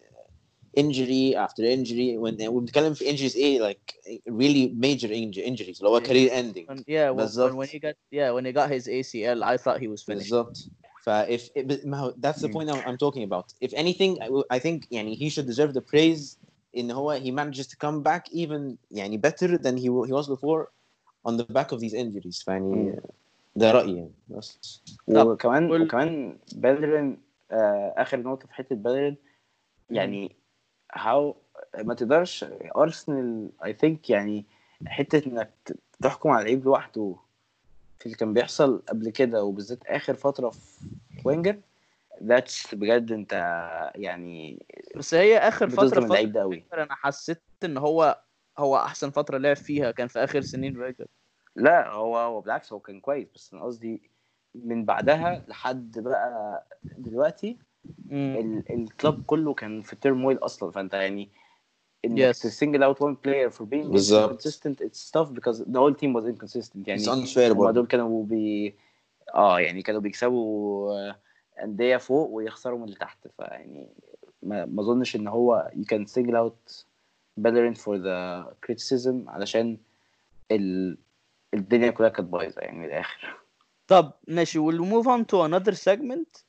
injury 0.78 1.34
after 1.36 1.62
injury 1.64 2.16
when 2.18 2.48
وبنتكلم 2.48 2.94
في 2.94 3.04
injuries 3.16 3.36
ايه 3.36 3.60
like 3.72 3.94
really 4.28 4.68
major 4.74 5.08
inj- 5.08 5.44
injuries 5.46 5.78
اللي 5.78 5.88
هو 5.88 6.00
Yeah. 6.00 6.04
career 6.04 6.30
ending 6.32 6.66
when, 6.74 6.78
yeah 6.78 7.10
when, 7.10 7.16
بالظبط. 7.16 7.52
when, 7.52 7.56
when 7.56 7.68
he 7.68 7.78
got 7.78 7.94
yeah 8.12 8.30
when 8.32 8.44
he 8.44 8.52
got 8.52 8.68
his 8.70 8.86
ACL 8.88 9.42
I 9.42 9.56
thought 9.56 9.80
he 9.80 9.88
was 9.88 10.02
finished 10.02 10.08
بالظبط 10.08 10.68
ف 11.02 11.10
if 11.10 11.40
ما 11.86 11.98
هو 11.98 12.10
that's 12.20 12.40
the 12.40 12.48
Mm. 12.48 12.52
point 12.52 12.68
I'm, 12.68 12.88
I'm 12.88 12.96
talking 12.98 13.24
about 13.30 13.46
if 13.68 13.72
anything 13.74 14.18
I, 14.22 14.28
will- 14.28 14.46
I 14.50 14.58
think 14.58 14.86
يعني 14.90 15.16
he 15.16 15.28
should 15.30 15.46
deserve 15.46 15.72
the 15.74 15.82
praise 15.82 16.36
in 16.76 16.90
هو 16.90 17.18
he 17.20 17.30
manages 17.30 17.66
to 17.66 17.76
come 17.76 18.02
back 18.02 18.28
even 18.32 18.76
يعني 18.90 19.18
better 19.20 19.58
than 19.58 19.76
he, 19.76 19.88
wa- 19.88 20.06
he 20.06 20.12
was 20.12 20.28
before 20.28 20.68
on 21.28 21.36
the 21.36 21.44
back 21.44 21.72
of 21.72 21.80
these 21.80 21.94
injuries 21.94 22.42
فيعني 22.44 23.00
ده 23.56 23.70
رأيي 23.72 23.96
يعني 23.96 24.12
بس 24.28 24.82
طب، 25.14 25.26
وكمان 25.26 25.68
قول- 25.68 25.82
وكمان 25.82 26.38
بيلرين 26.54 27.18
آه 27.50 27.94
اخر 27.96 28.20
نقطه 28.20 28.46
في 28.46 28.54
حته 28.54 28.76
بيلرين 28.76 29.16
يعني 29.90 30.36
هاو 30.93 31.35
ما 31.77 31.93
تقدرش 31.93 32.45
ارسنال 32.77 33.51
اي 33.65 33.73
ثينك 33.73 34.09
يعني 34.09 34.45
حتة 34.85 35.29
إنك 35.29 35.53
تحكم 36.01 36.29
على 36.29 36.43
لعيب 36.43 36.65
لوحده 36.65 37.15
في 37.99 38.05
اللي 38.05 38.17
كان 38.17 38.33
بيحصل 38.33 38.83
قبل 38.89 39.09
كده 39.09 39.43
وبالذات 39.43 39.85
آخر 39.87 40.13
فترة 40.13 40.49
في 40.49 40.87
وينجر 41.25 41.59
ذاتس 42.23 42.75
بجد 42.75 43.11
أنت 43.11 43.33
يعني 43.95 44.65
بس 44.95 45.13
هي 45.13 45.37
آخر 45.37 45.69
فتره 45.69 45.87
فترة 45.87 46.05
اللعيب 46.05 46.31
ده 46.31 46.41
قوي 46.41 46.65
أنا 46.73 46.95
حسيت 46.95 47.41
إن 47.63 47.77
هو 47.77 48.23
هو 48.57 48.77
أحسن 48.77 49.09
فترة 49.09 49.37
لعب 49.37 49.55
فيها 49.55 49.91
كان 49.91 50.07
في 50.07 50.19
آخر 50.19 50.41
سنين 50.41 50.73
فيجر 50.73 51.07
لا 51.55 51.91
هو 51.91 52.17
هو 52.17 52.41
بالعكس 52.41 52.73
هو 52.73 52.79
كان 52.79 52.99
كويس 52.99 53.27
بس 53.35 53.53
أنا 53.53 53.63
قصدي 53.63 54.11
من 54.55 54.85
بعدها 54.85 55.45
لحد 55.47 55.99
بقى 55.99 56.67
دلوقتي 56.97 57.57
ال- 58.11 58.63
الكلاب 58.73 59.23
كله 59.25 59.53
كان 59.53 59.81
في 59.81 59.95
تيرمويل 59.95 60.37
أصلا. 60.37 60.71
فأنت 60.71 60.93
يعني 60.93 61.29
Yes. 62.07 62.41
تسنجل 62.41 62.83
اوت 62.83 63.03
one 63.03 63.15
player 63.27 63.49
for 63.53 63.63
being 63.63 63.91
بالظبط. 63.91 64.41
inconsistent 64.41 64.85
it's 64.85 65.11
tough 65.11 65.29
because 65.33 65.57
the 65.59 65.79
whole 65.79 65.93
team 65.93 66.13
was 66.13 66.25
inconsistent. 66.25 66.87
يعني 66.87 67.01
it's 67.03 67.07
unfair 67.09 67.37
هما 67.37 67.53
برضه 67.53 67.71
دول 67.71 67.87
كانوا 67.87 68.25
بي 68.25 68.75
آه 69.35 69.59
يعني 69.59 69.81
كانوا 69.81 70.01
بيكسبوا 70.01 70.91
آه، 70.91 71.19
أندية 71.63 71.97
فوق 71.97 72.29
ويخسروا 72.29 72.77
من 72.77 72.83
اللي 72.83 72.95
تحت. 72.95 73.27
فيعني 73.37 73.87
ما 74.43 74.65
ما 74.65 74.81
أظنش 74.81 75.15
إن 75.15 75.27
هو 75.27 75.71
you 75.75 75.85
can 75.95 76.05
single 76.07 76.35
out 76.35 76.83
Bellerin 77.39 77.75
for 77.75 77.97
the 77.97 78.43
criticism 78.65 79.29
علشان 79.29 79.77
ال... 80.51 80.97
الدنيا 81.53 81.91
كلها 81.91 82.09
كانت 82.09 82.29
بايظة 82.29 82.61
يعني 82.61 82.77
من 82.79 82.85
الآخر. 82.85 83.37
طب 83.87 84.11
ماشي 84.27 84.59
we'll 84.59 84.81
move 84.83 85.05
on 85.07 85.21
to 85.33 85.37
another 85.49 85.73
segment. 85.75 86.43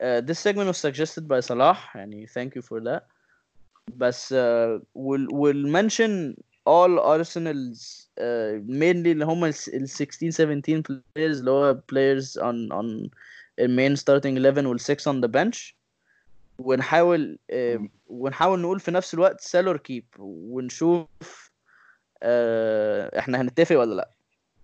uh, 0.00 0.20
this 0.20 0.38
segment 0.38 0.68
was 0.68 0.78
suggested 0.78 1.28
by 1.28 1.40
صلاح 1.40 1.96
يعني 1.96 2.26
thank 2.26 2.50
you 2.56 2.62
for 2.62 2.80
that 2.80 3.02
بس 3.96 4.34
uh, 4.34 4.78
we'll, 4.94 5.26
we'll 5.32 5.66
mention 5.66 6.34
all 6.66 6.98
Arsenal's 7.00 8.08
uh, 8.18 8.60
mainly 8.68 9.06
اللي 9.10 9.24
هم 9.24 9.44
ال 9.44 9.54
ال 9.74 9.88
16 9.88 10.30
17 10.30 10.82
players 10.82 11.38
اللي 11.38 11.50
هو 11.50 11.74
players 11.92 12.36
on 12.42 12.72
on 12.72 13.10
the 13.60 13.68
main 13.68 13.96
starting 13.96 14.36
11 14.36 14.66
وال 14.66 14.80
6 14.80 15.06
on 15.08 15.20
the 15.20 15.28
bench 15.28 15.74
ونحاول 16.58 17.38
uh, 17.52 17.54
مم. 17.54 17.90
ونحاول 18.06 18.60
نقول 18.60 18.80
في 18.80 18.90
نفس 18.90 19.14
الوقت 19.14 19.40
sell 19.40 19.74
or 19.74 19.78
keep 19.78 20.04
ونشوف 20.18 21.06
uh, 22.24 23.18
احنا 23.18 23.40
هنتفق 23.40 23.78
ولا 23.80 23.94
لا 23.94 24.10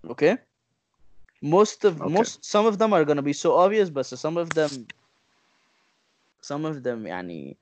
اوكي 0.05 0.37
most 1.45 1.85
of 1.89 1.95
Okay. 2.01 2.13
most 2.19 2.45
some 2.45 2.67
of 2.67 2.79
them 2.79 2.93
are 2.93 3.05
gonna 3.05 3.23
be 3.23 3.33
so 3.33 3.51
obvious 3.65 3.89
but 3.91 4.07
some 4.07 4.37
of 4.37 4.49
them 4.55 4.87
some 6.43 6.65
of 6.65 6.83
them 6.83 7.07
يعني 7.07 7.57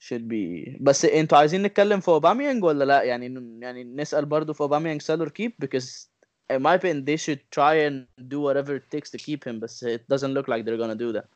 should 0.00 0.28
be 0.28 0.76
بس 0.80 1.04
انتوا 1.04 1.38
عايزين 1.38 1.62
نتكلم 1.62 2.00
في 2.00 2.08
اوباميانج 2.08 2.64
ولا 2.64 2.84
لا 2.84 3.02
يعني 3.02 3.58
يعني 3.62 3.84
نسأل 3.84 4.26
برضو 4.26 4.52
في 4.52 4.60
اوباميانج 4.60 5.02
sell 5.02 5.20
or 5.26 5.28
keep 5.30 5.52
because 5.66 6.06
in 6.52 6.62
my 6.62 6.74
opinion 6.78 7.04
they 7.04 7.16
should 7.16 7.40
try 7.58 7.74
and 7.88 8.06
do 8.28 8.38
whatever 8.40 8.72
it 8.76 8.90
takes 8.96 9.10
to 9.10 9.18
keep 9.18 9.44
him 9.48 9.60
but 9.60 9.70
it 9.82 10.02
doesn't 10.14 10.34
look 10.34 10.48
like 10.48 10.64
they're 10.64 10.82
gonna 10.84 10.94
do 11.06 11.12
that 11.12 11.26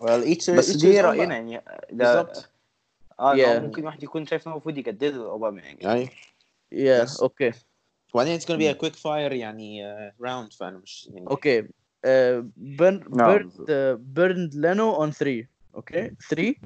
well 0.00 0.22
each 0.24 0.50
بس 0.50 0.70
each 0.70 0.80
دي 0.80 0.92
his 0.92 1.04
own 1.04 1.04
راينا 1.04 1.26
بقى. 1.26 1.34
يعني 1.34 1.64
ده 1.92 2.22
بالظبط 2.22 2.50
اه 3.20 3.34
Yeah. 3.34 3.38
yeah. 3.38 3.62
ممكن 3.62 3.84
واحد 3.84 4.02
يكون 4.02 4.26
شايف 4.26 4.46
ان 4.46 4.52
هو 4.52 4.56
المفروض 4.56 4.78
يجدد 4.78 5.14
اوباما 5.14 5.60
يعني 5.62 5.78
يعني 5.80 6.08
yeah 6.74 7.06
Yes. 7.08 7.20
okay 7.22 7.54
وبعدين 8.14 8.40
it's 8.40 8.44
gonna 8.44 8.58
be 8.58 8.76
a 8.76 8.84
quick 8.84 8.94
fire 8.96 9.32
يعني 9.32 9.94
uh, 9.94 10.12
round 10.26 10.56
فانا 10.56 10.78
مش 10.78 11.10
يعني 11.14 11.26
okay 11.28 11.64
uh, 12.06 12.42
burn, 12.78 13.04
No. 13.08 13.24
burned, 13.24 13.52
uh, 13.52 13.96
burned 14.18 14.54
Leno 14.54 14.94
on 15.02 15.10
three 15.12 15.46
Okay, 15.75 16.11
three, 16.29 16.59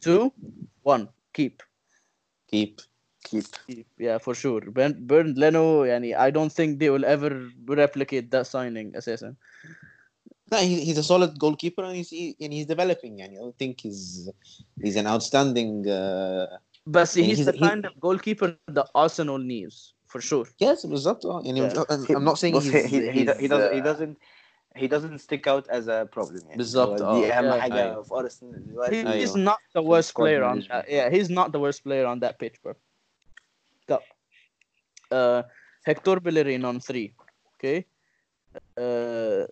two, 0.00 0.32
one. 0.82 1.08
Keep. 1.32 1.62
Keep. 2.48 2.80
Keep. 3.24 3.44
Keep. 3.66 3.86
Yeah, 3.98 4.18
for 4.18 4.34
sure. 4.34 4.60
Ben 4.70 5.06
Bernd, 5.06 5.36
Leno, 5.36 5.84
يعني, 5.84 6.16
I 6.16 6.30
don't 6.30 6.52
think 6.52 6.78
they 6.78 6.90
will 6.90 7.04
ever 7.04 7.48
replicate 7.66 8.30
that 8.30 8.46
signing 8.46 8.94
Assassin. 8.96 9.36
No, 10.52 10.58
he, 10.58 10.84
he's 10.84 10.98
a 10.98 11.02
solid 11.02 11.38
goalkeeper 11.38 11.82
and 11.84 11.96
he's 11.96 12.10
he, 12.10 12.36
and 12.40 12.52
he's 12.52 12.66
developing. 12.66 13.20
And 13.22 13.32
I 13.32 13.40
don't 13.40 13.58
think 13.58 13.80
he's 13.80 14.30
he's 14.80 14.96
an 14.96 15.06
outstanding 15.06 15.88
uh, 15.88 16.46
But 16.86 17.08
see, 17.08 17.22
he's, 17.22 17.38
he's, 17.38 17.46
the 17.46 17.54
kind 17.54 17.84
he, 17.84 17.88
of 17.88 17.98
goalkeeper 17.98 18.56
the 18.68 18.86
Arsenal 18.94 19.38
needs 19.38 19.94
for 20.06 20.20
sure. 20.20 20.46
Yes, 20.58 20.86
بالظبط. 20.86 21.24
يعني 21.24 21.60
uh, 21.60 21.74
yeah. 21.74 21.84
Uh, 21.88 22.16
I'm, 22.16 22.24
not 22.24 22.38
saying 22.38 22.54
he's, 22.54 22.72
he, 22.72 22.82
he, 22.82 23.10
he, 23.10 23.18
he, 23.18 23.24
doesn't 23.24 23.72
he 23.74 23.80
uh, 23.80 23.84
doesn't 23.84 24.18
he 24.75 24.87
doesn't 24.87 25.19
stick 25.19 25.47
out 25.47 25.65
as 25.69 25.87
a 25.87 26.05
problem 26.15 26.43
يعني 26.45 26.57
بالظبط، 26.57 27.01
هو 27.01 27.21
دي 27.21 27.33
اه. 27.33 27.39
اهم 27.39 27.51
Yeah. 27.51 27.61
حاجه 27.61 27.73
أيوة. 27.83 28.03
في 28.03 28.13
ارسنال 28.13 28.67
دلوقتي 28.67 29.03
He, 29.03 29.07
أيوة. 29.07 29.25
he's 29.27 29.35
not 29.35 29.59
the 29.75 29.81
For 29.81 29.87
worst 29.91 30.09
squad 30.09 30.23
player 30.23 30.43
on 30.43 30.55
management. 30.55 30.69
that. 30.69 30.89
Yeah, 30.89 31.09
he's 31.15 31.29
not 31.29 31.51
the 31.51 31.59
worst 31.59 31.83
player 31.83 32.05
on 32.05 32.19
that 32.19 32.35
pitch, 32.39 32.57
bro. 32.63 32.73
Go. 33.89 33.97
Uh, 35.11 35.41
Hector 35.89 36.17
Bellerin 36.25 36.63
on 36.69 36.79
three. 36.79 37.07
Okay. 37.55 37.77
Uh, 38.85 39.43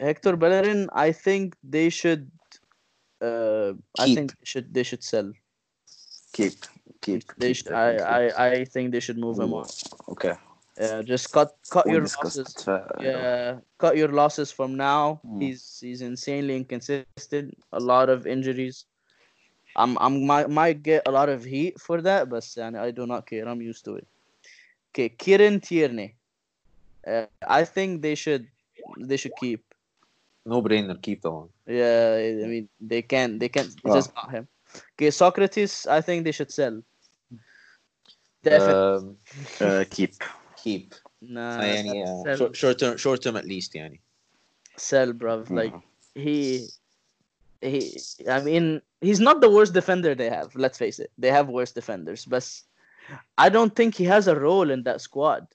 Hector 0.00 0.34
Bellerin, 0.42 0.80
I 1.06 1.12
think 1.12 1.44
they 1.76 1.88
should. 2.00 2.30
Uh, 3.28 3.72
I 4.04 4.06
Keep. 4.06 4.16
think 4.16 4.28
they 4.38 4.48
should 4.52 4.66
they 4.76 4.84
should 4.90 5.04
sell. 5.12 5.28
keep 6.36 6.54
keep 7.04 7.20
They 7.42 7.48
keep 7.48 7.56
should, 7.58 7.72
I, 7.72 7.88
definitely. 7.92 8.32
I 8.44 8.46
I 8.60 8.64
think 8.72 8.84
they 8.94 9.02
should 9.06 9.18
move 9.26 9.36
him 9.44 9.52
on. 9.60 9.66
okay 10.12 10.34
uh, 10.79 11.01
just 11.03 11.31
cut 11.31 11.57
cut 11.69 11.87
your 11.87 12.01
losses. 12.01 12.67
Uh, 12.67 12.85
yeah, 13.01 13.57
cut 13.77 13.97
your 13.97 14.09
losses 14.09 14.51
from 14.51 14.75
now. 14.75 15.19
Hmm. 15.25 15.41
He's 15.41 15.79
he's 15.81 16.01
insanely 16.01 16.55
inconsistent. 16.55 17.57
A 17.73 17.79
lot 17.79 18.09
of 18.09 18.27
injuries. 18.27 18.85
I'm 19.75 19.97
I'm 19.99 20.25
might, 20.25 20.49
might 20.49 20.83
get 20.83 21.03
a 21.05 21.11
lot 21.11 21.29
of 21.29 21.43
heat 21.43 21.79
for 21.79 22.01
that, 22.01 22.29
but 22.29 22.45
I 22.57 22.91
do 22.91 23.05
not 23.05 23.25
care. 23.25 23.47
I'm 23.47 23.61
used 23.61 23.85
to 23.85 23.95
it. 23.95 24.07
Okay, 24.91 25.09
Kieran 25.09 25.59
Tierney. 25.61 26.15
Uh, 27.05 27.25
I 27.47 27.63
think 27.63 28.01
they 28.01 28.15
should 28.15 28.47
they 28.99 29.17
should 29.17 29.33
keep. 29.39 29.63
No 30.45 30.61
brainer, 30.61 31.01
keep 31.01 31.21
the 31.21 31.31
one. 31.31 31.49
Yeah, 31.65 32.17
I 32.43 32.47
mean 32.47 32.69
they 32.79 33.01
can't 33.01 33.39
they 33.39 33.49
can 33.49 33.67
oh. 33.85 33.93
just 33.93 34.11
ah. 34.15 34.21
not 34.23 34.31
him. 34.31 34.47
Okay, 34.93 35.09
Sokratis. 35.09 35.87
I 35.87 36.01
think 36.01 36.23
they 36.23 36.31
should 36.31 36.51
sell. 36.51 36.73
Um, 36.73 36.83
Definitely. 38.43 39.15
Um, 39.61 39.85
keep 39.89 40.13
keep. 40.66 40.94
nah, 41.22 41.60
يعني 41.62 42.04
uh, 42.04 42.22
sell, 42.24 42.36
short, 42.36 42.56
short 42.56 42.78
term 42.78 42.96
short 42.96 43.22
term 43.22 43.36
at 43.36 43.44
least 43.44 43.74
يعني. 43.74 44.00
sell, 44.76 45.12
bruv. 45.12 45.50
Like 45.50 45.74
Mm. 45.74 45.82
he 46.14 46.68
he 47.60 47.80
I 48.28 48.40
mean 48.42 48.82
he's 49.00 49.20
not 49.20 49.40
the 49.40 49.50
worst 49.50 49.72
defender 49.72 50.14
they 50.14 50.30
have, 50.30 50.54
let's 50.56 50.78
face 50.78 50.98
it. 50.98 51.10
They 51.18 51.30
have 51.30 51.48
worse 51.48 51.72
defenders, 51.72 52.24
but 52.24 52.44
I 53.38 53.48
don't 53.48 53.74
think 53.74 53.94
he 53.94 54.04
has 54.04 54.28
a 54.28 54.36
role 54.38 54.70
in 54.70 54.82
that 54.84 55.00
squad. 55.00 55.46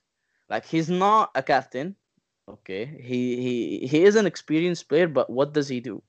Like 0.50 0.66
he's 0.66 0.90
not 0.90 1.32
a 1.36 1.44
captain. 1.44 1.96
Okay. 2.50 2.84
He 3.10 3.22
he 3.46 3.88
he 3.92 4.04
is 4.04 4.16
an 4.16 4.26
experienced 4.26 4.88
player, 4.90 5.08
but 5.08 5.30
what 5.30 5.54
does 5.54 5.68
he 5.68 5.80
do? 5.80 6.02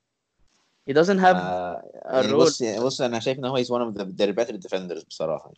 He 0.85 0.93
doesn't 0.93 1.19
have 1.19 1.35
Uh, 1.35 1.75
a 2.05 2.23
يعني 2.23 2.31
role. 2.31 2.45
بص 2.45 2.61
يعني 2.61 2.79
بص 2.79 3.01
انا 3.01 3.19
شايف 3.19 3.39
ان 3.39 3.45
هو 3.45 3.57
he's 3.57 3.67
one 3.69 3.81
of 3.81 3.93
the 3.97 4.05
their 4.05 4.33
better 4.33 4.57
defenders 4.57 5.03
بصراحه. 5.03 5.53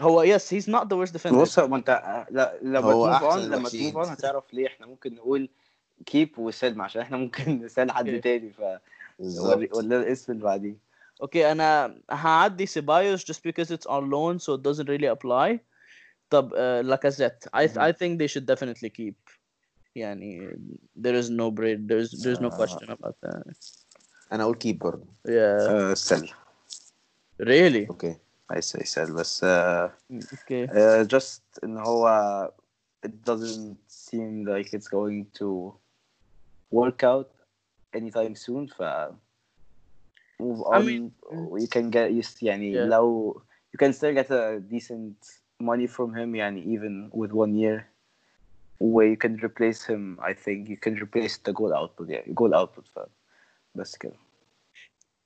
هو 0.00 0.24
yes, 0.24 0.40
he's 0.42 0.66
not 0.68 0.84
the 0.88 0.96
worst 0.96 1.12
defender. 1.12 1.34
بص 1.34 1.58
ما 1.58 1.76
انت 1.76 2.26
لا 2.30 2.58
لما 2.62 2.78
هو 2.80 2.92
تموف 2.92 3.08
أحسن 3.08 3.26
اون 3.26 3.38
لما 3.40 3.56
الوحشين. 3.56 3.90
تموف 3.92 3.96
اون 4.04 4.08
هتعرف 4.12 4.54
ليه 4.54 4.66
احنا 4.66 4.86
ممكن 4.86 5.14
نقول 5.14 5.48
كيب 6.06 6.38
وسلم 6.38 6.82
عشان 6.82 7.02
احنا 7.02 7.16
ممكن 7.16 7.58
نسال 7.64 7.90
حد 7.90 8.06
Okay. 8.18 8.22
تاني 8.22 8.50
ف 8.50 8.60
بالظبط 9.18 9.46
وري- 9.56 9.68
ولا 9.72 9.96
الاسم 10.00 10.32
اللي 10.32 10.44
بعديه 10.44 10.76
اوكي 11.22 11.52
انا 11.52 11.98
هعدي 12.10 12.66
سيبايوس 12.66 13.32
just 13.32 13.36
because 13.48 13.66
it's 13.68 13.86
on 13.90 14.02
loan 14.10 14.38
so 14.44 14.56
it 14.58 14.62
doesn't 14.62 14.86
really 14.88 15.16
apply 15.18 15.58
طب 16.30 16.50
uh, 16.52 16.56
لاكازيت 16.86 17.44
I 17.56 17.66
Mhm. 17.68 17.78
I 17.78 17.92
think 17.92 18.18
they 18.22 18.28
should 18.34 18.46
definitely 18.54 18.88
keep 18.90 19.32
يعني 19.94 20.50
there 21.02 21.22
is 21.22 21.28
no 21.28 21.50
break 21.50 21.78
there's 21.86 22.10
there's 22.22 22.40
no 22.40 22.50
Uh, 22.50 22.56
question 22.60 22.88
about 22.90 23.14
that 23.26 23.54
انا 24.32 24.42
اقول 24.42 24.56
كيب 24.56 24.78
برضه 24.78 25.04
yeah 25.28 25.30
آه، 25.70 25.94
سل 25.94 26.28
really 27.42 27.88
اوكي 27.90 28.16
عايز 28.50 28.76
يسال 28.80 29.12
بس 29.14 29.44
آه، 29.44 29.92
okay 30.12 30.70
آه، 30.70 31.02
just 31.02 31.40
ان 31.64 31.78
هو 31.78 32.08
it 33.06 33.10
doesn't 33.30 33.76
seem 33.88 34.46
like 34.46 34.68
it's 34.72 34.88
going 34.88 35.24
to 35.40 35.72
work 36.74 37.02
out 37.02 37.28
anytime 37.96 38.34
soon 38.34 38.66
ف 38.76 38.82
move 40.42 40.60
I 40.66 40.76
on 40.76 40.84
mean- 40.86 41.12
you 41.62 41.68
can 41.68 41.90
get 41.90 42.10
used 42.24 42.42
يعني 42.42 42.74
Yeah. 42.74 42.88
لو 42.88 43.32
you 43.76 43.86
can 43.86 43.92
still 43.92 44.14
get 44.14 44.30
a 44.30 44.60
decent 44.74 45.16
money 45.62 45.86
from 45.86 46.14
him 46.14 46.34
يعني 46.34 46.64
even 46.64 47.10
with 47.20 47.30
one 47.32 47.54
year 47.54 47.78
where 48.80 49.08
you 49.12 49.16
can 49.24 49.34
replace 49.48 49.80
him 49.90 50.18
I 50.20 50.32
think 50.44 50.68
you 50.68 50.76
can 50.84 50.94
replace 51.04 51.36
the 51.46 51.52
goal 51.52 51.72
output 51.72 52.08
يعني 52.10 52.34
goal 52.40 52.52
output 52.54 52.88
ف 52.94 52.98
بس 53.74 53.96
كده 53.96 54.16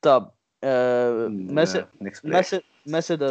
طب 0.02 0.30
uh, 0.64 1.28
Mesut 1.59 1.86
Uh, 1.86 2.05
next 2.05 2.20
player. 2.20 2.60
Mesut 2.87 3.21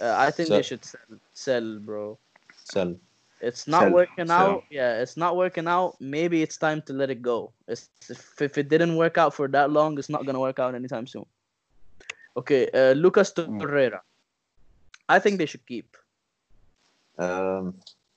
Uh, 0.00 0.14
I 0.18 0.30
think 0.30 0.48
sell. 0.48 0.56
they 0.56 0.62
should 0.62 0.84
sell, 0.84 1.00
sell, 1.32 1.78
bro. 1.78 2.18
Sell. 2.64 2.96
It's 3.40 3.66
not 3.66 3.82
sell. 3.82 3.92
working 3.92 4.28
sell. 4.28 4.38
out. 4.38 4.64
Yeah, 4.70 5.00
it's 5.02 5.16
not 5.16 5.36
working 5.36 5.66
out. 5.66 5.96
Maybe 6.00 6.42
it's 6.42 6.56
time 6.56 6.82
to 6.82 6.92
let 6.92 7.10
it 7.10 7.22
go. 7.22 7.52
It's, 7.66 7.88
if, 8.08 8.40
if 8.40 8.58
it 8.58 8.68
didn't 8.68 8.96
work 8.96 9.18
out 9.18 9.34
for 9.34 9.48
that 9.48 9.70
long, 9.70 9.98
it's 9.98 10.08
not 10.08 10.26
gonna 10.26 10.40
work 10.40 10.58
out 10.58 10.74
anytime 10.74 11.06
soon. 11.06 11.26
Okay, 12.36 12.68
uh, 12.72 12.92
Lucas 12.92 13.32
hmm. 13.32 13.60
Torreira. 13.60 14.00
I 15.08 15.18
think 15.18 15.38
they 15.38 15.46
should 15.46 15.66
keep. 15.66 15.96
Um, 17.18 17.74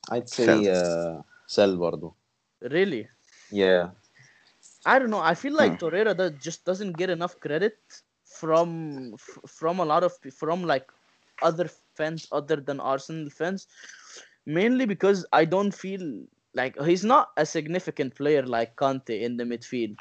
I'd 0.10 0.30
say 0.30 0.70
uh, 0.70 1.22
sell 1.48 2.14
Really? 2.62 3.08
Yeah. 3.52 3.90
I 4.86 5.00
don't 5.00 5.10
know. 5.10 5.20
I 5.20 5.34
feel 5.34 5.54
like 5.54 5.80
hmm. 5.80 5.86
Torreira 5.86 6.16
that 6.16 6.40
just 6.40 6.64
doesn't 6.66 6.96
get 6.98 7.10
enough 7.10 7.40
credit 7.40 7.78
from 8.26 9.16
from 9.48 9.80
a 9.80 9.86
lot 9.86 10.04
of 10.04 10.14
from 10.34 10.64
like 10.64 10.90
other 11.42 11.70
fans 11.96 12.28
other 12.32 12.58
than 12.58 12.80
Arsenal 12.80 13.30
fans, 13.30 13.68
mainly 14.46 14.86
because 14.86 15.26
I 15.32 15.46
don't 15.46 15.74
feel 15.74 16.24
like 16.54 16.80
he's 16.82 17.04
not 17.04 17.32
a 17.38 17.46
significant 17.46 18.16
player 18.16 18.44
like 18.44 18.76
Kanté 18.76 19.22
in 19.22 19.38
the 19.38 19.44
midfield. 19.44 19.96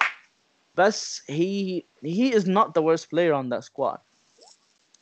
But 0.75 1.21
he 1.29 1.87
he 2.03 2.33
is 2.33 2.47
not 2.47 2.75
the 2.75 2.83
worst 2.83 3.11
player 3.11 3.33
on 3.33 3.49
that 3.51 3.65
squad, 3.65 4.01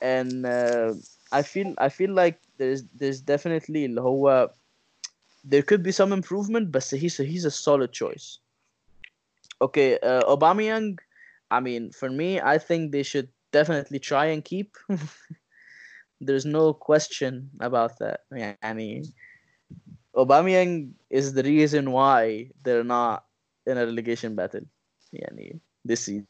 and 0.00 0.44
uh, 0.44 0.94
I 1.32 1.42
feel 1.42 1.74
I 1.78 1.88
feel 1.88 2.10
like 2.12 2.40
there's 2.58 2.84
there's 2.94 3.20
definitely 3.20 3.88
هو 3.96 4.50
there 5.44 5.62
could 5.62 5.82
be 5.82 5.92
some 5.92 6.12
improvement, 6.12 6.70
but 6.70 6.84
he's 6.84 7.18
a, 7.18 7.24
he's 7.24 7.44
a 7.44 7.50
solid 7.50 7.92
choice. 7.92 8.38
Okay, 9.60 9.98
uh, 9.98 10.22
Aubameyang 10.24 10.98
I 11.52 11.60
mean, 11.60 11.92
for 11.92 12.08
me, 12.08 12.40
I 12.40 12.56
think 12.56 12.92
they 12.92 13.04
should 13.04 13.28
definitely 13.52 14.00
try 14.00 14.32
and 14.32 14.40
keep. 14.42 14.76
There's 16.20 16.48
no 16.48 16.72
question 16.72 17.50
about 17.60 17.98
that. 18.00 18.24
Yeah, 18.32 18.56
I 18.62 18.72
mean, 18.72 19.04
Aubameyang 20.16 20.96
is 21.10 21.34
the 21.34 21.42
reason 21.42 21.92
why 21.92 22.48
they're 22.64 22.84
not 22.88 23.28
in 23.66 23.76
a 23.76 23.84
relegation 23.84 24.34
battle. 24.34 24.64
Yeah, 25.12 25.28
this 25.84 26.08
season. 26.08 26.26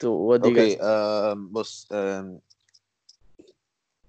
So 0.00 0.14
what 0.14 0.42
do 0.42 0.50
you 0.50 0.54
okay 0.54 0.76
guys? 0.76 0.78
um, 0.78 1.48
بص 1.50 1.90
um, 1.90 2.38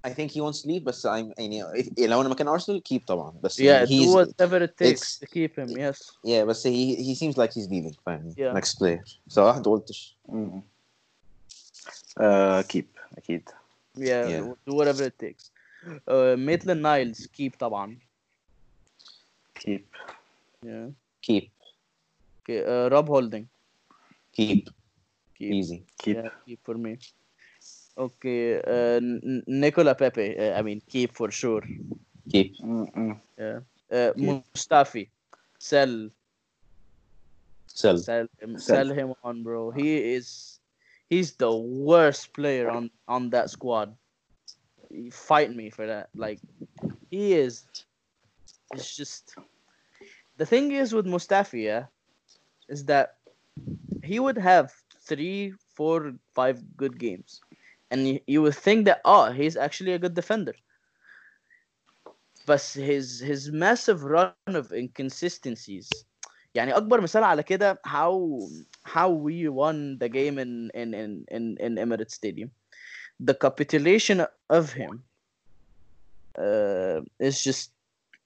I 0.07 0.11
think 0.11 0.31
he 0.31 0.41
wants 0.41 0.63
to 0.63 0.69
leave 0.69 0.83
بس 0.85 1.07
I'm 1.07 1.11
يعني 1.39 1.63
if, 1.83 1.89
لو 1.99 2.21
انا 2.21 2.29
مكان 2.29 2.49
ارسنال 2.49 2.83
keep 2.93 3.05
طبعا 3.07 3.31
بس 3.43 3.59
Yeah, 3.61 3.63
يعني 3.65 3.87
do 3.87 3.91
he's 3.91 4.15
whatever 4.15 4.63
it 4.67 4.71
takes 4.87 5.01
it's- 5.01 5.19
to 5.19 5.27
keep 5.27 5.59
him. 5.59 5.69
Yes. 5.77 6.11
yeah 6.27 6.45
بس 6.45 6.67
he 6.67 6.97
he 6.97 7.15
seems 7.15 7.35
like 7.37 7.51
he's 7.53 7.69
leaving 7.71 7.97
فاهم 8.07 8.35
Yeah. 8.39 8.61
next 8.61 8.75
player 8.79 9.19
صراحة 9.29 9.59
ما 9.59 9.65
قلتش 9.65 10.17
مم. 10.29 10.63
آه، 12.21 12.63
keep 12.63 13.19
اكيد 13.19 13.49
Yeah, 13.99 14.03
Yeah. 14.03 14.55
do 14.71 14.73
whatever 14.79 15.03
it 15.11 15.17
takes. 15.27 15.45
Uh, 15.87 16.37
Maitland 16.49 16.81
Niles 16.83 17.27
keep 17.27 17.57
طبعا. 17.59 17.99
keep 19.59 19.85
Yeah. 20.67 20.91
keep 21.27 21.51
Okay, 22.43 22.61
uh, 22.65 22.89
Rob 22.95 23.09
Holding. 23.09 23.45
keep 24.37 24.69
Keep. 25.39 25.53
easy 25.59 25.79
keep 26.03 26.17
Yeah, 26.17 26.31
keep 26.47 26.61
for 26.67 26.75
me. 26.85 26.93
Okay, 27.98 28.60
uh, 28.62 28.98
N- 29.00 29.22
N- 29.24 29.44
Nicola 29.48 29.96
Pepe. 29.96 30.38
Uh, 30.38 30.58
I 30.58 30.62
mean, 30.62 30.82
keep 30.88 31.12
for 31.14 31.32
sure. 31.32 31.62
keep 32.30 32.58
Mm, 32.60 32.92
mm. 32.96 33.20
Yeah. 33.38 33.60
Uh, 33.92 34.12
Mustafi, 34.18 35.10
sell, 35.60 36.10
sell 37.68 37.98
sell 37.98 38.28
him, 38.40 38.58
Sell. 38.58 38.86
sell 38.86 38.90
him 38.94 39.14
on, 39.24 39.44
bro. 39.44 39.72
He 39.72 40.14
is, 40.14 40.60
he's 41.10 41.34
the 41.34 41.52
worst 41.54 42.34
player 42.34 42.70
on 42.70 42.90
on 43.08 43.30
that 43.32 43.50
squad. 43.50 43.96
Fight 45.12 45.56
me 45.56 45.70
for 45.70 45.86
that. 45.88 46.10
Like, 46.16 46.40
he 47.10 47.34
is. 47.34 47.66
It's 48.74 48.96
just. 48.96 49.36
The 50.38 50.46
thing 50.46 50.72
is 50.72 50.94
with 50.94 51.06
Mustafi, 51.06 51.64
yeah, 51.64 51.86
is 52.68 52.86
that 52.86 53.18
he 54.04 54.20
would 54.20 54.38
have 54.38 54.72
three, 55.02 55.54
four, 55.76 56.14
five 56.34 56.62
good 56.78 56.98
games, 57.00 57.42
and 57.91 58.07
you, 58.09 58.21
you 58.27 58.43
would 58.43 58.55
think 58.55 58.85
that 58.87 59.01
oh, 59.05 59.33
he's 59.33 59.57
actually 59.57 59.93
a 59.93 59.99
good 59.99 60.15
defender. 60.15 60.55
But 62.47 62.63
his 62.63 63.21
his 63.21 63.51
massive 63.51 64.03
run 64.05 64.35
of 64.47 64.73
inconsistencies 64.73 65.89
يعني 66.55 66.77
اكبر 66.77 67.01
مثال 67.01 67.25
على 67.25 67.43
كده 67.43 67.81
how 67.87 68.41
how 68.85 69.09
we 69.09 69.49
won 69.49 69.99
the 69.99 70.09
game 70.09 70.39
in 70.39 70.71
in 70.75 70.95
in 70.95 71.25
in, 71.31 71.57
in 71.61 71.79
Emirates 71.79 72.15
Stadium 72.15 72.51
the 73.21 73.35
capitulation 73.35 74.27
of 74.49 74.73
him 74.73 75.03
uh, 76.39 77.01
is 77.19 77.43
just 77.43 77.73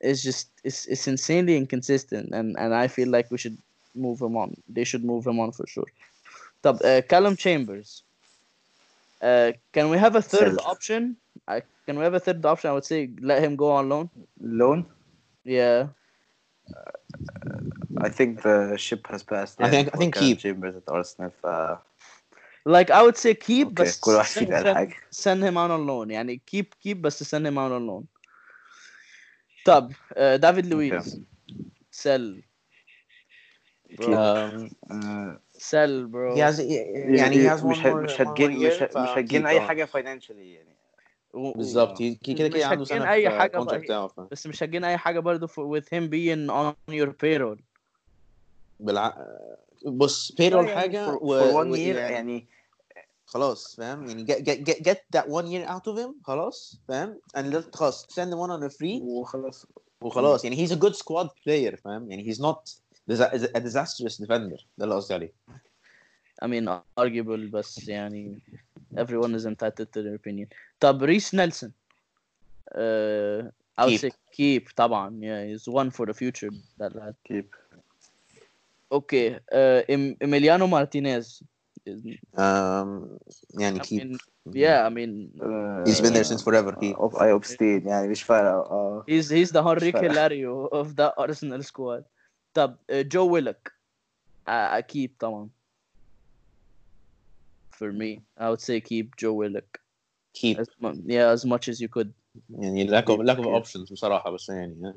is 0.01 0.23
just 0.23 0.51
it's, 0.65 0.87
it's 0.87 1.07
insanely 1.07 1.57
inconsistent 1.57 2.33
and 2.33 2.57
and 2.59 2.75
I 2.75 2.89
feel 2.89 3.09
like 3.09 3.31
we 3.31 3.39
should 3.39 3.59
move 3.95 4.21
him 4.23 4.37
on 4.37 4.55
they 4.69 4.85
should 4.85 5.05
move 5.05 5.27
him 5.27 5.39
on 5.41 5.53
for 5.53 5.67
sure 5.67 5.91
طب 6.63 6.77
uh, 6.83 7.03
Callum 7.09 7.37
Chambers 7.37 8.05
uh, 9.23 9.53
can 9.73 9.89
we 9.91 9.97
have 9.99 10.15
a 10.17 10.23
third 10.23 10.55
Sell. 10.55 10.71
option 10.73 11.17
I, 11.49 11.63
can 11.87 11.99
we 11.99 12.05
have 12.05 12.15
a 12.15 12.21
third 12.21 12.45
option 12.45 12.71
I 12.71 12.75
would 12.75 12.85
say 12.85 13.11
let 13.21 13.43
him 13.43 13.57
go 13.57 13.71
on 13.79 13.89
loan 13.89 14.11
loan 14.41 14.87
yeah 15.45 15.89
I 18.07 18.09
think 18.09 18.43
the 18.43 18.77
ship 18.77 19.07
has 19.13 19.23
passed 19.23 19.61
I 19.61 19.71
think- 19.71 19.89
I 19.89 19.91
for 19.93 19.99
think 19.99 20.15
Karen 20.15 20.29
keep. 20.29 20.39
Chambers 20.39 20.75
at 20.77 20.87
Arsenal 20.89 21.31
ف 21.43 21.47
like 22.67 22.91
I 22.91 23.03
would 23.03 23.17
say 23.17 23.35
keep 23.35 23.67
اوكي 23.67 23.83
بس 23.83 24.01
كل 24.01 24.11
واحد 24.11 24.29
send, 24.35 24.39
فينا 24.39 24.57
قال 24.57 24.65
send, 24.65 24.75
حاجة 24.77 24.97
send 25.13 25.41
him 25.49 25.57
out 25.57 25.71
on 25.71 25.87
loan 25.87 26.11
يعني 26.11 26.41
keep 26.51 26.67
keep 26.87 26.97
بس 26.97 27.35
send 27.35 27.45
him 27.47 27.59
out 27.59 27.73
on 27.73 27.87
loan 27.91 28.05
طب 29.67 29.93
uh, 29.93 30.17
دافيد 30.17 30.67
لويز 30.67 31.21
sell 31.93 32.41
Keep. 33.95 34.01
um, 34.01 34.73
آه، 34.91 35.41
he 36.36 36.40
has 36.40 36.60
يعني 36.60 37.36
he 37.36 37.50
has 37.50 37.60
one 37.62 37.66
مش 37.66 37.78
مش 37.86 38.18
one 38.18 38.22
هتجين 38.22 38.52
مش 38.52 38.74
year 38.74 38.84
ه- 38.84 39.02
مش 39.04 39.10
هتجين 39.10 39.44
فkeep 39.44 39.46
أي 39.48 39.56
طبعاً. 39.56 39.68
حاجة 39.68 39.86
financially 39.86 40.30
يعني. 40.38 40.76
بالظبط. 41.34 41.98
كده 41.98 42.14
مش 42.48 42.54
كده 42.54 42.66
عنده 42.68 42.86
بقى. 43.72 43.80
بتاعه 43.80 44.08
ف- 44.08 44.20
بس 44.20 44.48
مش 44.48 44.64
هتجينا 44.64 44.88
أي 44.90 44.98
حاجة 44.98 45.20
برضه 45.20 45.48
with 45.48 45.84
him 45.84 46.10
being 46.10 46.50
on 46.52 46.94
your 46.94 47.10
payroll. 47.24 47.60
بالع... 48.80 49.28
بص 49.86 50.32
payroll 50.42 50.66
حاجة 50.68 51.08
for, 51.12 51.22
و... 51.22 51.64
one 51.64 51.76
year 51.76 51.80
يعني 51.80 52.14
يعني. 52.14 52.48
خلاص 53.26 53.76
فاهم؟ 53.76 54.08
يعني 54.08 54.26
get, 54.26 54.38
get, 54.40 54.70
get, 54.70 54.84
get 54.90 54.98
that 55.18 55.26
one 55.26 55.46
year 55.46 55.70
out 55.70 55.94
of 55.94 55.98
him 55.98 56.14
خلاص 56.24 56.80
فاهم؟ 56.88 57.20
and 57.38 57.54
let 57.54 57.76
خلاص 57.76 58.06
send 58.06 58.30
him 58.34 58.38
on 58.40 58.50
on 58.60 58.72
a 58.72 58.78
free 58.78 59.02
وخلاص. 59.02 59.66
وخلاص. 60.02 60.44
يعني 60.44 60.68
he's 60.68 60.72
a 60.72 60.76
good 60.76 60.96
squad 60.96 61.28
player 61.28 61.76
فاهم؟ 61.76 62.12
يعني 62.12 62.34
he's 62.34 62.38
not 62.38 62.72
disa- 63.09 63.31
a 63.57 63.61
disastrous 63.61 64.17
defender 64.19 64.65
ده 64.79 64.85
اللي 64.85 64.95
قصدي 64.95 65.15
عليه 65.15 65.33
I 66.45 66.47
mean 66.47 66.69
arguable 67.01 67.51
بس 67.53 67.89
يعني 67.89 68.41
everyone 68.97 69.35
is 69.39 69.47
entitled 69.47 69.89
to 69.93 70.03
their 70.03 70.15
opinion 70.19 70.47
طب 70.81 71.03
ريس 71.03 71.35
نيلسون 71.35 71.73
uh, 72.71 73.43
I 73.79 73.85
would 73.85 73.91
Keep. 73.91 74.01
say 74.01 74.11
keep 74.37 74.73
طبعا 74.77 75.21
yeah 75.21 75.45
he's 75.51 75.69
one 75.69 75.91
for 75.91 76.07
the 76.07 76.15
future 76.15 76.51
that 76.79 76.95
lad 76.95 77.15
keep 77.29 77.49
okay 78.93 79.27
uh, 79.53 79.83
em- 79.89 80.17
Emiliano 80.21 80.67
Martinez 80.69 81.43
um, 82.37 83.19
يعني 83.61 83.81
I 83.81 83.83
keep 83.83 84.01
mean, 84.03 84.19
yeah 84.55 84.87
I 84.87 84.91
mean 84.91 85.31
آه، 85.43 85.85
he's 85.89 86.01
been 86.01 86.13
there 86.15 86.25
since 86.25 86.43
forever 86.43 86.73
keep 86.73 86.97
of 86.97 87.15
I 87.15 87.31
abstain 87.39 87.87
يعني 87.89 88.09
مش 88.09 88.23
فارقة 88.23 88.71
اه 88.71 89.05
he's 89.11 89.29
he's 89.31 89.51
the 89.53 89.63
Henrique 89.63 89.93
فارقة. 89.93 90.09
Hilario 90.09 90.67
of 90.73 90.95
that 90.97 91.13
Arsenal 91.19 91.63
squad 91.63 92.05
طب 92.54 92.78
uh, 92.92 93.30
Willock 93.30 93.72
uh, 94.50 94.82
keep 94.82 95.10
طبعا 95.20 95.50
for 97.78 97.92
me 97.94 98.22
I 98.38 98.50
would 98.50 98.62
say 98.62 98.82
keep 98.82 99.16
Joe 99.18 99.34
Willock 99.34 99.80
keep 100.34 100.60
as 100.60 100.68
yeah 101.06 101.30
as 101.34 101.46
much 101.46 101.70
as 101.70 101.82
you 101.82 101.90
could 101.90 102.12
يعني 102.50 102.88
lack 102.90 103.10
of 103.10 103.20
lack 103.20 103.38
of 103.38 103.46
keep. 103.46 103.64
options 103.64 103.92
بصراحة 103.92 104.30
بس 104.32 104.50
يعني. 104.50 104.94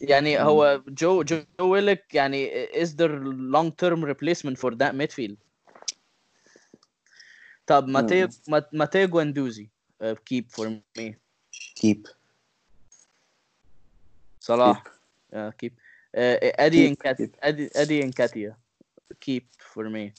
يعني 0.00 0.40
هو 0.40 0.82
جو 0.88 1.22
جو 1.22 1.44
ويلك 1.60 2.14
يعني 2.14 2.66
is 2.66 2.88
their 2.88 3.10
long 3.54 3.70
term 3.70 4.04
replacement 4.04 4.56
for 4.58 4.74
that 4.74 4.92
midfield 4.94 5.36
طب 7.66 7.88
ماتيو 7.88 8.28
مات- 8.48 8.74
ماتيو 8.74 9.08
جواندوزي 9.08 9.70
uh, 10.02 10.14
keep 10.14 10.44
for 10.60 10.68
me 10.98 11.12
keep 11.80 12.08
صلاح 14.40 14.84
yeah, 15.32 15.50
keep 15.62 15.72
Uh, 16.14 16.20
uh, 16.20 16.50
Eddie 16.58 16.76
keep, 16.76 16.88
and 16.88 16.98
Kat- 16.98 17.16
keep. 17.16 17.36
Eddie, 17.42 17.70
Eddie 17.74 18.02
Nketiah, 18.04 18.54
keep 19.20 19.48
for 19.58 19.88
me. 19.88 20.12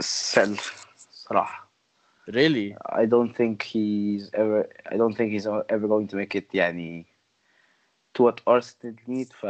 Sell, 0.00 0.56
صراحة. 1.12 1.68
Really? 2.28 2.76
I 2.86 3.04
don't 3.06 3.34
think 3.34 3.62
he's 3.62 4.30
ever. 4.32 4.68
I 4.86 4.96
don't 4.96 5.14
think 5.14 5.32
he's 5.32 5.46
ever 5.46 5.88
going 5.88 6.06
to 6.08 6.16
make 6.16 6.34
it. 6.36 6.48
يعني 6.54 7.06
to 8.14 8.22
what 8.22 8.40
Arsenal 8.46 8.94
need 9.08 9.32
ف 9.32 9.46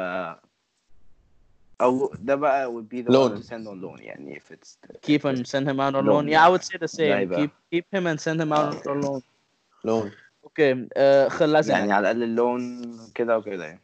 أو 1.83 2.15
ده 2.15 2.35
بقى 2.35 2.73
would 2.73 2.89
be 2.89 3.03
the 3.03 3.11
loan. 3.11 3.31
one 3.33 3.41
to 3.41 3.47
send 3.47 3.67
on 3.69 3.81
loan 3.83 3.99
يعني 4.01 4.37
if 4.37 4.51
it's 4.51 4.79
the, 4.83 4.99
keep 5.01 5.25
and 5.25 5.47
send 5.47 5.69
him 5.69 5.81
out 5.81 5.95
on 5.95 6.07
loan. 6.07 6.25
loan. 6.25 6.29
Yeah, 6.29 6.47
I 6.47 6.49
would 6.49 6.65
say 6.65 6.79
the 6.79 6.89
same. 6.89 7.29
Keep 7.29 7.53
keep 7.71 7.87
him 7.93 8.07
and 8.07 8.21
send 8.21 8.41
him 8.41 8.53
out 8.53 8.87
on 8.87 9.03
loan. 9.03 9.23
Loan. 9.85 10.13
Okay 10.47 10.75
uh, 10.75 11.29
خلازنك 11.29 11.77
يعني 11.79 11.93
على 11.93 12.11
الأقل 12.11 12.23
اللون 12.23 12.83
كده 13.15 13.39
وكده 13.39 13.65
يعني 13.65 13.81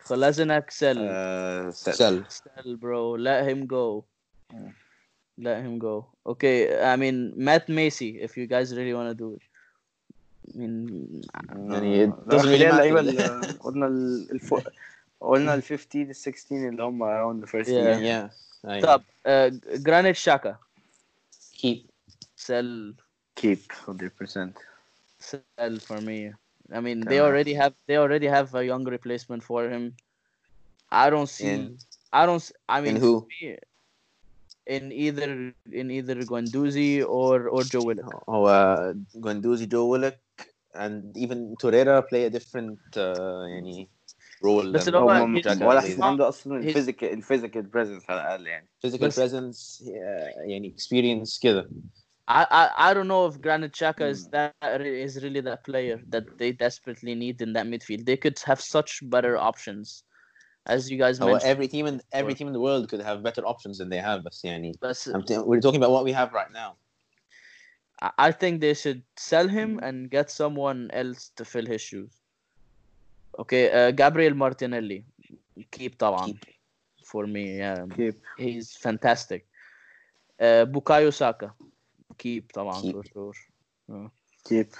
خلازنك 0.00 0.70
uh, 0.70 0.74
sell. 0.74 1.94
sell 1.94 2.24
Sell, 2.32 2.76
bro. 2.76 3.16
Let 3.16 3.46
him 3.50 3.66
go. 3.66 4.04
Mm. 4.52 4.72
Let 5.38 5.58
him 5.66 5.78
go. 5.78 6.06
Okay, 6.32 6.56
I 6.92 6.96
mean 6.96 7.32
Matt 7.36 7.68
Macy, 7.68 8.10
if 8.26 8.36
you 8.36 8.46
guys 8.46 8.74
really 8.76 8.94
want 8.94 9.08
to 9.08 9.14
do 9.24 9.28
it. 9.36 9.42
I 10.54 10.58
mean, 10.58 11.22
يعني 11.70 12.06
matter. 12.06 12.98
اللي 12.98 13.56
قلنا 13.60 13.86
ال- 13.86 14.28
الفوق 14.32 14.62
قلنا 15.20 15.54
ال 15.54 15.62
15 15.62 16.02
ال 16.10 16.16
16 16.16 16.68
اللي 16.68 16.82
هم 16.82 17.02
around 17.04 17.44
the 17.44 17.48
first 17.50 17.68
Yeah. 17.68 17.98
year 17.98 18.30
yeah. 18.64 18.82
طب 18.82 19.02
uh, 19.02 19.50
Granit 19.82 20.16
Xhaka, 20.16 20.54
keep 21.62 21.80
sell, 22.36 22.94
keep 23.40 23.72
100% 23.86 24.52
sell 25.21 25.77
for 25.79 25.99
me. 26.01 26.19
I 26.71 26.79
mean, 26.79 26.99
they 27.01 27.17
تمام. 27.19 27.25
already 27.27 27.53
have 27.61 27.73
they 27.87 27.97
already 27.97 28.27
have 28.27 28.49
a 28.55 28.63
young 28.71 28.83
replacement 28.95 29.41
for 29.49 29.61
him. 29.73 29.83
I 30.91 31.09
don't 31.09 31.29
see. 31.37 31.47
In- 31.53 31.77
I 32.13 32.25
don't. 32.25 32.43
s- 32.47 32.53
I 32.69 32.81
mean, 32.81 32.95
in 32.95 33.01
who? 33.01 33.13
for 33.21 33.27
me, 33.41 33.57
in 34.75 34.91
either 35.05 35.29
in 35.81 35.87
either 35.97 36.15
Guendouzi 36.31 36.91
or 37.19 37.35
or 37.55 37.61
Joe 37.63 37.83
Willock. 37.89 38.23
هو 38.29 38.47
Guendouzi 39.25 39.67
Joe 39.73 39.87
Willock 39.93 40.19
and 40.75 41.17
even 41.23 41.39
Torreira 41.61 41.95
play 42.09 42.23
a 42.25 42.29
different 42.37 42.79
uh, 42.97 43.43
يعني 43.53 43.89
role 44.45 44.71
بس 44.73 44.83
than 44.83 44.87
اللي 44.87 44.99
هو 44.99 45.09
هم 45.11 45.37
he's- 45.41 45.45
Xhaka 45.45 45.61
ولا 45.61 45.81
plays. 45.81 45.93
حد 45.95 46.01
عنده 46.01 46.27
اصلا 46.29 46.61
he's- 46.61 46.65
الفيزيكال 46.67 47.09
الفيزيكال 47.13 47.61
بريزنس 47.61 48.09
على 48.09 48.21
الاقل 48.21 48.47
يعني 48.47 48.67
physical 48.87 49.03
بس- 49.05 49.19
presence 49.19 49.83
uh, 49.85 49.91
يعني 50.47 50.75
experience 50.79 51.39
كده 51.41 51.69
I, 52.27 52.45
I 52.59 52.89
I 52.89 52.93
don't 52.93 53.07
know 53.07 53.25
if 53.27 53.39
Granit 53.41 53.71
Xhaka 53.71 54.09
is 54.09 54.27
that 54.29 54.53
is 54.81 55.23
really 55.23 55.39
that 55.41 55.63
player 55.63 56.01
that 56.09 56.25
they 56.37 56.51
desperately 56.51 57.15
need 57.15 57.41
in 57.41 57.53
that 57.53 57.65
midfield. 57.65 58.05
They 58.05 58.17
could 58.17 58.37
have 58.39 58.59
such 58.59 58.99
better 59.09 59.37
options, 59.37 60.03
as 60.65 60.91
you 60.91 60.97
guys 60.97 61.19
هو 61.19 61.27
mentioned. 61.31 61.51
every 61.51 61.67
team 61.67 61.85
in 61.87 62.01
every 62.11 62.35
team 62.35 62.47
in 62.47 62.53
the 62.53 62.59
world 62.59 62.89
could 62.89 63.01
have 63.01 63.23
better 63.23 63.43
options 63.53 63.77
than 63.77 63.89
they 63.89 64.01
have 64.09 64.23
بس 64.23 64.45
يعني 64.45 64.73
But 64.81 65.07
I'm 65.13 65.23
t- 65.23 65.37
we're 65.37 65.61
talking 65.61 65.81
about 65.83 65.91
what 65.91 66.03
we 66.03 66.11
have 66.11 66.33
right 66.33 66.51
now 66.51 66.75
I- 68.01 68.13
I 68.27 68.31
think 68.31 68.61
they 68.61 68.73
should 68.73 69.03
sell 69.15 69.47
him 69.47 69.79
and 69.81 70.09
get 70.09 70.29
someone 70.29 70.91
else 70.91 71.31
to 71.37 71.45
fill 71.45 71.65
his 71.65 71.81
shoes. 71.81 72.13
Okay, 73.39 73.63
uh, 73.79 73.91
Gabriel 73.91 74.35
Martinelli, 74.35 75.05
keep 75.71 75.97
طبعا 75.97 76.25
Keep. 76.25 76.45
for 77.03 77.25
me. 77.25 77.57
Yeah, 77.57 77.85
keep 77.95 78.15
he's 78.37 78.75
fantastic. 78.75 79.47
Uh, 80.39 80.65
Bukayo 80.65 81.11
Saka, 81.13 81.53
keep 82.21 82.51
طبعا 82.53 82.81
Keep. 82.81 82.95
for 82.95 83.03
sure. 83.03 84.11
keep 84.43 84.71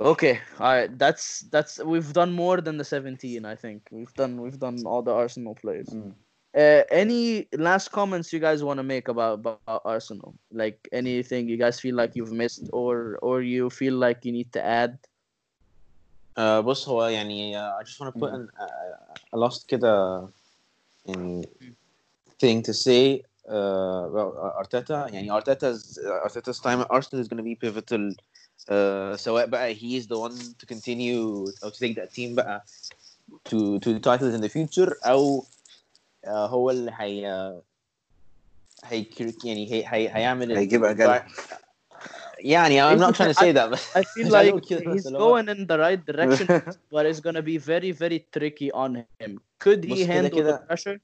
Okay, 0.00 0.40
all 0.58 0.72
right. 0.72 0.98
That's 0.98 1.40
that's 1.52 1.78
we've 1.84 2.12
done 2.14 2.32
more 2.32 2.62
than 2.62 2.78
the 2.78 2.84
17. 2.84 3.44
I 3.44 3.54
think 3.54 3.86
we've 3.90 4.14
done 4.14 4.40
we've 4.40 4.58
done 4.58 4.78
all 4.86 5.02
the 5.02 5.12
Arsenal 5.12 5.54
players. 5.54 5.90
Mm. 5.92 6.14
Uh, 6.56 6.82
any 6.90 7.46
last 7.52 7.92
comments 7.92 8.32
you 8.32 8.40
guys 8.40 8.64
want 8.64 8.78
to 8.78 8.82
make 8.82 9.08
about, 9.08 9.34
about 9.40 9.82
Arsenal? 9.84 10.34
Like 10.50 10.88
anything 10.90 11.48
you 11.48 11.58
guys 11.58 11.78
feel 11.78 11.94
like 11.94 12.16
you've 12.16 12.32
missed 12.32 12.70
or 12.72 13.18
or 13.20 13.42
you 13.42 13.68
feel 13.68 13.94
like 13.94 14.24
you 14.24 14.32
need 14.32 14.50
to 14.54 14.64
add? 14.64 14.98
uh, 16.36 16.62
بص 16.62 16.88
هو 16.88 17.06
يعني 17.06 17.56
uh, 17.56 17.76
I 17.80 17.84
just 17.84 18.00
want 18.00 18.14
to 18.14 18.20
put 18.20 18.32
an, 18.32 18.48
uh, 18.58 19.34
a 19.34 19.38
last 19.38 19.68
كده 19.68 20.28
يعني 21.06 21.48
thing 22.38 22.62
to 22.62 22.72
say 22.72 23.22
uh, 23.48 24.06
about 24.10 24.34
Arteta 24.62 24.90
يعني 25.14 25.30
Arteta's 25.40 25.98
Arteta's 26.24 26.60
time 26.60 26.80
at 26.80 26.90
Arsenal 26.90 27.20
is 27.24 27.28
going 27.28 27.38
to 27.38 27.42
be 27.42 27.54
pivotal 27.54 28.14
uh, 28.70 29.16
سواء 29.16 29.46
بقى 29.46 29.74
he 29.74 29.96
is 30.00 30.06
the 30.06 30.18
one 30.18 30.36
to 30.58 30.66
continue 30.66 31.46
or 31.62 31.70
to 31.70 31.78
take 31.78 31.94
that 31.96 32.12
team 32.14 32.34
بقى 32.34 32.64
to 33.48 33.78
to 33.78 33.98
titles 34.00 34.34
in 34.34 34.40
the 34.40 34.48
future 34.48 34.92
أو 35.06 35.40
uh, 36.26 36.28
هو 36.28 36.70
اللي 36.70 36.92
هي 36.98 37.26
هي 38.84 39.06
يعني 39.44 39.72
هي 39.72 39.84
هي 39.86 40.08
هيعمل 40.16 40.52
ال- 40.52 40.56
هيجيب 40.56 40.84
أجل. 40.84 41.20
يعني 42.38 42.82
I'm 42.82 42.98
not 43.00 43.14
trying 43.14 43.34
to 43.34 43.38
say 43.40 43.52
that 43.52 43.70
but 43.70 43.78
I 43.94 44.02
feel 44.02 44.26
مش 44.26 44.32
like 44.32 44.36
هقول 44.36 44.60
كده، 44.60 44.80
بس 44.94 45.02
he's 45.02 45.06
اللي 45.06 45.18
هو- 45.18 45.42
going 45.42 45.46
in 45.46 45.66
the 45.66 45.78
right 45.78 46.14
direction, 46.14 46.46
but 46.94 47.06
it's 47.06 47.20
gonna 47.20 47.42
be 47.42 47.58
very 47.58 47.92
very 47.92 48.18
tricky 48.36 48.70
on 48.72 48.96
him. 49.22 49.38
Could 49.64 49.84
بص 49.86 49.98
he 49.98 50.06
كده 50.06 50.28
handle 50.28 50.32
the 50.32 50.36
كده. 50.36 50.66
pressure? 50.70 50.98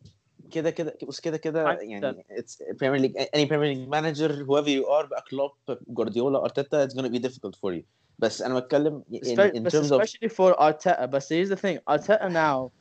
كده 0.50 0.70
كده 0.70 0.96
بص 1.02 1.20
كده 1.20 1.36
كده 1.36 1.76
Time 1.76 1.82
يعني 1.82 2.24
it's 2.30 2.62
Premier 2.76 3.00
League 3.00 3.16
any 3.36 3.46
Premier 3.46 3.74
League 3.74 3.88
manager 3.88 4.28
whoever 4.46 4.68
you 4.68 4.86
are 4.86 5.06
بقى 5.06 5.24
كلوب 5.30 5.50
جوارديولا 5.88 6.42
ارتيتا 6.42 6.88
it's 6.88 6.92
gonna 6.92 7.10
be 7.10 7.18
difficult 7.28 7.54
for 7.56 7.74
you 7.74 7.82
بس 8.18 8.42
انا 8.42 8.58
بتكلم 8.60 9.04
in, 9.12 9.16
Espe- 9.16 9.54
in 9.54 9.62
but 9.62 9.72
terms 9.72 9.90
of 9.92 10.00
especially 10.00 10.28
for 10.28 10.54
Arteta. 10.58 11.06
But 11.10 11.22
here's 11.28 11.48
the 11.48 11.56
thing: 11.56 11.78
Arteta 11.94 12.28
now, 12.30 12.72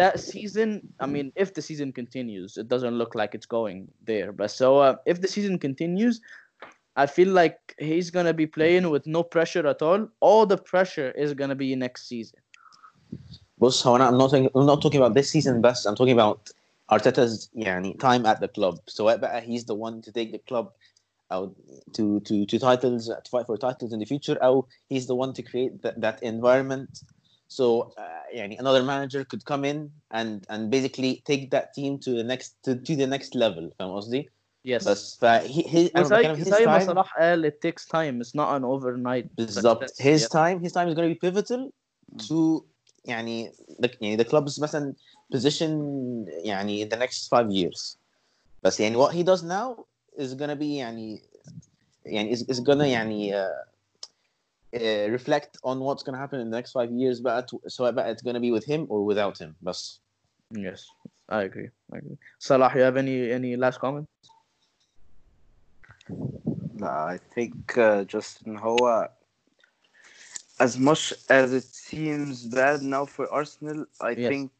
that 0.00 0.14
season. 0.20 0.70
I 1.00 1.06
mean, 1.14 1.26
if 1.42 1.48
the 1.56 1.62
season 1.62 1.88
continues, 2.00 2.50
it 2.62 2.68
doesn't 2.68 2.96
look 3.00 3.12
like 3.20 3.32
it's 3.36 3.50
going 3.58 3.78
there. 4.10 4.30
But 4.40 4.50
so, 4.60 4.68
uh, 4.86 4.96
if 5.12 5.16
the 5.22 5.28
season 5.36 5.54
continues, 5.66 6.14
I 7.02 7.06
feel 7.16 7.30
like 7.42 7.58
he's 7.90 8.08
gonna 8.16 8.34
be 8.42 8.46
playing 8.58 8.84
with 8.94 9.04
no 9.16 9.22
pressure 9.34 9.64
at 9.74 9.80
all. 9.88 10.00
All 10.26 10.44
the 10.52 10.58
pressure 10.72 11.10
is 11.24 11.30
gonna 11.40 11.58
be 11.64 11.68
next 11.76 12.02
season. 12.08 12.40
بص 13.58 13.86
هو 13.86 13.96
انا 13.96 14.10
I'm 14.10 14.18
not 14.20 14.30
talking, 14.30 14.46
I'm 14.46 14.66
not 14.66 14.82
talking 14.82 15.00
about 15.00 15.14
this 15.14 15.30
season 15.30 15.60
بس 15.60 15.88
I'm 15.88 15.94
talking 15.94 16.18
about 16.18 16.38
Arteta's 16.92 17.50
يعني 17.54 17.96
time 18.02 18.26
at 18.26 18.40
the 18.40 18.48
club 18.48 18.78
سواء 18.86 19.16
بقى 19.16 19.42
he's 19.42 19.64
the 19.64 19.74
one 19.74 20.00
to 20.00 20.12
take 20.12 20.32
the 20.32 20.40
club 20.50 20.68
out 21.32 21.54
to 21.92 22.20
to 22.20 22.46
to 22.46 22.58
titles 22.58 23.08
to 23.08 23.30
fight 23.30 23.46
for 23.46 23.56
titles 23.56 23.92
in 23.92 23.98
the 23.98 24.06
future 24.06 24.42
أو 24.42 24.66
he's 24.92 25.06
the 25.06 25.14
one 25.14 25.32
to 25.32 25.42
create 25.42 25.82
that, 25.82 26.00
that 26.00 26.22
environment 26.22 27.02
so 27.48 27.92
uh, 27.98 28.26
يعني 28.32 28.58
another 28.60 28.82
manager 28.82 29.24
could 29.24 29.44
come 29.44 29.64
in 29.64 29.90
and 30.12 30.46
and 30.48 30.70
basically 30.70 31.22
take 31.24 31.50
that 31.50 31.74
team 31.74 31.98
to 31.98 32.10
the 32.10 32.24
next 32.24 32.56
to, 32.62 32.74
to 32.76 32.94
the 32.96 33.06
next 33.06 33.34
level 33.34 33.70
فاهم 33.78 33.96
قصدي؟ 33.96 34.30
Yes. 34.66 34.88
بس 34.88 35.16
فهي 35.20 35.64
هي 35.66 35.86
انا 35.86 36.04
وزي 36.04 36.16
بتكلم 36.16 36.36
his 36.36 36.48
زي 36.48 36.66
ما 36.66 36.78
time 36.78 36.86
صلاح 36.86 37.18
قال 37.18 37.52
it 37.52 37.54
takes 37.68 37.82
time 37.84 38.20
it's 38.22 38.34
not 38.34 38.60
an 38.60 38.64
overnight 38.64 39.26
بالظبط 39.36 39.84
success. 39.84 39.98
his 39.98 40.22
Yeah. 40.22 40.28
time 40.28 40.60
his 40.60 40.72
time 40.72 40.88
is 40.88 40.94
going 40.94 41.08
to 41.08 41.14
be 41.14 41.30
pivotal 41.30 41.70
to 42.28 42.64
يعني 43.04 43.52
the, 43.82 43.88
يعني 44.00 44.16
the 44.16 44.24
club's 44.24 44.60
مثلا 44.60 44.94
position 45.34 45.70
يعني 46.44 46.82
in 46.84 46.88
the 46.88 46.96
next 46.96 47.28
five 47.28 47.50
years 47.50 47.96
بس 48.62 48.80
يعني 48.80 48.96
what 48.96 49.12
he 49.12 49.22
does 49.22 49.42
now 49.42 49.84
is 50.18 50.34
going 50.34 50.50
to 50.50 50.56
be 50.56 50.76
يعني 50.78 51.22
يعني 52.06 52.32
is, 52.36 52.42
is 52.42 52.60
going 52.60 52.78
to 52.78 52.84
يعني 52.86 53.32
uh, 53.34 53.48
uh, 54.76 55.08
reflect 55.10 55.56
on 55.64 55.80
what's 55.80 56.02
going 56.02 56.14
to 56.14 56.18
happen 56.18 56.40
in 56.40 56.50
the 56.50 56.56
next 56.56 56.72
five 56.72 56.90
years 56.90 57.20
بقى 57.20 57.42
to, 57.46 57.58
سواء 57.68 57.92
بقى 57.92 58.14
it's 58.14 58.22
going 58.22 58.34
to 58.34 58.40
be 58.40 58.50
with 58.50 58.64
him 58.64 58.86
or 58.88 59.04
without 59.04 59.38
him 59.38 59.54
بس 59.62 60.00
yes 60.54 60.80
I 61.28 61.42
agree 61.42 61.70
I 61.92 61.98
agree 61.98 62.18
Salah 62.38 62.70
you 62.74 62.80
have 62.82 62.96
any 62.96 63.30
any 63.32 63.56
last 63.56 63.78
comment 63.80 64.06
لا 66.74 67.06
I 67.14 67.18
think 67.34 67.76
uh, 67.78 68.04
just 68.04 68.46
ان 68.46 68.58
هو 68.58 69.08
as 70.62 70.78
much 70.78 71.12
as 71.28 71.52
it 71.52 71.64
seems 71.64 72.44
bad 72.46 72.80
now 72.82 73.04
for 73.04 73.26
Arsenal 73.32 73.84
I 74.00 74.12
Yes. 74.12 74.30
think 74.30 74.50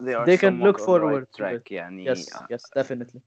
they 0.00 0.14
are 0.14 0.26
They 0.26 0.36
can 0.36 0.58
somewhat 0.58 0.66
look 0.66 0.76
on 0.76 0.80
the 0.80 0.86
forward 0.86 1.26
right 1.26 1.32
to 1.32 1.42
track 1.42 1.66
it. 1.66 1.72
يعني 1.72 2.14
yes 2.14 2.28
yes 2.50 2.62
definitely 2.78 3.20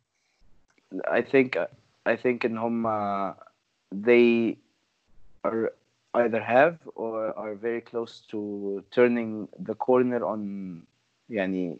I 1.07 1.21
think 1.21 1.57
I 2.05 2.15
think 2.15 2.45
ان 2.45 2.57
هم 2.57 2.87
they 3.93 4.55
are 5.47 5.73
either 6.13 6.41
have 6.41 6.75
or 6.95 7.33
are 7.37 7.55
very 7.55 7.81
close 7.81 8.21
to 8.31 8.39
turning 8.91 9.47
the 9.59 9.75
corner 9.75 10.21
on 10.25 10.39
يعني 11.29 11.77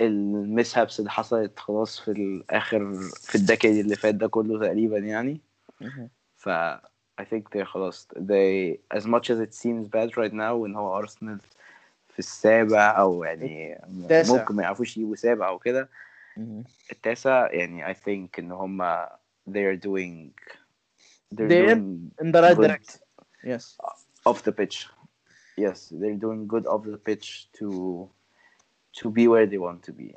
المسهابس 0.00 0.98
اللي 1.00 1.10
حصلت 1.10 1.58
خلاص 1.58 2.00
في 2.00 2.10
الاخر 2.10 2.92
في 3.20 3.34
الدكاد 3.34 3.74
اللي 3.74 3.96
فات 3.96 4.14
ده 4.14 4.28
كله 4.28 4.60
تقريبا 4.66 4.98
يعني 4.98 5.40
ف 6.36 6.48
I 7.20 7.24
think 7.24 7.42
they're 7.54 7.62
خلاص 7.62 8.08
they 8.16 8.78
as 8.98 9.02
much 9.06 9.30
as 9.30 9.38
it 9.46 9.54
seems 9.54 9.86
bad 9.88 10.16
right 10.16 10.32
now 10.32 10.64
ان 10.66 10.76
هو 10.76 10.98
ارسنال 10.98 11.38
في 12.16 12.18
السابع 12.18 12.98
او 12.98 13.24
يعني 13.24 13.82
التاسع. 13.86 14.38
ممكن 14.38 14.54
ما 14.54 14.62
يعرفوش 14.62 14.96
يجيبوا 14.96 15.16
سابع 15.16 15.48
او 15.48 15.58
كده 15.58 15.88
التاسع 16.92 17.52
يعني 17.52 17.94
I 17.94 17.96
think 17.96 18.38
ان 18.38 18.52
هم 18.52 19.04
they 19.50 19.64
are 19.64 19.76
doing 19.76 20.32
they're 21.34 21.48
They're 21.48 21.74
doing 21.74 22.10
in 22.20 22.32
the 22.32 22.42
right 22.42 22.56
good 22.56 22.68
direction. 22.68 23.00
Yes. 23.44 23.76
off 24.24 24.42
the 24.44 24.52
pitch. 24.52 24.86
Yes, 25.56 25.92
they're 26.00 26.20
doing 26.26 26.46
good 26.46 26.66
off 26.66 26.84
the 26.84 26.98
pitch 27.08 27.48
to 27.58 28.08
to 28.98 29.10
be 29.10 29.28
where 29.28 29.46
they 29.46 29.58
want 29.58 29.82
to 29.88 29.92
be. 29.92 30.14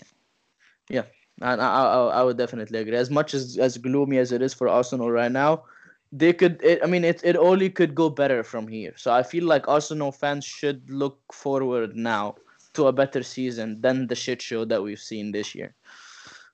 And 1.42 1.62
I, 1.62 1.66
I, 1.66 2.20
I 2.20 2.24
would 2.24 2.38
definitely 2.38 2.80
agree. 2.80 2.96
As 2.96 3.10
much 3.10 3.34
as 3.34 3.58
as 3.58 3.78
gloomy 3.78 4.18
as 4.18 4.32
it 4.32 4.42
is 4.42 4.54
for 4.54 4.68
Arsenal 4.70 5.12
right 5.12 5.32
now, 5.32 5.64
they 6.12 6.32
could. 6.32 6.62
It, 6.62 6.81
I 6.82 6.87
mean, 6.87 7.05
it 7.05 7.20
it 7.24 7.37
only 7.37 7.70
could 7.70 7.95
go 7.95 8.11
better 8.11 8.43
from 8.43 8.66
here. 8.66 8.93
So 8.97 9.12
I 9.12 9.23
feel 9.23 9.45
like 9.45 9.69
Arsenal 9.69 10.12
fans 10.12 10.45
should 10.45 10.89
look 10.91 11.20
forward 11.32 11.97
now 11.97 12.37
to 12.74 12.87
a 12.87 12.93
better 12.93 13.23
season 13.23 13.81
than 13.81 14.07
the 14.07 14.15
shit 14.15 14.43
show 14.43 14.65
that 14.65 14.82
we've 14.82 15.01
seen 15.01 15.32
this 15.32 15.55
year, 15.55 15.74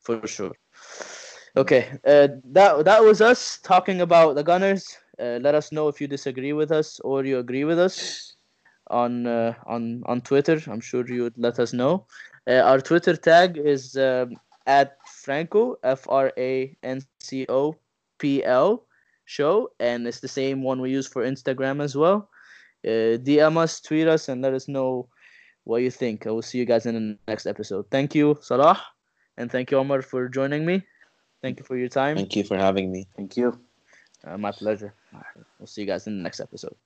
for 0.01 0.27
sure. 0.27 0.53
Okay, 1.57 1.89
uh, 2.07 2.29
that 2.53 2.85
that 2.85 3.03
was 3.03 3.21
us 3.21 3.59
talking 3.63 4.01
about 4.03 4.35
the 4.35 4.43
Gunners. 4.43 4.99
Uh, 5.19 5.39
let 5.41 5.55
us 5.55 5.73
know 5.73 5.89
if 5.89 6.01
you 6.01 6.07
disagree 6.07 6.53
with 6.53 6.71
us 6.71 7.01
or 7.01 7.25
you 7.25 7.39
agree 7.39 7.65
with 7.65 7.79
us 7.79 8.37
on 8.89 9.27
uh, 9.27 9.55
on 9.67 10.03
on 10.07 10.21
Twitter. 10.21 10.61
I'm 10.67 10.81
sure 10.81 11.07
you 11.09 11.23
would 11.23 11.39
let 11.39 11.59
us 11.59 11.73
know. 11.73 12.07
Uh, 12.47 12.61
our 12.61 12.81
Twitter 12.81 13.17
tag 13.17 13.57
is 13.57 13.97
um, 13.97 14.37
at 14.67 14.99
Franco 15.07 15.77
F 15.83 16.07
R 16.09 16.33
A 16.37 16.77
N 16.83 17.01
C 17.21 17.47
O 17.49 17.75
P 18.19 18.45
L 18.45 18.86
show, 19.27 19.69
and 19.79 20.07
it's 20.07 20.21
the 20.21 20.29
same 20.29 20.63
one 20.63 20.81
we 20.81 20.91
use 20.91 21.07
for 21.07 21.23
Instagram 21.23 21.83
as 21.83 21.95
well. 21.95 22.31
Uh, 22.87 23.19
DM 23.21 23.57
us, 23.59 23.81
tweet 23.81 24.07
us, 24.09 24.29
and 24.29 24.41
let 24.41 24.55
us 24.55 24.69
know 24.69 25.09
what 25.65 25.83
you 25.83 25.91
think. 25.91 26.27
I 26.27 26.31
will 26.31 26.43
see 26.43 26.59
you 26.59 26.65
guys 26.65 26.87
in 26.87 26.95
the 26.95 27.19
next 27.29 27.47
episode. 27.47 27.87
Thank 27.91 28.15
you, 28.15 28.39
Salah, 28.41 28.81
and 29.37 29.51
thank 29.51 29.71
you, 29.71 29.79
Omar, 29.79 30.03
for 30.03 30.29
joining 30.29 30.65
me. 30.65 30.83
Thank 31.43 31.59
you 31.59 31.65
for 31.65 31.77
your 31.77 31.89
time. 31.89 32.17
Thank 32.17 32.37
you 32.37 32.45
for 32.45 32.57
having 32.57 32.91
me. 32.91 33.07
Thank 33.17 33.37
you. 33.37 33.61
Uh, 34.25 34.39
my 34.39 34.53
pleasure. 34.53 34.95
We'll 35.59 35.67
see 35.67 35.83
you 35.83 35.87
guys 35.87 36.07
in 36.07 36.17
the 36.17 36.23
next 36.23 36.41
episode. 36.41 36.77